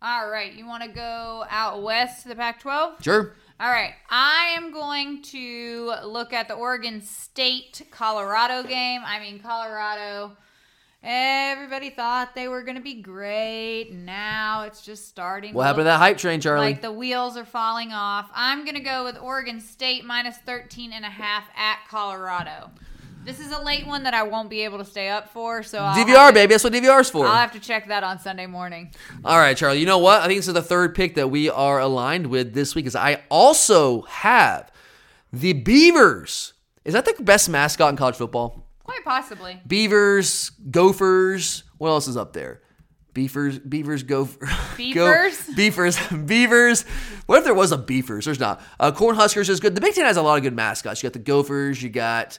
All 0.00 0.30
right. 0.30 0.52
You 0.52 0.68
want 0.68 0.84
to 0.84 0.90
go 0.90 1.44
out 1.50 1.82
west 1.82 2.22
to 2.22 2.28
the 2.28 2.36
Pac 2.36 2.60
12? 2.60 3.02
Sure. 3.02 3.34
All 3.58 3.70
right. 3.70 3.94
I 4.08 4.54
am 4.56 4.70
going 4.70 5.20
to 5.22 5.94
look 6.04 6.32
at 6.32 6.46
the 6.46 6.54
Oregon 6.54 7.00
State 7.00 7.82
Colorado 7.90 8.62
game. 8.62 9.02
I 9.04 9.18
mean, 9.18 9.40
Colorado. 9.40 10.36
Everybody 11.06 11.90
thought 11.90 12.34
they 12.34 12.48
were 12.48 12.62
going 12.62 12.76
to 12.76 12.82
be 12.82 12.94
great. 12.94 13.90
Now 13.92 14.62
it's 14.62 14.80
just 14.80 15.06
starting. 15.06 15.52
What 15.52 15.64
happened 15.64 15.80
to 15.80 15.84
that 15.84 15.98
hype 15.98 16.16
train, 16.16 16.40
Charlie? 16.40 16.64
Like 16.64 16.80
the 16.80 16.92
wheels 16.92 17.36
are 17.36 17.44
falling 17.44 17.92
off. 17.92 18.30
I'm 18.34 18.64
going 18.64 18.76
to 18.76 18.80
go 18.80 19.04
with 19.04 19.18
Oregon 19.18 19.60
State 19.60 20.06
minus 20.06 20.38
13 20.38 20.94
and 20.94 21.04
a 21.04 21.10
half 21.10 21.44
at 21.54 21.80
Colorado. 21.90 22.70
This 23.22 23.38
is 23.38 23.52
a 23.52 23.62
late 23.62 23.86
one 23.86 24.02
that 24.04 24.14
I 24.14 24.22
won't 24.22 24.48
be 24.48 24.62
able 24.62 24.78
to 24.78 24.84
stay 24.84 25.10
up 25.10 25.28
for. 25.28 25.62
So 25.62 25.78
I'll 25.78 25.94
DVR, 25.94 26.28
to, 26.28 26.34
baby. 26.34 26.54
That's 26.54 26.64
what 26.64 26.72
DVR's 26.72 27.10
for. 27.10 27.26
I'll 27.26 27.34
have 27.34 27.52
to 27.52 27.60
check 27.60 27.88
that 27.88 28.02
on 28.02 28.18
Sunday 28.18 28.46
morning. 28.46 28.94
All 29.26 29.38
right, 29.38 29.56
Charlie. 29.56 29.80
You 29.80 29.86
know 29.86 29.98
what? 29.98 30.22
I 30.22 30.26
think 30.26 30.38
this 30.38 30.48
is 30.48 30.54
the 30.54 30.62
third 30.62 30.94
pick 30.94 31.16
that 31.16 31.28
we 31.28 31.50
are 31.50 31.80
aligned 31.80 32.28
with 32.28 32.54
this 32.54 32.74
week. 32.74 32.86
Is 32.86 32.96
I 32.96 33.22
also 33.30 34.02
have 34.02 34.72
the 35.32 35.52
Beavers. 35.52 36.54
Is 36.84 36.94
that 36.94 37.04
the 37.04 37.22
best 37.22 37.48
mascot 37.50 37.90
in 37.90 37.96
college 37.96 38.16
football? 38.16 38.63
Quite 38.84 39.04
possibly. 39.04 39.60
Beavers, 39.66 40.50
Gophers. 40.70 41.64
What 41.78 41.88
else 41.88 42.06
is 42.06 42.16
up 42.16 42.32
there? 42.32 42.60
Beavers, 43.14 43.60
Beavers, 43.60 44.02
gophers, 44.02 44.48
Beavers? 44.76 45.46
Go, 45.46 45.52
beavers, 45.56 45.98
Beavers. 46.08 46.82
What 47.26 47.38
if 47.38 47.44
there 47.44 47.54
was 47.54 47.70
a 47.72 47.78
Beavers? 47.78 48.24
There's 48.24 48.40
not. 48.40 48.60
Uh, 48.78 48.90
Cornhuskers 48.90 49.48
is 49.48 49.60
good. 49.60 49.74
The 49.74 49.80
Big 49.80 49.94
Ten 49.94 50.04
has 50.04 50.16
a 50.16 50.22
lot 50.22 50.36
of 50.36 50.42
good 50.42 50.54
mascots. 50.54 51.02
You 51.02 51.08
got 51.08 51.12
the 51.12 51.20
Gophers, 51.20 51.80
you 51.82 51.90
got 51.90 52.38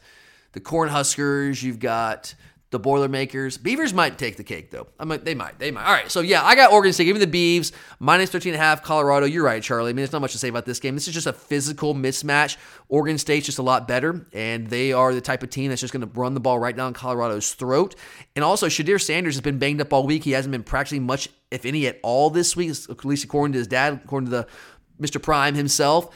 the 0.52 0.60
Cornhuskers, 0.60 1.64
you've 1.64 1.80
got 1.80 2.36
the 2.76 2.80
Boilermakers. 2.80 3.58
Beavers 3.58 3.94
might 3.94 4.18
take 4.18 4.36
the 4.36 4.44
cake, 4.44 4.70
though. 4.70 4.88
I 5.00 5.06
mean, 5.06 5.24
they 5.24 5.34
might. 5.34 5.58
They 5.60 5.72
might. 5.72 5.86
All 5.86 5.94
right. 5.94 6.12
So, 6.12 6.20
yeah, 6.20 6.44
I 6.44 6.56
got 6.56 6.74
Oregon 6.74 6.92
State. 6.92 7.06
Give 7.06 7.18
me 7.18 7.24
the 7.24 7.60
Beavs. 7.60 7.72
Minus 8.00 8.30
13 8.30 8.54
and 8.54 8.62
a 8.62 8.64
half. 8.64 8.84
Colorado. 8.84 9.26
You're 9.26 9.46
right, 9.46 9.64
Charlie. 9.64 9.92
I 9.92 9.94
mean, 9.94 9.98
there's 9.98 10.12
not 10.12 10.20
much 10.20 10.34
to 10.34 10.38
say 10.38 10.50
about 10.50 10.66
this 10.66 10.80
game. 10.80 10.94
This 10.94 11.08
is 11.08 11.14
just 11.14 11.26
a 11.26 11.32
physical 11.32 11.96
mismatch. 11.96 12.58
Oregon 12.90 13.18
State's 13.18 13.46
just 13.46 13.60
a 13.60 13.62
lot 13.64 13.88
better, 13.88 14.26
and 14.34 14.68
they 14.68 14.92
are 14.92 15.14
the 15.14 15.22
type 15.22 15.42
of 15.42 15.50
team 15.50 15.70
that's 15.70 15.80
just 15.80 15.94
going 15.94 16.06
to 16.06 16.20
run 16.20 16.34
the 16.34 16.42
ball 16.42 16.60
right 16.60 16.76
down 16.76 16.94
Colorado's 16.94 17.54
throat. 17.54 17.96
And 18.36 18.44
also, 18.44 18.68
Shedeur 18.68 19.02
Sanders 19.02 19.36
has 19.36 19.42
been 19.42 19.58
banged 19.58 19.80
up 19.80 19.94
all 19.94 20.06
week. 20.06 20.26
He 20.26 20.32
hasn't 20.32 20.52
been 20.52 20.64
practicing 20.64 21.04
much, 21.04 21.30
if 21.52 21.66
any, 21.66 21.88
at 21.88 22.00
all 22.04 22.30
this 22.30 22.58
week, 22.58 22.72
at 22.90 23.06
least 23.06 23.24
according 23.24 23.54
to 23.54 23.60
his 23.60 23.68
dad, 23.68 24.02
according 24.04 24.30
to 24.30 24.32
the 24.32 24.48
Mr. 25.02 25.22
Prime 25.22 25.56
himself. 25.56 26.14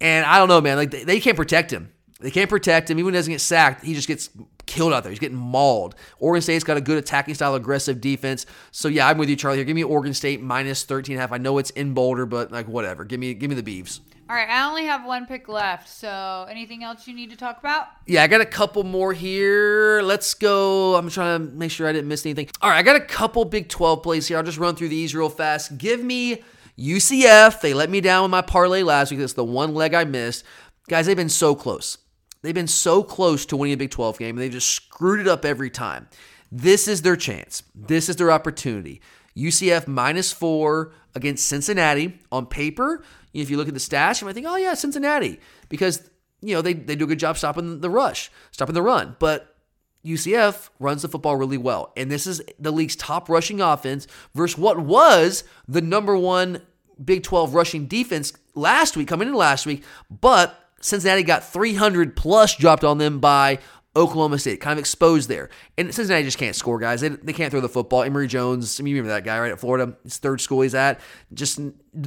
And 0.00 0.24
I 0.24 0.38
don't 0.38 0.48
know, 0.48 0.62
man. 0.62 0.78
Like, 0.78 0.90
they, 0.90 1.04
they 1.04 1.20
can't 1.20 1.36
protect 1.36 1.70
him. 1.70 1.92
They 2.22 2.30
can't 2.30 2.48
protect 2.48 2.88
him. 2.88 2.98
Even 2.98 3.06
when 3.06 3.14
he 3.14 3.18
doesn't 3.18 3.32
get 3.32 3.40
sacked, 3.40 3.84
he 3.84 3.94
just 3.94 4.06
gets 4.06 4.30
killed 4.72 4.92
out 4.92 5.02
there. 5.02 5.10
He's 5.10 5.18
getting 5.18 5.36
mauled. 5.36 5.94
Oregon 6.18 6.40
State's 6.40 6.64
got 6.64 6.78
a 6.78 6.80
good 6.80 6.96
attacking 6.96 7.34
style, 7.34 7.54
aggressive 7.54 8.00
defense. 8.00 8.46
So 8.70 8.88
yeah, 8.88 9.06
I'm 9.06 9.18
with 9.18 9.28
you, 9.28 9.36
Charlie. 9.36 9.58
Here, 9.58 9.64
give 9.64 9.76
me 9.76 9.84
Oregon 9.84 10.14
State 10.14 10.40
minus 10.40 10.84
13 10.84 11.14
and 11.14 11.18
a 11.18 11.20
half. 11.20 11.32
I 11.32 11.38
know 11.38 11.58
it's 11.58 11.70
in 11.70 11.92
Boulder, 11.92 12.24
but 12.24 12.50
like 12.50 12.66
whatever. 12.68 13.04
Give 13.04 13.20
me 13.20 13.34
give 13.34 13.50
me 13.50 13.60
the 13.60 13.62
Beavs. 13.62 14.00
All 14.30 14.36
right, 14.36 14.48
I 14.48 14.66
only 14.66 14.86
have 14.86 15.04
one 15.04 15.26
pick 15.26 15.46
left. 15.46 15.90
So 15.90 16.46
anything 16.48 16.82
else 16.82 17.06
you 17.06 17.14
need 17.14 17.28
to 17.30 17.36
talk 17.36 17.58
about? 17.58 17.88
Yeah, 18.06 18.22
I 18.22 18.28
got 18.28 18.40
a 18.40 18.46
couple 18.46 18.82
more 18.82 19.12
here. 19.12 20.00
Let's 20.02 20.32
go. 20.32 20.94
I'm 20.94 21.10
trying 21.10 21.38
to 21.46 21.52
make 21.54 21.70
sure 21.70 21.86
I 21.86 21.92
didn't 21.92 22.08
miss 22.08 22.24
anything. 22.24 22.48
All 22.62 22.70
right, 22.70 22.78
I 22.78 22.82
got 22.82 22.96
a 22.96 23.00
couple 23.00 23.44
Big 23.44 23.68
12 23.68 24.02
plays 24.02 24.26
here. 24.26 24.38
I'll 24.38 24.42
just 24.42 24.56
run 24.56 24.74
through 24.74 24.88
these 24.88 25.14
real 25.14 25.28
fast. 25.28 25.76
Give 25.76 26.02
me 26.02 26.42
UCF. 26.78 27.60
They 27.60 27.74
let 27.74 27.90
me 27.90 28.00
down 28.00 28.22
with 28.22 28.30
my 28.30 28.40
parlay 28.40 28.82
last 28.82 29.10
week. 29.10 29.20
That's 29.20 29.34
the 29.34 29.44
one 29.44 29.74
leg 29.74 29.92
I 29.92 30.04
missed. 30.04 30.44
Guys, 30.88 31.04
they've 31.04 31.16
been 31.16 31.28
so 31.28 31.54
close. 31.54 31.98
They've 32.42 32.54
been 32.54 32.66
so 32.66 33.02
close 33.02 33.46
to 33.46 33.56
winning 33.56 33.74
a 33.74 33.76
Big 33.76 33.90
12 33.90 34.18
game, 34.18 34.36
and 34.36 34.38
they've 34.38 34.52
just 34.52 34.70
screwed 34.70 35.20
it 35.20 35.28
up 35.28 35.44
every 35.44 35.70
time. 35.70 36.08
This 36.50 36.86
is 36.88 37.02
their 37.02 37.16
chance. 37.16 37.62
This 37.74 38.08
is 38.08 38.16
their 38.16 38.30
opportunity. 38.30 39.00
UCF 39.36 39.86
minus 39.86 40.32
four 40.32 40.92
against 41.14 41.46
Cincinnati. 41.46 42.18
On 42.30 42.46
paper, 42.46 43.02
if 43.32 43.48
you 43.48 43.56
look 43.56 43.68
at 43.68 43.74
the 43.74 43.80
stats, 43.80 44.20
you 44.20 44.26
might 44.26 44.34
think, 44.34 44.46
oh, 44.46 44.56
yeah, 44.56 44.74
Cincinnati, 44.74 45.40
because 45.68 46.08
you 46.42 46.54
know 46.54 46.60
they, 46.60 46.74
they 46.74 46.96
do 46.96 47.04
a 47.04 47.08
good 47.08 47.18
job 47.18 47.38
stopping 47.38 47.80
the 47.80 47.88
rush, 47.88 48.30
stopping 48.50 48.74
the 48.74 48.82
run. 48.82 49.16
But 49.18 49.56
UCF 50.04 50.70
runs 50.78 51.02
the 51.02 51.08
football 51.08 51.36
really 51.36 51.58
well. 51.58 51.92
And 51.96 52.10
this 52.10 52.26
is 52.26 52.42
the 52.58 52.72
league's 52.72 52.96
top 52.96 53.28
rushing 53.28 53.60
offense 53.60 54.06
versus 54.34 54.58
what 54.58 54.78
was 54.78 55.44
the 55.68 55.80
number 55.80 56.16
one 56.16 56.62
Big 57.02 57.22
12 57.22 57.54
rushing 57.54 57.86
defense 57.86 58.32
last 58.54 58.96
week, 58.96 59.08
coming 59.08 59.28
in 59.28 59.34
last 59.34 59.64
week. 59.64 59.82
But 60.10 60.61
Cincinnati 60.82 61.22
got 61.22 61.44
300 61.44 62.14
plus 62.14 62.56
dropped 62.56 62.84
on 62.84 62.98
them 62.98 63.18
by 63.18 63.58
Oklahoma 63.94 64.38
State, 64.38 64.60
kind 64.60 64.72
of 64.72 64.78
exposed 64.78 65.28
there. 65.28 65.50
And 65.76 65.94
Cincinnati 65.94 66.24
just 66.24 66.38
can't 66.38 66.56
score, 66.56 66.78
guys. 66.78 67.02
They, 67.02 67.08
they 67.08 67.34
can't 67.34 67.50
throw 67.50 67.60
the 67.60 67.68
football. 67.68 68.02
Emory 68.02 68.26
Jones, 68.26 68.80
I 68.80 68.82
mean, 68.82 68.92
you 68.92 69.02
remember 69.02 69.14
that 69.14 69.24
guy, 69.24 69.38
right, 69.38 69.52
at 69.52 69.60
Florida? 69.60 69.94
His 70.02 70.16
third 70.16 70.40
school 70.40 70.62
he's 70.62 70.74
at. 70.74 70.98
Just, 71.34 71.60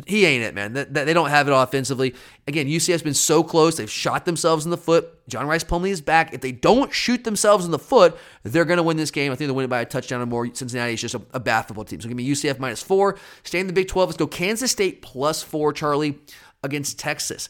he 0.07 0.25
ain't 0.25 0.43
it, 0.43 0.55
man. 0.55 0.73
That, 0.73 0.93
they 0.93 1.13
don't 1.13 1.29
have 1.29 1.47
it 1.47 1.51
offensively. 1.51 2.15
Again, 2.47 2.65
UCF's 2.65 3.03
been 3.03 3.13
so 3.13 3.43
close. 3.43 3.77
They've 3.77 3.89
shot 3.89 4.25
themselves 4.25 4.65
in 4.65 4.71
the 4.71 4.77
foot. 4.77 5.27
John 5.29 5.45
Rhys 5.45 5.63
Plumlee 5.63 5.91
is 5.91 6.01
back. 6.01 6.33
If 6.33 6.41
they 6.41 6.51
don't 6.51 6.91
shoot 6.91 7.23
themselves 7.23 7.65
in 7.65 7.71
the 7.71 7.77
foot, 7.79 8.17
they're 8.41 8.65
going 8.65 8.77
to 8.77 8.83
win 8.83 8.97
this 8.97 9.11
game. 9.11 9.31
I 9.31 9.35
think 9.35 9.47
they'll 9.47 9.55
win 9.55 9.65
it 9.65 9.69
by 9.69 9.81
a 9.81 9.85
touchdown 9.85 10.21
or 10.21 10.25
more. 10.25 10.47
Cincinnati 10.51 10.93
is 10.93 11.01
just 11.01 11.13
a, 11.13 11.21
a 11.33 11.39
bad 11.39 11.63
football 11.63 11.85
team. 11.85 12.01
So 12.01 12.07
give 12.07 12.17
me 12.17 12.27
UCF 12.27 12.57
minus 12.57 12.81
four. 12.81 13.19
Stay 13.43 13.59
in 13.59 13.67
the 13.67 13.73
Big 13.73 13.87
12. 13.87 14.09
Let's 14.09 14.17
go 14.17 14.25
Kansas 14.25 14.71
State 14.71 15.03
plus 15.03 15.43
four, 15.43 15.71
Charlie, 15.71 16.17
against 16.63 16.97
Texas. 16.97 17.47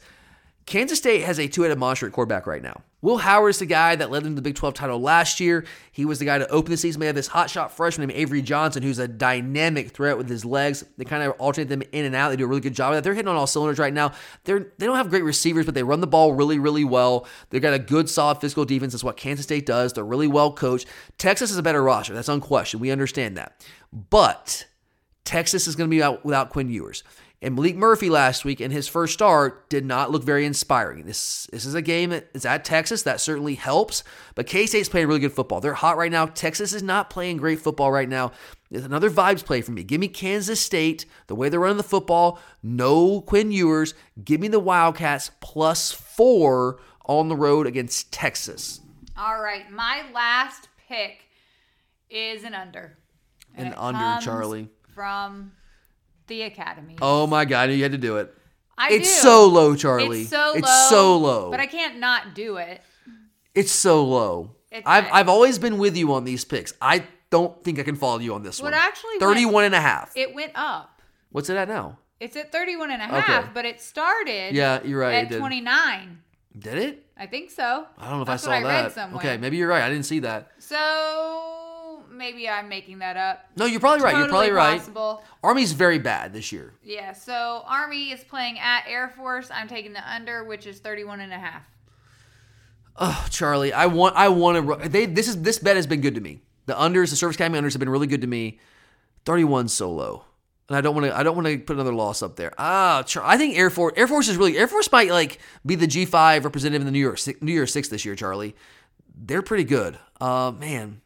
Kansas 0.66 0.98
State 0.98 1.22
has 1.22 1.40
a 1.40 1.48
two-headed 1.48 1.78
monster 1.78 2.08
at 2.08 2.14
quarterback 2.14 2.48
right 2.48 2.62
now. 2.62 2.82
Will 3.06 3.18
Howard 3.18 3.52
is 3.52 3.60
the 3.60 3.68
guy 3.68 3.96
that 3.96 4.10
led 4.10 4.24
them 4.24 4.32
to 4.32 4.36
the 4.38 4.42
Big 4.42 4.56
12 4.56 4.74
title 4.74 5.00
last 5.00 5.40
year. 5.40 5.64
He 5.92 6.06
was 6.06 6.18
the 6.18 6.26
guy 6.26 6.40
to 6.40 6.50
open 6.50 6.72
the 6.72 6.78
season. 6.78 7.00
They 7.00 7.06
have 7.06 7.14
this 7.14 7.30
hotshot 7.30 7.70
freshman 7.70 8.08
named 8.08 8.20
Avery 8.20 8.42
Johnson, 8.42 8.82
who's 8.82 8.98
a 8.98 9.08
dynamic 9.08 9.92
threat 9.92 10.18
with 10.18 10.28
his 10.28 10.44
legs. 10.44 10.84
They 10.98 11.06
kind 11.06 11.22
of 11.22 11.34
alternate 11.34 11.70
them 11.70 11.84
in 11.92 12.06
and 12.06 12.16
out. 12.16 12.30
They 12.30 12.36
do 12.38 12.46
a 12.46 12.48
really 12.48 12.62
good 12.62 12.74
job 12.74 12.92
of 12.92 12.98
that. 12.98 13.04
They're 13.04 13.14
hitting 13.14 13.28
on 13.28 13.36
all 13.36 13.46
cylinders 13.46 13.78
right 13.78 13.94
now. 13.94 14.14
They're 14.46 14.72
they 14.80 14.88
don't 14.88 14.96
have 14.96 15.12
great 15.12 15.24
receivers, 15.24 15.66
but 15.68 15.76
they 15.76 15.84
run 15.84 16.02
the 16.02 16.08
ball 16.08 16.34
really, 16.34 16.58
really 16.58 16.84
well. 16.84 17.28
They've 17.52 17.62
got 17.62 17.76
a 17.76 17.80
good, 17.80 18.10
solid 18.10 18.42
physical 18.42 18.66
defense. 18.66 18.94
That's 18.94 19.04
what 19.04 19.18
Kansas 19.18 19.46
State 19.46 19.68
does. 19.68 19.94
They're 19.94 20.04
really 20.04 20.28
well 20.28 20.52
coached. 20.52 20.88
Texas 21.20 21.52
is 21.52 21.58
a 21.60 21.64
better 21.64 21.84
roster. 21.84 22.16
That's 22.16 22.28
unquestioned. 22.28 22.82
We 22.82 22.90
understand 22.90 23.38
that. 23.38 23.64
But 23.94 24.66
Texas 25.26 25.68
is 25.68 25.76
going 25.76 25.92
to 25.92 25.96
be 25.96 26.02
out 26.02 26.26
without 26.26 26.50
Quinn 26.50 26.70
Ewers. 26.70 27.04
And 27.42 27.58
Maalik 27.58 27.76
Murphy 27.76 28.10
last 28.10 28.46
week 28.46 28.62
in 28.62 28.72
his 28.72 28.88
first 28.88 29.14
start 29.14 29.70
did 29.70 29.86
not 29.86 30.10
look 30.10 30.24
very 30.24 30.46
inspiring. 30.46 31.06
This 31.06 31.48
this 31.52 31.66
is 31.66 31.76
a 31.76 31.82
game 31.82 32.10
that 32.10 32.30
is 32.34 32.46
at 32.46 32.66
Texas. 32.66 33.04
That 33.04 33.22
certainly 33.22 33.56
helps. 33.56 34.04
But 34.36 34.48
K 34.48 34.66
State's 34.66 34.90
playing 34.90 35.08
really 35.08 35.20
good 35.20 35.34
football. 35.34 35.62
They're 35.62 35.74
hot 35.74 35.98
right 35.98 36.12
now. 36.12 36.26
Texas 36.26 36.74
is 36.74 36.82
not 36.82 37.10
playing 37.10 37.38
great 37.38 37.60
football 37.60 37.92
right 37.92 38.10
now. 38.10 38.32
There's 38.72 38.86
another 38.86 39.10
vibes 39.10 39.46
play 39.46 39.62
for 39.62 39.72
me. 39.72 39.84
Give 39.84 40.02
me 40.02 40.08
Kansas 40.08 40.60
State, 40.60 41.06
the 41.28 41.36
way 41.36 41.50
they're 41.50 41.60
running 41.60 41.78
the 41.78 41.84
football. 41.84 42.40
No 42.64 43.22
Quinn 43.22 43.52
Ewers. 43.52 43.94
Give 44.24 44.42
me 44.42 44.48
the 44.48 44.60
Wildcats 44.60 45.32
plus 45.40 45.92
four 45.92 46.80
on 47.06 47.30
the 47.30 47.36
road 47.36 47.68
against 47.68 48.12
Texas. 48.12 48.82
All 49.18 49.40
right. 49.40 49.70
My 49.72 50.04
last 50.14 50.68
pick 50.88 51.26
is 52.10 52.44
an 52.44 52.54
under. 52.54 52.98
An 53.56 53.74
under, 53.74 54.26
Charlie. 54.26 54.70
From 54.94 55.52
the 56.28 56.44
Academy. 56.44 56.98
Oh 57.02 57.28
my 57.28 57.46
God, 57.46 57.70
you 57.72 57.82
had 57.84 57.92
to 57.92 57.98
do 57.98 58.18
it. 58.18 58.34
I 58.78 58.90
it's 58.92 59.08
do. 59.16 59.22
so 59.22 59.48
low, 59.48 59.76
Charlie. 59.76 60.22
It's 60.22 60.30
so 60.30 60.38
low. 60.38 60.54
It's 60.56 60.90
so 60.90 61.18
low. 61.18 61.52
But 61.52 61.60
I 61.62 61.66
can't 61.68 62.00
not 62.00 62.36
do 62.36 62.58
it. 62.58 62.82
It's 63.54 63.72
so 63.72 64.04
low. 64.04 64.52
It's 64.72 64.86
I've, 64.86 65.08
I've 65.12 65.30
always 65.30 65.58
been 65.60 65.78
with 65.78 65.96
you 65.96 66.12
on 66.14 66.26
these 66.26 66.44
picks. 66.44 66.74
I 66.82 67.04
don't 67.30 67.64
think 67.64 67.80
I 67.80 67.84
can 67.84 67.96
follow 67.96 68.20
you 68.20 68.34
on 68.34 68.44
this 68.44 68.62
What 68.62 68.74
one. 68.74 68.82
actually 68.82 69.18
31 69.20 69.54
went- 69.54 69.66
and 69.68 69.76
a 69.76 69.82
half. 69.82 70.12
It 70.16 70.34
went 70.36 70.52
up. 70.56 71.02
What's 71.32 71.50
it 71.50 71.56
at 71.56 71.70
now? 71.70 72.00
It's 72.20 72.36
at 72.36 72.52
31 72.52 72.92
and 72.92 73.02
a 73.02 73.06
half, 73.06 73.30
Okay. 73.44 73.50
but 73.54 73.66
it 73.66 73.82
started 73.82 74.54
Yeah, 74.56 74.82
you're 74.84 75.00
right, 75.00 75.16
at 75.26 75.30
did. 75.30 75.40
29. 75.40 76.20
Did 76.58 76.78
it? 76.78 77.06
I 77.18 77.26
think 77.28 77.52
so. 77.52 77.86
I 77.98 78.10
don't 78.10 78.18
know 78.18 78.22
if 78.22 78.28
That's 78.28 78.46
I 78.48 78.62
saw 78.62 78.68
that. 79.08 79.16
Okay, 79.16 79.38
maybe 79.38 79.58
you're 79.58 79.68
right. 79.70 79.84
I 79.84 79.90
didn't 79.90 80.06
see 80.06 80.20
that. 80.20 80.52
So 80.60 81.65
maybe 82.16 82.48
I'm 82.50 82.68
making 82.70 83.00
that 83.00 83.18
up. 83.18 83.46
No, 83.56 83.66
you're 83.66 83.80
probably 83.80 84.04
right. 84.04 84.16
You're 84.16 84.28
Totally 84.28 84.50
probably 84.50 84.52
right. 84.52 84.80
possible. 84.80 85.24
Army's 85.44 85.72
very 85.74 86.00
bad 86.00 86.34
this 86.34 86.52
year. 86.52 86.74
Yeah, 86.84 87.14
so 87.14 87.64
Army 87.68 88.12
is 88.12 88.24
playing 88.24 88.60
at 88.60 88.84
Air 88.88 89.10
Force. 89.10 89.50
I'm 89.54 89.68
taking 89.68 89.94
the 89.94 90.12
under, 90.12 90.44
which 90.44 90.66
is 90.68 90.80
31 90.80 91.20
and 91.22 91.34
a 91.34 91.38
half. 91.38 91.64
Oh, 92.98 93.28
Charlie, 93.30 93.74
I 93.74 93.88
want 93.88 94.16
I 94.16 94.30
want 94.30 94.82
to 94.84 94.90
they 94.90 95.06
this 95.06 95.28
is 95.28 95.42
this 95.42 95.60
bet 95.60 95.76
has 95.76 95.86
been 95.88 96.02
good 96.02 96.16
to 96.16 96.22
me. 96.22 96.42
The 96.66 96.74
unders, 96.74 97.10
the 97.10 97.16
service 97.16 97.36
academy 97.36 97.60
unders 97.60 97.74
have 97.74 97.80
been 97.80 97.90
really 97.90 98.08
good 98.08 98.22
to 98.22 98.28
me. 98.28 98.60
31 99.26 99.68
solo. 99.68 100.24
And 100.70 100.78
I 100.78 100.82
don't 100.82 100.96
want 100.96 101.06
to 101.08 101.16
I 101.16 101.22
don't 101.24 101.36
want 101.36 101.48
to 101.48 101.60
put 101.60 101.74
another 101.76 101.94
loss 101.94 102.24
up 102.24 102.38
there. 102.38 102.54
Ah, 102.58 103.04
Char- 103.06 103.24
I 103.26 103.38
think 103.38 103.58
Air 103.58 103.70
Force 103.70 103.94
Air 103.98 104.08
Force 104.08 104.28
is 104.30 104.38
really 104.38 104.58
Air 104.58 104.68
Force 104.68 104.90
might 104.92 105.12
like 105.12 105.40
be 105.66 105.76
the 105.76 105.88
G5 105.88 106.44
representative 106.44 106.82
in 106.82 106.86
the 106.86 106.92
New 106.92 107.00
York 107.00 107.20
New 107.42 107.52
Year 107.52 107.68
6 107.68 107.88
this 107.90 108.06
year, 108.06 108.16
Charlie. 108.16 108.56
They're 109.14 109.42
pretty 109.44 109.66
good. 109.66 110.00
Uh 110.22 110.52
man. 110.58 111.02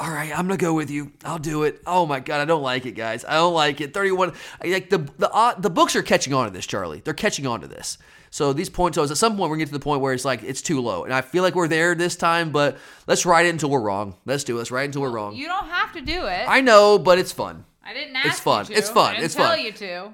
All 0.00 0.10
right, 0.10 0.30
I'm 0.30 0.46
gonna 0.46 0.56
go 0.56 0.72
with 0.72 0.90
you. 0.90 1.12
I'll 1.26 1.38
do 1.38 1.64
it. 1.64 1.82
Oh 1.86 2.06
my 2.06 2.20
god, 2.20 2.40
I 2.40 2.46
don't 2.46 2.62
like 2.62 2.86
it, 2.86 2.92
guys. 2.92 3.22
I 3.22 3.34
don't 3.34 3.52
like 3.52 3.82
it. 3.82 3.92
31. 3.92 4.32
Like 4.64 4.88
the 4.88 4.98
the 5.18 5.30
uh, 5.30 5.54
the 5.60 5.68
books 5.68 5.94
are 5.94 6.02
catching 6.02 6.32
on 6.32 6.46
to 6.46 6.50
this, 6.50 6.66
Charlie. 6.66 7.00
They're 7.04 7.12
catching 7.12 7.46
on 7.46 7.60
to 7.60 7.68
this. 7.68 7.98
So 8.30 8.54
these 8.54 8.70
point 8.70 8.94
totals, 8.94 9.10
at 9.10 9.18
some 9.18 9.36
point, 9.36 9.50
we're 9.50 9.56
gonna 9.56 9.64
get 9.64 9.66
to 9.66 9.72
the 9.74 9.80
point 9.80 10.00
where 10.00 10.14
it's 10.14 10.24
like 10.24 10.42
it's 10.42 10.62
too 10.62 10.80
low, 10.80 11.04
and 11.04 11.12
I 11.12 11.20
feel 11.20 11.42
like 11.42 11.54
we're 11.54 11.68
there 11.68 11.94
this 11.94 12.16
time. 12.16 12.50
But 12.50 12.78
let's 13.06 13.26
ride 13.26 13.44
it 13.44 13.50
until 13.50 13.68
we're 13.68 13.82
wrong. 13.82 14.16
Let's 14.24 14.42
do 14.44 14.54
it. 14.54 14.58
Let's 14.58 14.70
ride 14.70 14.82
it 14.82 14.86
until 14.86 15.02
we're 15.02 15.10
wrong. 15.10 15.34
You 15.34 15.48
don't 15.48 15.68
have 15.68 15.92
to 15.92 16.00
do 16.00 16.24
it. 16.26 16.46
I 16.48 16.62
know, 16.62 16.98
but 16.98 17.18
it's 17.18 17.32
fun. 17.32 17.66
I 17.84 17.92
didn't 17.92 18.16
ask 18.16 18.26
It's 18.28 18.40
fun. 18.40 18.66
It's 18.70 18.88
fun. 18.88 19.10
I 19.10 19.12
didn't 19.16 19.24
It's 19.26 19.34
tell 19.34 19.48
fun. 19.48 19.60
you 19.64 19.72
to. 19.72 20.12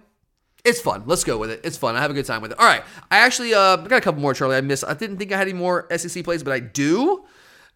It's 0.64 0.80
fun. 0.80 1.05
Let's 1.07 1.22
go 1.22 1.39
with 1.39 1.51
it. 1.51 1.61
It's 1.62 1.76
fun. 1.76 1.95
I 1.95 2.01
have 2.01 2.11
a 2.11 2.14
good 2.14 2.26
time 2.26 2.43
with 2.43 2.51
it. 2.51 2.59
All 2.59 2.66
right. 2.66 2.82
I 3.09 3.18
actually 3.18 3.55
uh, 3.55 3.76
got 3.76 3.99
a 3.99 4.01
couple 4.01 4.20
more, 4.20 4.34
Charlie. 4.34 4.57
I 4.57 4.62
missed. 4.62 4.82
I 4.82 4.95
didn't 4.95 5.18
think 5.18 5.30
I 5.30 5.37
had 5.37 5.47
any 5.47 5.57
more 5.57 5.87
SEC 5.97 6.24
plays, 6.24 6.43
but 6.43 6.53
I 6.53 6.59
do. 6.59 7.24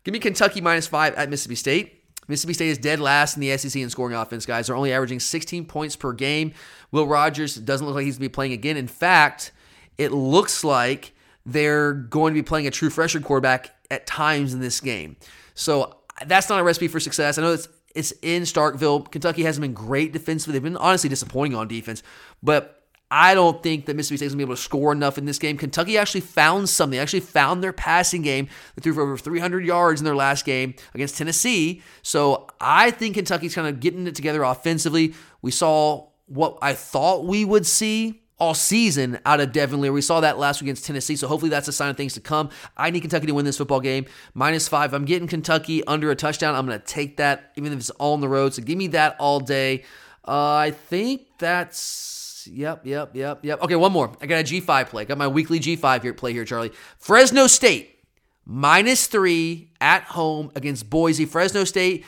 Give 0.03 0.13
me 0.13 0.19
Kentucky 0.19 0.61
minus 0.61 0.89
five 0.89 1.15
at 1.15 1.29
Mississippi 1.31 1.55
State. 1.55 2.00
Mississippi 2.31 2.55
State 2.55 2.69
is 2.69 2.79
dead 2.79 3.01
last 3.01 3.37
in 3.37 3.41
the 3.41 3.57
SEC 3.57 3.81
in 3.81 3.91
scoring 3.91 4.15
offense, 4.15 4.47
guys. 4.47 4.67
They're 4.67 4.77
only 4.77 4.93
averaging 4.93 5.21
16 5.21 5.67
points 5.67 5.97
per 5.97 6.13
game. 6.13 6.53
Will 6.93 7.07
Rogers 7.07 7.57
doesn't 7.57 7.87
look 7.87 7.97
like 7.97 8.05
he's 8.05 8.17
going 8.17 8.27
to 8.27 8.31
be 8.31 8.33
playing 8.33 8.53
again. 8.53 8.77
In 8.77 8.89
fact, 8.89 9.53
it 9.99 10.13
looks 10.13 10.65
like 10.65 11.13
they're 11.45 11.93
going 11.93 12.33
to 12.35 12.41
be 12.41 12.45
playing 12.45 12.67
a 12.67 12.71
true 12.71 12.89
freshman 12.89 13.23
quarterback 13.23 13.75
at 13.91 14.07
times 14.07 14.55
in 14.55 14.61
this 14.61 14.81
game. 14.81 15.17
So 15.55 15.97
that's 16.27 16.49
not 16.49 16.61
a 16.61 16.63
recipe 16.63 16.89
for 16.89 17.01
success. 17.01 17.37
I 17.37 17.43
know 17.43 17.53
it's 17.53 17.69
it's 17.95 18.13
in 18.23 18.43
Starkville. 18.45 19.11
Kentucky 19.11 19.43
hasn't 19.43 19.63
been 19.63 19.75
great 19.75 20.13
defensively. 20.13 20.53
They've 20.53 20.63
been 20.63 20.77
honestly 20.77 21.11
disappointing 21.11 21.57
on 21.57 21.67
defense, 21.67 22.03
but 22.43 22.80
I 23.11 23.35
don't 23.35 23.63
think 23.63 23.87
that 23.87 23.97
Mississippi 23.97 24.19
State's 24.19 24.33
gonna 24.33 24.39
be 24.39 24.45
able 24.45 24.57
to 24.57 24.63
score 24.63 24.93
enough 24.93 25.19
in 25.19 25.25
this 25.25 25.39
game. 25.39 25.57
Kentucky 25.57 25.99
actually 25.99 26.21
found 26.21 26.69
something. 26.69 26.97
They 26.97 27.03
actually 27.03 27.21
found 27.21 27.63
their 27.63 27.73
passing 27.73 28.23
game. 28.23 28.49
They 28.77 28.83
threw 28.83 28.95
for 28.95 29.03
over 29.03 29.17
300 29.17 29.65
yards 29.65 30.01
in 30.01 30.05
their 30.05 30.15
last 30.15 30.45
game 30.45 30.75
against 30.95 31.19
Tennessee. 31.19 31.83
So 32.03 32.49
I 32.61 32.91
think 32.91 33.15
Kentucky's 33.15 33.55
kind 33.55 33.67
of 33.67 33.81
getting 33.81 34.07
it 34.07 34.15
together 34.15 34.43
offensively. 34.43 35.15
We 35.43 35.51
saw 35.51 36.09
what 36.27 36.59
I 36.63 36.75
thought 36.75 37.25
we 37.25 37.45
would 37.45 37.67
see 37.67 38.23
all 38.39 38.55
season 38.55 39.19
out 39.27 39.39
of 39.41 39.53
Devin 39.53 39.81
Leary. 39.81 39.95
We 39.95 40.01
saw 40.01 40.21
that 40.21 40.39
last 40.39 40.61
week 40.61 40.69
against 40.69 40.87
Tennessee, 40.87 41.15
so 41.15 41.29
hopefully 41.29 41.51
that's 41.51 41.69
a 41.69 41.73
sign 41.73 41.91
of 41.91 41.97
things 41.97 42.15
to 42.15 42.21
come. 42.21 42.49
I 42.77 42.91
need 42.91 43.01
Kentucky 43.01 43.27
to 43.27 43.35
win 43.35 43.45
this 43.45 43.59
football 43.59 43.81
game. 43.81 44.07
Minus 44.35 44.67
five. 44.67 44.95
I'm 44.95 45.05
getting 45.05 45.29
Kentucky 45.29 45.85
under 45.85 46.11
a 46.11 46.17
touchdown. 46.17 46.55
I'm 46.55 46.67
going 46.67 46.81
to 46.81 46.87
take 46.87 47.19
that, 47.19 47.53
even 47.57 47.73
if 47.73 47.79
it's 47.79 47.91
all 47.91 48.15
on 48.15 48.21
the 48.21 48.29
road. 48.29 48.55
So 48.55 48.63
give 48.63 48.79
me 48.79 48.87
that 48.89 49.17
all 49.21 49.41
day. 49.41 49.85
Uh, 50.27 50.55
I 50.55 50.71
think 50.71 51.27
that's. 51.39 52.20
Yep, 52.53 52.87
yep, 52.87 53.15
yep, 53.15 53.45
yep. 53.45 53.63
Okay, 53.63 53.77
one 53.77 53.93
more. 53.93 54.13
I 54.21 54.27
got 54.27 54.41
a 54.41 54.45
G5 54.45 54.89
play. 54.89 55.05
Got 55.05 55.19
my 55.19 55.29
weekly 55.29 55.61
G5 55.61 56.03
here 56.03 56.15
play 56.15 56.33
here, 56.33 56.45
Charlie. 56.45 56.73
Fresno 56.99 57.47
State 57.47 57.99
minus 58.45 59.07
three 59.07 59.71
at 59.81 60.03
home 60.03 60.51
against 60.57 60.91
Boise. 60.91 61.27
Fresno 61.27 61.65
State 61.65 62.05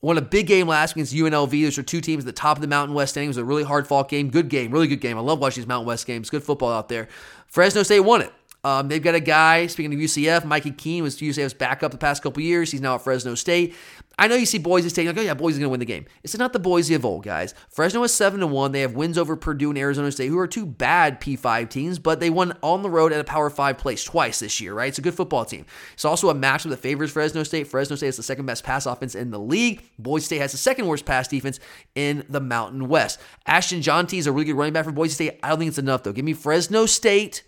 won 0.00 0.16
a 0.16 0.22
big 0.22 0.46
game 0.46 0.68
last 0.68 0.92
against 0.92 1.14
UNLV. 1.14 1.50
Those 1.64 1.78
are 1.78 1.82
two 1.82 2.00
teams 2.00 2.22
at 2.22 2.26
the 2.26 2.32
top 2.32 2.56
of 2.56 2.60
the 2.60 2.68
Mountain 2.68 2.94
West 2.94 3.12
standing. 3.12 3.28
It 3.28 3.30
was 3.30 3.36
a 3.38 3.44
really 3.44 3.64
hard 3.64 3.86
fought 3.86 4.08
game. 4.08 4.30
Good 4.30 4.48
game, 4.48 4.70
really 4.70 4.86
good 4.86 5.00
game. 5.00 5.18
I 5.18 5.20
love 5.20 5.40
watching 5.40 5.62
these 5.62 5.68
Mountain 5.68 5.88
West 5.88 6.06
games. 6.06 6.30
Good 6.30 6.44
football 6.44 6.72
out 6.72 6.88
there. 6.88 7.08
Fresno 7.48 7.82
State 7.82 8.00
won 8.00 8.22
it. 8.22 8.32
Um, 8.62 8.88
they've 8.88 9.02
got 9.02 9.14
a 9.14 9.20
guy, 9.20 9.66
speaking 9.68 9.94
of 9.94 9.98
UCF, 9.98 10.44
Mikey 10.44 10.72
Keene 10.72 11.02
was 11.02 11.16
UCF's 11.16 11.54
backup 11.54 11.92
the 11.92 11.98
past 11.98 12.22
couple 12.22 12.42
years. 12.42 12.70
He's 12.70 12.82
now 12.82 12.94
at 12.94 13.02
Fresno 13.02 13.34
State. 13.34 13.74
I 14.20 14.28
know 14.28 14.34
you 14.34 14.44
see 14.44 14.58
Boise 14.58 14.90
State, 14.90 15.06
like, 15.06 15.16
oh 15.16 15.22
yeah, 15.22 15.32
Boise's 15.32 15.58
going 15.58 15.68
to 15.68 15.70
win 15.70 15.80
the 15.80 15.86
game. 15.86 16.04
It's 16.22 16.36
not 16.36 16.52
the 16.52 16.58
Boise 16.58 16.92
of 16.92 17.06
old, 17.06 17.24
guys. 17.24 17.54
Fresno 17.70 18.02
is 18.02 18.12
7 18.12 18.40
to 18.40 18.46
1. 18.46 18.72
They 18.72 18.82
have 18.82 18.94
wins 18.94 19.16
over 19.16 19.34
Purdue 19.34 19.70
and 19.70 19.78
Arizona 19.78 20.12
State, 20.12 20.28
who 20.28 20.38
are 20.38 20.46
two 20.46 20.66
bad 20.66 21.22
P5 21.22 21.70
teams, 21.70 21.98
but 21.98 22.20
they 22.20 22.28
won 22.28 22.52
on 22.62 22.82
the 22.82 22.90
road 22.90 23.14
at 23.14 23.20
a 23.20 23.24
Power 23.24 23.48
5 23.48 23.78
place 23.78 24.04
twice 24.04 24.40
this 24.40 24.60
year, 24.60 24.74
right? 24.74 24.88
It's 24.88 24.98
a 24.98 25.02
good 25.02 25.14
football 25.14 25.46
team. 25.46 25.64
It's 25.94 26.04
also 26.04 26.28
a 26.28 26.34
matchup 26.34 26.68
that 26.68 26.80
favors 26.80 27.10
Fresno 27.10 27.44
State. 27.44 27.66
Fresno 27.66 27.96
State 27.96 28.08
is 28.08 28.18
the 28.18 28.22
second 28.22 28.44
best 28.44 28.62
pass 28.62 28.84
offense 28.84 29.14
in 29.14 29.30
the 29.30 29.40
league. 29.40 29.82
Boise 29.98 30.26
State 30.26 30.42
has 30.42 30.52
the 30.52 30.58
second 30.58 30.86
worst 30.86 31.06
pass 31.06 31.26
defense 31.26 31.58
in 31.94 32.26
the 32.28 32.40
Mountain 32.40 32.88
West. 32.88 33.20
Ashton 33.46 33.80
Jeanty 33.80 34.18
is 34.18 34.26
a 34.26 34.32
really 34.32 34.44
good 34.44 34.56
running 34.56 34.74
back 34.74 34.84
for 34.84 34.92
Boise 34.92 35.14
State. 35.14 35.40
I 35.42 35.48
don't 35.48 35.60
think 35.60 35.70
it's 35.70 35.78
enough, 35.78 36.02
though. 36.02 36.12
Give 36.12 36.26
me 36.26 36.34
Fresno 36.34 36.84
State 36.84 37.42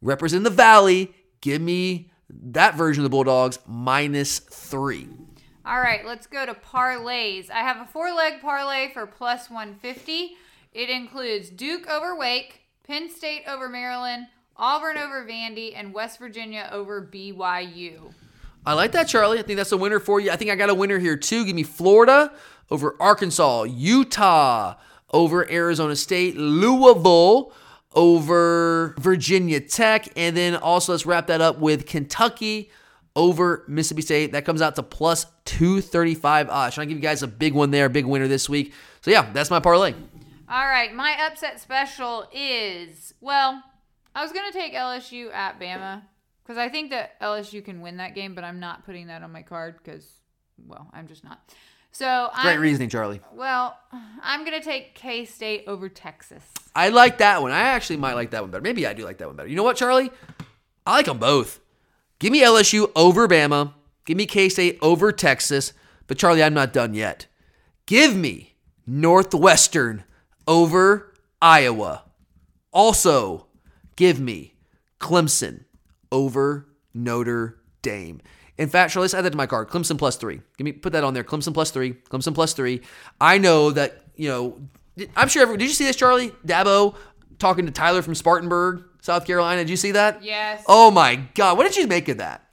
represent 0.00 0.44
the 0.44 0.50
Valley. 0.50 1.14
Give 1.42 1.60
me 1.60 2.10
that 2.30 2.76
version 2.76 3.02
of 3.02 3.04
the 3.04 3.10
Bulldogs 3.10 3.58
minus 3.66 4.38
three. 4.38 5.06
All 5.68 5.82
right, 5.82 6.02
let's 6.06 6.26
go 6.26 6.46
to 6.46 6.54
parlays. 6.54 7.50
I 7.50 7.58
have 7.58 7.76
a 7.76 7.84
four 7.84 8.10
leg 8.10 8.40
parlay 8.40 8.90
for 8.90 9.06
plus 9.06 9.50
150. 9.50 10.34
It 10.72 10.88
includes 10.88 11.50
Duke 11.50 11.86
over 11.90 12.16
Wake, 12.16 12.62
Penn 12.86 13.10
State 13.10 13.42
over 13.46 13.68
Maryland, 13.68 14.28
Auburn 14.56 14.96
over 14.96 15.26
Vandy, 15.26 15.74
and 15.76 15.92
West 15.92 16.18
Virginia 16.18 16.70
over 16.72 17.02
BYU. 17.02 18.14
I 18.64 18.72
like 18.72 18.92
that, 18.92 19.08
Charlie. 19.08 19.40
I 19.40 19.42
think 19.42 19.58
that's 19.58 19.70
a 19.72 19.76
winner 19.76 20.00
for 20.00 20.20
you. 20.20 20.30
I 20.30 20.36
think 20.36 20.50
I 20.50 20.56
got 20.56 20.70
a 20.70 20.74
winner 20.74 20.98
here 20.98 21.18
too. 21.18 21.44
Give 21.44 21.54
me 21.54 21.64
Florida 21.64 22.32
over 22.70 22.96
Arkansas, 22.98 23.64
Utah 23.64 24.74
over 25.12 25.50
Arizona 25.50 25.96
State, 25.96 26.34
Louisville 26.38 27.52
over 27.94 28.94
Virginia 28.98 29.60
Tech, 29.60 30.08
and 30.16 30.34
then 30.34 30.56
also 30.56 30.92
let's 30.92 31.04
wrap 31.04 31.26
that 31.26 31.42
up 31.42 31.58
with 31.58 31.84
Kentucky 31.84 32.70
over 33.18 33.64
Mississippi 33.66 34.02
State. 34.02 34.32
That 34.32 34.44
comes 34.44 34.62
out 34.62 34.76
to 34.76 34.82
plus 34.82 35.26
235 35.44 36.48
odds. 36.48 36.76
Trying 36.76 36.86
to 36.86 36.94
give 36.94 37.02
you 37.02 37.06
guys 37.06 37.24
a 37.24 37.26
big 37.26 37.52
one 37.52 37.72
there, 37.72 37.88
big 37.88 38.06
winner 38.06 38.28
this 38.28 38.48
week. 38.48 38.72
So 39.00 39.10
yeah, 39.10 39.30
that's 39.32 39.50
my 39.50 39.58
parlay. 39.58 39.92
All 40.48 40.66
right, 40.66 40.94
my 40.94 41.16
upset 41.26 41.60
special 41.60 42.28
is 42.32 43.12
well, 43.20 43.62
I 44.14 44.22
was 44.22 44.32
gonna 44.32 44.52
take 44.52 44.72
LSU 44.72 45.34
at 45.34 45.60
Bama 45.60 46.02
because 46.42 46.56
I 46.56 46.68
think 46.68 46.90
that 46.90 47.20
LSU 47.20 47.62
can 47.62 47.80
win 47.80 47.96
that 47.96 48.14
game, 48.14 48.34
but 48.36 48.44
I'm 48.44 48.60
not 48.60 48.86
putting 48.86 49.08
that 49.08 49.22
on 49.22 49.32
my 49.32 49.42
card 49.42 49.78
because, 49.82 50.08
well, 50.64 50.88
I'm 50.94 51.08
just 51.08 51.24
not. 51.24 51.40
So 51.90 52.30
Great 52.42 52.54
I'm, 52.54 52.60
reasoning, 52.60 52.88
Charlie. 52.88 53.20
Well, 53.32 53.76
I'm 54.22 54.44
gonna 54.44 54.62
take 54.62 54.94
K 54.94 55.24
State 55.24 55.64
over 55.66 55.88
Texas. 55.88 56.44
I 56.74 56.90
like 56.90 57.18
that 57.18 57.42
one. 57.42 57.50
I 57.50 57.60
actually 57.60 57.96
might 57.96 58.14
like 58.14 58.30
that 58.30 58.42
one 58.42 58.52
better. 58.52 58.62
Maybe 58.62 58.86
I 58.86 58.94
do 58.94 59.04
like 59.04 59.18
that 59.18 59.26
one 59.26 59.36
better. 59.36 59.48
You 59.48 59.56
know 59.56 59.64
what, 59.64 59.76
Charlie? 59.76 60.12
I 60.86 60.92
like 60.92 61.06
them 61.06 61.18
both. 61.18 61.58
Give 62.18 62.32
me 62.32 62.42
LSU 62.42 62.90
over 62.96 63.28
Bama. 63.28 63.74
Give 64.04 64.16
me 64.16 64.26
K 64.26 64.48
State 64.48 64.78
over 64.82 65.12
Texas. 65.12 65.72
But 66.06 66.18
Charlie, 66.18 66.42
I'm 66.42 66.54
not 66.54 66.72
done 66.72 66.94
yet. 66.94 67.26
Give 67.86 68.16
me 68.16 68.54
Northwestern 68.86 70.04
over 70.46 71.12
Iowa. 71.40 72.04
Also, 72.72 73.46
give 73.96 74.18
me 74.18 74.54
Clemson 75.00 75.64
over 76.10 76.66
Notre 76.94 77.60
Dame. 77.82 78.20
In 78.56 78.68
fact, 78.68 78.92
Charlie, 78.92 79.04
let's 79.04 79.14
add 79.14 79.24
that 79.24 79.30
to 79.30 79.36
my 79.36 79.46
card. 79.46 79.68
Clemson 79.68 79.98
plus 79.98 80.16
three. 80.16 80.40
Give 80.56 80.64
me 80.64 80.72
put 80.72 80.92
that 80.92 81.04
on 81.04 81.14
there. 81.14 81.22
Clemson 81.22 81.54
plus 81.54 81.70
three. 81.70 81.92
Clemson 82.10 82.34
plus 82.34 82.54
three. 82.54 82.80
I 83.20 83.38
know 83.38 83.70
that 83.70 84.02
you 84.16 84.28
know. 84.28 84.60
I'm 85.14 85.28
sure. 85.28 85.42
Everyone, 85.42 85.60
did 85.60 85.68
you 85.68 85.74
see 85.74 85.84
this, 85.84 85.94
Charlie 85.94 86.30
Dabo 86.44 86.96
talking 87.38 87.66
to 87.66 87.72
Tyler 87.72 88.02
from 88.02 88.16
Spartanburg, 88.16 88.82
South 89.00 89.26
Carolina? 89.26 89.62
Did 89.62 89.70
you 89.70 89.76
see 89.76 89.92
that? 89.92 90.22
Yes. 90.22 90.62
Oh 90.66 90.90
my 90.90 91.16
God! 91.34 91.56
What 91.56 91.66
did 91.66 91.76
you 91.76 91.86
make 91.86 92.08
of 92.08 92.18
that? 92.18 92.44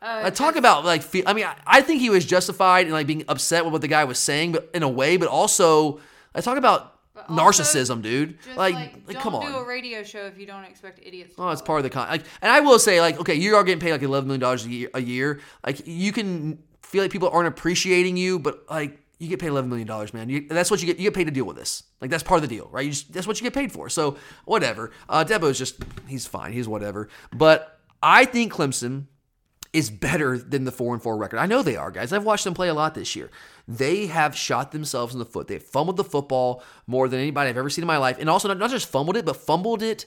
Uh, 0.00 0.22
I 0.24 0.30
talk 0.30 0.56
about 0.56 0.84
like. 0.84 1.02
fe- 1.02 1.22
I 1.26 1.32
mean, 1.32 1.44
I, 1.44 1.54
I 1.66 1.80
think 1.80 2.00
he 2.00 2.10
was 2.10 2.24
justified 2.24 2.86
in 2.86 2.92
like 2.92 3.06
being 3.06 3.24
upset 3.28 3.64
with 3.64 3.72
what 3.72 3.82
the 3.82 3.88
guy 3.88 4.04
was 4.04 4.18
saying, 4.18 4.52
but 4.52 4.70
in 4.74 4.82
a 4.82 4.88
way, 4.88 5.16
but 5.16 5.28
also 5.28 6.00
I 6.34 6.40
talk 6.40 6.58
about 6.58 6.98
narcissism, 7.28 8.02
dude. 8.02 8.38
Like, 8.56 8.74
like, 8.74 8.74
like, 8.74 9.06
don't 9.06 9.22
come 9.22 9.34
on. 9.34 9.46
do 9.46 9.56
a 9.56 9.64
radio 9.64 10.02
show 10.02 10.26
if 10.26 10.38
you 10.38 10.46
don't 10.46 10.64
expect 10.64 11.00
idiots. 11.02 11.34
Oh, 11.38 11.48
it's 11.50 11.62
part 11.62 11.78
of 11.78 11.84
the 11.84 11.90
con. 11.90 12.08
Like, 12.08 12.24
and 12.40 12.50
I 12.50 12.60
will 12.60 12.78
say, 12.78 13.00
like, 13.00 13.20
okay, 13.20 13.34
you 13.34 13.54
are 13.56 13.64
getting 13.64 13.80
paid 13.80 13.92
like 13.92 14.02
eleven 14.02 14.28
million 14.28 14.40
dollars 14.40 14.66
a 14.66 15.00
year. 15.00 15.40
Like, 15.64 15.86
you 15.86 16.12
can 16.12 16.58
feel 16.82 17.02
like 17.02 17.10
people 17.10 17.28
aren't 17.30 17.48
appreciating 17.48 18.16
you, 18.16 18.38
but 18.38 18.64
like, 18.68 18.98
you 19.22 19.28
get 19.28 19.38
paid 19.38 19.48
eleven 19.48 19.70
million 19.70 19.86
dollars, 19.86 20.12
man. 20.12 20.28
You, 20.28 20.48
that's 20.48 20.70
what 20.70 20.80
you 20.80 20.86
get. 20.86 20.98
You 20.98 21.04
get 21.04 21.14
paid 21.14 21.24
to 21.24 21.30
deal 21.30 21.44
with 21.44 21.56
this. 21.56 21.84
Like, 22.00 22.10
that's 22.10 22.24
part 22.24 22.42
of 22.42 22.48
the 22.48 22.54
deal, 22.54 22.68
right? 22.72 22.90
Just 22.90 23.12
that's 23.12 23.26
what 23.26 23.40
you 23.40 23.44
get 23.44 23.54
paid 23.54 23.70
for. 23.70 23.88
So, 23.88 24.16
whatever. 24.44 24.90
Uh, 25.08 25.24
Dabo's 25.24 25.58
just 25.58 25.82
he's 26.08 26.26
fine. 26.26 26.52
He's 26.52 26.66
whatever. 26.66 27.08
But 27.32 27.78
I 28.02 28.24
think 28.24 28.52
Clemson 28.52 29.06
is 29.72 29.90
better 29.90 30.36
than 30.36 30.64
the 30.64 30.72
four 30.72 30.92
and 30.92 31.02
four 31.02 31.16
record. 31.16 31.38
I 31.38 31.46
know 31.46 31.62
they 31.62 31.76
are, 31.76 31.90
guys. 31.90 32.12
I've 32.12 32.24
watched 32.24 32.44
them 32.44 32.52
play 32.52 32.68
a 32.68 32.74
lot 32.74 32.94
this 32.94 33.16
year. 33.16 33.30
They 33.68 34.06
have 34.06 34.36
shot 34.36 34.72
themselves 34.72 35.14
in 35.14 35.18
the 35.18 35.24
foot. 35.24 35.46
They've 35.46 35.62
fumbled 35.62 35.96
the 35.96 36.04
football 36.04 36.62
more 36.86 37.08
than 37.08 37.20
anybody 37.20 37.48
I've 37.48 37.56
ever 37.56 37.70
seen 37.70 37.84
in 37.84 37.86
my 37.86 37.96
life, 37.96 38.18
and 38.18 38.28
also 38.28 38.48
not, 38.48 38.58
not 38.58 38.70
just 38.70 38.88
fumbled 38.88 39.16
it, 39.16 39.24
but 39.24 39.36
fumbled 39.36 39.82
it 39.82 40.04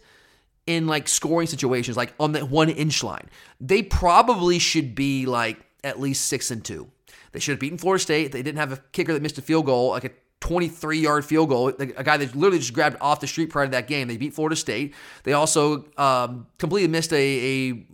in 0.68 0.88
like 0.88 1.08
scoring 1.08 1.48
situations, 1.48 1.96
like 1.96 2.14
on 2.20 2.34
that 2.34 2.50
one 2.50 2.70
inch 2.70 3.02
line. 3.02 3.30
They 3.62 3.82
probably 3.82 4.60
should 4.60 4.94
be 4.94 5.26
like 5.26 5.58
at 5.84 6.00
least 6.00 6.26
six 6.26 6.52
and 6.52 6.64
two. 6.64 6.92
They 7.36 7.42
should 7.42 7.52
have 7.52 7.60
beaten 7.60 7.78
Florida 7.78 8.02
State. 8.02 8.32
They 8.32 8.42
didn't 8.42 8.60
have 8.60 8.72
a 8.72 8.78
kicker 8.94 9.12
that 9.12 9.22
missed 9.22 9.38
a 9.38 9.42
field 9.42 9.66
goal, 9.66 9.90
like 9.90 10.06
a 10.06 10.12
23 10.40 11.00
yard 11.00 11.26
field 11.26 11.50
goal, 11.50 11.68
a 11.68 11.86
guy 11.86 12.16
that 12.16 12.34
literally 12.34 12.60
just 12.60 12.74
grabbed 12.74 12.96
off 13.02 13.20
the 13.20 13.28
street 13.28 13.50
prior 13.50 13.66
to 13.66 13.72
that 13.72 13.88
game. 13.88 14.08
They 14.08 14.16
beat 14.16 14.34
Florida 14.34 14.56
State. 14.56 14.96
They 15.24 15.34
also 15.34 15.84
um, 15.98 16.48
completely 16.58 16.88
missed 16.88 17.12
a, 17.12 17.16
a 17.18 17.86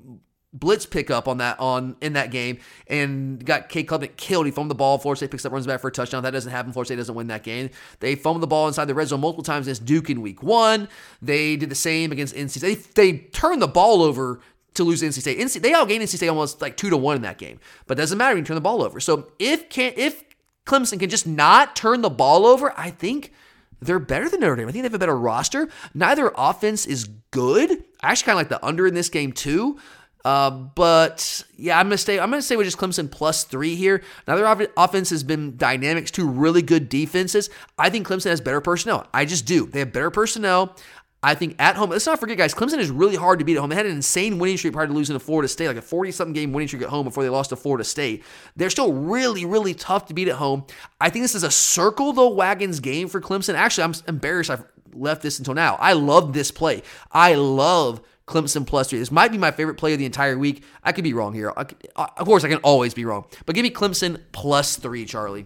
blitz 0.54 0.86
pickup 0.86 1.28
on 1.28 1.38
that 1.38 1.60
on 1.60 1.96
in 2.02 2.14
that 2.14 2.30
game 2.30 2.60
and 2.86 3.44
got 3.44 3.68
Cade 3.68 3.88
Klubnik 3.88 4.16
killed. 4.16 4.46
He 4.46 4.52
fumbled 4.52 4.70
the 4.70 4.76
ball. 4.76 5.00
Florida 5.00 5.18
State 5.18 5.32
picks 5.32 5.44
up, 5.44 5.54
runs 5.54 5.66
back 5.66 5.80
for 5.80 5.88
a 5.88 5.92
touchdown. 5.92 6.22
That 6.22 6.32
doesn't 6.32 6.52
happen. 6.52 6.72
Florida 6.72 6.90
State 6.90 6.98
doesn't 6.98 7.16
win 7.16 7.28
that 7.28 7.42
game. 7.42 7.72
They 8.00 8.14
fumbled 8.14 8.44
the 8.44 8.48
ball 8.48 8.68
inside 8.68 8.86
the 8.86 8.94
red 8.94 9.08
zone 9.08 9.22
multiple 9.22 9.44
times 9.44 9.66
against 9.66 9.86
Duke 9.86 10.12
in 10.12 10.22
week 10.22 10.44
one. 10.44 10.88
They 11.20 11.56
did 11.56 11.70
the 11.70 11.76
same 11.76 12.12
against 12.12 12.36
NC 12.36 12.50
State. 12.50 12.94
They, 12.94 13.12
they 13.12 13.18
turned 13.30 13.62
the 13.62 13.68
ball 13.68 14.04
over 14.04 14.40
to 14.74 14.84
lose 14.84 15.02
NC 15.02 15.22
State. 15.22 15.40
NC, 15.40 15.62
they 15.62 15.72
outgained 15.72 16.02
NC 16.02 16.18
State 16.18 16.30
almost 16.30 16.62
like 16.62 16.78
two 16.78 16.90
to 16.90 16.98
one 16.98 17.16
in 17.16 17.22
that 17.24 17.38
game. 17.38 17.60
But 17.88 17.98
doesn't 17.98 18.18
matter 18.18 18.38
you 18.38 18.44
turn 18.44 18.56
the 18.56 18.62
ball 18.62 18.84
over. 18.84 19.00
So 19.00 19.28
if 19.40 19.70
can 19.70 19.94
if 19.98 20.24
Clemson 20.66 21.00
can 21.00 21.10
just 21.10 21.28
not 21.28 21.76
turn 21.76 22.02
the 22.02 22.10
ball 22.10 22.46
over, 22.46 22.74
I 22.78 22.90
think 22.92 23.34
they're 23.82 24.00
better 24.00 24.30
than 24.30 24.42
Notre 24.42 24.56
Dame. 24.56 24.68
I 24.68 24.72
think 24.72 24.84
they 24.84 24.88
have 24.88 24.94
a 24.94 25.00
better 25.00 25.18
roster. 25.18 25.68
Neither 25.94 26.32
offense 26.36 26.86
is 26.86 27.10
good. 27.32 27.84
I 28.02 28.12
actually 28.12 28.26
kind 28.26 28.36
of 28.36 28.40
like 28.40 28.50
the 28.50 28.66
under 28.66 28.88
in 28.88 28.94
this 28.94 29.10
game 29.10 29.32
too. 29.32 29.80
Uh, 30.24 30.52
but 30.52 31.44
yeah, 31.58 31.80
I'm 31.80 31.88
gonna 31.88 31.98
stay. 31.98 32.20
I'm 32.20 32.30
gonna 32.30 32.44
stay 32.44 32.56
with 32.56 32.68
just 32.68 32.78
Clemson 32.78 33.10
plus 33.10 33.44
three 33.44 33.76
here. 33.76 34.04
Now 34.28 34.36
their 34.36 34.46
off- 34.46 34.62
offense 34.78 35.10
has 35.10 35.24
been 35.24 35.58
dynamics, 35.58 36.12
two 36.12 36.30
really 36.30 36.62
good 36.62 36.90
defenses. 36.90 37.50
I 37.80 37.90
think 37.90 38.08
Clemson 38.08 38.30
has 38.30 38.40
better 38.40 38.62
personnel. 38.62 39.08
I 39.14 39.26
just 39.26 39.48
do. 39.48 39.66
They 39.66 39.80
have 39.80 39.92
better 39.92 40.12
personnel. 40.12 40.76
I 41.24 41.36
think 41.36 41.56
at 41.60 41.76
home. 41.76 41.92
Let's 41.92 42.06
not 42.08 42.20
forget, 42.20 42.38
guys. 42.38 42.54
Clemson 42.54 42.80
is 42.80 42.90
really 42.90 43.16
hard 43.16 43.38
to 43.40 43.46
beat 43.46 43.56
at 43.56 43.60
home. 43.62 43.70
They 43.70 43.76
had 43.76 43.86
an 43.86 43.92
insane 43.92 44.40
winning 44.40 44.58
streak 44.58 44.74
prior 44.74 44.88
to 44.88 44.94
losing 44.94 45.14
to 45.16 45.20
Florida 45.20 45.48
State, 45.48 45.68
like 45.68 45.78
a 45.78 45.82
40-something 45.82 46.34
game 46.34 46.52
winning 46.52 46.68
streak 46.68 46.82
at 46.82 46.90
home 46.90 47.04
before 47.06 47.22
they 47.24 47.30
lost 47.30 47.52
to 47.52 47.56
Florida 47.56 47.84
State. 47.84 48.24
They're 48.56 48.72
still 48.72 48.92
really, 48.92 49.46
really 49.46 49.76
tough 49.76 50.08
to 50.08 50.16
beat 50.16 50.28
at 50.30 50.36
home. 50.36 50.66
I 51.00 51.10
think 51.12 51.24
this 51.24 51.36
is 51.36 51.44
a 51.44 51.52
circle 51.52 52.12
the 52.14 52.28
wagons 52.28 52.80
game 52.80 53.08
for 53.08 53.22
Clemson. 53.22 53.54
Actually, 53.54 53.84
I'm 53.84 53.94
embarrassed 54.08 54.50
I've 54.50 54.64
left 54.94 55.22
this 55.22 55.38
until 55.38 55.54
now. 55.54 55.76
I 55.80 55.94
love 55.94 56.34
this 56.34 56.50
play. 56.50 56.82
I 57.12 57.36
love 57.36 58.02
Clemson 58.28 58.66
plus 58.66 58.90
three. 58.90 58.98
This 58.98 59.12
might 59.12 59.32
be 59.32 59.38
my 59.38 59.52
favorite 59.52 59.76
play 59.76 59.94
of 59.94 60.00
the 60.00 60.06
entire 60.08 60.40
week. 60.40 60.64
I 60.84 60.92
could 60.92 61.04
be 61.04 61.14
wrong 61.14 61.34
here. 61.34 61.54
I 61.56 61.66
could- 61.66 61.88
uh, 61.96 62.08
of 62.18 62.26
course, 62.26 62.44
I 62.44 62.50
can 62.50 62.58
always 62.64 62.96
be 62.96 63.06
wrong. 63.06 63.26
But 63.46 63.54
give 63.54 63.62
me 63.64 63.70
Clemson 63.70 64.22
plus 64.32 64.76
three, 64.76 65.06
Charlie. 65.06 65.46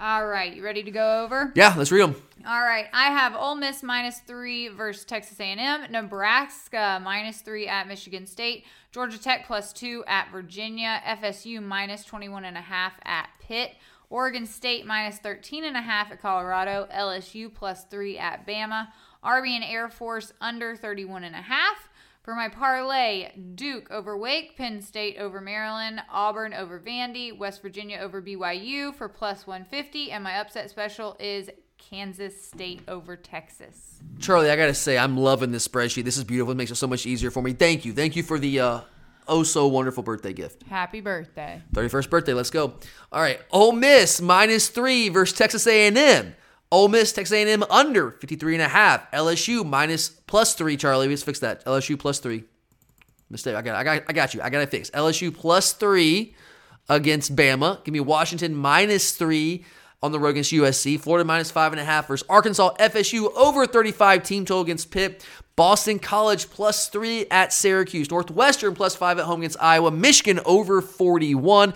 All 0.00 0.26
right, 0.26 0.54
you 0.54 0.64
ready 0.64 0.82
to 0.82 0.90
go 0.90 1.22
over? 1.22 1.52
Yeah, 1.54 1.74
let's 1.76 1.92
read 1.92 2.02
them. 2.02 2.16
All 2.46 2.60
right, 2.60 2.88
I 2.92 3.04
have 3.04 3.34
Ole 3.34 3.54
Miss 3.54 3.82
minus 3.82 4.18
three 4.18 4.68
versus 4.68 5.06
Texas 5.06 5.40
A&M, 5.40 5.90
Nebraska 5.90 7.00
minus 7.02 7.40
three 7.40 7.66
at 7.66 7.88
Michigan 7.88 8.26
State, 8.26 8.66
Georgia 8.92 9.18
Tech 9.18 9.46
plus 9.46 9.72
two 9.72 10.04
at 10.06 10.30
Virginia, 10.30 11.00
FSU 11.06 11.62
minus 11.62 12.04
21 12.04 12.44
and 12.44 12.58
a 12.58 12.60
half 12.60 12.92
at 13.06 13.30
Pitt, 13.40 13.76
Oregon 14.10 14.44
State 14.44 14.84
minus 14.84 15.16
13 15.16 15.64
and 15.64 15.74
a 15.74 15.80
half 15.80 16.12
at 16.12 16.20
Colorado, 16.20 16.86
LSU 16.94 17.52
plus 17.52 17.84
three 17.84 18.18
at 18.18 18.46
Bama, 18.46 18.88
Army 19.22 19.56
and 19.56 19.64
Air 19.64 19.88
Force 19.88 20.34
under 20.38 20.76
31 20.76 21.24
and 21.24 21.34
a 21.34 21.38
half. 21.38 21.88
For 22.24 22.34
my 22.34 22.50
parlay, 22.50 23.32
Duke 23.54 23.90
over 23.90 24.16
Wake, 24.16 24.56
Penn 24.56 24.82
State 24.82 25.16
over 25.18 25.40
Maryland, 25.40 26.02
Auburn 26.10 26.52
over 26.52 26.78
Vandy, 26.78 27.36
West 27.36 27.62
Virginia 27.62 27.98
over 27.98 28.20
BYU 28.20 28.94
for 28.94 29.08
plus 29.08 29.46
150, 29.46 30.10
and 30.10 30.24
my 30.24 30.38
upset 30.38 30.68
special 30.68 31.16
is 31.20 31.50
Kansas 31.78 32.40
State 32.42 32.82
over 32.88 33.16
Texas. 33.16 34.00
Charlie, 34.18 34.50
I 34.50 34.56
gotta 34.56 34.74
say, 34.74 34.98
I'm 34.98 35.16
loving 35.16 35.52
this 35.52 35.66
spreadsheet. 35.66 36.04
This 36.04 36.16
is 36.16 36.24
beautiful. 36.24 36.52
It 36.52 36.56
makes 36.56 36.70
it 36.70 36.76
so 36.76 36.86
much 36.86 37.06
easier 37.06 37.30
for 37.30 37.42
me. 37.42 37.52
Thank 37.52 37.84
you. 37.84 37.92
Thank 37.92 38.16
you 38.16 38.22
for 38.22 38.38
the 38.38 38.60
uh, 38.60 38.80
oh 39.28 39.42
so 39.42 39.66
wonderful 39.66 40.02
birthday 40.02 40.32
gift. 40.32 40.62
Happy 40.64 41.00
birthday. 41.00 41.62
31st 41.72 42.10
birthday. 42.10 42.34
Let's 42.34 42.50
go. 42.50 42.74
All 43.12 43.20
right. 43.20 43.40
Ole 43.50 43.72
Miss 43.72 44.20
minus 44.20 44.68
three 44.68 45.08
versus 45.08 45.36
Texas 45.36 45.66
A&M. 45.66 46.34
Ole 46.72 46.88
Miss, 46.88 47.12
Texas 47.12 47.36
A&M 47.36 47.62
under 47.70 48.10
53 48.12 48.54
and 48.54 48.62
a 48.62 48.68
half. 48.68 49.08
LSU 49.12 49.64
minus 49.64 50.08
plus 50.08 50.54
three. 50.54 50.76
Charlie, 50.76 51.08
let's 51.08 51.22
fix 51.22 51.38
that. 51.40 51.64
LSU 51.64 51.98
plus 51.98 52.18
three. 52.18 52.44
Mistake. 53.30 53.54
I 53.54 53.62
got. 53.62 53.76
I 53.76 53.84
got. 53.84 54.02
I 54.08 54.12
got 54.12 54.34
you. 54.34 54.42
I 54.42 54.50
got 54.50 54.60
to 54.60 54.66
fix. 54.66 54.90
LSU 54.90 55.34
plus 55.34 55.72
three 55.72 56.34
against 56.88 57.34
Bama. 57.36 57.82
Give 57.84 57.92
me 57.92 58.00
Washington 58.00 58.54
minus 58.54 59.12
three 59.12 59.64
on 60.04 60.12
the 60.12 60.20
road 60.20 60.30
against 60.30 60.52
USC. 60.52 61.00
Florida 61.00 61.24
minus 61.24 61.50
five 61.50 61.72
and 61.72 61.80
a 61.80 61.84
half 61.84 62.08
versus 62.08 62.26
Arkansas. 62.28 62.74
FSU 62.78 63.34
over 63.34 63.66
35 63.66 64.22
team 64.22 64.44
total 64.44 64.62
against 64.62 64.90
Pitt. 64.90 65.24
Boston 65.56 65.98
College 65.98 66.50
plus 66.50 66.88
three 66.88 67.26
at 67.30 67.52
Syracuse. 67.52 68.10
Northwestern 68.10 68.74
plus 68.74 68.94
five 68.94 69.18
at 69.18 69.24
home 69.24 69.40
against 69.40 69.56
Iowa. 69.62 69.90
Michigan 69.90 70.40
over 70.44 70.82
41 70.82 71.70
uh, 71.70 71.74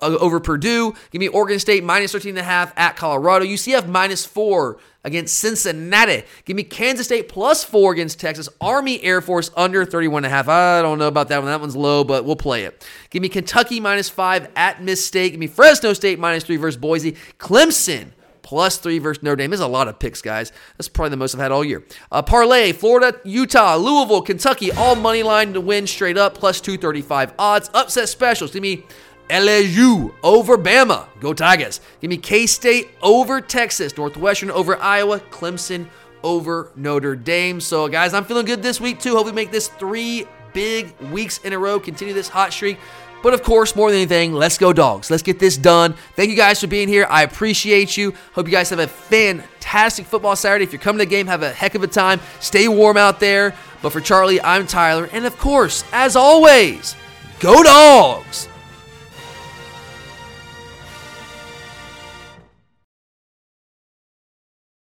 over 0.00 0.40
Purdue. 0.40 0.94
Give 1.10 1.20
me 1.20 1.28
Oregon 1.28 1.58
State 1.58 1.84
minus 1.84 2.12
13 2.12 2.30
and 2.30 2.38
a 2.38 2.42
half 2.42 2.72
at 2.76 2.96
Colorado. 2.96 3.44
UCF 3.44 3.88
minus 3.88 4.24
four 4.24 4.78
against 5.04 5.38
Cincinnati. 5.38 6.24
Give 6.44 6.56
me 6.56 6.62
Kansas 6.62 7.06
State 7.06 7.28
plus 7.28 7.64
four 7.64 7.92
against 7.92 8.20
Texas. 8.20 8.48
Army 8.60 9.02
Air 9.02 9.20
Force 9.20 9.50
under 9.56 9.84
31 9.84 10.24
and 10.24 10.32
a 10.32 10.36
half. 10.36 10.48
I 10.48 10.82
don't 10.82 10.98
know 10.98 11.08
about 11.08 11.28
that 11.28 11.38
one. 11.38 11.46
That 11.46 11.60
one's 11.60 11.76
low, 11.76 12.04
but 12.04 12.24
we'll 12.24 12.36
play 12.36 12.64
it. 12.64 12.86
Give 13.10 13.22
me 13.22 13.28
Kentucky 13.28 13.80
minus 13.80 14.08
five 14.08 14.48
at 14.56 14.82
Miss 14.82 15.04
State. 15.04 15.30
Give 15.30 15.40
me 15.40 15.46
Fresno 15.46 15.92
State 15.92 16.18
minus 16.18 16.44
three 16.44 16.56
versus 16.56 16.80
Boise. 16.80 17.16
Clemson 17.38 18.12
plus 18.48 18.78
three 18.78 18.98
versus 18.98 19.22
Notre 19.22 19.36
Dame. 19.36 19.50
There's 19.50 19.60
a 19.60 19.66
lot 19.66 19.88
of 19.88 19.98
picks, 19.98 20.22
guys. 20.22 20.52
That's 20.78 20.88
probably 20.88 21.10
the 21.10 21.18
most 21.18 21.34
I've 21.34 21.40
had 21.40 21.52
all 21.52 21.62
year. 21.62 21.84
Uh, 22.10 22.22
parlay, 22.22 22.72
Florida, 22.72 23.20
Utah, 23.24 23.76
Louisville, 23.76 24.22
Kentucky, 24.22 24.72
all 24.72 24.94
money 24.94 25.22
line 25.22 25.52
to 25.52 25.60
win 25.60 25.86
straight 25.86 26.16
up, 26.16 26.32
plus 26.32 26.58
235 26.62 27.34
odds. 27.38 27.68
Upset 27.74 28.08
specials. 28.08 28.52
Give 28.52 28.62
me 28.62 28.86
LSU 29.28 30.14
over 30.22 30.56
Bama. 30.58 31.06
Go 31.20 31.32
Tigers. 31.32 31.80
Give 32.00 32.10
me 32.10 32.16
K 32.16 32.46
State 32.46 32.88
over 33.02 33.40
Texas. 33.40 33.96
Northwestern 33.96 34.50
over 34.50 34.76
Iowa. 34.76 35.20
Clemson 35.20 35.86
over 36.22 36.70
Notre 36.76 37.16
Dame. 37.16 37.60
So, 37.60 37.88
guys, 37.88 38.14
I'm 38.14 38.24
feeling 38.24 38.46
good 38.46 38.62
this 38.62 38.80
week, 38.80 39.00
too. 39.00 39.16
Hope 39.16 39.26
we 39.26 39.32
make 39.32 39.50
this 39.50 39.68
three 39.68 40.26
big 40.52 40.98
weeks 41.12 41.38
in 41.38 41.52
a 41.52 41.58
row, 41.58 41.78
continue 41.78 42.14
this 42.14 42.28
hot 42.28 42.52
streak. 42.52 42.78
But 43.22 43.34
of 43.34 43.42
course, 43.42 43.74
more 43.74 43.90
than 43.90 43.98
anything, 43.98 44.32
let's 44.32 44.58
go, 44.58 44.72
dogs. 44.72 45.10
Let's 45.10 45.22
get 45.22 45.38
this 45.38 45.56
done. 45.56 45.94
Thank 46.14 46.30
you 46.30 46.36
guys 46.36 46.60
for 46.60 46.68
being 46.68 46.88
here. 46.88 47.06
I 47.10 47.24
appreciate 47.24 47.96
you. 47.96 48.14
Hope 48.32 48.46
you 48.46 48.52
guys 48.52 48.70
have 48.70 48.78
a 48.78 48.86
fantastic 48.86 50.06
football 50.06 50.36
Saturday. 50.36 50.64
If 50.64 50.72
you're 50.72 50.80
coming 50.80 50.98
to 51.00 51.04
the 51.04 51.10
game, 51.10 51.26
have 51.26 51.42
a 51.42 51.52
heck 51.52 51.74
of 51.74 51.82
a 51.82 51.88
time. 51.88 52.20
Stay 52.40 52.68
warm 52.68 52.96
out 52.96 53.18
there. 53.18 53.54
But 53.82 53.90
for 53.90 54.00
Charlie, 54.00 54.40
I'm 54.40 54.66
Tyler. 54.66 55.08
And 55.12 55.26
of 55.26 55.36
course, 55.38 55.84
as 55.92 56.14
always, 56.14 56.94
go, 57.40 57.62
dogs. 57.62 58.47